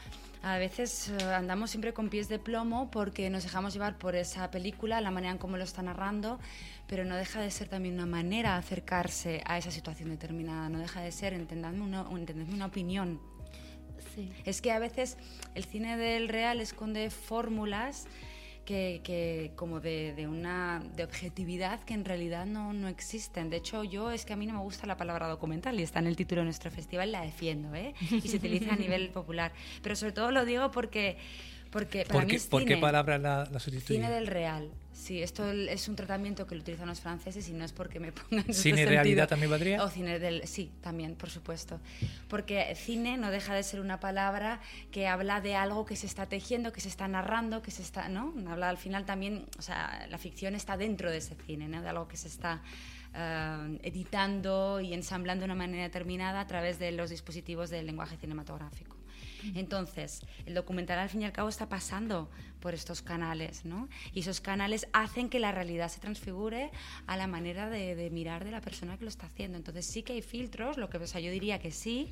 a 0.43 0.57
veces 0.59 1.13
uh, 1.21 1.25
andamos 1.31 1.71
siempre 1.71 1.93
con 1.93 2.09
pies 2.09 2.29
de 2.29 2.39
plomo 2.39 2.91
porque 2.91 3.29
nos 3.29 3.43
dejamos 3.43 3.75
llevar 3.75 3.99
por 3.99 4.15
esa 4.15 4.51
película, 4.51 5.01
la 5.01 5.11
manera 5.11 5.33
en 5.33 5.39
cómo 5.39 5.57
lo 5.57 5.65
está 5.65 5.83
narrando, 5.83 6.39
pero 6.87 7.05
no 7.05 7.17
deja 7.17 7.41
de 7.41 7.51
ser 7.51 7.69
también 7.69 7.95
una 7.95 8.07
manera 8.07 8.53
de 8.53 8.59
acercarse 8.59 9.43
a 9.45 9.59
esa 9.59 9.71
situación 9.71 10.09
determinada, 10.09 10.69
no 10.69 10.79
deja 10.79 11.01
de 11.01 11.13
ser, 11.13 11.35
entendedme 11.35 11.83
una, 11.83 12.07
entendedme 12.11 12.55
una 12.55 12.67
opinión. 12.67 13.21
Sí. 14.15 14.33
Es 14.45 14.63
que 14.63 14.73
a 14.73 14.79
veces 14.79 15.17
el 15.55 15.65
cine 15.65 15.97
del 15.97 16.29
real 16.29 16.61
esconde 16.61 17.11
fórmulas 17.11 18.07
que, 18.69 19.01
que, 19.03 19.53
como 19.57 19.81
de, 19.81 20.13
de, 20.13 20.27
una 20.27 20.83
de 20.95 21.03
objetividad 21.03 21.81
que 21.85 21.95
en 21.95 22.05
realidad 22.05 22.45
no, 22.45 22.75
no, 22.75 22.89
existen. 22.89 23.49
De 23.49 23.57
hecho, 23.57 23.83
yo 23.83 24.11
es 24.11 24.27
que 24.27 24.35
a 24.35 24.37
mí 24.37 24.45
no 24.45 24.53
me 24.53 24.61
gusta 24.61 24.87
la 24.87 24.99
palabra 24.99 25.27
documental 25.27 25.81
y 25.81 25.83
está 25.83 26.01
en 26.01 26.07
el 26.07 26.17
título 26.17 26.43
de 26.43 26.45
nuestro 26.45 26.71
festival, 26.71 27.11
la 27.11 27.23
defiendo, 27.23 27.75
¿eh? 27.75 27.95
Y 28.11 28.21
se 28.21 28.37
utiliza 28.37 28.75
a 28.75 28.77
nivel 28.77 29.09
popular. 29.15 29.53
Pero 29.83 29.97
sobre 29.97 30.13
todo 30.13 30.33
lo 30.33 30.45
digo 30.45 30.71
porque, 30.71 31.17
porque 31.71 32.05
para 32.05 32.15
¿Por 32.21 32.25
mí 32.25 32.31
qué, 32.31 32.37
es 32.37 32.47
¿Por 32.47 32.63
cine, 32.63 32.75
qué 32.75 32.81
palabra 32.81 33.19
la, 33.19 33.49
la 33.51 33.61
sustituye? 33.61 33.99
Cine 34.01 34.11
del 34.11 34.27
real. 34.27 34.71
Sí, 34.93 35.23
esto 35.23 35.49
es 35.49 35.89
un 35.89 35.95
tratamiento 35.95 36.47
que 36.47 36.57
lo 36.57 36.61
utilizan 36.61 36.89
los 36.89 37.01
franceses 37.01 37.49
y 37.49 37.53
no 37.53 37.65
es 37.65 37.73
porque 37.73 38.01
me 38.01 38.11
pongan 38.11 38.53
¿Cine 38.53 38.81
este 38.81 38.91
realidad 38.91 39.23
sentido. 39.23 39.27
también 39.29 39.51
valdría? 39.51 39.85
O 39.85 39.89
cine 39.89 40.19
del... 40.19 40.47
Sí, 40.49 40.73
también, 40.81 41.15
por 41.15 41.31
supuesto. 41.31 41.81
Porque 42.29 42.75
cine 42.75 43.17
no 43.17 43.31
deja 43.31 43.55
de 43.55 43.63
ser 43.63 43.79
una 43.81 44.01
palabra 44.01 44.61
que 44.91 45.07
habla 45.07 45.41
de 45.41 45.55
algo 45.55 45.87
que 45.87 45.95
se 45.95 46.07
está 46.07 46.27
tejiendo, 46.27 46.73
que 46.73 46.81
se 46.81 46.89
está 46.89 47.07
narrando, 47.07 47.63
que 47.63 47.71
se 47.71 47.83
está... 47.83 48.09
¿no? 48.09 48.35
Habla 48.49 48.69
al 48.71 48.77
final 48.77 49.07
también... 49.07 49.47
O 49.57 49.63
sea, 49.63 50.07
la 50.11 50.19
ficción 50.19 50.57
está 50.57 50.77
dentro 50.77 51.13
de 51.13 51.19
ese 51.19 51.37
cine, 51.47 51.69
¿no? 51.69 51.81
De 51.81 51.89
algo 51.89 52.09
que 52.09 52.17
se 52.17 52.29
está... 52.29 52.61
Uh, 53.15 53.79
editando 53.83 54.81
y 54.83 54.93
ensamblando 54.93 55.41
de 55.41 55.47
una 55.47 55.55
manera 55.55 55.85
determinada 55.85 56.41
a 56.41 56.47
través 56.47 56.79
de 56.79 56.93
los 56.93 57.09
dispositivos 57.09 57.71
del 57.71 57.87
lenguaje 57.87 58.19
cinematográfico. 58.19 58.98
Entonces, 59.55 60.23
el 60.47 60.55
documental 60.55 60.99
al 60.99 61.09
fin 61.09 61.23
y 61.23 61.25
al 61.25 61.33
cabo 61.33 61.49
está 61.49 61.69
pasando 61.69 62.31
por 62.61 62.75
estos 62.75 63.03
canales, 63.03 63.65
¿no? 63.65 63.89
Y 64.13 64.21
esos 64.21 64.41
canales 64.41 64.89
hacen 64.93 65.29
que 65.29 65.39
la 65.39 65.53
realidad 65.53 65.89
se 65.89 66.01
transfigure 66.01 66.71
a 67.07 67.17
la 67.17 67.27
manera 67.27 67.71
de, 67.71 68.11
mirar 68.11 68.45
de 68.45 68.51
la 68.51 68.61
persona 68.61 68.97
que 68.97 69.05
lo 69.05 69.11
está 69.11 69.27
haciendo. 69.27 69.57
Entonces, 69.57 69.87
sí 69.87 70.03
que 70.03 70.15
hay 70.15 70.23
filtros, 70.23 70.77
lo 70.77 70.89
que 70.91 70.99
yo 70.99 71.31
diría 71.31 71.59
que 71.59 71.71
sí. 71.71 72.11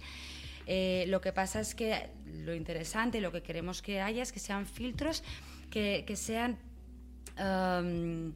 Eh, 0.69 1.05
lo 1.09 1.21
que 1.21 1.33
pasa 1.33 1.61
es 1.61 1.75
que 1.75 2.11
lo 2.27 2.55
interesante, 2.55 3.21
lo 3.21 3.31
que 3.31 3.43
queremos 3.43 3.83
que 3.83 4.01
haya 4.01 4.23
es 4.23 4.33
que 4.33 4.41
sean 4.41 4.67
filtros 4.67 5.23
que, 5.71 6.17
sean 6.17 6.59
um, 7.39 8.33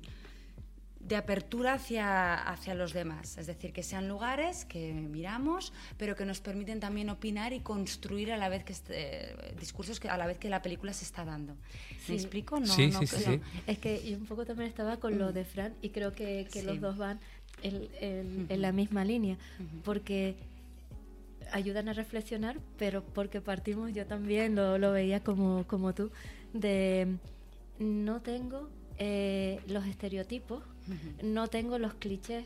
de 1.01 1.16
apertura 1.16 1.72
hacia, 1.74 2.34
hacia 2.34 2.74
los 2.74 2.92
demás, 2.92 3.38
es 3.38 3.46
decir, 3.46 3.72
que 3.72 3.82
sean 3.82 4.07
lugares 4.07 4.64
que 4.66 4.92
miramos, 4.92 5.72
pero 5.96 6.14
que 6.14 6.24
nos 6.26 6.40
permiten 6.40 6.78
también 6.78 7.09
opinar 7.11 7.53
y 7.55 7.61
construir 7.61 8.30
a 8.32 8.36
la 8.36 8.48
vez 8.51 8.62
que 8.64 8.72
este, 8.74 9.34
discursos 9.59 9.98
que 9.98 10.09
a 10.11 10.16
la 10.18 10.26
vez 10.26 10.38
que 10.38 10.48
la 10.51 10.61
película 10.62 10.92
se 10.92 11.05
está 11.05 11.24
dando. 11.24 11.57
Sí. 12.05 12.12
¿Me 12.12 12.14
explico? 12.18 12.61
No, 12.61 12.66
sí, 12.66 12.88
no, 12.88 13.01
sí, 13.07 13.24
no. 13.26 13.40
Es 13.66 13.78
que 13.78 14.09
yo 14.09 14.18
un 14.18 14.26
poco 14.26 14.44
también 14.44 14.68
estaba 14.68 14.98
con 14.98 15.18
lo 15.18 15.32
de 15.32 15.44
Fran 15.44 15.74
y 15.80 15.88
creo 15.88 16.12
que, 16.12 16.46
que 16.53 16.61
Sí. 16.61 16.66
los 16.66 16.80
dos 16.80 16.98
van 16.98 17.18
en, 17.62 17.88
en- 18.48 18.61
la 18.62 18.70
misma 18.72 19.05
línea, 19.05 19.36
porque 19.84 20.36
ayudan 21.53 21.88
a 21.88 21.92
reflexionar, 21.94 22.57
pero 22.78 23.03
porque 23.03 23.40
partimos, 23.40 23.92
yo 23.92 24.07
también 24.07 24.55
lo, 24.55 24.78
lo 24.78 24.92
veía 24.92 25.20
como, 25.20 25.66
como 25.66 25.94
tú, 25.94 26.11
de 26.53 27.16
no 27.78 28.20
tengo 28.20 28.68
eh, 28.98 29.61
los 29.66 29.86
estereotipos, 29.86 30.62
No 31.22 31.49
tengo 31.49 31.78
los 31.78 31.95
clichés 31.95 32.45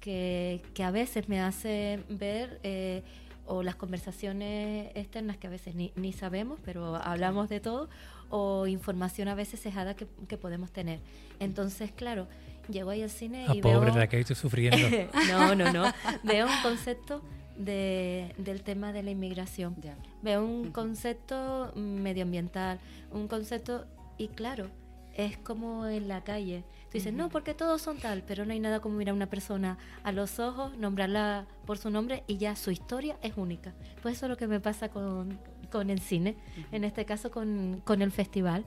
que, 0.00 0.62
que 0.74 0.84
a 0.84 0.90
veces 0.90 1.28
me 1.28 1.40
hacen 1.40 2.04
ver 2.08 2.60
eh, 2.62 3.02
o 3.46 3.62
las 3.62 3.76
conversaciones 3.76 4.90
externas 4.94 5.36
que 5.36 5.46
a 5.46 5.50
veces 5.50 5.74
ni, 5.74 5.92
ni 5.96 6.12
sabemos, 6.12 6.58
pero 6.64 6.96
hablamos 6.96 7.48
de 7.48 7.60
todo, 7.60 7.88
o 8.28 8.66
información 8.66 9.28
a 9.28 9.34
veces 9.34 9.60
cejada 9.60 9.94
que, 9.94 10.06
que 10.28 10.36
podemos 10.36 10.70
tener. 10.72 11.00
Entonces, 11.38 11.92
claro, 11.92 12.28
llego 12.68 12.90
ahí 12.90 13.02
al 13.02 13.10
cine 13.10 13.46
Ah, 13.48 13.54
y 13.54 13.60
pobre 13.60 13.90
veo... 13.90 13.94
Raquel, 13.94 14.20
estoy 14.20 14.36
sufriendo. 14.36 14.78
no, 15.30 15.54
no, 15.54 15.72
no. 15.72 15.92
Veo 16.24 16.46
un 16.46 16.62
concepto 16.62 17.22
de, 17.56 18.34
del 18.38 18.62
tema 18.62 18.92
de 18.92 19.02
la 19.02 19.10
inmigración. 19.10 19.76
Veo 20.22 20.44
un 20.44 20.72
concepto 20.72 21.72
medioambiental, 21.76 22.80
un 23.12 23.28
concepto, 23.28 23.86
y 24.18 24.28
claro, 24.28 24.70
es 25.16 25.36
como 25.38 25.86
en 25.86 26.08
la 26.08 26.22
calle. 26.22 26.62
Tú 26.84 26.98
dices, 26.98 27.12
no, 27.12 27.28
porque 27.30 27.54
todos 27.54 27.82
son 27.82 27.98
tal, 27.98 28.22
pero 28.26 28.44
no 28.44 28.52
hay 28.52 28.60
nada 28.60 28.80
como 28.80 28.96
mirar 28.96 29.12
a 29.12 29.16
una 29.16 29.26
persona 29.30 29.78
a 30.04 30.12
los 30.12 30.38
ojos, 30.38 30.76
nombrarla 30.78 31.46
por 31.66 31.78
su 31.78 31.90
nombre 31.90 32.22
y 32.26 32.36
ya 32.36 32.54
su 32.54 32.70
historia 32.70 33.16
es 33.22 33.32
única. 33.36 33.74
Pues 34.02 34.16
eso 34.16 34.26
es 34.26 34.30
lo 34.30 34.36
que 34.36 34.46
me 34.46 34.60
pasa 34.60 34.88
con, 34.88 35.38
con 35.72 35.90
el 35.90 36.00
cine, 36.00 36.36
en 36.70 36.84
este 36.84 37.04
caso 37.04 37.30
con, 37.30 37.80
con 37.84 38.02
el 38.02 38.12
festival. 38.12 38.64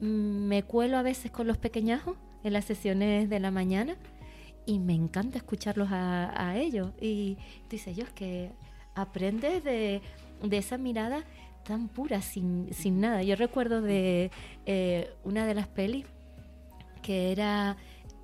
Mm, 0.00 0.46
Me 0.48 0.62
cuelo 0.62 0.96
a 0.96 1.02
veces 1.02 1.30
con 1.30 1.46
los 1.46 1.58
pequeñajos 1.58 2.16
en 2.44 2.52
las 2.54 2.64
sesiones 2.64 3.28
de 3.28 3.40
la 3.40 3.50
mañana 3.50 3.96
y 4.66 4.78
me 4.78 4.94
encanta 4.94 5.38
escucharlos 5.38 5.88
a, 5.90 6.32
a 6.50 6.56
ellos. 6.56 6.92
Y 7.00 7.34
tú 7.64 7.70
dices, 7.70 7.96
yo 7.96 8.04
es 8.04 8.10
que 8.12 8.52
aprendes 8.94 9.62
de, 9.64 10.00
de 10.42 10.58
esa 10.58 10.78
mirada 10.78 11.24
tan 11.64 11.88
pura, 11.88 12.22
sin, 12.22 12.72
sin 12.72 13.00
nada. 13.00 13.22
Yo 13.22 13.36
recuerdo 13.36 13.80
de 13.80 14.30
eh, 14.66 15.10
una 15.24 15.46
de 15.46 15.54
las 15.54 15.68
pelis 15.68 16.06
que 17.02 17.32
era 17.32 17.76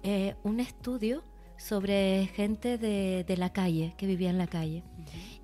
eh, 0.02 0.34
un 0.42 0.60
estudio 0.60 1.24
sobre 1.56 2.26
gente 2.34 2.78
de, 2.78 3.24
de 3.26 3.36
la 3.36 3.52
calle, 3.52 3.94
que 3.96 4.06
vivía 4.06 4.30
en 4.30 4.38
la 4.38 4.46
calle. 4.46 4.82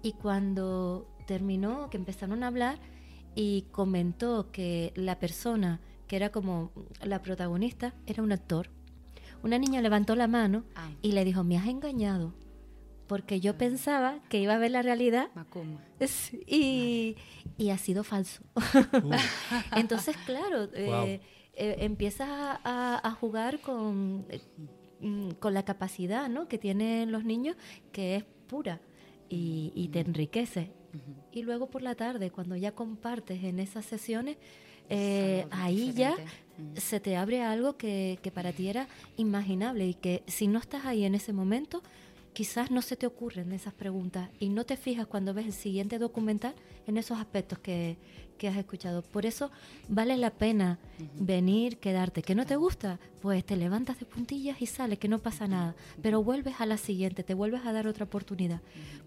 Y 0.02 0.12
cuando 0.12 1.08
terminó, 1.26 1.88
que 1.88 1.96
empezaron 1.96 2.42
a 2.42 2.48
hablar 2.48 2.78
y 3.34 3.62
comentó 3.70 4.50
que 4.50 4.92
la 4.94 5.18
persona 5.18 5.80
que 6.06 6.16
era 6.16 6.30
como 6.30 6.70
la 7.02 7.22
protagonista 7.22 7.94
era 8.06 8.22
un 8.22 8.32
actor. 8.32 8.68
Una 9.42 9.58
niña 9.58 9.80
levantó 9.80 10.14
la 10.14 10.28
mano 10.28 10.64
Ah, 10.74 10.90
y 11.00 11.12
le 11.12 11.24
dijo, 11.24 11.42
me 11.42 11.56
has 11.56 11.66
engañado, 11.66 12.34
porque 13.12 13.40
yo 13.40 13.58
pensaba 13.58 14.20
que 14.30 14.38
iba 14.38 14.54
a 14.54 14.56
ver 14.56 14.70
la 14.70 14.80
realidad. 14.80 15.28
Y, 16.46 17.14
y 17.58 17.68
ha 17.68 17.76
sido 17.76 18.04
falso. 18.04 18.42
Uh, 18.56 19.12
Entonces, 19.76 20.16
claro, 20.24 20.70
eh, 20.72 21.20
eh, 21.52 21.76
empiezas 21.80 22.30
a, 22.30 23.16
jugar 23.20 23.60
con, 23.60 24.24
eh, 24.30 24.40
mm, 25.02 25.32
con 25.32 25.52
la 25.52 25.62
capacidad 25.62 26.30
¿no? 26.30 26.48
que 26.48 26.56
tienen 26.56 27.12
los 27.12 27.26
niños, 27.26 27.54
que 27.92 28.16
es 28.16 28.24
pura 28.46 28.80
y, 29.28 29.72
y 29.74 29.88
te 29.88 30.00
enriquece. 30.00 30.72
Y 31.32 31.42
luego 31.42 31.68
por 31.68 31.82
la 31.82 31.94
tarde, 31.94 32.30
cuando 32.30 32.56
ya 32.56 32.72
compartes 32.72 33.44
en 33.44 33.60
esas 33.60 33.84
sesiones, 33.84 34.38
eh, 34.88 35.46
ahí 35.50 35.92
ya 35.92 36.16
se 36.76 37.00
te 37.00 37.16
abre 37.16 37.42
algo 37.42 37.76
que, 37.76 38.18
que 38.22 38.30
para 38.30 38.52
ti 38.52 38.68
era 38.68 38.88
imaginable 39.16 39.86
y 39.86 39.94
que 39.94 40.22
si 40.26 40.48
no 40.48 40.58
estás 40.58 40.84
ahí 40.86 41.04
en 41.04 41.14
ese 41.14 41.32
momento, 41.32 41.82
quizás 42.32 42.70
no 42.70 42.82
se 42.82 42.96
te 42.96 43.06
ocurren 43.06 43.52
esas 43.52 43.74
preguntas 43.74 44.30
y 44.38 44.48
no 44.48 44.64
te 44.64 44.76
fijas 44.76 45.06
cuando 45.06 45.34
ves 45.34 45.46
el 45.46 45.52
siguiente 45.52 45.98
documental 45.98 46.54
en 46.86 46.96
esos 46.96 47.18
aspectos 47.18 47.58
que, 47.58 47.98
que 48.38 48.48
has 48.48 48.56
escuchado. 48.56 49.02
Por 49.02 49.26
eso 49.26 49.50
vale 49.88 50.16
la 50.16 50.30
pena 50.30 50.78
venir, 51.14 51.78
quedarte. 51.78 52.22
¿Que 52.22 52.34
no 52.34 52.46
te 52.46 52.56
gusta? 52.56 52.98
Pues 53.20 53.44
te 53.44 53.56
levantas 53.56 53.98
de 53.98 54.06
puntillas 54.06 54.60
y 54.60 54.66
sales, 54.66 54.98
que 54.98 55.08
no 55.08 55.18
pasa 55.18 55.46
nada. 55.46 55.76
Pero 56.02 56.24
vuelves 56.24 56.60
a 56.60 56.66
la 56.66 56.76
siguiente, 56.76 57.22
te 57.22 57.34
vuelves 57.34 57.64
a 57.66 57.72
dar 57.72 57.86
otra 57.86 58.04
oportunidad. 58.04 58.60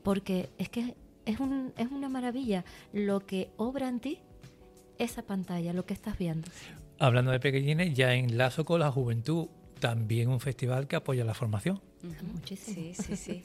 Porque 0.04 0.50
es 0.58 0.70
que 0.70 0.96
es, 1.26 1.40
un, 1.40 1.74
es 1.78 1.92
una 1.92 2.10
maravilla 2.10 2.64
lo 2.94 3.20
que 3.26 3.50
obra 3.58 3.90
en 3.90 4.00
ti 4.00 4.20
esa 4.98 5.24
pantalla, 5.24 5.74
lo 5.74 5.86
que 5.86 5.94
estás 5.94 6.18
viendo. 6.18 6.48
Hablando 7.00 7.32
de 7.32 7.40
pequeñines, 7.40 7.94
ya 7.94 8.14
enlazo 8.14 8.64
con 8.64 8.80
la 8.80 8.92
juventud, 8.92 9.48
también 9.80 10.30
un 10.30 10.40
festival 10.40 10.88
que 10.88 10.96
apoya 10.96 11.24
la 11.24 11.34
formación. 11.34 11.82
Muchísimo. 12.34 12.76
Sí, 12.76 12.94
sí, 12.94 13.16
sí. 13.16 13.44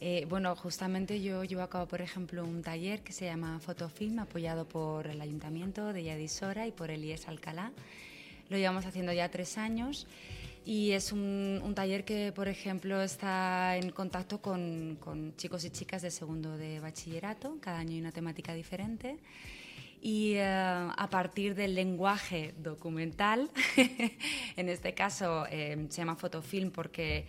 Eh, 0.00 0.26
bueno, 0.28 0.54
justamente 0.56 1.22
yo 1.22 1.42
llevo 1.44 1.62
a 1.62 1.70
cabo, 1.70 1.86
por 1.86 2.02
ejemplo, 2.02 2.44
un 2.44 2.62
taller 2.62 3.00
que 3.00 3.12
se 3.12 3.24
llama 3.24 3.60
Fotofilm, 3.60 4.18
apoyado 4.18 4.68
por 4.68 5.06
el 5.06 5.20
Ayuntamiento 5.20 5.92
de 5.92 6.04
Yadisora 6.04 6.66
y 6.66 6.72
por 6.72 6.90
el 6.90 7.04
IES 7.04 7.28
Alcalá. 7.28 7.72
Lo 8.50 8.58
llevamos 8.58 8.84
haciendo 8.84 9.12
ya 9.12 9.30
tres 9.30 9.56
años 9.56 10.06
y 10.66 10.90
es 10.92 11.12
un, 11.12 11.72
taller 11.74 12.04
que, 12.04 12.32
por 12.32 12.48
ejemplo, 12.48 13.00
está 13.00 13.76
en 13.76 13.90
contacto 13.90 14.40
con, 14.42 14.98
con, 15.00 15.34
chicos 15.36 15.64
y 15.64 15.70
chicas 15.70 16.02
de 16.02 16.10
segundo 16.10 16.56
de 16.58 16.80
bachillerato. 16.80 17.56
Cada 17.60 17.78
año 17.78 17.92
hay 17.92 18.00
una 18.00 18.12
temática 18.12 18.52
diferente. 18.52 19.16
Y 20.06 20.34
eh, 20.34 20.44
a 20.44 21.08
partir 21.10 21.56
del 21.56 21.74
lenguaje 21.74 22.54
documental, 22.58 23.50
en 24.56 24.68
este 24.68 24.94
caso 24.94 25.46
eh, 25.50 25.84
se 25.88 25.96
llama 25.96 26.14
fotofilm 26.14 26.70
porque 26.70 27.24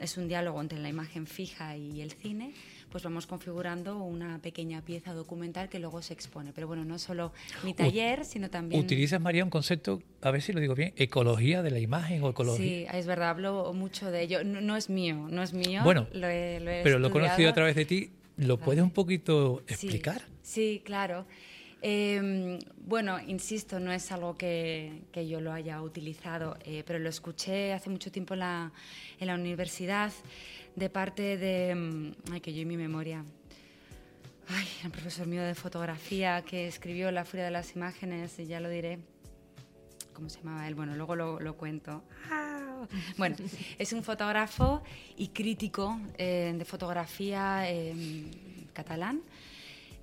es 0.00 0.16
un 0.16 0.26
diálogo 0.26 0.60
entre 0.60 0.80
la 0.80 0.88
imagen 0.88 1.28
fija 1.28 1.76
y 1.76 2.00
el 2.00 2.10
cine, 2.10 2.52
pues 2.90 3.04
vamos 3.04 3.28
configurando 3.28 3.98
una 3.98 4.40
pequeña 4.40 4.84
pieza 4.84 5.12
documental 5.12 5.68
que 5.68 5.78
luego 5.78 6.02
se 6.02 6.12
expone. 6.12 6.52
Pero 6.52 6.66
bueno, 6.66 6.84
no 6.84 6.98
solo 6.98 7.32
mi 7.62 7.72
taller, 7.72 8.24
sino 8.24 8.50
también... 8.50 8.80
¿Utilizas, 8.80 9.20
María, 9.20 9.44
un 9.44 9.50
concepto, 9.50 10.02
a 10.22 10.32
ver 10.32 10.42
si 10.42 10.52
lo 10.52 10.60
digo 10.60 10.74
bien, 10.74 10.92
ecología 10.96 11.62
de 11.62 11.70
la 11.70 11.78
imagen 11.78 12.20
o 12.24 12.30
ecología? 12.30 12.90
Sí, 12.90 12.98
es 12.98 13.06
verdad, 13.06 13.30
hablo 13.30 13.72
mucho 13.74 14.10
de 14.10 14.22
ello. 14.22 14.42
No, 14.42 14.76
es 14.76 14.90
mío, 14.90 15.28
no 15.30 15.40
es 15.40 15.52
mío. 15.52 15.82
Bueno, 15.84 16.08
pero 16.12 16.98
lo 16.98 17.08
he 17.08 17.10
conocido 17.12 17.48
a 17.48 17.54
través 17.54 17.76
de 17.76 17.84
ti. 17.84 18.10
¿Lo 18.38 18.58
puedes 18.58 18.82
un 18.82 18.90
poquito 18.90 19.62
explicar? 19.68 20.22
sí 20.42 20.82
claro. 20.84 21.26
Em, 21.82 22.58
bueno, 22.78 23.20
insisto, 23.20 23.78
no 23.78 23.92
es 23.92 24.10
algo 24.10 24.36
que, 24.36 25.02
yo 25.28 25.40
lo 25.40 25.52
haya 25.52 25.82
utilizado, 25.82 26.56
eh, 26.64 26.82
pero 26.86 26.98
lo 26.98 27.08
escuché 27.08 27.72
hace 27.72 27.90
mucho 27.90 28.10
tiempo 28.10 28.34
en 28.34 28.40
la, 28.40 28.72
en 29.20 29.26
la 29.26 29.34
universidad 29.34 30.12
de 30.74 30.90
parte 30.90 31.36
de... 31.36 31.74
Mm, 31.74 32.32
ay, 32.32 32.40
que 32.40 32.54
yo 32.54 32.62
y 32.62 32.64
mi 32.64 32.76
memoria. 32.76 33.24
Ay, 34.48 34.66
el 34.84 34.90
profesor 34.90 35.26
mío 35.26 35.42
de 35.42 35.54
fotografía 35.54 36.42
que 36.42 36.68
escribió 36.68 37.10
La 37.10 37.24
furia 37.24 37.44
de 37.44 37.50
las 37.50 37.74
imágenes, 37.74 38.38
y 38.38 38.46
ya 38.46 38.60
lo 38.60 38.68
diré. 38.68 39.00
¿Cómo 40.12 40.30
se 40.30 40.38
llamaba 40.38 40.66
él? 40.66 40.74
Bueno, 40.74 40.96
luego 40.96 41.14
lo, 41.14 41.56
cuento. 41.56 42.02
Bueno, 43.18 43.36
es 43.78 43.92
un 43.92 44.02
fotógrafo 44.04 44.82
y 45.16 45.28
crítico 45.28 45.98
eh, 46.16 46.54
de 46.56 46.64
fotografía 46.64 47.68
em, 47.68 48.30
catalán 48.72 49.22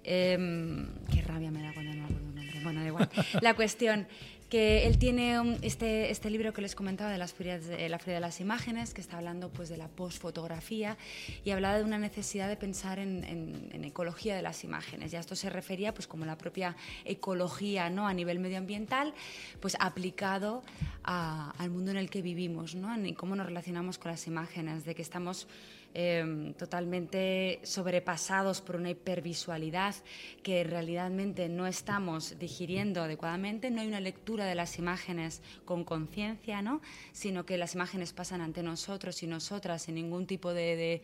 Em, 0.04 0.88
qué 1.12 1.22
rabia 1.22 1.52
me 1.52 1.62
da 1.62 1.74
cuando 1.74 1.94
no 1.94 2.06
acuerdo 2.06 2.28
un 2.28 2.36
nombre. 2.36 2.60
Bueno, 2.64 2.82
da 2.82 2.88
igual. 2.88 3.10
La 3.42 3.54
cuestión 3.56 4.08
que 4.54 4.86
él 4.86 5.00
tiene 5.00 5.58
este, 5.64 6.12
este 6.12 6.30
libro 6.30 6.54
que 6.54 6.62
les 6.62 6.76
comentaba 6.76 7.10
de 7.10 7.18
las 7.18 7.34
ferias 7.34 7.66
de, 7.66 7.90
la 7.90 7.98
feria 7.98 8.14
de 8.16 8.20
las 8.20 8.40
imágenes, 8.40 8.94
que 8.94 9.02
está 9.02 9.18
hablando 9.18 9.50
pues 9.50 9.68
de 9.68 9.78
la 9.78 9.88
postfotografía 9.88 10.96
y 11.44 11.50
hablaba 11.50 11.80
de 11.80 11.84
una 11.84 11.98
necesidad 11.98 12.48
de 12.48 12.56
pensar 12.56 13.00
en, 13.00 13.24
en, 13.24 13.84
ecología 13.84 14.36
de 14.36 14.44
las 14.44 14.64
imágenes. 14.64 15.12
Y 15.12 15.16
a 15.16 15.22
esto 15.22 15.36
se 15.36 15.50
refería 15.50 15.96
pues 15.96 16.06
como 16.06 16.24
la 16.26 16.38
propia 16.38 16.76
ecología 17.04 17.90
¿no? 17.90 18.08
a 18.08 18.14
nivel 18.14 18.38
medioambiental, 18.38 19.16
pues 19.60 19.76
aplicado 19.80 20.62
al 21.02 21.72
mundo 21.72 21.90
en 21.90 21.98
el 21.98 22.12
que 22.12 22.22
vivimos, 22.22 22.76
¿no? 22.76 22.94
en 22.94 23.12
cómo 23.16 23.36
nos 23.36 23.48
relacionamos 23.48 23.98
con 23.98 24.12
las 24.12 24.28
imágenes, 24.28 24.86
de 24.86 24.94
que 24.94 25.02
estamos 25.02 25.48
Em, 25.96 26.56
totalmente 26.56 27.60
sobrepasados 27.62 28.62
por 28.62 28.78
una 28.78 28.90
hipervisualidad 28.90 29.94
que 30.42 30.64
realmente 30.64 31.50
no 31.50 31.68
estamos 31.68 32.40
digiriendo 32.40 33.04
adecuadamente, 33.04 33.70
no 33.70 33.82
hay 33.82 33.90
una 33.90 34.00
lectura 34.00 34.46
de 34.46 34.56
las 34.56 34.80
imágenes 34.80 35.44
con 35.66 35.84
conciencia, 35.84 36.64
¿no? 36.64 36.82
sino 37.12 37.46
que 37.46 37.60
las 37.60 37.76
imágenes 37.76 38.12
pasan 38.12 38.42
ante 38.42 38.64
nosotros 38.64 39.22
y 39.22 39.28
nosotras 39.28 39.84
sin 39.84 39.94
ningún 39.94 40.26
tipo 40.26 40.52
de, 40.52 41.04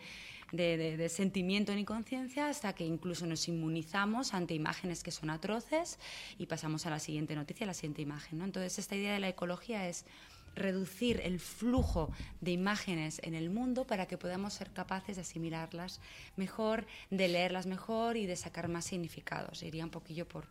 de 0.52 1.10
sentimiento 1.10 1.76
ni 1.76 1.86
conciencia 1.86 2.50
hasta 2.50 2.74
que 2.74 2.84
incluso 2.84 3.28
nos 3.28 3.48
inmunizamos 3.48 4.34
ante 4.34 4.56
imágenes 4.56 5.04
que 5.04 5.12
son 5.12 5.30
atroces 5.30 6.00
y 6.40 6.48
pasamos 6.48 6.88
a 6.88 6.90
la 6.90 6.98
siguiente 6.98 7.36
noticia, 7.36 7.66
a 7.66 7.68
la 7.68 7.76
siguiente 7.76 8.02
imagen. 8.02 8.40
¿no? 8.40 8.46
Entonces, 8.46 8.80
esta 8.80 8.96
idea 8.96 9.14
de 9.14 9.20
la 9.20 9.30
ecología 9.30 9.88
es 9.88 10.08
reducir 10.56 11.22
el 11.24 11.40
flujo 11.40 12.12
de 12.42 12.52
imágenes 12.52 13.20
en 13.24 13.34
el 13.34 13.50
mundo 13.50 13.86
para 13.86 14.08
que 14.08 14.18
podamos 14.18 14.54
ser 14.54 14.72
capaces 14.72 15.16
de 15.16 15.22
asimilarlas 15.22 16.00
mejor, 16.36 16.86
de 17.10 17.28
leerlas 17.28 17.66
mejor 17.66 18.18
y 18.18 18.26
de 18.26 18.36
sacar 18.36 18.68
más 18.68 18.86
significados. 18.86 19.64
Iría 19.64 19.84
un 19.84 19.92
poquillo 19.92 20.28
por, 20.28 20.46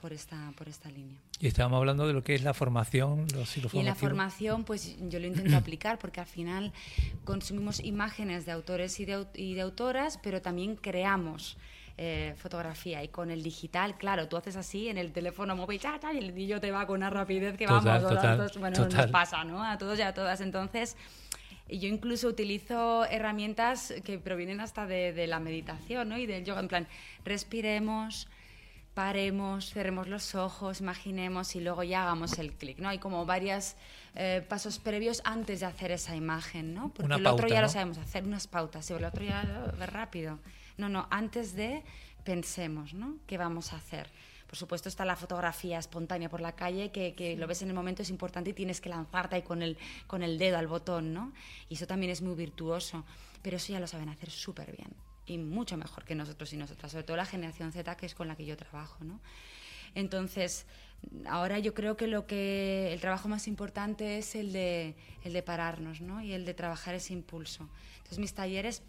por 0.00 0.12
esta, 0.12 0.52
por 0.56 0.68
esta 0.68 0.90
línea. 0.90 1.18
Y 1.40 1.48
estábamos 1.48 1.78
hablando 1.78 2.06
de 2.06 2.12
lo 2.12 2.22
que 2.22 2.34
es 2.34 2.42
la 2.42 2.54
formación, 2.54 3.26
los 3.34 3.56
Y 3.56 3.82
la 3.82 3.94
formación, 3.94 4.64
pues 4.64 4.96
yo 5.08 5.18
lo 5.18 5.26
intento 5.26 5.56
aplicar 5.56 5.98
porque 5.98 6.20
al 6.20 6.26
final 6.26 6.72
consumimos 7.24 7.80
imágenes 7.80 8.46
de 8.46 8.52
autores 8.52 8.98
y 9.00 9.04
de, 9.04 9.26
y 9.34 9.54
de 9.54 9.60
autoras, 9.60 10.18
pero 10.22 10.40
también 10.42 10.76
creamos 10.76 11.56
eh, 12.00 12.34
fotografía. 12.36 13.02
Y 13.02 13.08
con 13.08 13.28
el 13.32 13.42
digital, 13.42 13.98
claro, 13.98 14.28
tú 14.28 14.36
haces 14.36 14.54
así 14.54 14.88
en 14.88 14.98
el 14.98 15.10
teléfono 15.10 15.56
móvil, 15.56 15.80
y 16.14 16.18
el 16.18 16.32
niño 16.32 16.60
te 16.60 16.70
va 16.70 16.86
con 16.86 16.98
una 16.98 17.10
rapidez 17.10 17.56
que 17.56 17.66
vamos, 17.66 18.56
bueno, 18.56 18.86
nos 18.86 19.06
pasa, 19.08 19.42
¿no? 19.42 19.64
A 19.64 19.78
todos 19.78 19.98
y 19.98 20.02
a 20.02 20.14
todas. 20.14 20.40
Entonces, 20.40 20.96
yo 21.68 21.88
incluso 21.88 22.28
utilizo 22.28 23.04
herramientas 23.06 23.92
que 24.04 24.20
provienen 24.20 24.60
hasta 24.60 24.86
de, 24.86 25.26
la 25.26 25.40
meditación, 25.40 26.10
¿no? 26.10 26.18
Y 26.18 26.26
del 26.26 26.44
yoga, 26.44 26.60
en 26.60 26.68
plan, 26.68 26.86
respiremos, 27.24 28.28
paremos, 28.94 29.72
cerremos 29.72 30.06
los 30.06 30.36
ojos, 30.36 30.80
imaginemos 30.80 31.56
y 31.56 31.60
luego 31.60 31.82
ya 31.82 32.04
hagamos 32.04 32.38
el 32.38 32.52
clic, 32.52 32.78
¿no? 32.78 32.90
Hay 32.90 32.98
como 32.98 33.26
varios 33.26 33.74
eh, 34.14 34.46
pasos 34.48 34.78
previos 34.78 35.20
antes 35.24 35.58
de 35.58 35.66
hacer 35.66 35.90
esa 35.90 36.14
imagen, 36.14 36.74
¿no? 36.74 36.92
Porque 36.94 37.14
el 37.14 37.26
otro 37.26 37.48
ya 37.48 37.60
lo 37.60 37.68
sabemos 37.68 37.98
hacer, 37.98 38.22
unas 38.22 38.46
pautas, 38.46 38.86
sí, 38.86 38.92
el 38.92 39.04
otro 39.04 39.24
ya 39.24 39.42
lo 39.76 39.86
rápido. 39.86 40.38
No, 40.78 40.88
no, 40.88 41.06
antes 41.10 41.54
de 41.54 41.82
pensemos, 42.24 42.94
¿no? 42.94 43.16
¿Qué 43.26 43.36
vamos 43.36 43.72
a 43.72 43.76
hacer? 43.76 44.08
Por 44.46 44.56
supuesto 44.56 44.88
está 44.88 45.04
la 45.04 45.16
fotografía 45.16 45.78
espontánea 45.78 46.30
por 46.30 46.40
la 46.40 46.52
calle, 46.52 46.90
que, 46.90 47.36
lo 47.38 47.46
ves 47.46 47.60
en 47.62 47.68
el 47.68 47.74
momento, 47.74 48.00
es 48.00 48.10
importante 48.10 48.50
y 48.50 48.52
tienes 48.54 48.80
que 48.80 48.88
lanzarte 48.88 49.36
ahí 49.36 49.42
con 49.42 49.60
el, 49.60 49.76
con 50.06 50.22
el 50.22 50.38
dedo 50.38 50.56
al 50.56 50.66
botón, 50.66 51.12
¿no? 51.12 51.32
Y 51.68 51.74
eso 51.74 51.86
también 51.86 52.10
es 52.10 52.22
muy 52.22 52.34
virtuoso, 52.34 53.04
pero 53.42 53.58
eso 53.58 53.72
ya 53.72 53.80
lo 53.80 53.86
saben 53.86 54.08
hacer 54.08 54.30
súper 54.30 54.74
bien 54.74 54.88
y 55.26 55.36
mucho 55.36 55.76
mejor 55.76 56.04
que 56.04 56.14
nosotros 56.14 56.52
y 56.54 56.56
nosotras, 56.56 56.92
sobre 56.92 57.04
todo 57.04 57.16
la 57.16 57.26
generación 57.26 57.72
Z, 57.72 57.94
que 57.96 58.06
es 58.06 58.14
con 58.14 58.28
la 58.28 58.36
que 58.36 58.46
yo 58.46 58.56
trabajo, 58.56 59.04
¿no? 59.04 59.20
Entonces, 59.94 60.66
ahora 61.26 61.58
yo 61.58 61.74
creo 61.74 61.96
que 61.96 62.06
lo 62.06 62.26
que 62.26 62.92
el 62.92 63.00
trabajo 63.00 63.28
más 63.28 63.48
importante 63.48 64.18
es 64.18 64.34
el 64.34 64.52
de, 64.52 64.94
el 65.24 65.32
de 65.32 65.42
pararnos, 65.42 66.00
¿no? 66.00 66.22
Y 66.22 66.32
el 66.32 66.44
de 66.44 66.54
trabajar 66.54 66.94
ese 66.94 67.12
impulso. 67.12 67.68
Entonces, 67.98 68.18
mis 68.18 68.32
talleres 68.32 68.82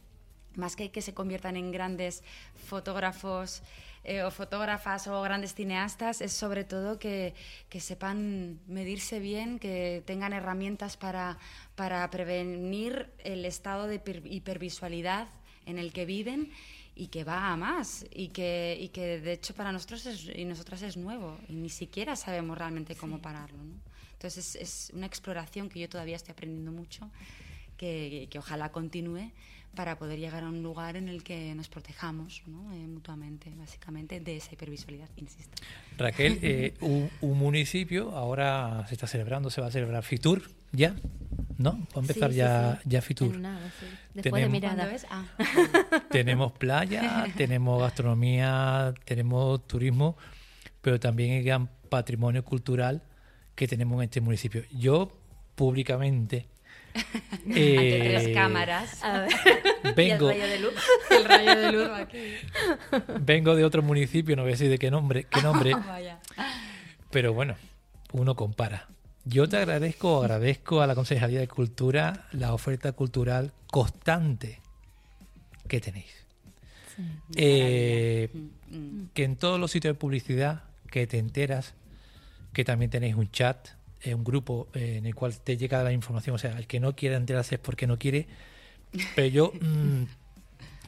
más 0.59 0.75
que 0.75 0.91
que 0.91 1.01
se 1.01 1.13
conviertan 1.13 1.55
en 1.55 1.71
grandes 1.71 2.23
fotógrafos 2.67 3.63
eh, 4.05 4.23
o 4.23 4.31
fotógrafas 4.31 5.07
o 5.07 5.21
grandes 5.21 5.53
cineastas, 5.53 6.21
es 6.21 6.31
sobre 6.31 6.63
todo 6.63 6.97
que, 6.97 7.33
sepan 7.79 8.59
medirse 8.65 9.19
bien, 9.19 9.59
que 9.59 10.03
tengan 10.05 10.31
herramientas 10.31 10.95
para, 10.95 11.37
para 11.75 12.09
prevenir 12.09 13.11
el 13.19 13.43
estado 13.45 13.87
de 13.87 14.01
hipervisualidad 14.25 15.27
en 15.65 15.77
el 15.79 15.91
que 15.91 16.05
viven 16.05 16.51
y 16.95 17.07
que 17.07 17.23
va 17.25 17.51
a 17.51 17.57
más 17.57 18.05
y 18.11 18.29
que, 18.29 18.77
y 18.79 18.89
que 18.89 19.19
de 19.19 19.33
hecho 19.33 19.53
para 19.53 19.71
nosotros 19.71 20.07
y 20.33 20.45
nosotras 20.45 20.81
es 20.81 20.95
nuevo 20.95 21.37
y 21.47 21.53
ni 21.53 21.69
siquiera 21.69 22.15
sabemos 22.15 22.57
realmente 22.57 22.95
cómo 22.95 23.21
pararlo. 23.21 23.59
Entonces 24.13 24.55
es, 24.55 24.89
es, 24.89 24.91
una 24.93 25.05
exploración 25.05 25.69
que 25.69 25.79
yo 25.79 25.89
todavía 25.89 26.15
estoy 26.15 26.31
aprendiendo 26.31 26.71
mucho 26.71 27.09
que, 27.77 28.27
que 28.29 28.39
ojalá 28.39 28.71
continúe 28.71 29.31
para 29.75 29.97
poder 29.97 30.19
llegar 30.19 30.43
a 30.43 30.49
un 30.49 30.61
lugar 30.63 30.95
en 30.97 31.07
el 31.09 31.23
que 31.23 31.53
nos 31.55 31.69
protejamos 31.69 32.41
¿no? 32.47 32.73
eh, 32.73 32.87
mutuamente, 32.87 33.53
básicamente, 33.57 34.19
de 34.19 34.37
esa 34.37 34.53
hipervisualidad, 34.53 35.07
insisto. 35.15 35.61
Raquel, 35.97 36.39
eh, 36.43 36.73
un, 36.81 37.09
un, 37.21 37.37
municipio 37.37 38.11
ahora 38.15 38.85
se 38.87 38.95
está 38.95 39.07
celebrando, 39.07 39.49
se 39.49 39.61
va 39.61 39.67
a 39.67 39.71
celebrar 39.71 40.03
Fitur, 40.03 40.41
¿ya? 40.71 40.95
¿No? 41.57 41.71
Va 41.71 41.97
a 41.97 41.99
empezar 41.99 42.29
Sí, 42.29 42.35
sí, 42.35 42.37
ya, 42.39 42.79
sí. 42.81 42.89
ya 42.89 43.01
Fitur. 43.01 43.35
En 43.35 43.41
nada, 43.43 43.71
sí. 43.79 43.85
Después 44.13 44.23
de 44.43 44.49
Tenemos- 44.49 44.51
mirada. 44.51 44.75
¿Cuándo 44.75 44.95
es? 44.95 45.05
Ah, 45.09 45.25
tenemos 46.09 46.51
playa, 46.53 47.27
tenemos 47.37 47.81
gastronomía, 47.81 48.93
tenemos 49.05 49.65
turismo, 49.67 50.17
pero 50.81 50.99
también 50.99 51.31
el 51.33 51.43
gran 51.43 51.69
patrimonio 51.89 52.43
cultural 52.43 53.03
que 53.55 53.67
tenemos 53.67 53.97
en 53.99 54.05
este 54.05 54.21
municipio. 54.21 54.63
Yo, 54.71 55.11
públicamente, 55.55 56.47
ante 56.95 57.99
tres 57.99 58.27
eh, 58.27 58.31
cámaras, 58.33 59.03
A 59.03 59.19
ver. 59.21 59.31
vengo, 59.95 60.31
Y 60.31 60.35
el 60.35 60.39
rayo 60.41 60.47
de 60.51 60.59
luz. 60.59 60.73
el 61.11 61.25
rayo 61.25 61.55
de 61.59 61.71
luz 61.71 61.89
va 61.89 61.97
aquí. 61.99 62.33
vengo 63.21 63.55
de 63.55 63.63
otro 63.65 63.81
municipio, 63.81 64.35
no 64.35 64.43
voy 64.43 64.51
a 64.51 64.53
decir 64.53 64.69
de 64.69 64.77
qué 64.77 64.91
nombre, 64.91 65.25
qué 65.29 65.41
nombre, 65.41 65.73
Vaya. 65.87 66.19
pero 67.11 67.33
bueno, 67.33 67.55
uno 68.13 68.35
compara. 68.35 68.87
Yo 69.25 69.47
te 69.47 69.57
agradezco, 69.57 70.21
agradezco 70.21 70.81
a 70.81 70.87
la 70.87 70.95
Concejalía 70.95 71.39
de 71.39 71.47
Cultura 71.47 72.27
la 72.31 72.53
oferta 72.53 72.91
cultural 72.93 73.51
constante 73.69 74.59
que 75.67 75.79
tenéis. 75.81 76.25
Sí. 76.95 77.03
Eh, 77.35 78.29
que 79.13 79.23
en 79.23 79.35
todos 79.35 79.59
los 79.59 79.71
sitios 79.71 79.93
de 79.93 79.99
publicidad 79.99 80.63
que 80.89 81.05
te 81.05 81.17
enteras, 81.19 81.73
que 82.53 82.65
también 82.65 82.89
tenéis 82.89 83.15
un 83.15 83.29
chat, 83.29 83.69
eh, 84.01 84.13
un 84.13 84.23
grupo 84.23 84.69
eh, 84.73 84.95
en 84.97 85.05
el 85.05 85.15
cual 85.15 85.39
te 85.39 85.57
llega 85.57 85.83
la 85.83 85.91
información, 85.91 86.35
o 86.35 86.39
sea, 86.39 86.57
el 86.57 86.67
que 86.67 86.79
no 86.79 86.95
quiera 86.95 87.17
enterarse 87.17 87.55
es 87.55 87.61
porque 87.61 87.87
no 87.87 87.97
quiere, 87.97 88.27
pero 89.15 89.27
yo 89.27 89.51
mm, 89.61 90.03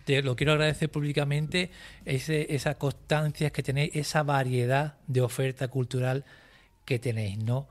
te 0.05 0.21
lo 0.21 0.35
quiero 0.35 0.53
agradecer 0.53 0.89
públicamente, 0.89 1.71
ese, 2.05 2.53
esa 2.53 2.75
constancia 2.75 3.51
que 3.51 3.63
tenéis, 3.63 3.91
esa 3.95 4.23
variedad 4.23 4.95
de 5.07 5.21
oferta 5.21 5.67
cultural 5.67 6.25
que 6.85 6.99
tenéis, 6.99 7.37
¿no? 7.37 7.67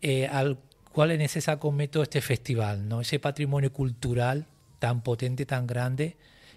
Eh, 0.00 0.26
al 0.26 0.58
cual 0.92 1.10
en 1.10 1.20
ese 1.20 1.40
saco 1.40 1.72
meto 1.72 2.02
este 2.02 2.20
festival, 2.20 2.88
¿no? 2.88 3.00
Ese 3.00 3.18
patrimonio 3.18 3.72
cultural 3.72 4.46
tan 4.78 5.02
potente, 5.02 5.46
tan 5.46 5.66
grande 5.66 6.16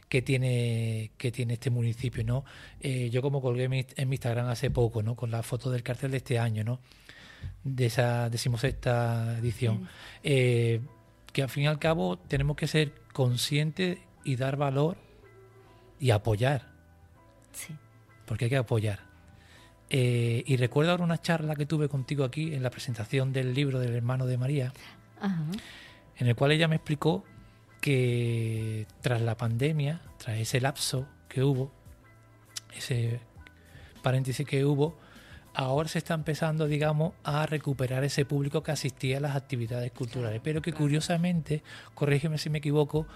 que 0.09 0.21
tiene 0.21 1.11
que 1.17 1.31
tiene 1.31 1.53
este 1.53 1.69
municipio, 1.69 2.23
¿no? 2.23 2.45
Eh, 2.79 3.09
yo 3.11 3.21
como 3.21 3.41
colgué 3.41 3.63
en 3.65 3.71
mi, 3.71 3.85
en 3.95 4.09
mi 4.09 4.15
Instagram 4.15 4.47
hace 4.47 4.69
poco, 4.71 5.03
¿no? 5.03 5.15
Con 5.15 5.31
la 5.31 5.43
foto 5.43 5.71
del 5.71 5.83
cartel 5.83 6.11
de 6.11 6.17
este 6.17 6.39
año, 6.39 6.63
¿no? 6.63 6.79
De 7.63 7.85
esa 7.87 8.29
decimosexta 8.29 9.37
edición. 9.37 9.87
Eh, 10.23 10.81
que 11.33 11.43
al 11.43 11.49
fin 11.49 11.63
y 11.63 11.67
al 11.67 11.79
cabo 11.79 12.17
tenemos 12.17 12.55
que 12.55 12.67
ser 12.67 12.93
conscientes 13.13 13.97
y 14.23 14.35
dar 14.37 14.55
valor 14.57 14.97
y 15.99 16.11
apoyar, 16.11 16.71
Sí. 17.51 17.73
porque 18.25 18.45
hay 18.45 18.49
que 18.49 18.57
apoyar. 18.57 18.99
Eh, 19.89 20.43
y 20.47 20.57
recuerdo 20.57 20.91
ahora 20.91 21.03
una 21.03 21.21
charla 21.21 21.55
que 21.55 21.65
tuve 21.65 21.89
contigo 21.89 22.23
aquí 22.23 22.53
en 22.53 22.63
la 22.63 22.69
presentación 22.69 23.33
del 23.33 23.53
libro 23.53 23.79
del 23.79 23.93
hermano 23.95 24.25
de 24.25 24.37
María, 24.37 24.73
Ajá. 25.21 25.43
en 26.17 26.27
el 26.27 26.35
cual 26.35 26.51
ella 26.53 26.67
me 26.67 26.75
explicó 26.77 27.23
que 27.81 28.87
tras 29.01 29.21
la 29.21 29.37
pandemia, 29.37 30.01
tras 30.17 30.37
ese 30.39 30.59
lapso 30.59 31.07
que 31.29 31.43
hubo, 31.43 31.71
ese 32.75 33.19
paréntesis 34.01 34.45
que 34.47 34.65
hubo, 34.65 34.97
ahora 35.55 35.87
se 35.89 35.97
está 35.99 36.13
empezando, 36.13 36.67
digamos, 36.67 37.13
a 37.23 37.45
recuperar 37.45 38.03
ese 38.03 38.25
público 38.25 38.61
que 38.63 38.71
asistía 38.71 39.17
a 39.17 39.21
las 39.21 39.35
actividades 39.35 39.91
culturales, 39.91 40.41
pero 40.43 40.61
que 40.61 40.73
curiosamente, 40.73 41.63
corrígeme 41.93 42.37
si 42.37 42.49
me 42.49 42.59
equivoco, 42.59 43.07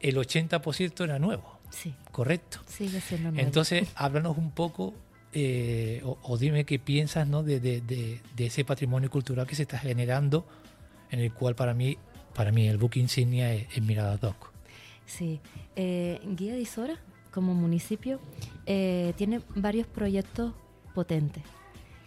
el 0.00 0.16
80% 0.16 1.04
era 1.04 1.18
nuevo, 1.18 1.58
Sí. 1.70 1.94
¿correcto? 2.12 2.58
Sigue 2.66 3.00
siendo 3.00 3.30
nuevo. 3.32 3.46
Entonces, 3.46 3.88
háblanos 3.96 4.36
un 4.38 4.50
poco 4.50 4.94
eh, 5.32 6.00
o, 6.04 6.18
o 6.22 6.38
dime 6.38 6.64
qué 6.64 6.78
piensas 6.78 7.26
¿no? 7.26 7.42
de, 7.42 7.58
de- 7.60 7.80
de- 7.80 8.20
de 8.36 8.46
ese 8.46 8.64
patrimonio 8.64 9.10
cultural 9.10 9.46
que 9.46 9.54
se 9.56 9.62
está 9.62 9.78
generando, 9.78 10.46
en 11.10 11.20
el 11.20 11.32
cual 11.32 11.54
para 11.54 11.74
mí, 11.74 11.98
para 12.34 12.52
mí 12.52 12.68
el 12.68 12.78
buque 12.78 13.00
insignia 13.00 13.52
es, 13.52 13.66
es 13.76 13.82
Mirada 13.82 14.16
Doc. 14.16 14.52
Sí, 15.06 15.40
eh, 15.76 16.20
Guía 16.24 16.52
de 16.54 16.60
Isora, 16.60 16.98
como 17.30 17.52
municipio, 17.54 18.20
eh, 18.66 19.12
tiene 19.16 19.40
varios 19.56 19.86
proyectos 19.86 20.52
potentes. 20.94 21.42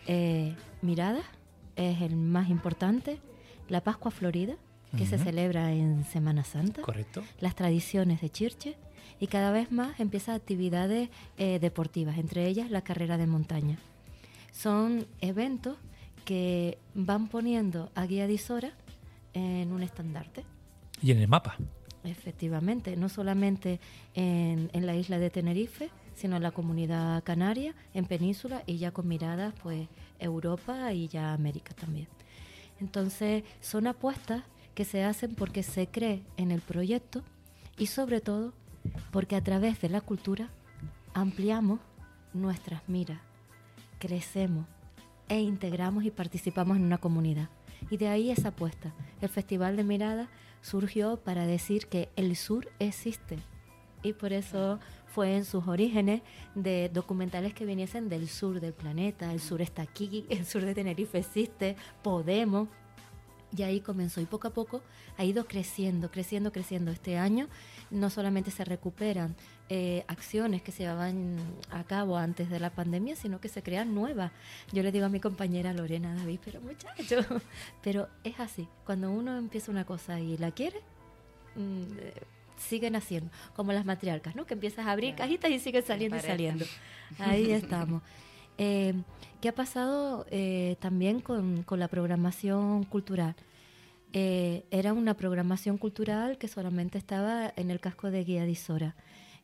Eh, 0.07 0.55
Mirada 0.81 1.21
es 1.75 2.01
el 2.01 2.15
más 2.15 2.49
importante, 2.49 3.19
la 3.69 3.81
Pascua 3.81 4.11
Florida, 4.11 4.55
que 4.97 5.05
se 5.05 5.19
celebra 5.19 5.73
en 5.73 6.05
Semana 6.05 6.43
Santa, 6.45 6.81
¿Correcto? 6.81 7.21
las 7.39 7.55
tradiciones 7.55 8.21
de 8.21 8.29
Chirche 8.29 8.77
y 9.19 9.27
cada 9.27 9.51
vez 9.51 9.71
más 9.71 9.99
empiezan 9.99 10.35
actividades 10.35 11.09
eh, 11.37 11.59
deportivas, 11.59 12.17
entre 12.17 12.47
ellas 12.47 12.71
la 12.71 12.81
carrera 12.81 13.17
de 13.17 13.27
montaña. 13.27 13.77
Son 14.53 15.05
eventos 15.21 15.77
que 16.25 16.77
van 16.95 17.27
poniendo 17.27 17.91
a 17.95 18.05
Guía 18.05 18.27
de 18.27 18.33
Isora 18.33 18.71
en 19.33 19.71
un 19.71 19.83
estandarte. 19.83 20.45
Y 21.01 21.11
en 21.11 21.19
el 21.19 21.27
mapa. 21.27 21.57
Efectivamente, 22.03 22.95
no 22.95 23.09
solamente 23.09 23.79
en, 24.15 24.69
en 24.73 24.85
la 24.85 24.95
isla 24.95 25.19
de 25.19 25.29
Tenerife, 25.29 25.89
sino 26.17 26.35
en 26.35 26.43
la 26.43 26.51
comunidad 26.51 27.23
canaria, 27.23 27.75
en 27.93 28.05
Península 28.05 28.63
y 28.65 28.79
ya 28.79 28.91
con 28.91 29.07
miradas 29.07 29.53
pues 29.61 29.87
Europa 30.19 30.91
y 30.91 31.07
ya 31.07 31.33
América 31.33 31.73
también. 31.73 32.07
Entonces 32.79 33.43
son 33.61 33.87
apuestas 33.87 34.43
que 34.73 34.83
se 34.83 35.03
hacen 35.03 35.35
porque 35.35 35.63
se 35.63 35.87
cree 35.87 36.23
en 36.35 36.51
el 36.51 36.61
proyecto 36.61 37.23
y 37.77 37.87
sobre 37.87 38.19
todo 38.19 38.53
porque 39.11 39.35
a 39.35 39.43
través 39.43 39.79
de 39.79 39.89
la 39.89 40.01
cultura 40.01 40.49
ampliamos 41.13 41.79
nuestras 42.33 42.81
miras, 42.87 43.19
crecemos 43.99 44.65
e 45.29 45.39
integramos 45.39 46.03
y 46.03 46.11
participamos 46.11 46.77
en 46.77 46.83
una 46.83 46.97
comunidad. 46.97 47.49
Y 47.91 47.97
de 47.97 48.07
ahí 48.07 48.31
esa 48.31 48.49
apuesta. 48.49 48.91
El 49.21 49.29
Festival 49.29 49.75
de 49.77 49.83
Mirada 49.83 50.29
surgió 50.61 51.17
para 51.17 51.45
decir 51.45 51.87
que 51.87 52.09
el 52.15 52.35
sur 52.35 52.69
existe. 52.79 53.37
Y 54.03 54.13
por 54.13 54.33
eso 54.33 54.79
fue 55.07 55.35
en 55.35 55.45
sus 55.45 55.67
orígenes 55.67 56.21
de 56.53 56.89
documentales 56.93 57.53
que 57.53 57.65
viniesen 57.65 58.09
del 58.09 58.27
sur 58.27 58.59
del 58.59 58.73
planeta. 58.73 59.33
El 59.33 59.39
sur 59.39 59.61
está 59.61 59.81
aquí, 59.81 60.25
el 60.29 60.45
sur 60.45 60.63
de 60.63 60.75
Tenerife 60.75 61.17
existe, 61.17 61.75
podemos. 62.03 62.67
Y 63.55 63.63
ahí 63.63 63.79
comenzó 63.79 64.19
y 64.19 64.25
poco 64.25 64.49
a 64.49 64.51
poco 64.51 64.81
ha 65.17 65.23
ido 65.23 65.47
creciendo, 65.47 66.11
creciendo, 66.11 66.51
creciendo. 66.51 66.91
Este 66.91 67.17
año 67.17 67.47
no 67.89 68.09
solamente 68.09 68.51
se 68.51 68.65
recuperan 68.65 69.35
eh, 69.69 70.03
acciones 70.07 70.61
que 70.61 70.71
se 70.71 70.83
llevaban 70.83 71.37
a 71.71 71.83
cabo 71.83 72.17
antes 72.17 72.49
de 72.49 72.59
la 72.59 72.69
pandemia, 72.69 73.15
sino 73.15 73.39
que 73.39 73.49
se 73.49 73.63
crean 73.63 73.95
nuevas. 73.95 74.31
Yo 74.71 74.83
le 74.83 74.91
digo 74.91 75.05
a 75.05 75.09
mi 75.09 75.19
compañera 75.19 75.73
Lorena 75.73 76.13
David, 76.13 76.39
pero 76.43 76.61
muchacho, 76.61 77.21
pero 77.83 78.07
es 78.23 78.39
así. 78.39 78.67
Cuando 78.85 79.11
uno 79.11 79.37
empieza 79.37 79.71
una 79.71 79.85
cosa 79.85 80.19
y 80.19 80.37
la 80.37 80.51
quiere, 80.51 80.81
mm, 81.55 81.83
eh, 81.99 82.13
siguen 82.57 82.95
haciendo, 82.95 83.31
como 83.55 83.71
las 83.73 83.85
matriarcas, 83.85 84.35
¿no? 84.35 84.45
Que 84.45 84.53
empiezas 84.55 84.85
a 84.85 84.91
abrir 84.91 85.15
Claro. 85.15 85.29
cajitas 85.29 85.51
y 85.51 85.59
siguen 85.59 85.83
saliendo 85.83 86.17
y 86.17 86.19
saliendo. 86.21 86.65
Ahí 87.19 87.51
estamos. 87.51 88.01
Eh, 88.59 88.95
¿Qué 89.39 89.49
ha 89.49 89.53
pasado 89.53 90.25
eh, 90.31 90.77
también 90.79 91.21
con, 91.21 91.61
con 91.61 91.79
la 91.79 91.87
programación 91.87 92.85
cultural? 92.85 93.35
Eh, 94.13 94.65
era 94.71 94.93
una 94.93 95.15
programación 95.15 95.77
cultural 95.77 96.39
que 96.39 96.47
solamente 96.47 96.97
estaba 96.97 97.53
en 97.55 97.69
el 97.69 97.79
casco 97.79 98.09
de 98.09 98.23
Guía 98.23 98.45
de 98.45 98.49
Isora. 98.49 98.95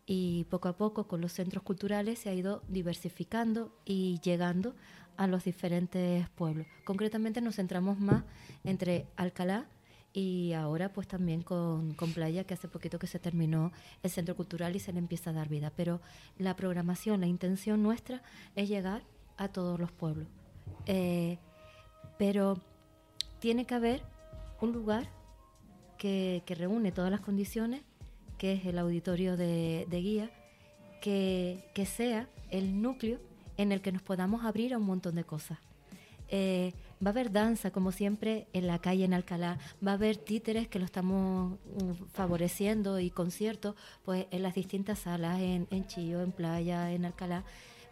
Y 0.08 0.46
poco 0.46 0.68
a 0.68 0.78
poco 0.78 1.08
con 1.08 1.22
los 1.22 1.32
centros 1.32 1.62
culturales 1.62 2.18
se 2.18 2.30
ha 2.30 2.34
ido 2.34 2.64
diversificando 2.70 3.72
y 3.86 4.20
llegando 4.24 4.74
a 5.16 5.28
los 5.28 5.44
diferentes 5.44 6.28
pueblos. 6.30 6.66
Concretamente 6.84 7.40
nos 7.40 7.58
centramos 7.58 8.00
más 8.00 8.24
entre 8.64 9.06
Alcalá 9.16 9.68
y 10.14 10.54
ahora 10.54 10.94
pues 10.94 11.08
también 11.08 11.42
con, 11.42 11.94
con 11.96 12.14
Playa, 12.14 12.44
que 12.44 12.54
hace 12.54 12.68
poquito 12.68 13.00
que 13.00 13.08
se 13.08 13.20
terminó 13.20 13.72
el 14.04 14.12
centro 14.12 14.36
cultural 14.36 14.76
y 14.76 14.80
se 14.80 14.94
le 14.94 15.00
empieza 15.00 15.32
a 15.32 15.34
dar 15.34 15.50
vida. 15.50 15.72
Pero 15.76 16.02
la 16.38 16.56
programación, 16.56 17.22
la 17.22 17.28
intención 17.28 17.82
nuestra 17.82 18.22
es 18.56 18.70
llegar 18.70 19.02
a 19.38 19.48
todos 19.48 19.80
los 19.80 19.92
pueblos. 19.92 20.28
Eh, 20.86 21.40
pero 22.18 22.62
tiene 23.40 23.66
que 23.66 23.74
haber 23.74 24.04
un 24.62 24.72
lugar 24.72 25.10
que, 25.98 26.44
que 26.46 26.56
reúne 26.56 26.92
todas 26.92 27.10
las 27.10 27.22
condiciones, 27.22 27.82
que 28.38 28.54
es 28.54 28.66
el 28.66 28.78
auditorio 28.78 29.36
de, 29.36 29.88
de 29.90 30.02
guía, 30.02 30.32
que, 31.02 31.66
que 31.74 31.86
sea 31.86 32.30
el 32.52 32.82
núcleo 32.82 33.20
en 33.58 33.72
el 33.72 33.82
que 33.82 33.92
nos 33.92 34.02
podamos 34.02 34.46
abrir 34.46 34.74
a 34.74 34.78
un 34.78 34.86
montón 34.86 35.16
de 35.16 35.24
cosas. 35.24 35.58
Eh, 36.30 36.74
va 37.04 37.10
a 37.10 37.12
haber 37.12 37.32
danza, 37.32 37.72
como 37.72 37.92
siempre, 37.92 38.48
en 38.54 38.68
la 38.68 38.80
calle 38.80 39.06
en 39.06 39.14
Alcalá. 39.14 39.58
Va 39.86 39.92
a 39.92 39.96
haber 39.96 40.18
títeres 40.18 40.68
que 40.68 40.80
lo 40.80 40.86
estamos 40.86 41.54
mm, 41.54 42.06
favoreciendo 42.14 43.00
y 43.00 43.10
conciertos 43.10 43.76
pues, 44.04 44.28
en 44.32 44.44
las 44.44 44.56
distintas 44.56 45.00
salas, 45.00 45.40
en, 45.40 45.68
en 45.72 45.88
Chillo, 45.88 46.22
en 46.22 46.32
Playa, 46.32 46.92
en 46.92 47.06
Alcalá. 47.06 47.44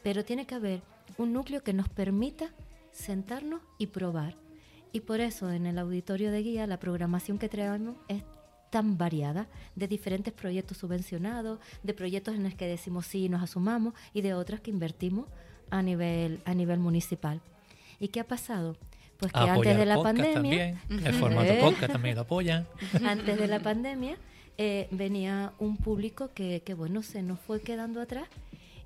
Pero 0.04 0.24
tiene 0.24 0.46
que 0.46 0.56
haber 0.56 0.82
un 1.18 1.34
núcleo 1.34 1.64
que 1.64 1.74
nos 1.74 1.90
permita 1.90 2.50
sentarnos 2.92 3.62
y 3.78 3.88
probar. 3.88 4.36
Y 4.94 5.02
por 5.02 5.22
eso 5.22 5.52
en 5.52 5.66
el 5.66 5.78
auditorio 5.80 6.32
de 6.32 6.44
guía 6.44 6.68
la 6.68 6.80
programación 6.80 7.38
que 7.38 7.50
traemos 7.50 7.96
es 8.08 8.24
tan 8.72 8.98
variada, 8.98 9.48
de 9.76 9.88
diferentes 9.88 10.34
proyectos 10.34 10.78
subvencionados, 10.78 11.60
de 11.84 11.94
proyectos 11.94 12.36
en 12.36 12.44
los 12.44 12.56
que 12.56 12.68
decimos 12.68 13.06
sí 13.06 13.26
y 13.26 13.30
nos 13.30 13.44
asumamos 13.44 13.94
y 14.14 14.22
de 14.22 14.34
otros 14.34 14.62
que 14.62 14.72
invertimos 14.72 15.28
a 15.70 15.82
nivel, 15.82 16.42
a 16.46 16.54
nivel 16.54 16.80
municipal. 16.80 17.42
¿Y 18.00 18.08
qué 18.08 18.22
ha 18.22 18.28
pasado? 18.28 18.78
Pues 19.22 19.32
que 19.32 19.40
Apoya 19.40 19.54
antes 19.54 19.78
de 19.78 19.86
la 19.86 20.02
pandemia, 20.02 20.34
También. 20.34 20.80
El 20.90 21.14
formato 21.14 21.54
¿Eh? 21.54 21.60
podcast 21.62 21.94
también 21.94 22.16
lo 22.16 22.22
apoyan. 22.22 22.68
antes 23.06 23.38
de 23.38 23.48
la 23.48 23.60
pandemia, 23.60 24.18
eh, 24.58 24.88
venía 24.90 25.54
un 25.60 25.78
público 25.78 26.32
que, 26.34 26.64
que, 26.66 26.74
bueno, 26.74 27.04
se 27.04 27.22
nos 27.22 27.40
fue 27.40 27.62
quedando 27.62 28.02
atrás 28.02 28.28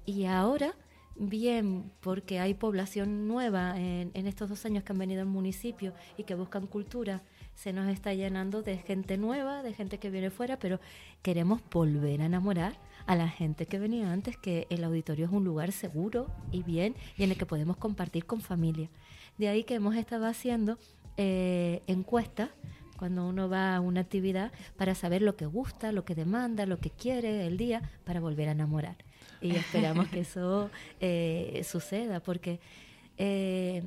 y 0.06 0.26
ahora, 0.26 0.74
bien, 1.16 1.90
porque 2.02 2.42
hay 2.42 2.54
población 2.54 3.30
nueva 3.30 3.80
en, 3.80 4.12
en 4.14 4.28
estos 4.28 4.50
dos 4.50 4.66
años 4.66 4.84
que 4.84 4.92
han 4.92 5.00
venido 5.00 5.22
al 5.22 5.28
municipio 5.28 5.94
y 6.18 6.24
que 6.24 6.36
buscan 6.36 6.68
cultura, 6.68 7.22
se 7.56 7.72
nos 7.72 7.88
está 7.88 8.14
llenando 8.14 8.62
de 8.62 8.78
gente 8.78 9.18
nueva, 9.18 9.64
de 9.64 9.74
gente 9.74 10.00
que 10.00 10.10
viene 10.10 10.32
fuera, 10.32 10.60
pero 10.60 10.82
queremos 11.22 11.62
volver 11.72 12.22
a 12.22 12.26
enamorar 12.26 12.78
a 13.06 13.16
la 13.16 13.30
gente 13.30 13.66
que 13.68 13.80
venía 13.80 14.12
antes, 14.12 14.36
que 14.38 14.68
el 14.70 14.84
auditorio 14.84 15.28
es 15.28 15.32
un 15.32 15.46
lugar 15.46 15.72
seguro 15.72 16.28
y 16.52 16.64
bien 16.64 16.96
y 17.18 17.24
en 17.24 17.32
el 17.32 17.38
que 17.38 17.46
podemos 17.46 17.78
compartir 17.78 18.26
con 18.26 18.42
familia. 18.42 18.90
De 19.38 19.48
ahí 19.50 19.64
que 19.64 19.76
hemos 19.76 19.96
estado 19.96 20.26
haciendo 20.26 20.78
eh, 21.18 21.82
encuestas 21.88 22.50
cuando 22.98 23.28
uno 23.28 23.50
va 23.50 23.76
a 23.76 23.82
una 23.82 24.02
actividad 24.02 24.52
para 24.78 24.96
saber 24.96 25.22
lo 25.22 25.36
que 25.36 25.46
gusta, 25.46 25.92
lo 25.92 26.06
que 26.06 26.16
demanda, 26.16 26.66
lo 26.66 26.80
que 26.80 26.90
quiere 26.90 27.46
el 27.46 27.58
día 27.58 27.82
para 28.06 28.20
volver 28.20 28.48
a 28.50 28.54
enamorar. 28.54 28.96
Y 29.42 29.52
esperamos 29.56 30.08
que 30.08 30.22
eso 30.22 30.70
eh, 31.00 31.62
suceda, 31.66 32.22
porque 32.22 32.60
eh, 33.18 33.84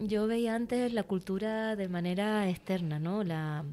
yo 0.00 0.26
veía 0.26 0.54
antes 0.54 0.92
la 0.92 1.02
cultura 1.02 1.76
de 1.76 1.88
manera 1.88 2.48
externa, 2.48 2.98
¿no? 2.98 3.24
La 3.24 3.64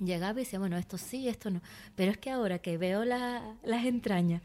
llegaba 0.00 0.40
y 0.40 0.44
decía, 0.44 0.58
bueno, 0.58 0.76
esto 0.76 0.98
sí, 0.98 1.28
esto 1.28 1.50
no. 1.50 1.60
Pero 1.94 2.12
es 2.12 2.18
que 2.18 2.30
ahora 2.30 2.58
que 2.58 2.78
veo 2.78 3.04
la, 3.04 3.56
las 3.62 3.84
entrañas, 3.84 4.42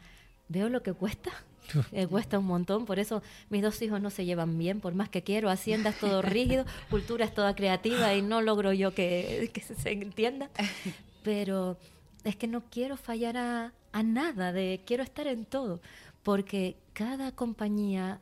veo 0.48 0.68
lo 0.68 0.82
que 0.82 0.92
cuesta. 0.92 1.30
Eh, 1.92 2.06
cuesta 2.06 2.38
un 2.38 2.46
montón, 2.46 2.86
por 2.86 2.98
eso 2.98 3.22
mis 3.50 3.62
dos 3.62 3.80
hijos 3.82 4.00
no 4.00 4.10
se 4.10 4.24
llevan 4.24 4.58
bien, 4.58 4.80
por 4.80 4.94
más 4.94 5.08
que 5.08 5.22
quiero, 5.22 5.50
Hacienda 5.50 5.90
es 5.90 5.98
todo 5.98 6.22
rígido, 6.22 6.64
cultura 6.90 7.24
es 7.24 7.34
toda 7.34 7.54
creativa 7.54 8.14
y 8.14 8.22
no 8.22 8.40
logro 8.40 8.72
yo 8.72 8.94
que, 8.94 9.50
que 9.52 9.60
se 9.60 9.90
entienda. 9.90 10.50
Pero 11.22 11.78
es 12.24 12.36
que 12.36 12.46
no 12.46 12.62
quiero 12.70 12.96
fallar 12.96 13.36
a, 13.36 13.72
a 13.92 14.02
nada, 14.02 14.52
de 14.52 14.80
quiero 14.84 15.02
estar 15.02 15.26
en 15.26 15.44
todo, 15.44 15.80
porque 16.22 16.76
cada 16.92 17.32
compañía 17.32 18.20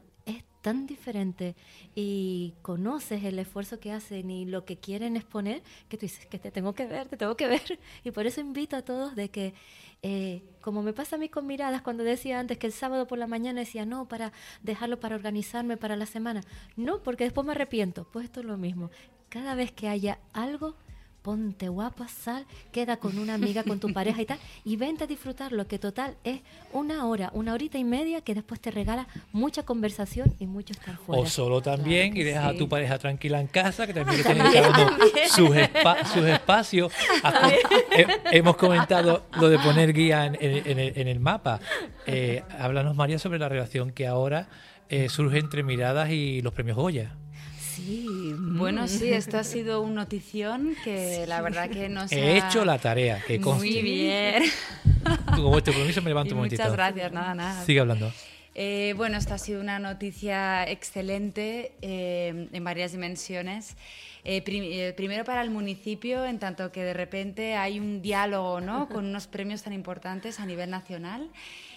tan 0.62 0.86
diferente 0.86 1.54
y 1.94 2.54
conoces 2.62 3.24
el 3.24 3.38
esfuerzo 3.38 3.80
que 3.80 3.92
hacen 3.92 4.30
y 4.30 4.46
lo 4.46 4.64
que 4.64 4.78
quieren 4.78 5.16
exponer, 5.16 5.62
que 5.88 5.98
tú 5.98 6.06
dices 6.06 6.24
que 6.26 6.38
te 6.38 6.50
tengo 6.50 6.72
que 6.72 6.86
ver, 6.86 7.08
te 7.08 7.16
tengo 7.16 7.36
que 7.36 7.48
ver. 7.48 7.62
Y 8.04 8.10
por 8.12 8.26
eso 8.26 8.40
invito 8.40 8.76
a 8.76 8.82
todos 8.82 9.14
de 9.14 9.28
que, 9.28 9.54
eh, 10.02 10.42
como 10.60 10.82
me 10.82 10.92
pasa 10.92 11.16
a 11.16 11.18
mí 11.18 11.28
con 11.28 11.46
miradas, 11.46 11.82
cuando 11.82 12.04
decía 12.04 12.38
antes 12.38 12.58
que 12.58 12.66
el 12.66 12.72
sábado 12.72 13.06
por 13.06 13.18
la 13.18 13.26
mañana 13.26 13.60
decía 13.60 13.84
no, 13.84 14.08
para 14.08 14.32
dejarlo 14.62 14.98
para 15.00 15.16
organizarme 15.16 15.76
para 15.76 15.96
la 15.96 16.06
semana. 16.06 16.42
No, 16.76 17.02
porque 17.02 17.24
después 17.24 17.46
me 17.46 17.52
arrepiento. 17.52 18.06
Pues 18.12 18.24
esto 18.24 18.40
es 18.40 18.46
lo 18.46 18.56
mismo. 18.56 18.90
Cada 19.28 19.54
vez 19.54 19.72
que 19.72 19.88
haya 19.88 20.18
algo 20.32 20.76
ponte 21.22 21.68
guapa, 21.68 22.08
sal, 22.08 22.44
queda 22.72 22.96
con 22.96 23.16
una 23.18 23.34
amiga, 23.34 23.62
con 23.62 23.78
tu 23.78 23.92
pareja 23.92 24.20
y 24.22 24.26
tal, 24.26 24.38
y 24.64 24.76
vente 24.76 25.04
a 25.04 25.06
disfrutarlo, 25.06 25.68
que 25.68 25.78
total 25.78 26.16
es 26.24 26.40
una 26.72 27.06
hora, 27.06 27.30
una 27.32 27.54
horita 27.54 27.78
y 27.78 27.84
media 27.84 28.20
que 28.22 28.34
después 28.34 28.60
te 28.60 28.70
regala 28.72 29.06
mucha 29.32 29.62
conversación 29.62 30.34
y 30.40 30.46
mucho 30.46 30.72
estar 30.72 30.96
fuera. 30.96 31.22
O 31.22 31.26
solo 31.26 31.62
también 31.62 32.10
Claro 32.10 32.14
que 32.14 32.20
y 32.20 32.24
dejas 32.24 32.50
sí. 32.50 32.56
a 32.56 32.58
tu 32.58 32.68
pareja 32.68 32.98
tranquila 32.98 33.40
en 33.40 33.46
casa, 33.46 33.86
que 33.86 33.94
también 33.94 34.22
tiene 34.22 34.40
cada 34.52 34.68
uno 34.70 34.96
sus, 35.28 35.50
espa- 35.50 36.04
sus 36.06 36.24
espacios. 36.24 36.92
He- 37.92 38.06
hemos 38.38 38.56
comentado 38.56 39.24
lo 39.38 39.48
de 39.48 39.58
poner 39.58 39.92
guía 39.92 40.26
en, 40.26 40.36
en- 40.40 40.66
en 40.70 40.78
el, 40.78 40.92
en 40.98 41.08
el 41.08 41.20
mapa. 41.20 41.60
Eh, 42.06 42.42
háblanos, 42.58 42.96
María, 42.96 43.18
sobre 43.18 43.38
la 43.38 43.48
relación 43.48 43.92
que 43.92 44.06
ahora 44.06 44.48
eh, 44.88 45.08
surge 45.08 45.38
entre 45.38 45.62
miradas 45.62 46.10
y 46.10 46.42
los 46.42 46.52
premios 46.52 46.76
Goya. 46.76 47.14
Sí. 47.84 48.34
Bueno, 48.38 48.88
sí, 48.88 49.08
esto 49.12 49.38
ha 49.38 49.44
sido 49.44 49.80
un 49.82 49.94
notición 49.94 50.74
que 50.84 51.26
la 51.26 51.40
verdad 51.42 51.68
que 51.70 51.88
nos 51.88 52.10
He 52.12 52.40
ha... 52.40 52.48
hecho 52.48 52.64
la 52.64 52.78
tarea, 52.78 53.22
que 53.26 53.40
conste. 53.40 53.66
Muy 53.66 53.82
bien. 53.82 54.42
Tú, 55.34 55.42
Como 55.42 55.58
este 55.58 55.72
compromiso 55.72 56.00
me 56.02 56.10
Y 56.10 56.12
levanto 56.12 56.34
un 56.34 56.38
momentito. 56.38 56.62
muchas 56.62 56.76
gracias, 56.76 57.12
nada, 57.12 57.34
nada. 57.34 57.64
Sigue 57.64 57.80
hablando. 57.80 58.12
Eh, 58.54 58.92
bueno, 58.96 59.16
esta 59.16 59.34
ha 59.34 59.38
sido 59.38 59.60
una 59.60 59.78
noticia 59.78 60.68
excelente 60.68 61.72
eh, 61.80 62.48
en 62.52 62.64
varias 62.64 62.92
dimensiones. 62.92 63.76
Eh, 64.24 64.42
prim- 64.42 64.62
eh, 64.66 64.92
primero 64.96 65.24
para 65.24 65.42
el 65.42 65.50
municipio, 65.50 66.24
en 66.24 66.38
tanto 66.38 66.70
que 66.70 66.82
de 66.84 66.92
repente 66.92 67.56
hay 67.56 67.80
un 67.80 68.02
diálogo 68.02 68.60
¿no? 68.60 68.88
con 68.92 69.06
unos 69.06 69.26
premios 69.26 69.62
tan 69.62 69.72
importantes 69.72 70.38
a 70.38 70.46
nivel 70.46 70.70
nacional 70.70 71.28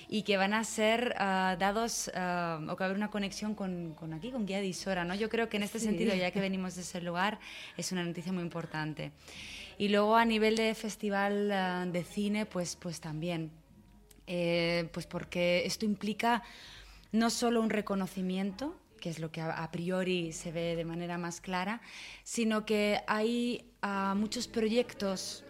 y 0.07 0.23
que 0.23 0.37
van 0.37 0.53
a 0.53 0.63
ser 0.63 1.15
ah, 1.17 1.55
dados 1.59 2.11
ah, 2.15 2.59
o 2.69 2.75
que 2.75 2.83
haber 2.83 2.97
una 2.97 3.09
conexión 3.09 3.55
con, 3.55 3.93
con 3.95 4.13
aquí, 4.13 4.31
con 4.31 4.45
Guía 4.45 4.59
de 4.59 4.67
Isora. 4.67 5.05
¿no? 5.05 5.15
Yo 5.15 5.29
creo 5.29 5.49
que 5.49 5.57
en 5.57 5.63
este 5.63 5.79
Sí. 5.79 5.85
sentido, 5.85 6.15
ya 6.15 6.31
que 6.31 6.39
venimos 6.39 6.75
de 6.75 6.81
ese 6.81 7.01
lugar, 7.01 7.39
es 7.77 7.91
una 7.91 8.03
noticia 8.03 8.31
muy 8.31 8.43
importante. 8.43 9.11
Y 9.77 9.89
luego 9.89 10.15
a 10.15 10.25
nivel 10.25 10.55
de 10.55 10.73
festival 10.75 11.51
ah, 11.51 11.85
de 11.85 12.03
cine, 12.03 12.45
pues, 12.45 12.75
pues 12.75 13.01
también. 13.01 13.51
Eh, 14.27 14.89
pues 14.91 15.05
porque 15.05 15.63
esto 15.65 15.85
implica 15.85 16.41
no 17.11 17.29
solo 17.29 17.61
un 17.61 17.69
reconocimiento, 17.69 18.75
que 18.99 19.09
es 19.09 19.19
lo 19.19 19.31
que 19.31 19.39
a, 19.41 19.69
priori 19.71 20.31
se 20.33 20.51
ve 20.51 20.75
de 20.75 20.83
manera 20.83 21.19
más 21.19 21.39
clara, 21.39 21.81
sino 22.23 22.65
que 22.65 23.01
hay 23.05 23.65
muchos 24.15 24.47
proyectos 24.47 25.43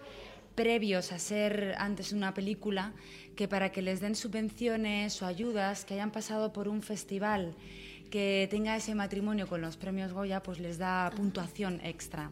previos 0.56 1.12
a 1.12 1.20
ser 1.20 1.76
antes 1.78 2.12
una 2.12 2.34
película 2.34 2.94
que 3.36 3.48
para 3.48 3.72
que 3.72 3.82
les 3.82 4.00
den 4.00 4.16
subvenciones 4.16 5.22
o 5.22 5.26
ayudas 5.26 5.86
que 5.86 5.96
hayan 5.96 6.12
pasado 6.12 6.54
por 6.54 6.68
un 6.68 6.82
festival 6.82 7.54
que 8.10 8.48
tenga 8.50 8.76
ese 8.76 8.96
matrimonio 8.96 9.48
con 9.48 9.62
los 9.62 9.78
premios 9.78 10.14
Goya, 10.14 10.42
pues 10.42 10.60
les 10.60 10.78
da 10.78 11.12
puntuación 11.16 11.82
extra. 11.84 12.32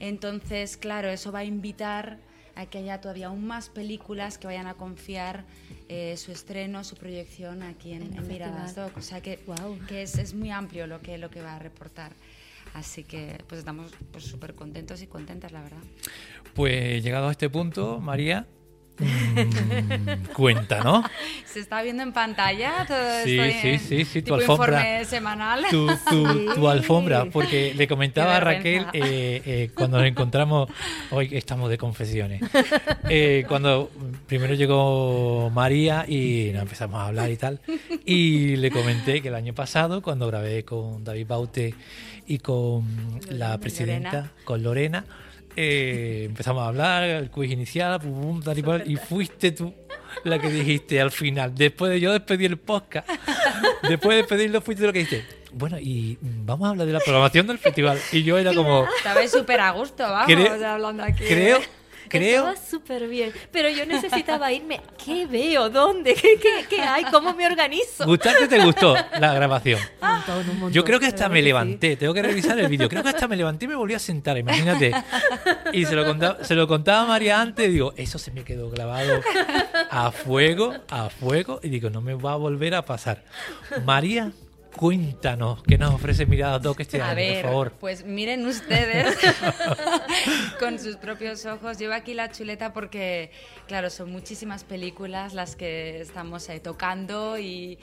Entonces, 0.00 0.76
claro, 0.76 1.08
eso 1.08 1.30
va 1.30 1.40
a 1.40 1.44
invitar 1.44 2.18
a 2.54 2.66
que 2.66 2.78
haya 2.78 3.00
todavía 3.00 3.28
aún 3.28 3.46
más 3.46 3.68
películas 3.68 4.36
que 4.36 4.46
vayan 4.46 4.66
a 4.66 4.74
confiar 4.74 5.44
eh, 5.88 6.16
su 6.16 6.32
estreno, 6.32 6.84
su 6.84 6.96
proyección 6.96 7.62
aquí 7.62 7.92
en, 7.92 8.02
En 8.02 8.16
en 8.16 8.28
Miradas. 8.28 8.74
Doc. 8.74 8.96
O 8.96 9.02
sea 9.02 9.20
que, 9.20 9.38
Guau. 9.46 9.78
que 9.86 10.02
es, 10.02 10.18
es 10.18 10.34
muy 10.34 10.50
amplio 10.50 10.86
lo 10.86 11.00
que, 11.00 11.18
lo 11.18 11.30
que 11.30 11.40
va 11.40 11.56
a 11.56 11.58
reportar. 11.58 12.12
Así 12.74 13.04
que 13.04 13.38
pues 13.48 13.58
estamos 13.60 13.92
pues 14.10 14.24
súper 14.24 14.54
contentos 14.54 15.02
y 15.02 15.06
contentas, 15.06 15.52
la 15.52 15.62
verdad. 15.62 15.82
Pues 16.54 17.02
llegado 17.02 17.28
a 17.28 17.30
este 17.30 17.50
punto, 17.50 18.00
María, 18.00 18.46
mm, 18.98 20.32
cuenta, 20.34 20.82
¿no? 20.82 21.04
¿Se 21.44 21.60
está 21.60 21.82
viendo 21.82 22.02
en 22.02 22.12
pantalla 22.12 22.84
todo 22.86 23.24
Sí, 23.24 23.38
sí, 23.60 23.78
sí, 23.78 24.04
sí, 24.04 24.22
tu 24.22 24.34
alfombra. 24.34 24.78
informe 24.80 25.04
semanal? 25.04 25.64
tu, 25.70 25.86
tu- 26.08 26.54
tu 26.54 26.68
alfombra, 26.68 27.26
porque 27.26 27.74
le 27.74 27.86
comentaba 27.88 28.36
a 28.36 28.40
Raquel 28.40 28.86
eh, 28.92 29.42
eh, 29.44 29.70
cuando 29.74 29.98
nos 29.98 30.06
encontramos, 30.06 30.68
hoy 31.10 31.28
estamos 31.32 31.68
de 31.70 31.78
confesiones, 31.78 32.42
eh, 33.08 33.44
cuando 33.48 33.90
primero 34.26 34.54
llegó 34.54 35.50
María 35.50 36.04
y 36.08 36.50
nos 36.52 36.62
empezamos 36.62 37.00
a 37.00 37.06
hablar 37.06 37.30
y 37.30 37.36
tal, 37.36 37.60
y 38.04 38.56
le 38.56 38.70
comenté 38.70 39.20
que 39.22 39.28
el 39.28 39.34
año 39.34 39.54
pasado, 39.54 40.02
cuando 40.02 40.26
grabé 40.26 40.64
con 40.64 41.04
David 41.04 41.26
Baute 41.26 41.74
y 42.26 42.38
con 42.38 42.84
la 43.30 43.58
presidenta, 43.58 44.30
con 44.44 44.62
Lorena, 44.62 45.04
eh, 45.56 46.24
empezamos 46.26 46.62
a 46.62 46.68
hablar, 46.68 47.04
el 47.04 47.30
quiz 47.30 47.50
inicial, 47.50 48.00
pum, 48.00 48.20
pum, 48.20 48.42
tal 48.42 48.58
y 48.58 48.62
cual, 48.62 48.82
y 48.86 48.96
fuiste 48.96 49.52
tú 49.52 49.72
la 50.24 50.38
que 50.38 50.48
dijiste 50.50 51.00
al 51.00 51.10
final, 51.10 51.54
después 51.54 51.90
de 51.90 52.00
yo 52.00 52.12
despedir 52.12 52.50
el 52.50 52.58
podcast, 52.58 53.08
después 53.88 54.10
de 54.16 54.22
despedirlo 54.22 54.60
fuiste 54.60 54.82
tú 54.82 54.86
la 54.88 54.92
que 54.92 54.98
dijiste, 55.00 55.26
bueno, 55.52 55.78
y 55.78 56.18
vamos 56.22 56.66
a 56.66 56.70
hablar 56.70 56.86
de 56.86 56.92
la 56.94 57.00
programación 57.00 57.46
del 57.46 57.58
festival. 57.58 57.98
Y 58.12 58.22
yo 58.22 58.38
era 58.38 58.54
como, 58.54 58.86
Estabais 58.98 59.30
súper 59.30 59.60
a 59.60 59.70
gusto, 59.72 60.02
vamos, 60.02 60.26
Creo- 60.26 60.66
hablando 60.66 61.02
aquí. 61.02 61.24
creo, 61.24 61.58
creo, 62.18 62.48
Estaba 62.50 62.66
súper 62.68 63.08
bien, 63.08 63.32
pero 63.50 63.68
yo 63.68 63.84
necesitaba 63.86 64.52
irme. 64.52 64.80
¿Qué 65.02 65.26
veo? 65.26 65.68
¿Dónde? 65.70 66.14
¿Qué, 66.14 66.38
qué, 66.40 66.66
qué 66.68 66.80
hay? 66.82 67.04
¿Cómo 67.04 67.34
me 67.34 67.46
organizo? 67.46 68.04
¿gustarte 68.04 68.46
te 68.48 68.62
gustó 68.64 68.94
la 69.18 69.34
grabación? 69.34 69.80
Un 70.02 70.08
montón, 70.08 70.38
un 70.38 70.46
montón, 70.46 70.72
Yo 70.72 70.84
creo 70.84 71.00
que 71.00 71.06
hasta 71.06 71.28
me 71.28 71.38
sí. 71.40 71.44
levanté, 71.44 71.96
tengo 71.96 72.12
que 72.14 72.22
revisar 72.22 72.58
el 72.58 72.68
vídeo. 72.68 72.88
Creo 72.88 73.02
que 73.02 73.08
hasta 73.08 73.26
me 73.26 73.36
levanté 73.36 73.64
y 73.64 73.68
me 73.68 73.74
volví 73.74 73.94
a 73.94 73.98
sentar, 73.98 74.36
imagínate. 74.38 74.92
Y 75.72 75.84
se 75.86 75.94
lo 75.94 76.04
contaba, 76.04 76.44
se 76.44 76.54
lo 76.54 76.68
contaba 76.68 77.02
a 77.02 77.06
María 77.06 77.40
antes 77.40 77.68
y 77.68 77.72
digo, 77.72 77.92
eso 77.96 78.18
se 78.18 78.30
me 78.30 78.44
quedó 78.44 78.70
grabado 78.70 79.20
a 79.90 80.10
fuego, 80.12 80.74
a 80.90 81.08
fuego. 81.08 81.60
Y 81.62 81.68
digo, 81.70 81.90
no 81.90 82.00
me 82.00 82.14
va 82.14 82.32
a 82.32 82.36
volver 82.36 82.74
a 82.74 82.84
pasar. 82.84 83.24
María, 83.84 84.32
Cuéntanos, 84.76 85.62
¿qué 85.62 85.76
nos 85.76 85.94
ofrece 85.94 86.26
Mirada 86.26 86.58
Doc 86.58 86.80
este 86.80 87.00
A 87.00 87.14
ver, 87.14 87.42
por 87.42 87.50
favor? 87.50 87.72
pues 87.78 88.04
miren 88.04 88.46
ustedes 88.46 89.16
con 90.58 90.78
sus 90.78 90.96
propios 90.96 91.44
ojos. 91.46 91.78
Llevo 91.78 91.92
aquí 91.94 92.14
la 92.14 92.30
chuleta 92.30 92.72
porque, 92.72 93.30
claro, 93.68 93.90
son 93.90 94.10
muchísimas 94.10 94.64
películas 94.64 95.34
las 95.34 95.56
que 95.56 96.00
estamos 96.00 96.48
eh, 96.48 96.58
tocando 96.60 97.38
y, 97.38 97.78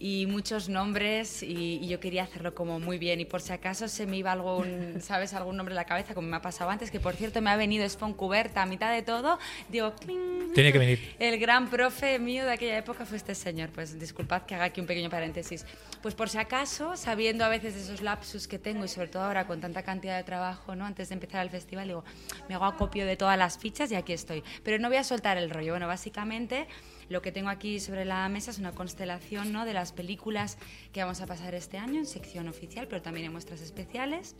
y 0.00 0.26
muchos 0.26 0.68
nombres 0.68 1.42
y, 1.42 1.78
y 1.80 1.86
yo 1.86 2.00
quería 2.00 2.24
hacerlo 2.24 2.54
como 2.54 2.80
muy 2.80 2.98
bien 2.98 3.20
y 3.20 3.26
por 3.26 3.42
si 3.42 3.52
acaso 3.52 3.86
se 3.86 4.06
me 4.06 4.16
iba 4.16 4.32
algún, 4.32 4.96
¿sabes? 5.00 5.34
Algún 5.34 5.56
nombre 5.56 5.72
en 5.72 5.76
la 5.76 5.84
cabeza 5.84 6.14
como 6.14 6.26
me 6.26 6.36
ha 6.36 6.42
pasado 6.42 6.70
antes, 6.70 6.90
que 6.90 6.98
por 6.98 7.14
cierto 7.14 7.40
me 7.40 7.50
ha 7.50 7.56
venido 7.56 7.88
Sfoncuberta 7.88 8.62
a 8.62 8.66
mitad 8.66 8.92
de 8.92 9.02
todo, 9.02 9.38
digo, 9.68 9.94
¡cling! 9.94 10.52
Tiene 10.54 10.72
que 10.72 10.78
venir. 10.78 11.14
El 11.18 11.38
gran 11.38 11.70
profe 11.70 12.18
mío 12.18 12.44
de 12.44 12.52
aquella 12.52 12.78
época 12.78 13.06
fue 13.06 13.16
este 13.16 13.34
señor. 13.34 13.70
Pues 13.70 13.98
disculpad 13.98 14.42
que 14.42 14.54
haga 14.54 14.64
aquí 14.64 14.80
un 14.80 14.86
pequeño 14.86 15.10
paréntesis. 15.10 15.64
Pues 16.02 16.14
por 16.14 16.28
si 16.28 16.38
acaso, 16.38 16.96
sabiendo 16.96 17.44
a 17.44 17.48
veces 17.48 17.74
de 17.74 17.80
esos 17.82 18.00
lapsus 18.02 18.48
que 18.48 18.58
tengo 18.58 18.84
y 18.84 18.88
sobre 18.88 19.08
todo 19.08 19.22
ahora 19.22 19.46
con 19.46 19.60
tanta 19.60 19.82
cantidad 19.82 20.16
de 20.16 20.24
trabajo, 20.24 20.74
¿no? 20.74 20.84
Antes 20.84 21.08
de 21.10 21.14
empezar 21.14 21.42
el 21.42 21.50
festival, 21.50 21.86
digo, 21.86 22.04
me 22.48 22.54
hago 22.54 22.64
acopio 22.64 23.06
de 23.06 23.16
todas 23.16 23.38
las 23.38 23.58
fichas 23.58 23.92
y 23.92 23.94
aquí 23.94 24.12
estoy. 24.12 24.42
Pero 24.64 24.78
no 24.78 24.88
voy 24.88 24.96
a 24.96 25.04
soltar 25.04 25.38
el 25.38 25.50
rollo. 25.50 25.72
Bueno, 25.72 25.86
básicamente 25.86 26.66
lo 27.10 27.20
que 27.22 27.32
tengo 27.32 27.50
aquí 27.50 27.80
sobre 27.80 28.04
la 28.04 28.26
mesa 28.28 28.52
es 28.52 28.58
una 28.58 28.72
constelación 28.72 29.52
¿no? 29.52 29.66
de 29.66 29.74
las 29.74 29.92
películas 29.92 30.56
que 30.92 31.02
vamos 31.02 31.20
a 31.20 31.26
pasar 31.26 31.54
este 31.56 31.76
año 31.76 31.98
en 31.98 32.06
sección 32.06 32.48
oficial, 32.48 32.86
pero 32.88 33.02
también 33.02 33.26
en 33.26 33.32
muestras 33.32 33.60
especiales. 33.60 34.36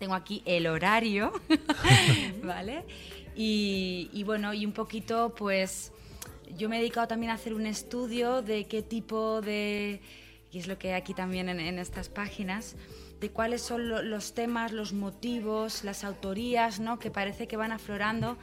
Tengo 0.00 0.14
aquí 0.14 0.42
el 0.44 0.66
horario, 0.66 1.32
¿vale? 2.42 2.84
Y, 3.36 4.22
bueno, 4.26 4.52
y 4.52 4.66
un 4.66 4.72
poquito, 4.72 5.32
pues 5.36 5.92
yo 6.56 6.68
me 6.68 6.76
he 6.76 6.78
dedicado 6.80 7.06
también 7.06 7.30
a 7.30 7.34
hacer 7.34 7.54
un 7.54 7.66
estudio 7.66 8.42
de 8.42 8.64
qué 8.64 8.82
tipo 8.82 9.40
de, 9.40 10.00
y 10.50 10.58
es 10.58 10.66
lo 10.66 10.78
que 10.78 10.88
hay 10.88 11.00
aquí 11.00 11.14
también 11.14 11.48
en 11.48 11.78
estas 11.78 12.08
páginas, 12.08 12.74
de 13.22 13.30
cuáles 13.30 13.62
son 13.62 13.88
lo- 13.88 14.02
los 14.02 14.34
temas, 14.34 14.72
los 14.72 14.92
motivos, 14.92 15.84
las 15.84 16.02
autorías, 16.04 16.80
¿no? 16.80 16.98
Que 16.98 17.10
parece 17.10 17.46
que 17.46 17.56
van 17.56 17.72
aflorando 17.72 18.36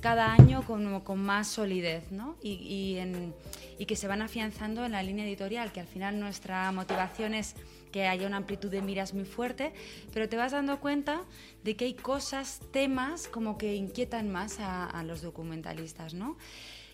cada 0.00 0.32
año 0.32 0.62
con, 0.64 1.02
más 1.18 1.48
solidez, 1.48 2.10
¿no? 2.10 2.36
Y 2.42 3.84
que 3.86 3.96
se 3.96 4.06
van 4.08 4.22
afianzando 4.22 4.84
en 4.86 4.92
la 4.92 5.02
línea 5.02 5.26
editorial, 5.26 5.72
que 5.72 5.80
al 5.80 5.86
final 5.88 6.18
nuestra 6.20 6.70
motivación 6.72 7.34
es 7.34 7.54
que 7.92 8.06
haya 8.06 8.26
una 8.26 8.36
amplitud 8.36 8.70
de 8.70 8.82
miras 8.82 9.14
muy 9.14 9.24
fuerte, 9.24 9.72
pero 10.14 10.28
te 10.28 10.36
vas 10.36 10.52
dando 10.52 10.78
cuenta 10.80 11.22
de 11.64 11.74
que 11.76 11.86
hay 11.86 11.94
cosas, 11.94 12.60
temas, 12.72 13.26
como 13.26 13.58
que 13.58 13.74
inquietan 13.74 14.30
más 14.30 14.60
a, 14.60 14.86
a 14.86 15.02
los 15.02 15.22
documentalistas, 15.22 16.14
¿no? 16.14 16.36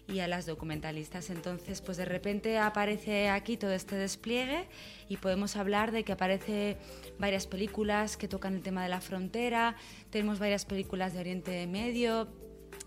Y 0.08 0.20
a 0.20 0.28
las 0.28 0.46
documentalistas. 0.46 1.30
Entonces, 1.30 1.80
pues 1.80 1.96
de 1.96 2.04
repente 2.04 2.58
aparece 2.58 3.28
aquí 3.28 3.56
todo 3.56 3.72
este 3.72 3.96
despliegue 3.96 4.68
y 5.08 5.16
podemos 5.16 5.56
hablar 5.56 5.92
de 5.92 6.04
que 6.04 6.12
aparece 6.12 6.76
varias 7.18 7.46
películas 7.46 8.16
que 8.16 8.28
tocan 8.28 8.54
el 8.54 8.62
tema 8.62 8.82
de 8.82 8.88
la 8.88 9.00
frontera, 9.00 9.76
tenemos 10.10 10.38
varias 10.38 10.64
películas 10.64 11.12
de 11.12 11.20
Oriente 11.20 11.66
Medio, 11.66 12.28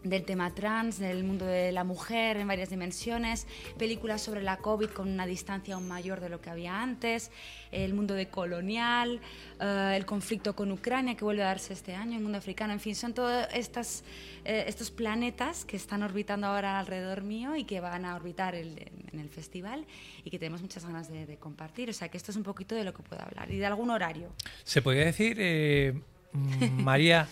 del 0.04 0.24
tema 0.24 0.54
trans, 0.54 0.98
del 1.00 1.24
mundo 1.24 1.46
de 1.46 1.72
la 1.72 1.84
mujer 1.84 2.38
en 2.38 2.48
varias 2.48 2.70
dimensiones, 2.70 3.48
películas 3.78 4.22
sobre 4.22 4.42
la 4.42 4.58
COVID 4.58 4.90
con 4.90 5.10
una 5.10 5.26
distancia 5.26 5.76
aún 5.76 5.88
mayor 5.88 6.20
de 6.22 6.30
lo 6.30 6.42
que 6.42 6.50
había 6.50 6.82
antes, 6.82 7.32
el 7.72 7.94
mundo 7.94 8.14
de 8.14 8.28
colonial, 8.30 9.20
eh, 9.60 9.94
el 9.96 10.06
conflicto 10.06 10.56
con 10.56 10.72
Ucrania 10.72 11.16
que 11.16 11.26
vuelve 11.26 11.44
a 11.44 11.48
darse 11.48 11.74
este 11.74 11.96
año, 11.96 12.18
el 12.18 12.24
mundo 12.24 12.38
africano, 12.38 12.74
en 12.74 12.80
fin, 12.80 12.96
son 12.96 13.14
todos 13.14 13.48
eh, 13.54 14.64
estos 14.68 14.92
planetas 14.92 15.66
que 15.66 15.76
están 15.76 16.04
orbitando 16.04 16.48
ahora 16.48 16.80
alrededor 16.80 17.24
mío 17.24 17.56
y 17.56 17.66
que 17.66 17.80
van 17.80 18.06
a 18.06 18.16
orbitar 18.16 18.56
en 18.56 19.20
el 19.20 19.30
festival 19.30 19.86
y 20.24 20.30
que 20.30 20.40
tenemos 20.40 20.62
muchas 20.62 20.86
ganas 20.86 21.10
de, 21.10 21.38
compartir. 21.38 21.90
O 21.90 21.94
sea 21.94 22.10
que 22.10 22.18
esto 22.18 22.32
es 22.32 22.38
un 22.38 22.44
poquito 22.44 22.76
de 22.76 22.84
lo 22.84 22.94
que 22.94 23.04
puedo 23.04 23.22
hablar 23.22 23.52
y 23.52 23.58
de 23.58 23.66
algún 23.66 23.90
horario. 23.90 24.30
Se 24.64 24.82
podría 24.82 25.06
decir, 25.06 25.38
eh, 25.40 26.02
María, 26.74 27.28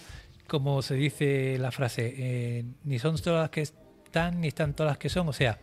como 0.48 0.82
se 0.82 0.96
dice 0.96 1.58
la 1.60 1.72
frase, 1.72 2.14
eh, 2.18 2.66
ni 2.84 3.00
son 3.00 3.16
todas 3.22 3.42
las 3.44 3.50
que 3.50 3.62
están, 3.62 4.42
ni 4.42 4.48
están 4.48 4.74
todas 4.74 4.92
las 4.92 4.98
que 4.98 5.10
son. 5.10 5.28
O 5.28 5.34
sea, 5.34 5.60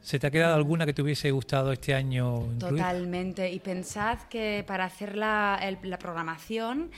¿se 0.00 0.18
te 0.18 0.26
ha 0.26 0.30
quedado 0.30 0.54
alguna 0.54 0.86
que 0.86 0.92
te 0.92 1.02
hubiese 1.02 1.30
gustado 1.30 1.72
este 1.72 1.94
año 1.94 2.44
incluir? 2.54 2.76
Totalmente. 2.76 3.50
Y 3.50 3.58
pensad 3.60 4.18
que 4.28 4.64
para 4.66 4.84
hacer 4.84 5.16
la, 5.16 5.58
el- 5.62 5.78
la 5.82 5.98
programación 5.98 6.90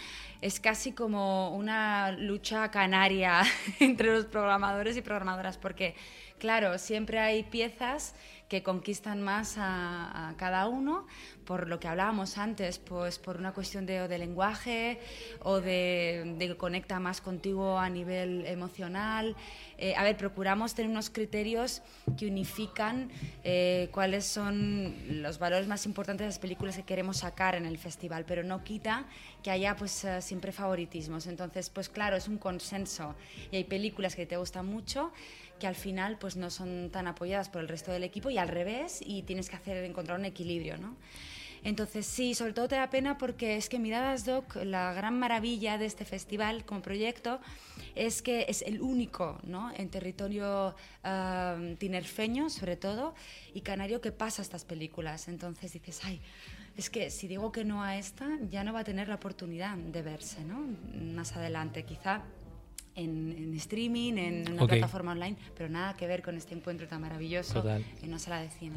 es 0.43 0.61
casi 0.61 0.93
como 0.93 1.57
una 1.57 2.13
lucha 2.13 2.71
canaria 2.71 3.43
entre 3.81 4.13
los 4.13 4.27
programadores 4.27 4.97
y 4.97 5.03
programadoras, 5.03 5.57
porque, 5.57 5.95
claro, 6.39 6.77
siempre 6.79 7.19
hay 7.19 7.45
piezas 7.45 8.15
que 8.55 8.63
conquistan 8.63 9.21
más 9.21 9.57
a, 9.59 10.33
cada 10.37 10.69
uno, 10.69 11.09
por 11.45 11.67
lo 11.67 11.81
que 11.81 11.89
hablábamos 11.89 12.39
antes, 12.39 12.79
pues 12.79 13.19
por 13.19 13.37
una 13.37 13.53
cuestión 13.53 13.85
de, 13.85 14.07
lenguaje 14.17 15.01
o 15.41 15.61
de, 15.61 16.37
de 16.39 16.47
que 16.47 16.57
conecta 16.57 17.01
más 17.01 17.21
contigo 17.21 17.81
a 17.81 17.89
nivel 17.89 18.47
emocional. 18.47 19.35
Eh, 19.77 19.97
a 19.97 20.05
ver, 20.05 20.17
procuramos 20.17 20.73
tener 20.73 20.89
unos 20.89 21.11
criterios 21.11 21.83
que 22.17 22.29
unifican 22.29 23.11
eh, 23.43 23.89
cuáles 23.91 24.25
son 24.25 24.95
los 25.21 25.41
valores 25.41 25.67
más 25.67 25.85
importantes 25.85 26.25
de 26.25 26.29
las 26.29 26.39
películas 26.39 26.77
que 26.77 26.85
queremos 26.85 27.17
sacar 27.17 27.57
en 27.57 27.67
el 27.67 27.77
festival, 27.77 28.25
pero 28.25 28.45
no 28.45 28.63
quita 28.63 29.05
que 29.43 29.51
haya 29.51 29.75
pues 29.75 30.05
eh, 30.05 30.23
siempre 30.23 30.53
favoritismos. 30.53 31.27
Entonces, 31.27 31.71
pues 31.71 31.89
claro, 31.89 32.17
es 32.17 32.29
un 32.29 32.39
consenso 32.39 33.17
y 33.51 33.57
hay 33.57 33.65
películas 33.65 34.15
que 34.15 34.27
te 34.27 34.37
gustan 34.37 34.67
mucho 34.67 35.11
que 35.65 35.69
al 35.69 35.77
final 35.77 36.19
pues 36.19 36.37
no 36.37 36.51
son 36.51 36.91
tan 36.91 37.07
apoyadas 37.07 37.49
por 37.49 37.63
el 37.63 37.69
resto 37.69 37.91
del 37.91 38.05
equipo 38.05 38.29
y 38.29 38.37
al 38.37 38.49
revés 38.49 39.01
y 39.01 39.23
tienes 39.23 39.49
que 39.49 39.57
hacer 39.57 39.83
encontrar 39.83 40.19
un 40.19 40.27
equilibrio, 40.27 40.77
¿no? 40.77 40.95
Entonces 41.63 42.05
sí, 42.05 42.35
sobre 42.35 42.53
todo 42.53 42.69
te 42.69 42.75
da 42.75 42.91
pena 42.91 43.17
porque 43.17 43.57
es 43.57 43.71
que 43.71 43.79
Miradas 43.79 44.27
Doc, 44.27 44.57
la 44.57 44.93
gran 44.93 45.19
maravilla 45.19 45.79
de 45.79 45.87
este 45.87 46.05
festival 46.05 46.67
como 46.67 46.83
proyecto 46.83 47.41
es 47.95 48.21
que 48.21 48.45
es 48.47 48.61
el 48.61 48.83
único 48.83 49.39
¿no? 49.45 49.73
en 49.75 49.89
territorio 49.89 50.77
ah, 51.03 51.57
tinerfeño 51.79 52.51
sobre 52.51 52.77
todo 52.77 53.15
y 53.55 53.63
canario 53.63 54.03
que 54.03 54.13
pasa 54.13 54.43
estas 54.43 54.67
películas. 54.67 55.29
Entonces 55.29 55.73
dices, 55.73 56.03
ay, 56.05 56.21
es 56.77 56.91
que 56.91 57.11
si 57.11 57.27
digo 57.27 57.53
que 57.53 57.65
no 57.65 57.83
a 57.83 57.97
esta 57.97 58.29
ya 58.51 58.65
no 58.65 58.75
va 58.75 58.81
a 58.81 58.85
tener 58.85 59.09
la 59.09 59.15
oportunidad 59.15 59.79
de 59.79 60.03
verse 60.03 60.45
¿no? 60.45 60.59
más 61.15 61.35
adelante. 61.35 61.85
Quizá 61.85 62.23
en, 62.97 63.33
en 63.37 63.55
streaming, 63.55 64.15
en 64.15 64.53
una 64.53 64.63
Ok. 64.65 64.71
plataforma 64.71 65.13
online, 65.13 65.37
pero 65.57 65.69
nada 65.69 65.97
que 65.97 66.07
ver 66.07 66.23
con 66.23 66.37
este 66.37 66.55
encuentro 66.55 66.87
tan 66.89 67.01
maravilloso 67.01 67.55
Total. 67.55 67.85
en 68.03 68.09
una 68.09 68.19
sala 68.19 68.41
de 68.41 68.51
cine. 68.51 68.77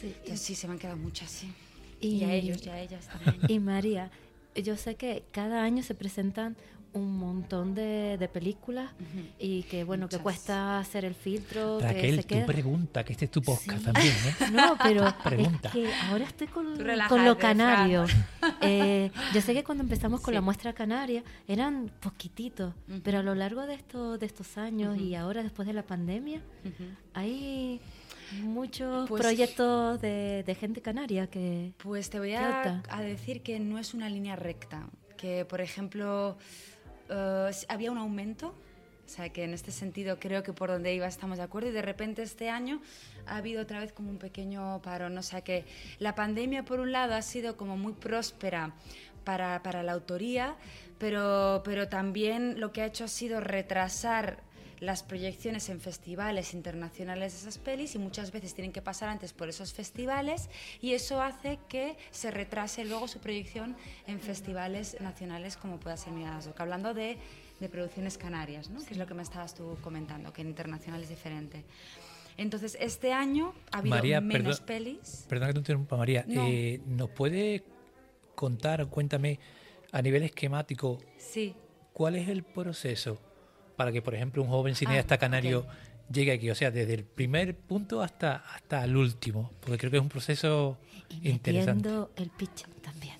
Sí. 0.00 0.08
Entonces, 0.20 0.40
sí, 0.40 0.54
se 0.54 0.66
me 0.66 0.72
han 0.74 0.78
quedado 0.78 0.96
muchas, 0.98 1.30
sí. 1.30 1.52
Y- 2.00 2.16
Y, 2.16 2.24
a 2.24 2.34
ellos, 2.34 2.66
y 2.66 2.68
a 2.70 2.80
ellas 2.80 3.08
también. 3.08 3.36
Y 3.48 3.58
María, 3.60 4.10
yo 4.56 4.76
sé 4.76 4.96
que 4.96 5.22
cada 5.32 5.62
año 5.62 5.82
se 5.82 5.94
presentan 5.94 6.56
un 6.94 7.16
montón 7.16 7.74
de, 7.74 8.16
de 8.18 8.28
películas 8.28 8.90
y 9.38 9.62
que 9.64 9.82
bueno 9.84 10.08
que 10.08 10.18
cuesta 10.18 10.78
hacer 10.78 11.04
el 11.06 11.14
filtro 11.14 11.78
que 11.78 11.84
Raquel, 11.86 12.16
se 12.16 12.22
tú 12.22 12.28
queda. 12.28 12.46
pregunta, 12.46 13.02
que 13.04 13.12
este 13.12 13.24
es 13.24 13.30
tu 13.30 13.40
podcast 13.42 13.78
Sí. 13.78 13.84
también, 13.92 14.14
¿eh? 14.14 14.34
no 14.52 14.76
pero 14.82 15.14
Pregunta. 15.24 15.68
es 15.68 15.72
que 15.74 15.90
ahora 16.10 16.24
estoy 16.24 16.48
con, 16.48 16.76
con 17.08 17.24
lo 17.24 17.38
canario. 17.38 18.04
Eh, 18.60 19.10
yo 19.34 19.40
sé 19.40 19.54
que 19.54 19.62
cuando 19.64 19.82
empezamos 19.84 20.20
con 20.20 20.32
Sí. 20.32 20.34
la 20.34 20.40
muestra 20.40 20.72
canaria 20.72 21.22
eran 21.48 21.90
poquititos 22.00 22.74
pero 23.02 23.18
a 23.18 23.22
lo 23.22 23.34
largo 23.34 23.66
de 23.66 23.74
estos 23.74 24.18
de 24.20 24.26
estos 24.26 24.56
años 24.58 24.98
y 24.98 25.14
ahora 25.14 25.42
después 25.42 25.66
de 25.66 25.74
la 25.74 25.82
pandemia 25.84 26.40
hay 27.14 27.80
muchos 28.42 29.08
Pues- 29.08 29.22
proyectos 29.22 30.00
de, 30.00 30.42
de 30.46 30.54
gente 30.54 30.80
canaria 30.82 31.26
que 31.28 31.72
Pues 31.78 32.10
te 32.10 32.18
voy 32.18 32.30
¿Qué 32.30 32.36
a, 32.36 32.82
a 32.88 33.00
decir 33.02 33.42
que 33.42 33.58
no 33.60 33.78
es 33.78 33.94
una 33.94 34.08
línea 34.08 34.36
recta, 34.36 34.88
que 35.16 35.44
por 35.44 35.60
ejemplo 35.60 36.36
s- 37.48 37.66
había 37.68 37.90
un 37.90 37.98
aumento, 37.98 38.48
o 39.04 39.08
sea 39.08 39.28
que 39.30 39.44
en 39.44 39.52
este 39.54 39.70
sentido 39.72 40.18
creo 40.18 40.42
que 40.42 40.52
por 40.52 40.70
donde 40.70 40.94
iba 40.94 41.06
estamos 41.06 41.38
de 41.38 41.44
acuerdo 41.44 41.68
y 41.68 41.72
de 41.72 41.82
repente 41.82 42.22
este 42.22 42.48
año 42.50 42.80
ha 43.26 43.36
habido 43.36 43.62
otra 43.62 43.80
vez 43.80 43.92
como 43.92 44.10
un 44.10 44.18
pequeño 44.18 44.80
parón, 44.82 45.16
o 45.18 45.22
sea 45.22 45.40
que 45.42 45.64
la 45.98 46.14
pandemia 46.14 46.64
por 46.64 46.80
un 46.80 46.92
lado 46.92 47.14
ha 47.14 47.22
sido 47.22 47.56
como 47.56 47.76
muy 47.76 47.92
próspera 47.94 48.72
para, 49.24 49.62
para 49.62 49.82
la 49.82 49.92
autoría, 49.92 50.56
pero, 50.98 51.62
pero 51.64 51.88
también 51.88 52.58
lo 52.60 52.72
que 52.72 52.82
ha 52.82 52.86
hecho 52.86 53.04
ha 53.04 53.08
sido 53.08 53.40
retrasar 53.40 54.38
las 54.82 55.04
proyecciones 55.04 55.68
en 55.68 55.80
festivales 55.80 56.54
internacionales 56.54 57.32
de 57.34 57.38
esas 57.38 57.58
pelis 57.58 57.94
y 57.94 57.98
muchas 58.00 58.32
veces 58.32 58.52
tienen 58.52 58.72
que 58.72 58.82
pasar 58.82 59.08
antes 59.10 59.32
por 59.32 59.48
esos 59.48 59.72
festivales 59.72 60.50
y 60.80 60.94
eso 60.94 61.22
hace 61.22 61.60
que 61.68 61.96
se 62.10 62.32
retrase 62.32 62.84
luego 62.84 63.06
su 63.06 63.20
proyección 63.20 63.76
en 64.08 64.18
festivales 64.18 64.96
nacionales 65.00 65.56
como 65.56 65.78
pueda 65.78 65.96
ser 65.96 66.12
Miradas 66.12 66.46
Doc. 66.46 66.60
Hablando 66.60 66.94
de, 66.94 67.16
de 67.60 67.68
producciones 67.68 68.18
canarias, 68.18 68.70
¿no? 68.70 68.84
que 68.84 68.94
es 68.94 68.96
lo 68.98 69.06
que 69.06 69.14
me 69.14 69.22
estabas 69.22 69.54
tú 69.54 69.78
comentando, 69.82 70.32
que 70.32 70.42
en 70.42 70.48
internacional 70.48 71.00
es 71.00 71.08
diferente. 71.10 71.64
Entonces, 72.36 72.76
este 72.80 73.12
año 73.12 73.54
ha 73.70 73.78
habido 73.78 73.94
María, 73.94 74.20
menos 74.20 74.60
perdón- 74.62 74.66
pelis. 74.66 75.26
Perdona 75.28 75.46
que 75.48 75.52
te 75.52 75.58
interrumpa, 75.60 75.96
María. 75.96 76.24
No. 76.26 76.44
Eh, 76.48 76.80
¿Nos 76.86 77.08
puede 77.10 77.62
contar 78.34 78.84
cuéntame 78.88 79.38
a 79.92 80.02
nivel 80.02 80.24
esquemático 80.24 80.98
Sí. 81.18 81.54
cuál 81.92 82.16
es 82.16 82.28
el 82.28 82.42
proceso 82.42 83.20
para 83.82 83.92
que, 83.92 84.00
por 84.02 84.14
ejemplo, 84.14 84.42
un 84.42 84.48
joven 84.48 84.74
cineasta 84.76 85.16
Ah, 85.16 85.18
canario 85.18 85.66
llegue 86.12 86.32
aquí. 86.32 86.50
O 86.50 86.54
sea, 86.54 86.70
desde 86.70 86.94
el 86.94 87.04
primer 87.04 87.56
punto 87.56 88.00
hasta, 88.02 88.36
hasta 88.54 88.84
el 88.84 88.96
último. 88.96 89.50
Porque 89.60 89.76
creo 89.78 89.90
que 89.90 89.96
es 89.96 90.02
un 90.02 90.08
proceso 90.08 90.78
Y 91.10 91.28
interesante. 91.30 91.88
el 92.16 92.30
pitch 92.30 92.64
también. 92.80 93.16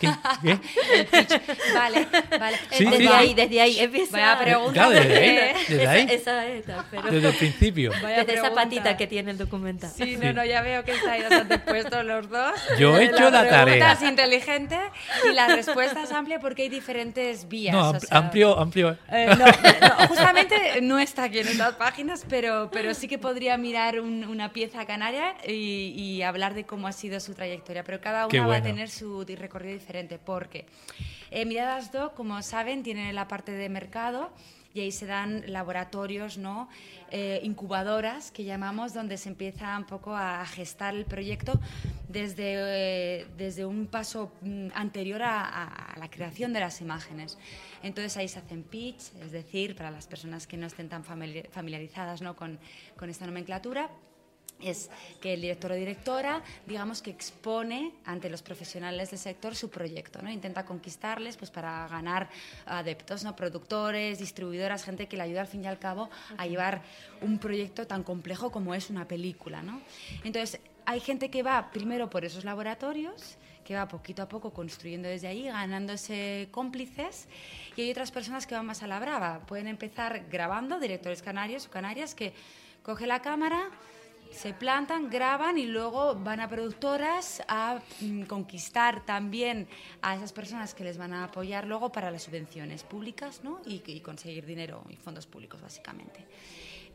¿Qué? 0.00 0.08
¿Qué? 0.42 0.58
Vale, 1.74 2.06
vale. 2.38 2.56
Sí, 2.70 2.84
desde 2.84 2.98
sí, 2.98 3.06
ahí, 3.08 3.34
desde 3.34 3.60
ahí 3.60 3.78
empieza. 3.80 4.12
Vaya 4.16 4.38
pregunta. 4.38 4.72
Claro, 4.72 4.90
desde 4.90 5.16
ahí. 5.18 5.54
Desde 5.68 5.82
esa, 5.82 5.90
ahí. 5.92 6.06
esa 6.10 6.46
es, 6.46 6.64
pero 6.90 7.02
Desde 7.10 7.28
el 7.28 7.34
principio. 7.34 7.90
Vaya 8.02 8.08
desde 8.18 8.32
esa 8.34 8.42
pregunta. 8.42 8.54
patita 8.54 8.96
que 8.96 9.06
tiene 9.06 9.30
el 9.32 9.38
documental. 9.38 9.90
Sí, 9.94 10.16
no, 10.16 10.32
no, 10.32 10.44
ya 10.44 10.62
veo 10.62 10.84
que 10.84 10.92
estáis 10.92 11.22
bastante 11.28 11.58
puestos 11.58 12.04
los 12.04 12.28
dos. 12.28 12.52
Yo 12.78 12.96
he 12.98 13.04
hecho 13.04 13.30
la 13.30 13.40
pregunta 13.42 13.50
tarea. 13.50 13.92
es 13.92 14.02
inteligente 14.02 14.78
y 15.28 15.32
la 15.34 15.48
respuesta 15.48 16.02
es 16.02 16.12
amplia 16.12 16.38
porque 16.40 16.62
hay 16.62 16.68
diferentes 16.68 17.48
vías. 17.48 17.74
No, 17.74 17.90
o 17.90 17.94
ampl- 17.94 18.00
sea, 18.00 18.18
amplio, 18.18 18.58
amplio. 18.58 18.98
eh, 19.10 19.26
no, 19.38 19.46
no, 19.46 20.08
justamente 20.08 20.80
no 20.82 20.98
está 20.98 21.24
aquí 21.24 21.40
en 21.40 21.48
estas 21.48 21.74
páginas, 21.74 22.24
pero, 22.28 22.70
pero 22.72 22.94
sí 22.94 23.08
que 23.08 23.18
podría 23.18 23.56
mirar 23.56 24.00
un- 24.00 24.24
una 24.24 24.52
pieza 24.52 24.84
canaria 24.86 25.34
y, 25.46 25.94
y 25.96 26.22
hablar 26.22 26.54
de 26.54 26.64
cómo 26.64 26.86
ha 26.88 26.92
sido 26.92 27.20
su 27.20 27.34
trayectoria. 27.34 27.84
Pero 27.84 28.00
cada 28.00 28.26
una 28.26 28.30
Qué 28.30 28.38
va 28.40 28.44
a 28.44 28.48
bueno. 28.48 28.64
tener 28.64 28.88
su 28.90 29.24
di- 29.24 29.36
recorrido 29.58 29.78
diferente, 29.78 30.18
porque 30.18 30.66
eh, 31.30 31.44
Miradas 31.44 31.90
Do, 31.92 32.14
como 32.14 32.40
saben, 32.42 32.82
tiene 32.82 33.12
la 33.12 33.26
parte 33.28 33.52
de 33.52 33.68
mercado 33.68 34.30
y 34.74 34.80
ahí 34.80 34.92
se 34.92 35.06
dan 35.06 35.42
laboratorios, 35.46 36.38
¿no? 36.38 36.68
Eh, 37.10 37.40
incubadoras 37.42 38.30
que 38.30 38.44
llamamos, 38.44 38.92
donde 38.94 39.16
se 39.16 39.30
empieza 39.30 39.76
un 39.76 39.84
poco 39.86 40.14
a 40.14 40.44
gestar 40.46 40.94
el 40.94 41.04
proyecto 41.06 41.58
desde, 42.08 42.54
eh, 43.22 43.26
desde 43.36 43.64
un 43.64 43.86
paso 43.86 44.30
mm, 44.42 44.68
anterior 44.74 45.22
a, 45.22 45.40
a- 45.64 45.98
la 45.98 46.08
creación 46.10 46.52
de 46.52 46.60
las 46.60 46.80
imágenes. 46.80 47.38
Entonces 47.82 48.16
ahí 48.16 48.28
se 48.28 48.38
hacen 48.38 48.62
pitch, 48.62 49.12
es 49.22 49.32
decir, 49.32 49.74
para 49.74 49.90
las 49.90 50.06
personas 50.06 50.46
que 50.46 50.56
no 50.56 50.66
estén 50.66 50.88
tan 50.88 51.02
famili- 51.04 51.48
familiarizadas 51.50 52.20
¿no? 52.22 52.36
con, 52.36 52.58
con 52.96 53.08
esta 53.10 53.26
nomenclatura, 53.26 53.90
es 54.60 54.90
que 55.20 55.34
el 55.34 55.40
director 55.40 55.72
o 55.72 55.74
directora, 55.74 56.42
digamos 56.66 57.02
que 57.02 57.10
expone 57.10 57.92
ante 58.04 58.28
los 58.28 58.42
profesionales 58.42 59.10
del 59.10 59.18
sector 59.18 59.54
su 59.54 59.70
proyecto, 59.70 60.20
¿no? 60.22 60.30
Intenta 60.30 60.64
conquistarles 60.64 61.36
pues 61.36 61.50
para 61.50 61.86
ganar 61.88 62.28
adeptos, 62.66 63.24
¿no? 63.24 63.36
Productores, 63.36 64.18
distribuidoras, 64.18 64.84
gente 64.84 65.06
que 65.06 65.16
le 65.16 65.22
ayuda 65.22 65.42
al 65.42 65.46
fin 65.46 65.64
y 65.64 65.66
al 65.66 65.78
cabo 65.78 66.10
a 66.36 66.46
llevar 66.46 66.82
un 67.20 67.38
proyecto 67.38 67.86
tan 67.86 68.02
complejo 68.02 68.50
como 68.50 68.74
es 68.74 68.90
una 68.90 69.06
película, 69.06 69.62
¿no? 69.62 69.80
Entonces, 70.24 70.60
hay 70.86 71.00
gente 71.00 71.30
que 71.30 71.42
va 71.42 71.70
primero 71.70 72.08
por 72.08 72.24
esos 72.24 72.44
laboratorios, 72.44 73.36
que 73.62 73.74
va 73.74 73.86
poquito 73.86 74.22
a 74.22 74.28
poco 74.28 74.54
construyendo 74.54 75.08
desde 75.08 75.28
ahí, 75.28 75.44
ganándose 75.44 76.48
cómplices, 76.50 77.28
y 77.76 77.82
hay 77.82 77.90
otras 77.90 78.10
personas 78.10 78.46
que 78.46 78.54
van 78.54 78.64
más 78.64 78.82
a 78.82 78.86
la 78.86 78.98
brava. 78.98 79.40
Pueden 79.40 79.68
empezar 79.68 80.24
grabando, 80.30 80.80
directores 80.80 81.20
canarios 81.20 81.66
o 81.66 81.70
canarias, 81.70 82.14
que 82.14 82.32
coge 82.82 83.06
la 83.06 83.20
cámara, 83.20 83.68
se 84.30 84.52
plantan, 84.54 85.10
graban 85.10 85.58
y 85.58 85.66
luego 85.66 86.14
van 86.14 86.40
a 86.40 86.48
productoras 86.48 87.42
a 87.48 87.80
mm, 88.00 88.22
conquistar 88.22 89.04
también 89.04 89.66
a 90.02 90.14
esas 90.14 90.32
personas 90.32 90.74
que 90.74 90.84
les 90.84 90.98
van 90.98 91.12
a 91.12 91.24
apoyar 91.24 91.66
luego 91.66 91.90
para 91.90 92.10
las 92.10 92.22
subvenciones 92.22 92.82
públicas 92.84 93.40
¿no? 93.42 93.60
y, 93.66 93.82
y 93.86 94.00
conseguir 94.00 94.46
dinero 94.46 94.84
y 94.90 94.96
fondos 94.96 95.26
públicos 95.26 95.60
básicamente. 95.60 96.26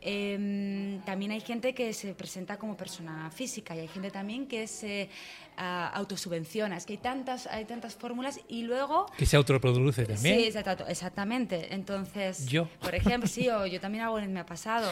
Em, 0.06 1.00
también 1.06 1.32
hay 1.32 1.40
gente 1.40 1.74
que 1.74 1.94
se 1.94 2.14
presenta 2.14 2.58
como 2.58 2.76
persona 2.76 3.32
física 3.32 3.74
y 3.74 3.80
hay 3.80 3.88
gente 3.88 4.12
también 4.12 4.48
que 4.48 4.68
se 4.68 5.10
ah, 5.56 5.92
autosubvenciona. 5.94 6.76
Es 6.76 6.86
que 6.86 6.94
hay 6.94 6.98
tantas, 7.00 7.48
hay 7.48 7.64
tantas 7.64 7.96
fórmulas 7.96 8.42
y 8.50 8.64
luego 8.64 9.06
Que 9.18 9.26
se 9.26 9.38
autoproduce 9.38 10.06
también. 10.06 10.40
Sí, 10.40 10.46
exacto- 10.48 10.86
exactamente. 10.90 11.74
Entonces, 11.74 12.46
Yo. 12.48 12.68
por 12.82 12.94
ejemplo, 12.96 13.30
sí, 13.30 13.48
o 13.48 13.66
yo 13.66 13.80
también 13.80 14.04
hago 14.04 14.20
en 14.20 14.34
Me 14.34 14.42
ha 14.42 14.46
pasado. 14.46 14.92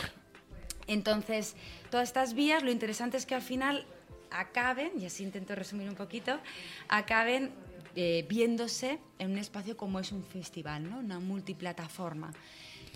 Entonces, 0.87 1.55
todas 1.89 2.09
estas 2.09 2.33
vías, 2.33 2.63
lo 2.63 2.71
interesante 2.71 3.17
es 3.17 3.25
que 3.25 3.35
al 3.35 3.41
final 3.41 3.85
acaben, 4.29 4.91
y 4.99 5.05
así 5.05 5.23
intento 5.23 5.55
resumir 5.55 5.89
un 5.89 5.95
poquito, 5.95 6.39
acaben 6.87 7.51
eh, 7.95 8.25
viéndose 8.29 8.99
en 9.19 9.31
un 9.31 9.37
espacio 9.37 9.75
como 9.75 9.99
es 9.99 10.11
un 10.11 10.23
festival, 10.23 10.89
¿no? 10.89 10.99
una 10.99 11.19
multiplataforma. 11.19 12.31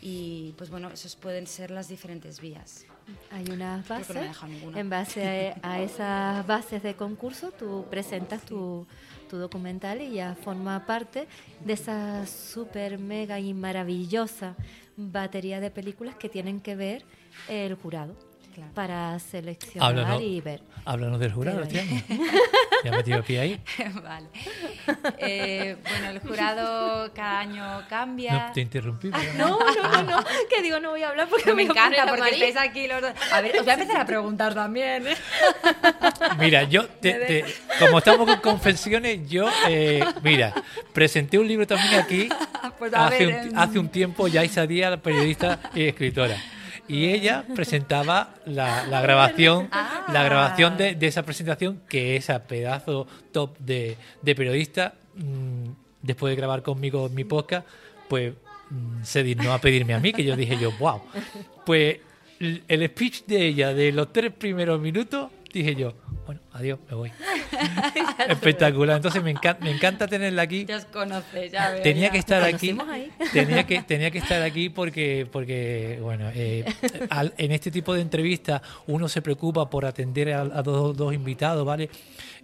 Y 0.02 0.54
pues 0.58 0.70
bueno, 0.70 0.90
esos 0.90 1.16
pueden 1.16 1.48
ser 1.48 1.72
las 1.72 1.88
diferentes 1.88 2.40
vías. 2.40 2.86
Hay 3.32 3.46
unas 3.50 3.90
no 3.90 3.96
bases. 3.96 4.38
En 4.76 4.90
base 4.90 5.56
a, 5.62 5.72
a 5.72 5.82
esas 5.82 6.46
bases 6.46 6.84
de 6.84 6.96
concurso, 6.96 7.52
tú 7.52 7.86
presentas 7.90 8.44
tu, 8.46 8.86
tu 9.30 9.38
documental 9.38 10.02
y 10.02 10.12
ya 10.12 10.36
forma 10.36 10.86
parte 10.86 11.28
de 11.64 11.74
esa 11.74 12.26
súper, 12.28 13.00
mega 13.00 13.40
y 13.40 13.54
maravillosa 13.54 14.56
batería 14.98 15.60
de 15.60 15.72
películas 15.72 16.16
que 16.16 16.30
tienen 16.30 16.62
que 16.62 16.76
ver 16.76 17.06
el 17.50 17.76
jurado 17.76 18.16
Claro. 18.54 18.72
para 18.74 19.20
seleccionar 19.20 19.90
Háblanos, 19.90 20.22
y 20.22 20.40
ver. 20.40 20.62
háblanos 20.86 21.20
del 21.20 21.34
jurado 21.34 21.62
este 21.64 21.82
año. 21.82 22.02
Ya 22.86 22.92
me 22.92 22.98
metido 22.98 23.24
pie 23.24 23.40
ahí. 23.40 23.62
vale. 24.04 24.28
Eh, 25.18 25.76
bueno, 25.90 26.10
el 26.12 26.20
jurado 26.20 27.12
cada 27.14 27.40
año 27.40 27.82
cambia. 27.90 28.48
No 28.48 28.54
te 28.54 28.62
interrumpí. 28.62 29.10
pero- 29.10 29.34
No, 29.34 29.60
no, 29.60 29.92
no, 29.92 30.04
no, 30.04 30.24
que 30.50 30.62
digo, 30.62 30.80
no 30.80 30.92
voy 30.92 31.02
a 31.04 31.10
hablar 31.10 31.28
porque 31.28 31.50
No, 31.50 31.56
me 31.56 31.66
poner 31.66 31.84
encanta 31.84 32.04
a 32.04 32.16
porque 32.16 32.30
estáis 32.30 32.56
aquí 32.58 32.88
los 32.88 33.02
dos. 33.02 33.12
A 33.34 33.42
ver, 33.42 33.58
os 33.58 33.64
voy 33.64 33.72
a 33.72 33.74
empezar 33.74 33.98
a 34.02 34.06
preguntar 34.06 34.54
también. 34.54 35.08
¿eh? 35.08 35.16
Mira, 36.40 36.64
yo, 36.64 36.88
te- 36.88 37.14
te- 37.14 37.46
como 37.80 37.98
estamos 37.98 38.26
con 38.28 38.40
confesiones, 38.40 39.28
yo, 39.28 39.50
eh, 39.68 40.02
mira, 40.22 40.54
presenté 40.94 41.40
un 41.40 41.48
libro 41.48 41.66
también 41.68 41.96
aquí 41.96 42.30
Pues 42.78 42.94
a 42.94 43.08
hace, 43.08 43.26
ver, 43.26 43.36
un, 43.48 43.48
em, 43.50 43.58
hace 43.58 43.80
un 43.80 43.90
tiempo, 43.90 44.28
Yaisa 44.28 44.66
Díaz, 44.68 44.92
la 44.92 44.98
periodista 44.98 45.60
y 45.74 45.84
escritora. 45.88 46.38
Y 46.88 47.06
ella 47.10 47.46
presentaba 47.56 48.36
la, 48.46 48.86
la 48.88 49.02
grabación, 49.02 49.68
Ah. 49.72 50.06
la 50.12 50.24
grabación 50.24 50.78
de, 50.78 50.96
de 50.96 51.08
esa 51.08 51.24
presentación, 51.24 51.82
que 51.90 52.16
esa 52.16 52.44
pedazo 52.44 53.08
top 53.32 53.58
de, 53.60 53.98
de 54.22 54.36
periodista, 54.36 54.94
mm, 55.16 55.70
después 56.02 56.32
de 56.32 56.36
grabar 56.36 56.62
conmigo 56.62 57.10
mi 57.10 57.24
podcast, 57.24 57.68
pues 58.08 58.34
mm, 58.70 59.04
se 59.04 59.24
dignó 59.24 59.54
a 59.54 59.60
pedirme 59.60 59.94
a 59.94 60.00
mí, 60.00 60.14
que 60.14 60.24
yo 60.24 60.36
dije 60.36 60.58
yo, 60.60 60.72
wow. 60.80 61.02
Pues 61.66 61.98
el 62.40 62.88
speech 62.90 63.24
de 63.26 63.48
ella 63.48 63.74
de 63.74 63.92
los 63.92 64.12
tres 64.14 64.32
primeros 64.32 64.80
minutos, 64.80 65.32
dije 65.60 65.76
yo, 65.76 65.94
bueno, 66.26 66.42
adiós, 66.54 66.80
me 66.90 66.96
voy. 66.96 67.12
Espectacular. 68.30 68.98
Entonces 68.98 69.24
me 69.24 69.32
encanta, 69.32 69.64
me 69.64 69.72
encanta 69.72 70.08
tenerla 70.08 70.42
aquí. 70.44 70.66
Ya 70.66 70.78
os 70.78 70.86
conoces, 70.86 71.52
ya 71.52 71.72
veo. 71.72 71.82
Tenía 71.82 72.08
ya. 72.08 72.12
que 72.12 72.18
estar 72.18 72.44
aquí. 72.44 72.78
ahí. 72.90 73.12
Tenía 73.34 73.66
que, 73.66 73.82
tenía 73.84 74.12
que 74.12 74.18
estar 74.20 74.42
aquí 74.42 74.70
porque, 74.70 75.28
porque 75.32 76.00
bueno, 76.02 76.30
eh, 76.34 76.66
al- 77.10 77.34
en 77.38 77.52
este 77.52 77.72
tipo 77.72 77.94
de 77.94 78.02
entrevistas 78.02 78.62
uno 78.88 79.08
se 79.08 79.22
preocupa 79.22 79.70
por 79.70 79.86
atender 79.86 80.34
a, 80.34 80.42
a 80.42 80.62
dos, 80.64 80.96
dos 80.96 81.14
invitados, 81.14 81.66
¿vale? 81.66 81.90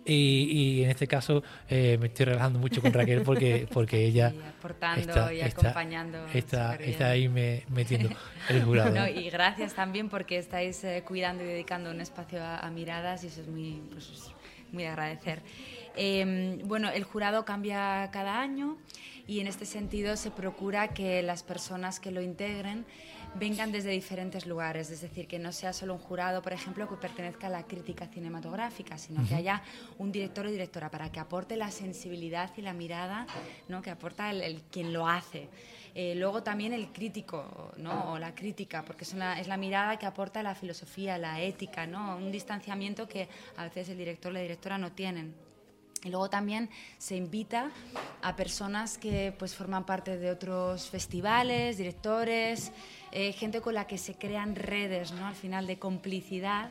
Y, 0.04 0.80
y 0.80 0.84
en 0.84 0.90
este 0.90 1.08
caso 1.08 1.44
eh, 1.70 1.98
me 2.00 2.08
estoy 2.08 2.26
relajando 2.26 2.58
mucho 2.58 2.82
con 2.82 2.92
Raquel 2.92 3.22
porque, 3.22 3.68
porque 3.72 4.04
ella 4.06 4.34
aportando 4.58 5.00
está, 5.02 5.34
y 5.34 5.42
está- 5.42 5.62
acompañando. 5.62 6.26
está, 6.34 6.72
superbién. 6.72 6.92
está 6.92 7.10
ahí 7.10 7.30
me- 7.30 7.64
metiendo 7.70 8.10
el 8.50 8.64
jurado. 8.64 8.92
No, 8.96 9.08
y 9.08 9.30
gracias 9.30 9.74
también 9.76 10.10
porque 10.10 10.38
estáis 10.38 10.84
eh, 10.84 11.04
cuidando 11.08 11.44
y 11.44 11.48
dedicando 11.48 11.92
un 11.92 12.02
espacio 12.02 12.42
a, 12.44 12.58
a 12.60 12.72
miradas 12.72 13.24
y 13.24 13.28
eso 13.28 13.42
es 13.42 13.48
muy, 13.48 13.80
pues, 13.92 14.10
es 14.10 14.32
muy 14.74 14.84
de 14.84 14.90
agradecer. 14.90 15.42
Eh, 15.96 16.60
bueno, 16.66 16.90
el 16.90 17.04
jurado 17.04 17.46
cambia 17.46 18.10
cada 18.12 18.40
año 18.42 18.78
y 19.28 19.40
en 19.40 19.48
este 19.48 19.66
sentido 19.66 20.16
se 20.18 20.32
procura 20.32 20.90
que 20.90 21.22
las 21.22 21.44
personas 21.44 22.00
que 22.00 22.10
lo 22.12 22.22
integren 22.22 22.86
vengan 23.36 23.72
desde 23.72 23.90
diferentes 23.92 24.46
lugares, 24.46 24.90
es 24.92 25.02
decir, 25.02 25.28
que 25.28 25.40
no 25.40 25.52
sea 25.52 25.74
solo 25.74 25.94
un 25.94 26.00
jurado, 26.00 26.42
por 26.42 26.54
ejemplo, 26.54 26.88
que 26.90 26.96
pertenezca 26.96 27.48
a 27.48 27.50
la 27.50 27.64
crítica 27.64 28.08
cinematográfica, 28.08 28.98
sino 28.98 29.26
que 29.28 29.36
haya 29.36 29.64
un 29.98 30.12
director 30.12 30.46
o 30.46 30.50
directora 30.52 30.92
para 30.92 31.12
que 31.12 31.20
aporte 31.20 31.56
la 31.56 31.72
sensibilidad 31.72 32.52
y 32.58 32.62
la 32.62 32.74
mirada 32.74 33.26
¿no? 33.70 33.82
que 33.82 33.90
aporta 33.90 34.30
el, 34.30 34.42
el 34.42 34.62
quien 34.64 34.92
lo 34.94 35.08
hace. 35.08 35.48
Eh, 35.96 36.14
luego 36.16 36.44
también 36.44 36.72
el 36.74 36.88
crítico, 36.92 37.74
¿no? 37.78 38.14
o 38.14 38.20
la 38.20 38.34
crítica, 38.36 38.84
porque 38.86 39.04
es, 39.06 39.14
una- 39.14 39.40
es 39.40 39.48
la 39.48 39.58
mirada 39.58 39.98
que 39.98 40.06
aporta 40.06 40.44
la 40.44 40.56
filosofía, 40.56 41.18
la 41.18 41.42
ética, 41.42 41.86
¿no? 41.88 42.18
un 42.18 42.32
distanciamiento 42.32 43.08
que 43.08 43.28
a 43.58 43.64
veces 43.64 43.90
el 43.90 43.98
director 43.98 44.32
o 44.32 44.34
la 44.34 44.42
directora 44.42 44.78
no 44.78 44.92
tienen. 44.92 45.34
Y 46.04 46.10
luego 46.10 46.32
también 46.32 46.68
se 46.98 47.16
invita 47.16 47.70
a 48.24 48.36
personas 48.36 48.98
que 48.98 49.36
pues, 49.38 49.54
forman 49.54 49.86
parte 49.86 50.18
de 50.18 50.32
otros 50.32 50.90
festivales, 50.90 51.78
directores, 51.78 52.72
eh, 53.12 53.32
gente 53.34 53.62
con 53.62 53.74
la 53.74 53.88
que 53.88 53.98
se 53.98 54.16
crean 54.16 54.56
redes, 54.56 55.12
¿no? 55.12 55.26
al 55.28 55.36
final 55.36 55.68
de 55.68 55.78
complicidad, 55.80 56.70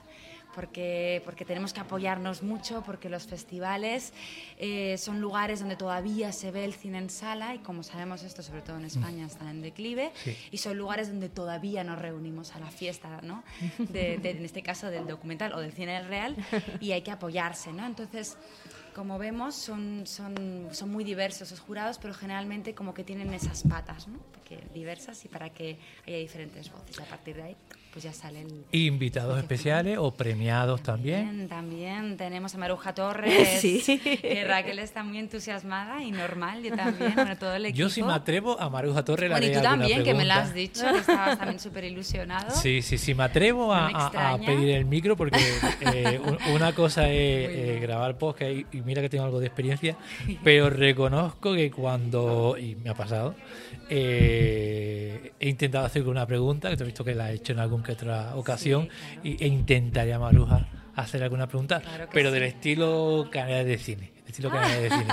porque, 0.54 1.22
porque 1.24 1.44
tenemos 1.44 1.72
que 1.72 1.78
apoyarnos 1.78 2.42
mucho, 2.42 2.82
porque 2.84 3.08
los 3.08 3.24
festivales 3.24 4.12
eh, 4.58 4.96
son 4.98 5.20
lugares 5.20 5.60
donde 5.60 5.76
todavía 5.76 6.32
se 6.32 6.50
ve 6.50 6.64
el 6.64 6.74
cine 6.74 6.98
en 6.98 7.08
sala, 7.08 7.54
y 7.54 7.58
como 7.60 7.84
sabemos 7.84 8.24
esto, 8.24 8.42
sobre 8.42 8.62
todo 8.62 8.76
en 8.78 8.84
España, 8.84 9.26
está 9.26 9.48
en 9.48 9.62
declive, 9.62 10.10
Sí. 10.24 10.36
y 10.50 10.56
son 10.58 10.76
lugares 10.76 11.08
donde 11.08 11.28
todavía 11.28 11.84
nos 11.84 12.00
reunimos 12.00 12.52
a 12.56 12.58
la 12.58 12.66
fiesta, 12.70 13.20
¿no? 13.22 13.44
De- 13.78 14.18
de- 14.18 14.30
en 14.30 14.44
este 14.44 14.62
caso 14.62 14.90
del 14.90 15.06
documental 15.06 15.52
o 15.52 15.60
del 15.60 15.70
cine 15.72 16.02
real, 16.02 16.34
y 16.80 16.90
hay 16.92 17.02
que 17.02 17.12
apoyarse, 17.12 17.72
¿no? 17.72 17.86
Entonces, 17.86 18.36
como 18.94 19.18
vemos, 19.18 19.54
son, 19.54 20.06
son, 20.06 20.68
son 20.72 20.90
muy 20.90 21.04
diversos 21.04 21.50
los 21.50 21.60
jurados, 21.60 21.98
pero 21.98 22.14
generalmente 22.14 22.74
como 22.74 22.94
que 22.94 23.04
tienen 23.04 23.32
esas 23.34 23.62
patas, 23.62 24.08
¿no? 24.08 24.18
que 24.44 24.58
diversas 24.74 25.24
y 25.24 25.28
para 25.28 25.50
que 25.50 25.78
haya 26.06 26.18
diferentes 26.18 26.70
voces. 26.70 26.98
A 26.98 27.04
partir 27.04 27.36
de 27.36 27.42
ahí 27.42 27.56
pues 27.92 28.04
ya 28.04 28.12
sale 28.12 28.42
el... 28.42 28.64
Invitados 28.72 29.38
especiales 29.38 29.98
o 29.98 30.12
premiados 30.12 30.82
también. 30.82 31.48
También, 31.48 32.16
tenemos 32.16 32.54
a 32.54 32.58
Maruja 32.58 32.94
Torres, 32.94 33.60
sí. 33.60 33.82
que 33.98 34.44
Raquel 34.46 34.78
está 34.78 35.02
muy 35.02 35.18
entusiasmada 35.18 36.02
y 36.02 36.12
normal, 36.12 36.62
yo 36.62 36.74
también, 36.74 37.14
bueno, 37.14 37.36
todo 37.36 37.54
el 37.54 37.66
equipo. 37.66 37.78
Yo 37.80 37.88
si 37.88 38.02
me 38.02 38.12
atrevo 38.12 38.60
a 38.60 38.68
Maruja 38.68 39.04
Torres 39.04 39.30
la 39.30 39.38
Bueno, 39.38 39.50
y 39.50 39.56
tú 39.56 39.62
también, 39.62 40.04
que 40.04 40.12
me 40.12 40.24
lo 40.24 40.34
has 40.34 40.52
dicho, 40.52 40.82
que 40.92 40.98
estabas 40.98 41.38
también 41.38 41.58
súper 41.58 41.84
ilusionado. 41.84 42.50
Sí, 42.50 42.82
sí, 42.82 42.98
sí, 42.98 43.14
me 43.14 43.24
atrevo 43.24 43.72
a, 43.72 44.38
pedir 44.44 44.70
el 44.70 44.84
micro 44.84 45.16
porque 45.16 45.38
eh, 45.80 46.20
una 46.54 46.74
cosa 46.74 47.08
es 47.08 47.50
eh, 47.50 47.78
grabar 47.80 48.18
podcast 48.18 48.52
y, 48.52 48.66
y 48.72 48.82
mira 48.82 49.00
que 49.00 49.08
tengo 49.08 49.24
algo 49.24 49.40
de 49.40 49.46
experiencia, 49.46 49.96
pero 50.44 50.68
reconozco 50.68 51.54
que 51.54 51.70
cuando, 51.70 52.56
y 52.58 52.76
me 52.76 52.90
ha 52.90 52.94
pasado, 52.94 53.34
eh, 53.90 55.32
he 55.40 55.48
intentado 55.48 55.84
hacer 55.84 56.06
una 56.06 56.26
pregunta, 56.26 56.70
que 56.70 56.76
te 56.76 56.84
he 56.84 56.86
visto 56.86 57.04
que 57.04 57.14
la 57.14 57.32
he 57.32 57.34
hecho 57.34 57.52
en 57.52 57.58
alguna 57.58 57.82
que 57.82 57.92
otra 57.92 58.36
ocasión, 58.36 58.88
y, 59.24 59.42
e 59.42 59.48
intentaría 59.48 60.18
Maruja 60.18 60.68
hacer 60.94 61.22
alguna 61.22 61.48
pregunta, 61.48 61.82
pero 62.12 62.30
del 62.30 62.44
estilo 62.44 63.28
canal 63.30 63.66
de 63.66 63.78
cine. 63.78 64.12
Estilo 64.26 64.50
canal 64.50 64.80
de 64.80 64.90
cine. 64.90 65.06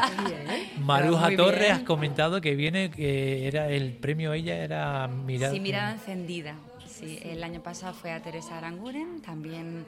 Maruja 0.79 1.35
Torres, 1.35 1.71
has 1.71 1.79
comentado 1.79 2.39
que 2.39 2.55
viene, 2.55 2.91
que 2.91 3.47
era 3.47 3.69
el 3.69 3.93
premio 3.93 4.33
ella 4.33 4.57
era 4.57 5.07
Mirada. 5.07 5.53
Sí, 5.53 5.59
Mirada 5.59 5.91
Encendida. 5.93 6.55
Sí, 6.87 7.19
el 7.23 7.43
año 7.43 7.61
pasado 7.61 7.93
fue 7.93 8.11
a 8.11 8.21
Teresa 8.21 8.57
Aranguren, 8.57 9.21
también 9.21 9.85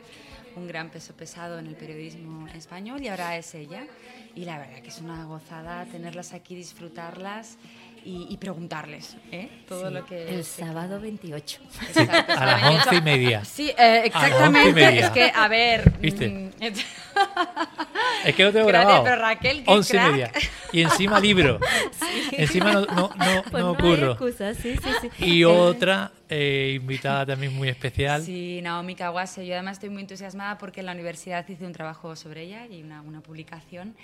un 0.55 0.67
gran 0.67 0.89
peso 0.89 1.13
pesado 1.13 1.59
en 1.59 1.67
el 1.67 1.75
periodismo 1.75 2.47
español, 2.49 3.01
y 3.03 3.07
ahora 3.07 3.37
es 3.37 3.53
ella. 3.53 3.85
Y 4.35 4.45
la 4.45 4.57
verdad 4.57 4.79
que 4.81 4.89
es 4.89 4.99
una 4.99 5.25
gozada 5.25 5.85
tenerlas 5.85 6.33
aquí, 6.33 6.55
disfrutarlas 6.55 7.57
y, 8.05 8.37
preguntarles 8.37 9.17
¿eh? 9.31 9.49
todo 9.67 9.89
lo 9.89 10.05
que... 10.05 10.29
El 10.29 10.43
sábado 10.43 10.99
28. 10.99 11.61
a 12.27 12.45
las 12.45 12.63
once 12.63 12.95
y 12.95 13.01
media. 13.01 13.45
Sí, 13.45 13.71
eh, 13.77 14.03
exactamente. 14.05 14.99
Es 14.99 15.09
que, 15.11 15.31
a 15.33 15.47
ver... 15.47 15.91
¿Viste? 15.99 16.51
Es 18.25 18.35
que 18.35 18.43
lo 18.43 18.51
tengo 18.51 18.67
grabado. 18.67 19.03
Pero 19.03 19.15
Raquel, 19.15 19.63
¿qué 19.63 19.71
Once 19.71 19.95
y 19.95 19.99
media. 19.99 20.31
Y 20.71 20.81
encima 20.81 21.19
libro. 21.19 21.59
Encima 22.31 22.73
no, 22.73 22.85
no, 22.85 23.09
no, 23.15 23.43
pues 23.51 23.63
no 23.63 23.71
ocurro. 23.71 24.11
Excusa, 24.11 24.53
sí, 24.53 24.75
sí, 24.77 24.89
sí. 25.01 25.25
Y 25.25 25.43
otra 25.43 26.11
eh, 26.29 26.73
invitada 26.75 27.25
también 27.25 27.55
muy 27.55 27.69
especial. 27.69 28.23
Sí, 28.23 28.59
Naomi 28.61 28.95
Kawase. 28.95 29.45
Yo 29.45 29.53
además 29.53 29.73
estoy 29.73 29.89
muy 29.89 30.01
entusiasmada 30.01 30.57
porque 30.57 30.81
en 30.81 30.85
la 30.85 30.91
universidad 30.93 31.47
hice 31.47 31.65
un 31.65 31.73
trabajo 31.73 32.15
sobre 32.15 32.43
ella 32.43 32.67
y 32.67 32.83
una, 32.83 33.01
una 33.01 33.21
publicación 33.21 33.95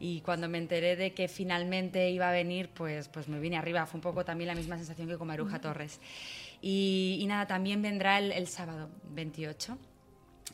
y 0.00 0.22
cuando 0.22 0.48
me 0.48 0.56
enteré 0.56 0.96
de 0.96 1.12
que 1.12 1.28
finalmente 1.28 2.08
iba 2.10 2.30
a 2.30 2.32
venir, 2.32 2.70
pues, 2.70 3.08
pues 3.08 3.28
me 3.28 3.38
vine 3.38 3.58
arriba. 3.58 3.84
Fue 3.84 3.98
un 3.98 4.02
poco 4.02 4.24
también 4.24 4.48
la 4.48 4.54
misma 4.54 4.78
sensación 4.78 5.06
que 5.06 5.18
con 5.18 5.28
Maruja 5.28 5.60
Torres. 5.60 6.00
Y, 6.62 7.22
nada, 7.28 7.46
también 7.46 7.82
vendrá 7.82 8.18
el, 8.18 8.48
sábado 8.48 8.88
28. 9.10 9.76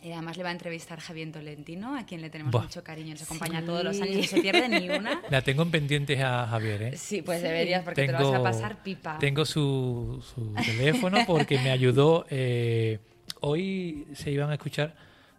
Y 0.02 0.12
además 0.12 0.36
le 0.36 0.42
va 0.42 0.50
a 0.50 0.52
entrevistar 0.52 1.00
Javier 1.00 1.32
Tolentino, 1.32 1.96
a 1.96 2.04
quien 2.04 2.20
le 2.20 2.30
tenemos 2.30 2.52
mucho 2.52 2.84
cariño. 2.84 3.12
Nos 3.12 3.22
acompaña 3.22 3.64
todos 3.64 3.82
los 3.82 4.00
años, 4.00 4.16
no 4.16 4.22
se 4.22 4.40
pierde 4.40 4.68
ni 4.68 4.88
una. 4.88 5.20
La 5.30 5.42
tengo 5.42 5.62
en 5.62 5.70
pendientes 5.70 6.20
a 6.20 6.46
Javier, 6.46 6.82
¿eh? 6.82 6.96
Sí, 6.96 7.22
pues 7.22 7.42
deberías, 7.42 7.82
porque 7.82 8.06
te 8.06 8.12
lo 8.12 8.30
vas 8.30 8.40
a 8.40 8.42
pasar 8.42 8.82
pipa. 8.82 9.18
Tengo 9.18 9.44
su, 9.44 10.22
teléfono 10.64 11.18
porque 11.26 11.58
me 11.58 11.70
ayudó. 11.70 12.26
Eh, 12.30 12.98
hoy 13.40 14.06
se 14.14 14.30
iban 14.30 14.50
a 14.50 14.54
escuchar 14.54 14.94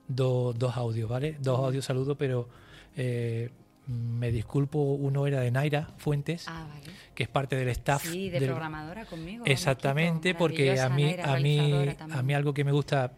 dos 0.08 0.78
audios, 0.78 1.10
¿vale? 1.10 1.38
Dos 1.40 1.60
audios 1.60 1.86
saludos, 1.86 2.16
pero 2.18 2.50
eh, 2.96 3.50
me 3.88 4.32
disculpo, 4.32 4.80
uno 4.80 5.28
era 5.28 5.40
de 5.42 5.52
Naira 5.52 5.90
Fuentes, 5.98 6.46
ah, 6.48 6.68
que 7.16 7.24
es 7.24 7.30
parte 7.30 7.56
del 7.56 7.70
staff. 7.70 8.04
Sí, 8.04 8.30
de 8.30 8.42
programadora 8.42 9.06
conmigo. 9.06 9.46
Exactamente, 9.46 10.36
porque 10.36 10.80
a 10.80 10.90
mí, 10.90 11.16
a, 11.24 11.38
mí, 11.38 11.96
a 12.12 12.22
mí 12.22 12.34
algo 12.34 12.54
que 12.54 12.64
me 12.64 12.72
gusta 12.72 13.14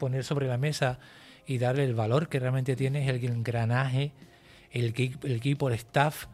poner 0.00 0.24
sobre 0.24 0.48
la 0.48 0.58
mesa 0.58 0.98
y 1.46 1.58
darle 1.58 1.84
el 1.84 1.94
valor 1.94 2.28
que 2.28 2.40
realmente 2.40 2.74
tiene 2.74 3.02
es 3.02 3.08
el 3.08 3.24
engranaje, 3.24 4.10
el, 4.72 4.92
el 5.22 5.36
equipo, 5.36 5.68
el 5.68 5.74
staff 5.74 6.26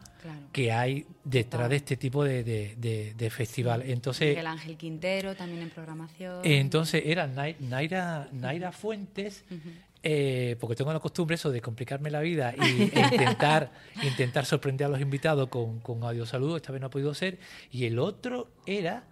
que 0.51 0.71
hay 0.71 1.05
detrás 1.23 1.69
de 1.69 1.77
este 1.77 1.97
tipo 1.97 2.23
de, 2.23 2.43
de, 2.43 3.29
festival. 3.29 3.83
Entonces, 3.85 4.37
el 4.37 4.47
Ángel 4.47 4.75
Quintero 4.77 5.35
también 5.35 5.61
en 5.61 5.69
programación. 5.69 6.41
Entonces 6.43 7.03
era 7.05 7.27
Naira, 7.27 8.27
Naira 8.31 8.71
Fuentes, 8.71 9.45
eh, 10.03 10.55
porque 10.59 10.75
tengo 10.75 10.91
la 10.91 10.99
costumbre 10.99 11.35
eso 11.35 11.51
de 11.51 11.61
complicarme 11.61 12.09
la 12.09 12.21
vida 12.21 12.53
y, 12.57 12.83
e 12.83 12.99
intentar, 13.11 13.71
intentar 14.03 14.45
sorprender 14.45 14.87
a 14.87 14.89
los 14.89 15.01
invitados 15.01 15.49
con, 15.49 15.79
con 15.79 16.03
audio 16.03 16.25
saludos, 16.25 16.57
esta 16.57 16.71
vez 16.71 16.81
no 16.81 16.87
ha 16.87 16.91
podido 16.91 17.13
ser. 17.13 17.39
Y 17.71 17.85
el 17.85 17.99
otro 17.99 18.49
era, 18.65 19.03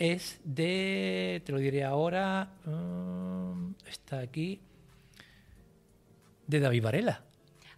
es 0.00 0.40
de, 0.44 1.42
te 1.44 1.52
lo 1.52 1.58
diré 1.58 1.84
ahora, 1.84 2.54
mm, 2.64 3.74
está 3.86 4.20
aquí, 4.20 4.58
de 6.46 6.58
David 6.58 6.82
Varela. 6.82 7.24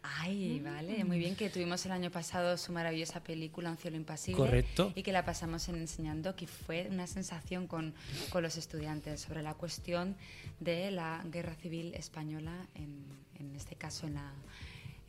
Ay, 0.05 0.61
vale, 0.61 1.05
muy 1.05 1.19
bien 1.19 1.35
que 1.35 1.51
tuvimos 1.51 1.85
el 1.85 1.91
año 1.91 2.13
pasado 2.13 2.57
su 2.57 2.73
maravillosa 2.73 3.25
película 3.25 3.71
Un 3.71 3.77
cielo 3.77 3.97
impasible. 3.97 4.39
Correcto. 4.39 4.93
Y 4.95 5.03
que 5.03 5.13
la 5.13 5.25
pasamos 5.25 5.69
en 5.69 5.77
enseñando, 5.77 6.37
que 6.37 6.47
fue 6.47 6.87
una 6.89 7.09
sensación 7.09 7.67
con, 7.67 7.93
con 8.31 8.45
los 8.45 8.57
estudiantes 8.57 9.21
sobre 9.21 9.43
la 9.43 9.55
cuestión 9.55 10.17
de 10.61 10.93
la 10.93 11.25
guerra 11.29 11.57
civil 11.57 11.93
española, 11.95 12.69
en, 12.77 13.05
en 13.41 13.57
este 13.57 13.75
caso 13.75 14.07
en 14.07 14.15
la, 14.15 14.33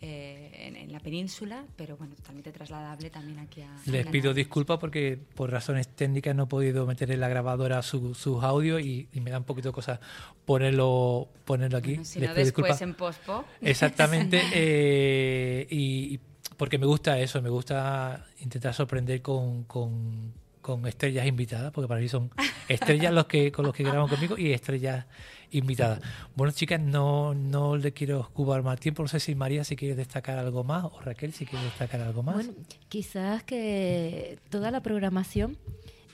eh, 0.05 0.73
en, 0.81 0.91
la 0.91 0.99
península, 0.99 1.63
pero 1.77 1.95
bueno, 1.95 2.13
totalmente 2.13 2.51
trasladable 2.51 3.09
también 3.09 3.39
aquí 3.39 3.61
a... 3.61 3.73
Les 3.85 4.05
pido 4.05 4.33
disculpas 4.33 4.77
porque 4.77 5.17
por 5.33 5.49
razones 5.49 5.87
técnicas 5.87 6.35
no 6.35 6.43
he 6.43 6.47
podido 6.47 6.85
meter 6.85 7.09
en 7.09 7.21
la 7.21 7.29
grabadora 7.29 7.81
sus 7.81 8.27
audios 8.43 8.81
y, 8.81 9.07
me 9.13 9.31
da 9.31 9.37
un 9.37 9.45
poquito 9.45 9.69
de 9.69 9.73
cosas 9.73 10.01
ponerlo, 10.43 11.29
ponerlo 11.45 11.77
aquí. 11.77 12.03
si 12.03 12.19
no 12.19 12.33
después 12.33 12.81
en 12.81 12.95
pospo. 12.95 13.45
Exactamente, 13.61 14.41
eh, 14.53 15.67
y, 15.69 16.19
porque 16.57 16.77
me 16.77 16.85
gusta 16.85 17.17
eso, 17.17 17.41
me 17.41 17.49
gusta 17.49 18.25
intentar 18.41 18.73
sorprender 18.73 19.21
con, 19.21 19.63
con, 19.63 20.33
con 20.59 20.85
estrellas 20.85 21.25
invitadas, 21.25 21.71
porque 21.71 21.87
para 21.87 22.01
mí 22.01 22.09
son 22.09 22.29
estrellas 22.67 23.13
los 23.13 23.27
que 23.27 23.53
con 23.53 23.65
los 23.65 23.73
que 23.73 23.83
graban 23.83 24.09
conmigo 24.09 24.37
y 24.37 24.51
estrellas 24.51 25.05
invitada. 25.53 25.99
Bueno, 26.35 26.53
chicas, 26.53 26.79
no, 26.79 27.33
no 27.33 27.77
le 27.77 27.91
quiero 27.93 28.21
ocupar 28.21 28.63
más 28.63 28.79
tiempo. 28.79 29.03
No 29.03 29.07
sé 29.07 29.19
si 29.19 29.35
María 29.35 29.63
si 29.63 29.75
quiere 29.75 29.95
destacar 29.95 30.37
algo 30.37 30.63
más 30.63 30.85
o 30.85 30.99
Raquel 31.01 31.33
si 31.33 31.45
quiere 31.45 31.65
destacar 31.65 32.01
algo 32.01 32.23
más. 32.23 32.35
Bueno, 32.35 32.53
quizás 32.89 33.43
que 33.43 34.39
toda 34.49 34.71
la 34.71 34.81
programación 34.81 35.57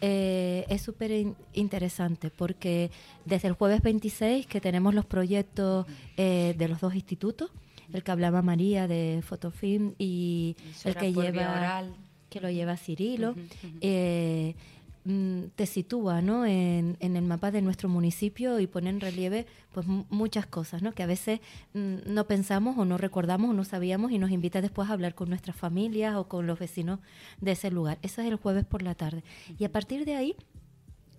eh, 0.02 0.66
es 0.70 0.82
súper 0.82 1.12
interesante 1.54 2.30
porque 2.30 2.92
desde 3.26 3.48
el 3.48 3.54
jueves 3.54 3.82
26 3.82 4.48
que 4.48 4.62
tenemos 4.62 4.94
los 4.94 5.06
proyectos 5.06 5.86
eh, 6.18 6.56
de 6.58 6.68
los 6.68 6.80
dos 6.80 6.96
institutos, 6.96 7.52
el 7.92 8.04
que 8.04 8.12
hablaba 8.12 8.42
María 8.42 8.88
de 8.88 9.22
Fotofilm 9.26 9.96
y 9.98 10.56
el 10.86 10.96
que 10.96 11.12
lleva 11.12 11.84
que 12.30 12.40
lo 12.40 12.50
lleva 12.50 12.78
Cirilo. 12.78 13.36
Eh, 13.82 14.56
te 15.56 15.66
sitúa 15.66 16.22
¿no? 16.22 16.46
en, 16.46 16.98
el 17.00 17.22
mapa 17.24 17.52
de 17.52 17.62
nuestro 17.62 17.90
municipio 17.90 18.60
y 18.60 18.68
pone 18.68 18.90
en 18.90 19.00
relieve 19.00 19.48
pues 19.72 19.88
muchas 19.88 20.46
cosas 20.46 20.82
¿no? 20.84 20.94
que 20.94 21.04
a 21.04 21.08
veces 21.08 21.40
mm, 21.74 21.96
no 22.06 22.28
pensamos 22.28 22.78
o 22.78 22.86
no 22.86 22.98
recordamos 22.98 23.50
o 23.50 23.54
no 23.54 23.64
sabíamos 23.64 24.12
y 24.12 24.20
nos 24.20 24.30
invita 24.30 24.62
después 24.62 24.90
a 24.90 24.94
hablar 24.94 25.16
con 25.16 25.30
nuestras 25.30 25.56
familias 25.56 26.16
o 26.16 26.28
con 26.28 26.46
los 26.46 26.60
vecinos 26.60 27.00
de 27.42 27.54
ese 27.54 27.72
lugar. 27.72 27.98
Eso 28.02 28.22
es 28.22 28.28
el 28.28 28.36
jueves 28.36 28.66
por 28.66 28.84
la 28.84 28.94
tarde. 28.94 29.24
Y 29.58 29.64
a 29.64 29.72
partir 29.72 30.06
de 30.06 30.16
ahí 30.16 30.36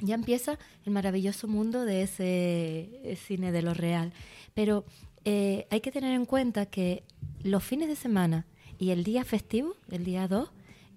ya 0.00 0.14
empieza 0.14 0.58
el 0.84 0.92
maravilloso 0.92 1.48
mundo 1.48 1.84
de 1.84 2.02
ese 2.02 3.00
eh, 3.02 3.18
cine 3.26 3.50
de 3.50 3.62
lo 3.62 3.74
real. 3.74 4.12
Pero 4.54 4.84
eh, 5.24 5.66
hay 5.70 5.80
que 5.80 5.90
tener 5.90 6.14
en 6.14 6.26
cuenta 6.26 6.66
que 6.66 7.02
los 7.42 7.64
fines 7.64 7.88
de 7.88 7.96
semana 7.96 8.46
y 8.78 8.90
el 8.90 9.04
día 9.04 9.24
festivo, 9.24 9.74
el 9.90 10.04
día 10.04 10.28
2, 10.28 10.48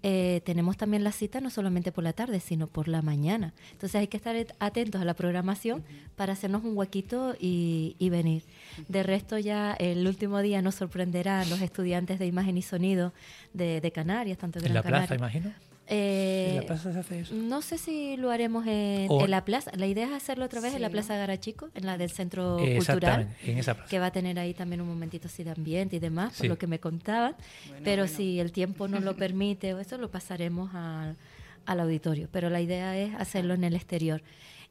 eh, 0.06 0.42
tenemos 0.44 0.76
también 0.76 1.06
la 1.06 1.14
cita 1.14 1.40
no 1.40 1.50
solamente 1.50 1.94
por 1.94 2.04
la 2.04 2.12
tarde, 2.12 2.42
sino 2.42 2.68
por 2.68 2.90
la 2.90 3.02
mañana. 3.02 3.54
Entonces 3.72 3.96
hay 3.96 4.08
que 4.08 4.18
estar 4.18 4.36
atentos 4.60 5.02
a 5.02 5.06
la 5.06 5.14
programación 5.14 5.82
para 6.18 6.34
hacernos 6.34 6.66
un 6.66 6.78
huequito 6.78 7.36
y, 7.40 7.96
venir. 8.12 8.44
De 8.90 9.02
resto 9.02 9.38
ya 9.38 9.74
el 9.74 10.06
último 10.06 10.40
día 10.42 10.62
nos 10.62 10.76
sorprenderá 10.76 11.40
a 11.40 11.46
los 11.46 11.62
estudiantes 11.62 12.20
de 12.20 12.28
imagen 12.28 12.58
y 12.58 12.62
sonido 12.62 13.14
de, 13.54 13.92
Canarias, 13.94 14.38
tanto 14.38 14.60
de 14.60 14.68
¿En 14.68 14.74
la 14.74 14.84
plaza, 14.84 15.16
imagino? 15.16 15.52
Eh, 15.88 16.48
¿En 16.52 16.56
la 16.56 16.66
plaza 16.66 16.94
se 16.94 17.00
hace 17.00 17.20
eso? 17.20 17.36
No 17.36 17.62
sé 17.62 17.78
si 17.78 18.16
lo 18.16 18.32
haremos 18.32 18.66
en, 18.68 19.10
la 19.30 19.44
plaza. 19.44 19.72
La 19.76 19.86
idea 19.86 20.08
es 20.08 20.14
hacerlo 20.14 20.46
otra 20.46 20.62
vez 20.62 20.74
en 20.76 20.82
la 20.82 20.90
Plaza 20.90 21.18
Garachico, 21.18 21.70
en 21.76 21.86
la 21.86 21.98
del 21.98 22.10
Centro 22.10 22.58
Cultural. 22.58 23.36
en 23.46 23.58
esa 23.58 23.74
plaza. 23.74 23.90
Que 23.90 24.00
va 24.00 24.08
a 24.08 24.12
tener 24.12 24.40
ahí 24.40 24.54
también 24.54 24.82
un 24.82 24.88
momentito 24.88 25.28
así 25.28 25.44
de 25.44 25.52
ambiente 25.52 25.98
y 25.98 26.00
demás, 26.00 26.38
por 26.38 26.48
lo 26.48 26.58
que 26.58 26.68
me 26.68 26.80
contaban. 26.80 27.36
Pero 27.84 28.08
si 28.08 28.40
el 28.40 28.52
tiempo 28.52 28.88
nos 28.88 29.04
lo 29.04 29.16
permite, 29.18 29.72
eso 29.80 29.98
lo 29.98 30.10
pasaremos 30.10 30.74
al, 30.74 31.18
al 31.66 31.80
auditorio. 31.80 32.30
Pero 32.32 32.50
la 32.50 32.62
idea 32.62 32.98
es 32.98 33.14
hacerlo 33.16 33.54
en 33.54 33.66
el 33.66 33.76
exterior. 33.76 34.24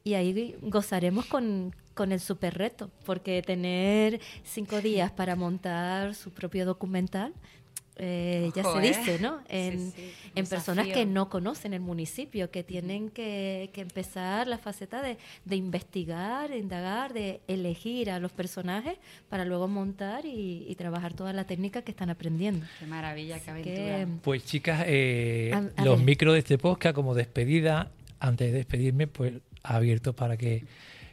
Y 0.03 0.15
ahí 0.15 0.55
gozaremos 0.61 1.25
con, 1.27 1.73
con 1.93 2.11
el 2.11 2.19
super 2.19 2.57
reto, 2.57 2.91
porque 3.05 3.41
tener 3.41 4.19
cinco 4.43 4.81
días 4.81 5.11
para 5.11 5.35
montar 5.35 6.15
su 6.15 6.31
propio 6.31 6.65
documental 6.65 7.33
eh, 7.97 8.51
ya 8.55 8.61
Ojo, 8.67 8.81
se 8.81 8.87
dice, 8.87 9.19
¿no? 9.19 9.39
En, 9.47 9.91
sí, 9.91 10.11
en 10.35 10.45
personas 10.47 10.87
que 10.87 11.05
no 11.05 11.29
conocen 11.29 11.73
el 11.73 11.79
municipio, 11.81 12.49
que 12.51 12.63
tienen 12.63 13.09
que, 13.09 13.69
que 13.73 13.81
empezar 13.81 14.47
la 14.47 14.57
faceta 14.57 15.01
de, 15.01 15.17
de 15.45 15.55
investigar, 15.55 16.49
de 16.49 16.57
indagar, 16.57 17.13
de 17.13 17.41
elegir 17.47 18.09
a 18.09 18.19
los 18.19 18.31
personajes 18.31 18.97
para 19.29 19.45
luego 19.45 19.67
montar 19.67 20.25
y, 20.25 20.65
y 20.67 20.75
trabajar 20.75 21.13
toda 21.13 21.33
la 21.33 21.45
técnica 21.45 21.81
que 21.83 21.91
están 21.91 22.09
aprendiendo. 22.09 22.65
Qué 22.79 22.85
maravilla, 22.87 23.37
qué 23.39 23.45
Que, 23.63 23.91
aventura. 23.91 24.19
Pues 24.23 24.43
chicas, 24.45 24.83
eh, 24.87 25.51
A- 25.53 25.81
a 25.81 25.85
los 25.85 25.97
ver. 25.97 26.05
micros 26.05 26.33
de 26.33 26.39
este 26.39 26.57
podcast 26.57 26.95
como 26.95 27.13
despedida, 27.13 27.91
antes 28.19 28.51
de 28.51 28.57
despedirme, 28.57 29.07
pues 29.07 29.33
abiertos 29.63 30.15
para 30.15 30.35
que 30.37 30.65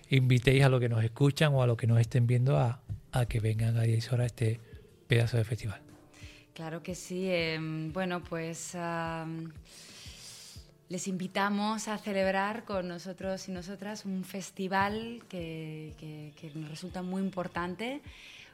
invitéis 0.08 0.64
a 0.64 0.68
los 0.68 0.80
que 0.80 0.88
nos 0.88 1.04
escuchan 1.04 1.54
o 1.54 1.62
a 1.62 1.66
los 1.66 1.76
que 1.76 1.86
nos 1.86 2.00
estén 2.00 2.26
viendo 2.26 2.58
a, 2.58 2.80
a 3.12 3.26
que 3.26 3.38
vengan 3.40 3.76
a 3.76 3.82
10 3.82 4.12
horas 4.12 4.24
a 4.24 4.26
este 4.26 4.60
pedazo 5.06 5.36
de 5.36 5.44
festival. 5.44 5.80
Claro 6.54 6.82
que 6.82 6.94
sí. 6.94 7.26
eh, 7.28 7.58
bueno, 7.92 8.22
pues 8.22 8.76
les 10.88 11.08
invitamos 11.08 11.88
a 11.88 11.98
celebrar 11.98 12.64
con 12.64 12.88
nosotros 12.88 13.48
y 13.48 13.52
nosotras 13.52 14.04
un 14.04 14.24
festival 14.24 15.22
que 15.28 16.52
nos 16.54 16.70
resulta 16.70 17.02
muy 17.02 17.22
importante, 17.22 18.02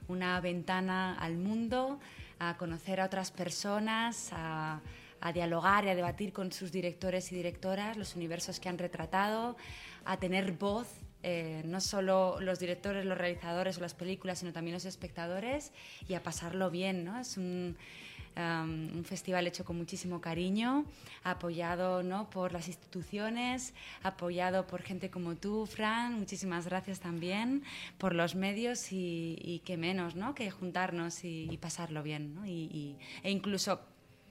una 0.08 0.40
ventana 0.40 1.18
al 1.18 1.36
mundo, 1.36 1.98
a 2.38 2.56
conocer 2.58 3.00
a 3.00 3.06
otras 3.06 3.30
personas, 3.30 4.30
a, 4.32 4.80
a 5.20 5.32
dialogar 5.32 5.84
y 5.84 5.88
a 5.88 5.94
debatir 5.94 6.32
con 6.32 6.52
sus 6.52 6.70
directores 6.70 7.32
y 7.32 7.34
directoras, 7.34 7.96
los 7.96 8.14
universos 8.14 8.60
que 8.60 8.68
han 8.68 8.78
retratado, 8.78 9.56
a 10.04 10.18
tener 10.18 10.52
voz 10.52 10.86
eh, 11.28 11.62
no 11.64 11.80
solo 11.80 12.38
los 12.40 12.60
directores, 12.60 13.04
los 13.04 13.18
realizadores 13.18 13.78
o 13.78 13.80
las 13.80 13.94
películas, 13.94 14.38
sino 14.38 14.52
también 14.52 14.74
los 14.74 14.84
espectadores 14.84 15.72
y 16.08 16.14
a 16.14 16.22
pasarlo 16.22 16.70
bien. 16.70 17.04
¿no? 17.04 17.18
Es 17.18 17.36
un, 17.36 17.76
festival 19.04 19.46
hecho 19.46 19.64
con 19.64 19.78
muchísimo 19.78 20.20
cariño, 20.20 20.84
apoyado 21.24 22.02
¿no? 22.02 22.28
por 22.28 22.52
las 22.52 22.68
instituciones, 22.68 23.72
apoyado 24.02 24.66
por 24.66 24.82
gente 24.82 25.10
como 25.10 25.34
tú, 25.36 25.66
Fran. 25.66 26.18
Muchísimas 26.18 26.66
gracias 26.66 27.00
también 27.00 27.64
por 27.98 28.14
los 28.14 28.34
medios 28.34 28.92
y, 28.92 29.38
y 29.42 29.60
qué 29.64 29.76
menos 29.78 30.14
¿no? 30.14 30.34
que 30.34 30.50
juntarnos 30.50 31.24
y, 31.24 31.48
y 31.50 31.56
pasarlo 31.56 32.02
bien. 32.04 32.34
¿no? 32.36 32.46
Y- 32.46 32.96
e 33.24 33.30
incluso 33.30 33.80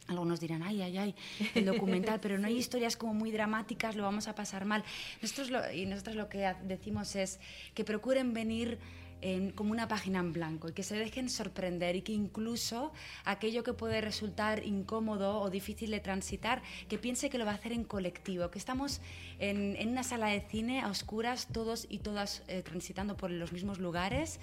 algunos 0.08 0.40
dirán, 0.40 0.62
ay, 0.64 0.82
ay, 0.82 0.98
ay, 0.98 1.16
el 1.56 1.66
documental, 1.66 2.20
pero 2.22 2.38
no 2.38 2.48
hay 2.48 2.58
historias 2.58 2.96
como 2.98 3.14
muy 3.14 3.32
dramáticas, 3.32 3.96
lo 3.96 4.04
vamos 4.04 4.28
a 4.28 4.36
pasar 4.36 4.66
mal. 4.66 4.84
Nosotros 5.22 5.50
lo, 5.50 5.72
y 5.72 5.86
nosotros 5.86 6.16
lo 6.16 6.30
que 6.30 6.54
decimos 6.64 7.16
es 7.16 7.40
que 7.74 7.84
procuren 7.84 8.34
venir 8.34 8.78
en- 9.22 9.52
como 9.52 9.72
una 9.72 9.88
página 9.88 10.20
en 10.20 10.34
blanco 10.34 10.70
y 10.70 10.74
que 10.74 10.84
se 10.84 10.96
dejen 10.96 11.30
sorprender 11.30 11.96
y 11.96 12.02
que 12.02 12.12
incluso 12.12 12.92
aquello 13.24 13.64
que 13.64 13.74
puede 13.74 14.02
resultar 14.02 14.64
incómodo 14.66 15.40
o 15.40 15.50
difícil 15.50 15.90
de 15.90 16.02
transitar, 16.02 16.62
que 16.90 16.98
piense 17.00 17.30
que 17.30 17.38
lo 17.40 17.46
va 17.46 17.52
a 17.52 17.56
hacer 17.56 17.72
en 17.72 17.86
colectivo, 17.86 18.52
que 18.52 18.60
estamos 18.60 19.00
en, 19.40 19.76
en 19.78 19.90
una 19.90 20.04
sala 20.04 20.28
de 20.28 20.42
cine 20.42 20.82
a 20.82 20.90
oscuras, 20.90 21.48
todos 21.52 21.88
y 21.90 22.00
todas 22.00 22.44
eh, 22.48 22.62
transitando 22.62 23.16
por 23.18 23.32
los 23.32 23.54
mismos 23.54 23.80
lugares 23.80 24.40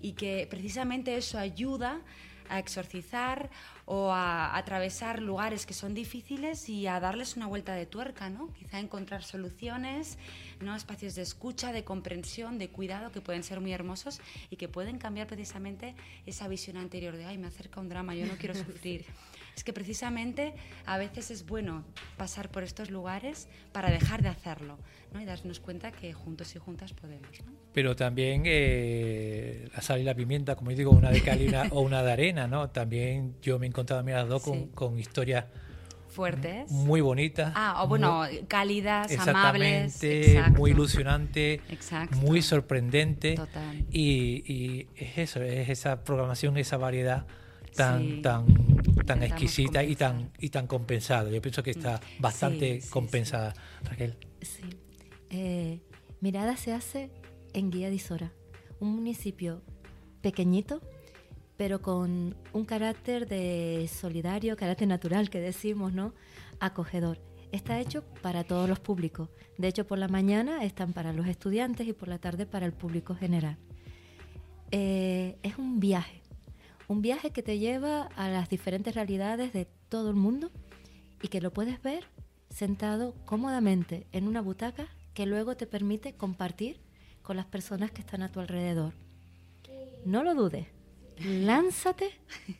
y 0.00 0.12
que 0.12 0.46
precisamente 0.48 1.16
eso 1.16 1.38
ayuda 1.38 2.00
a 2.48 2.58
exorcizar 2.58 3.50
o 3.84 4.12
a 4.12 4.56
atravesar 4.56 5.20
lugares 5.20 5.66
que 5.66 5.74
son 5.74 5.94
difíciles 5.94 6.68
y 6.68 6.86
a 6.86 7.00
darles 7.00 7.36
una 7.36 7.46
vuelta 7.46 7.74
de 7.74 7.86
tuerca, 7.86 8.30
¿no? 8.30 8.52
Quizá 8.52 8.78
encontrar 8.78 9.24
soluciones, 9.24 10.18
¿no? 10.60 10.76
espacios 10.76 11.14
de 11.14 11.22
escucha, 11.22 11.72
de 11.72 11.84
comprensión, 11.84 12.58
de 12.58 12.68
cuidado 12.68 13.10
que 13.12 13.20
pueden 13.20 13.42
ser 13.42 13.60
muy 13.60 13.72
hermosos 13.72 14.20
y 14.50 14.56
que 14.56 14.68
pueden 14.68 14.98
cambiar 14.98 15.26
precisamente 15.26 15.94
esa 16.26 16.48
visión 16.48 16.76
anterior 16.76 17.16
de, 17.16 17.24
ay, 17.24 17.38
me 17.38 17.48
acerca 17.48 17.80
un 17.80 17.88
drama, 17.88 18.14
yo 18.14 18.26
no 18.26 18.34
quiero 18.34 18.54
sufrir. 18.54 19.04
Es 19.56 19.64
que 19.64 19.72
precisamente 19.72 20.54
a 20.86 20.96
veces 20.98 21.30
es 21.30 21.44
bueno 21.46 21.84
pasar 22.16 22.48
por 22.50 22.62
estos 22.62 22.90
lugares 22.90 23.48
para 23.72 23.90
dejar 23.90 24.22
de 24.22 24.28
hacerlo 24.30 24.78
¿no? 25.12 25.20
y 25.20 25.24
darnos 25.24 25.60
cuenta 25.60 25.92
que 25.92 26.12
juntos 26.14 26.54
y 26.56 26.58
juntas 26.58 26.92
podemos. 26.94 27.28
¿no? 27.44 27.52
Pero 27.74 27.94
también 27.94 28.42
eh, 28.46 29.68
la 29.74 29.82
sal 29.82 30.00
y 30.00 30.04
la 30.04 30.14
pimienta, 30.14 30.56
como 30.56 30.70
yo 30.70 30.76
digo, 30.78 30.90
una 30.90 31.10
de 31.10 31.20
cal 31.22 31.40
y 31.42 31.48
una- 31.48 31.64
o 31.70 31.80
una 31.82 32.02
de 32.02 32.12
arena, 32.12 32.46
¿no? 32.46 32.70
También 32.70 33.34
yo 33.42 33.58
me 33.58 33.66
he 33.66 33.68
encontrado 33.68 34.00
a 34.00 34.02
mí 34.04 34.12
las 34.12 34.28
dos 34.28 34.42
con, 34.42 34.54
Sí. 34.58 34.70
con 34.74 34.98
historias 34.98 35.44
Fuertes. 36.08 36.70
muy 36.70 37.00
bonitas. 37.00 37.52
Ah, 37.54 37.82
o 37.82 37.88
bueno, 37.88 38.18
muy- 38.24 38.42
cálidas, 38.46 39.10
amables. 39.26 40.02
exacto. 40.02 40.58
muy 40.58 40.70
ilusionante, 40.72 41.60
Exacto. 41.70 42.16
muy 42.18 42.42
sorprendente. 42.42 43.34
Total. 43.34 43.84
Y, 43.90 44.44
y 44.52 44.88
es 44.96 45.16
eso, 45.18 45.42
es 45.42 45.68
esa 45.70 46.04
programación, 46.04 46.56
esa 46.58 46.76
variedad 46.76 47.26
tan, 47.76 48.02
Sí. 48.02 48.22
tan, 48.22 48.46
tan 49.06 49.22
exquisita 49.22 49.82
y 49.84 49.96
tan, 49.96 50.30
y 50.38 50.48
tan 50.50 50.66
compensada. 50.66 51.30
Yo 51.30 51.40
pienso 51.42 51.62
que 51.62 51.70
está 51.72 52.00
bastante 52.18 52.76
Sí, 52.76 52.80
sí, 52.82 52.90
compensada, 52.90 53.54
Raquel. 53.84 54.16
Sí. 54.40 54.62
Eh, 55.30 55.80
Mirada 56.20 56.56
se 56.56 56.72
hace 56.72 57.10
en 57.52 57.70
Guía 57.70 57.88
de 57.88 57.96
Isora, 57.96 58.32
un 58.80 58.94
municipio 58.94 59.62
pequeñito, 60.20 60.80
pero 61.56 61.82
con 61.82 62.36
un 62.52 62.64
carácter 62.64 63.26
de 63.28 63.88
solidario, 63.92 64.56
carácter 64.56 64.88
natural 64.88 65.30
que 65.30 65.40
decimos, 65.40 65.92
¿no? 65.92 66.14
Acogedor. 66.60 67.18
Está 67.50 67.80
hecho 67.80 68.02
para 68.22 68.44
todos 68.44 68.68
los 68.68 68.80
públicos. 68.80 69.28
De 69.58 69.68
hecho, 69.68 69.86
por 69.86 69.98
la 69.98 70.08
mañana 70.08 70.64
están 70.64 70.92
para 70.94 71.12
los 71.12 71.26
estudiantes 71.26 71.86
y 71.86 71.92
por 71.92 72.08
la 72.08 72.18
tarde 72.18 72.46
para 72.46 72.64
el 72.66 72.72
público 72.72 73.14
general. 73.14 73.58
Eh, 74.70 75.36
es 75.42 75.58
un 75.58 75.78
viaje, 75.80 76.21
un 76.92 77.02
viaje 77.02 77.30
que 77.30 77.42
te 77.42 77.58
lleva 77.58 78.02
a 78.16 78.28
las 78.28 78.50
diferentes 78.50 78.94
realidades 78.94 79.52
de 79.52 79.66
todo 79.88 80.10
el 80.10 80.16
mundo 80.16 80.50
y 81.22 81.28
que 81.28 81.40
lo 81.40 81.50
puedes 81.50 81.82
ver 81.82 82.04
sentado 82.50 83.14
cómodamente 83.24 84.06
en 84.12 84.28
una 84.28 84.42
butaca 84.42 84.86
que 85.14 85.24
luego 85.24 85.56
te 85.56 85.66
permite 85.66 86.12
compartir 86.12 86.80
con 87.22 87.36
las 87.36 87.46
personas 87.46 87.90
que 87.90 88.02
están 88.02 88.22
a 88.22 88.30
tu 88.30 88.40
alrededor. 88.40 88.92
No 90.04 90.22
lo 90.22 90.34
dudes, 90.34 90.66
lánzate 91.18 92.10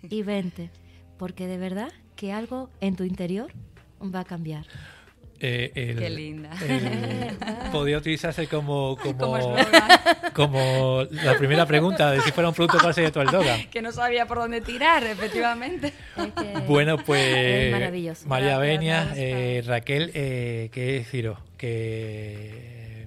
y 0.02 0.22
vente, 0.22 0.70
porque 1.18 1.46
de 1.46 1.58
verdad 1.58 1.92
que 2.16 2.32
algo 2.32 2.70
en 2.80 2.96
tu 2.96 3.04
interior 3.04 3.52
va 4.02 4.20
a 4.20 4.24
cambiar. 4.24 4.66
Eh, 5.44 5.72
el- 5.74 5.98
Qué 5.98 6.08
linda. 6.10 6.50
el- 6.68 7.36
podría 7.72 7.98
utilizarse 7.98 8.46
como, 8.46 8.96
como, 8.96 9.36
Como 10.34 11.02
la 11.10 11.36
primera 11.36 11.66
pregunta 11.66 12.12
de 12.12 12.20
si 12.20 12.30
fuera 12.30 12.48
un 12.48 12.54
producto, 12.54 12.78
¿cuál 12.80 12.94
sería 12.94 13.10
tu 13.10 13.20
eslogan? 13.20 13.66
que 13.70 13.82
no 13.82 13.90
sabía 13.92 14.26
por 14.26 14.38
dónde 14.38 14.60
tirar, 14.60 15.02
efectivamente. 15.04 15.92
Bueno, 16.68 16.96
pues 16.96 17.20
es 17.36 17.72
maravilloso. 17.72 18.28
María 18.28 18.56
Gracias, 18.56 18.60
Benia, 18.78 19.02
Oscar. 19.02 19.18
eh, 19.18 19.62
Raquel, 19.66 20.10
eh, 20.14 20.70
¿qué 20.72 20.92
deciros? 20.92 21.38
Que 21.56 23.06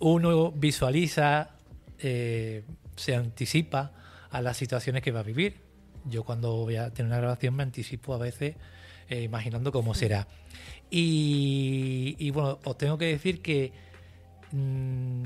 uno 0.00 0.50
visualiza, 0.52 1.50
eh, 1.98 2.64
se 2.96 3.14
anticipa 3.14 3.92
a 4.30 4.40
las 4.40 4.56
situaciones 4.56 5.02
que 5.02 5.12
va 5.12 5.20
a 5.20 5.24
vivir. 5.24 5.56
Yo 6.04 6.24
cuando 6.24 6.56
voy 6.56 6.76
a 6.76 6.90
tener 6.90 7.10
una 7.12 7.18
grabación 7.20 7.54
me 7.54 7.62
anticipo 7.62 8.14
a 8.14 8.18
veces 8.18 8.56
eh, 9.10 9.22
imaginando 9.22 9.70
cómo 9.72 9.94
será. 9.94 10.26
Y, 10.90 12.16
y, 12.18 12.30
bueno, 12.30 12.58
os 12.64 12.78
tengo 12.78 12.96
que 12.96 13.06
decir 13.06 13.42
que 13.42 13.72
mm, 14.52 15.22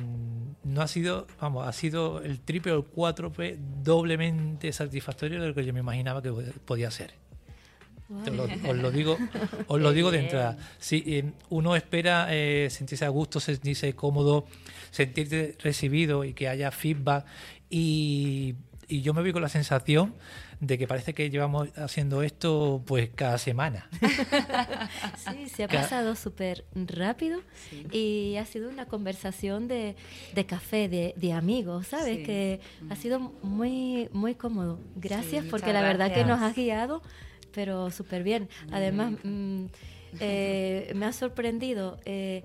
no 0.64 0.82
ha 0.82 0.89
sido, 0.89 1.26
vamos, 1.40 1.66
ha 1.66 1.72
sido 1.72 2.20
el 2.22 2.40
triple 2.40 2.72
o 2.72 2.76
el 2.78 2.84
cuádruple 2.84 3.59
doblemente 3.82 4.72
satisfactorio 4.72 5.40
de 5.40 5.48
lo 5.48 5.55
que 5.55 5.64
yo 5.64 5.72
me 5.72 5.80
imaginaba 5.80 6.22
que 6.22 6.30
podía 6.64 6.90
ser. 6.90 7.14
Lo- 8.30 8.44
os 8.44 8.76
lo 8.76 8.90
digo, 8.90 9.16
os 9.68 9.80
lo 9.80 9.90
digo 9.93 10.10
de 10.10 10.18
entrada. 10.20 10.59
Sí, 10.78 11.02
eh, 11.06 11.32
uno 11.48 11.74
espera 11.76 12.26
eh, 12.30 12.68
sentirse 12.68 13.06
a 13.06 13.09
gusto, 13.09 13.40
sentirse 13.40 13.94
cómodo, 13.94 14.44
sentirse 14.90 15.56
recibido 15.62 16.22
y 16.24 16.34
que 16.34 16.47
haya 16.48 16.70
feedback. 16.70 17.24
Y, 17.70 18.55
y 18.86 19.01
yo 19.01 19.14
me 19.14 19.22
voy 19.22 19.32
con 19.32 19.40
la 19.40 19.48
sensación 19.48 20.14
de 20.62 20.78
que 20.78 20.86
parece 20.86 21.12
que 21.12 21.28
llevamos 21.28 21.76
haciendo 21.76 22.22
esto 22.22 22.80
pues 22.86 23.10
cada 23.14 23.36
semana. 23.36 23.89
Sí, 25.32 25.48
se 25.48 25.64
ha 25.64 25.68
pasado 25.68 26.14
súper 26.14 26.64
rápido 26.74 27.40
y 27.90 28.36
ha 28.36 28.44
sido 28.47 28.68
una 28.70 28.86
conversación 28.86 29.66
de, 29.68 29.97
de 30.34 30.47
café, 30.47 30.89
de, 30.89 31.14
de 31.16 31.32
amigos, 31.32 31.89
¿sabes? 31.89 32.18
Sí. 32.18 32.22
Que 32.22 32.60
ha 32.90 32.97
sido 32.97 33.18
muy, 33.43 34.09
muy 34.12 34.34
cómodo. 34.36 34.78
Gracias 34.97 35.44
Sí, 35.44 35.51
porque 35.51 35.72
la 35.72 35.82
verdad 35.82 36.12
que 36.12 36.20
nos 36.20 36.39
gracias. 36.39 36.51
has 36.51 36.56
guiado, 36.56 37.02
pero 37.52 37.90
súper 37.90 38.22
bien. 38.22 38.48
Además, 38.70 39.14
mm, 39.24 39.64
eh, 40.20 40.93
me 40.94 41.06
ha 41.06 41.12
sorprendido. 41.12 41.98
eh, 42.05 42.44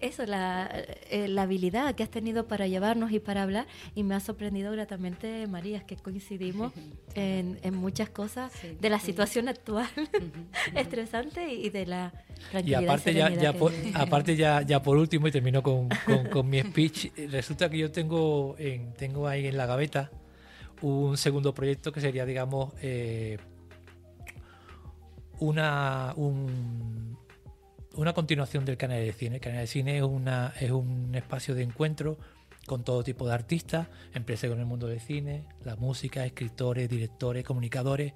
eso, 0.00 0.24
la, 0.26 0.70
eh, 1.10 1.28
la 1.28 1.42
habilidad 1.42 1.94
que 1.94 2.02
has 2.02 2.10
tenido 2.10 2.46
para 2.46 2.66
llevarnos 2.66 3.10
y 3.12 3.18
para 3.20 3.42
hablar, 3.42 3.66
y 3.94 4.02
me 4.02 4.14
ha 4.14 4.20
sorprendido 4.20 4.70
gratamente, 4.72 5.46
María, 5.46 5.78
es 5.78 5.84
que 5.84 5.96
coincidimos 5.96 6.72
en, 7.14 7.58
en 7.62 7.74
muchas 7.74 8.08
cosas 8.10 8.52
Sí, 8.52 8.76
de 8.80 8.88
la 8.90 8.98
sí. 9.00 9.06
situación 9.06 9.48
actual. 9.48 9.88
Estresante 10.74 11.52
y 11.52 11.70
de 11.70 11.86
la 11.86 12.12
Y 12.14 12.50
tranquilidad 12.50 12.82
aparte 12.84 13.10
y 13.10 13.14
ya, 13.14 13.28
serenidad 13.28 13.42
ya 13.42 13.52
que 13.52 13.58
por, 13.58 13.72
aparte 13.94 14.36
ya, 14.36 14.62
ya 14.62 14.82
por 14.82 14.96
último 14.96 15.28
y 15.28 15.32
termino 15.32 15.62
con, 15.62 15.88
con- 15.88 16.28
con 16.28 16.48
mi 16.48 16.60
speech, 16.60 17.06
eh, 17.16 17.28
resulta 17.30 17.68
que 17.68 17.78
yo 17.78 17.90
tengo 17.90 18.54
en, 18.58 18.92
tengo 18.94 19.26
ahí 19.28 19.46
en 19.46 19.56
la 19.56 19.66
gaveta 19.66 20.10
un 20.82 21.16
segundo 21.16 21.54
proyecto 21.54 21.92
que 21.92 22.00
sería, 22.00 22.24
digamos, 22.26 22.74
eh, 22.82 23.38
una, 25.38 26.12
un- 26.16 27.13
una 27.96 28.12
continuación 28.12 28.64
del 28.64 28.76
canal 28.76 28.98
de 28.98 29.12
cine. 29.12 29.36
El 29.36 29.40
canal 29.40 29.60
de 29.60 29.66
cine 29.66 29.96
es, 29.98 30.02
una, 30.02 30.52
es 30.60 30.70
un 30.70 31.14
espacio 31.14 31.54
de 31.54 31.62
encuentro 31.62 32.18
con 32.66 32.82
todo 32.82 33.04
tipo 33.04 33.26
de 33.26 33.34
artistas, 33.34 33.88
empresas 34.14 34.50
con 34.50 34.58
el 34.58 34.66
mundo 34.66 34.86
del 34.86 35.00
cine, 35.00 35.44
la 35.64 35.76
música, 35.76 36.24
escritores, 36.24 36.88
directores, 36.88 37.44
comunicadores, 37.44 38.14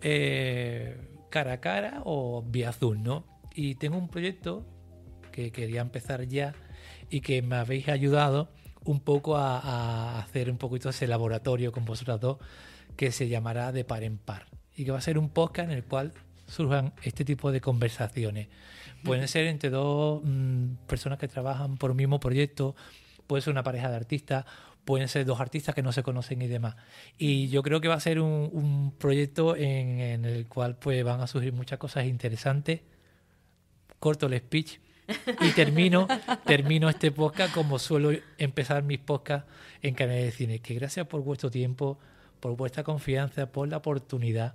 eh, 0.00 0.96
cara 1.30 1.54
a 1.54 1.60
cara 1.60 2.02
o 2.04 2.42
vía 2.42 2.72
Zoom, 2.72 3.02
¿no? 3.02 3.24
Y 3.54 3.76
tengo 3.76 3.96
un 3.98 4.08
proyecto 4.08 4.66
que 5.30 5.52
quería 5.52 5.80
empezar 5.80 6.26
ya 6.26 6.54
y 7.08 7.20
que 7.20 7.42
me 7.42 7.56
habéis 7.56 7.88
ayudado 7.88 8.50
un 8.84 9.00
poco 9.00 9.36
a, 9.36 10.18
hacer 10.18 10.50
un 10.50 10.58
poquito 10.58 10.88
ese 10.88 11.06
laboratorio 11.06 11.72
con 11.72 11.84
vosotras 11.84 12.20
dos 12.20 12.38
que 12.96 13.12
se 13.12 13.28
llamará 13.28 13.72
De 13.72 13.84
Par 13.84 14.02
en 14.02 14.18
Par 14.18 14.46
y 14.76 14.84
que 14.84 14.90
va 14.90 14.98
a 14.98 15.02
ser 15.02 15.18
un 15.18 15.28
podcast 15.28 15.70
en 15.70 15.76
el 15.76 15.84
cual 15.84 16.12
surjan 16.46 16.92
este 17.02 17.24
tipo 17.24 17.52
de 17.52 17.60
conversaciones. 17.60 18.48
Pueden 19.04 19.28
ser 19.28 19.46
entre 19.46 19.70
dos 19.70 20.22
mm, 20.24 20.74
personas 20.86 21.18
que 21.18 21.28
trabajan 21.28 21.76
por 21.76 21.90
un 21.90 21.96
mismo 21.96 22.20
proyecto, 22.20 22.74
puede 23.26 23.42
ser 23.42 23.52
una 23.52 23.62
pareja 23.62 23.90
de 23.90 23.96
artistas, 23.96 24.44
pueden 24.84 25.08
ser 25.08 25.24
dos 25.24 25.40
artistas 25.40 25.74
que 25.74 25.82
no 25.82 25.92
se 25.92 26.02
conocen 26.02 26.42
y 26.42 26.46
demás. 26.46 26.76
Y 27.18 27.48
yo 27.48 27.62
creo 27.62 27.80
que 27.80 27.88
va 27.88 27.94
a 27.94 28.00
ser 28.00 28.20
un, 28.20 28.50
un 28.52 28.94
proyecto 28.98 29.56
en, 29.56 30.00
en 30.00 30.24
el 30.24 30.46
cual 30.46 30.76
pues 30.76 31.02
van 31.04 31.20
a 31.20 31.26
surgir 31.26 31.52
muchas 31.52 31.78
cosas 31.78 32.06
interesantes. 32.06 32.80
Corto 33.98 34.26
el 34.26 34.38
speech 34.38 34.78
y 35.40 35.50
termino, 35.50 36.06
termino 36.46 36.88
este 36.88 37.10
podcast 37.10 37.54
como 37.54 37.78
suelo 37.78 38.10
empezar 38.38 38.82
mis 38.82 38.98
podcasts 38.98 39.48
en 39.82 39.94
Canales 39.94 40.24
de 40.24 40.30
Cine. 40.32 40.58
Que 40.60 40.74
gracias 40.74 41.06
por 41.06 41.22
vuestro 41.22 41.50
tiempo, 41.50 41.98
por 42.40 42.56
vuestra 42.56 42.82
confianza, 42.82 43.50
por 43.50 43.68
la 43.68 43.78
oportunidad, 43.78 44.54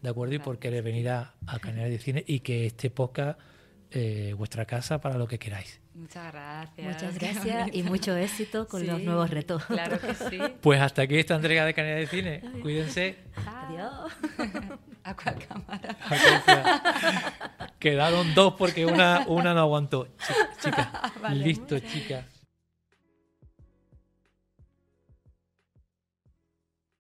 ¿de 0.00 0.08
acuerdo? 0.08 0.34
Y 0.34 0.38
por 0.38 0.58
querer 0.58 0.82
venir 0.82 1.08
a, 1.10 1.34
a 1.46 1.58
Canales 1.58 1.90
de 1.90 1.98
Cine 1.98 2.24
y 2.26 2.40
que 2.40 2.66
este 2.66 2.90
podcast, 2.90 3.38
eh, 3.94 4.34
vuestra 4.36 4.64
casa 4.64 5.00
para 5.00 5.16
lo 5.16 5.26
que 5.28 5.38
queráis. 5.38 5.80
Muchas 5.94 6.32
gracias. 6.32 6.86
Muchas 6.86 7.18
gracias 7.18 7.68
y 7.72 7.82
mucho 7.82 8.16
éxito 8.16 8.66
con 8.66 8.86
los 8.86 9.00
nuevos 9.00 9.28
retos. 9.30 9.64
Claro 9.66 10.00
que 10.00 10.14
sí. 10.14 10.38
Pues 10.60 10.80
hasta 10.80 11.02
aquí 11.02 11.18
esta 11.18 11.34
entrega 11.34 11.64
de 11.64 11.74
Canales 11.74 12.10
de 12.10 12.16
Cine. 12.16 12.42
Cuídense. 12.62 13.18
Adiós. 13.46 14.12
¿A 15.04 15.16
cuál 15.16 15.36
cámara? 15.46 15.96
Quedaron 17.78 18.34
dos 18.34 18.54
porque 18.54 18.86
una, 18.86 19.24
una 19.26 19.52
no 19.52 19.60
aguantó. 19.60 20.06
Chica, 20.18 20.48
chica. 20.60 21.12
Vale. 21.22 21.44
listo, 21.44 21.78
chica. 21.80 22.24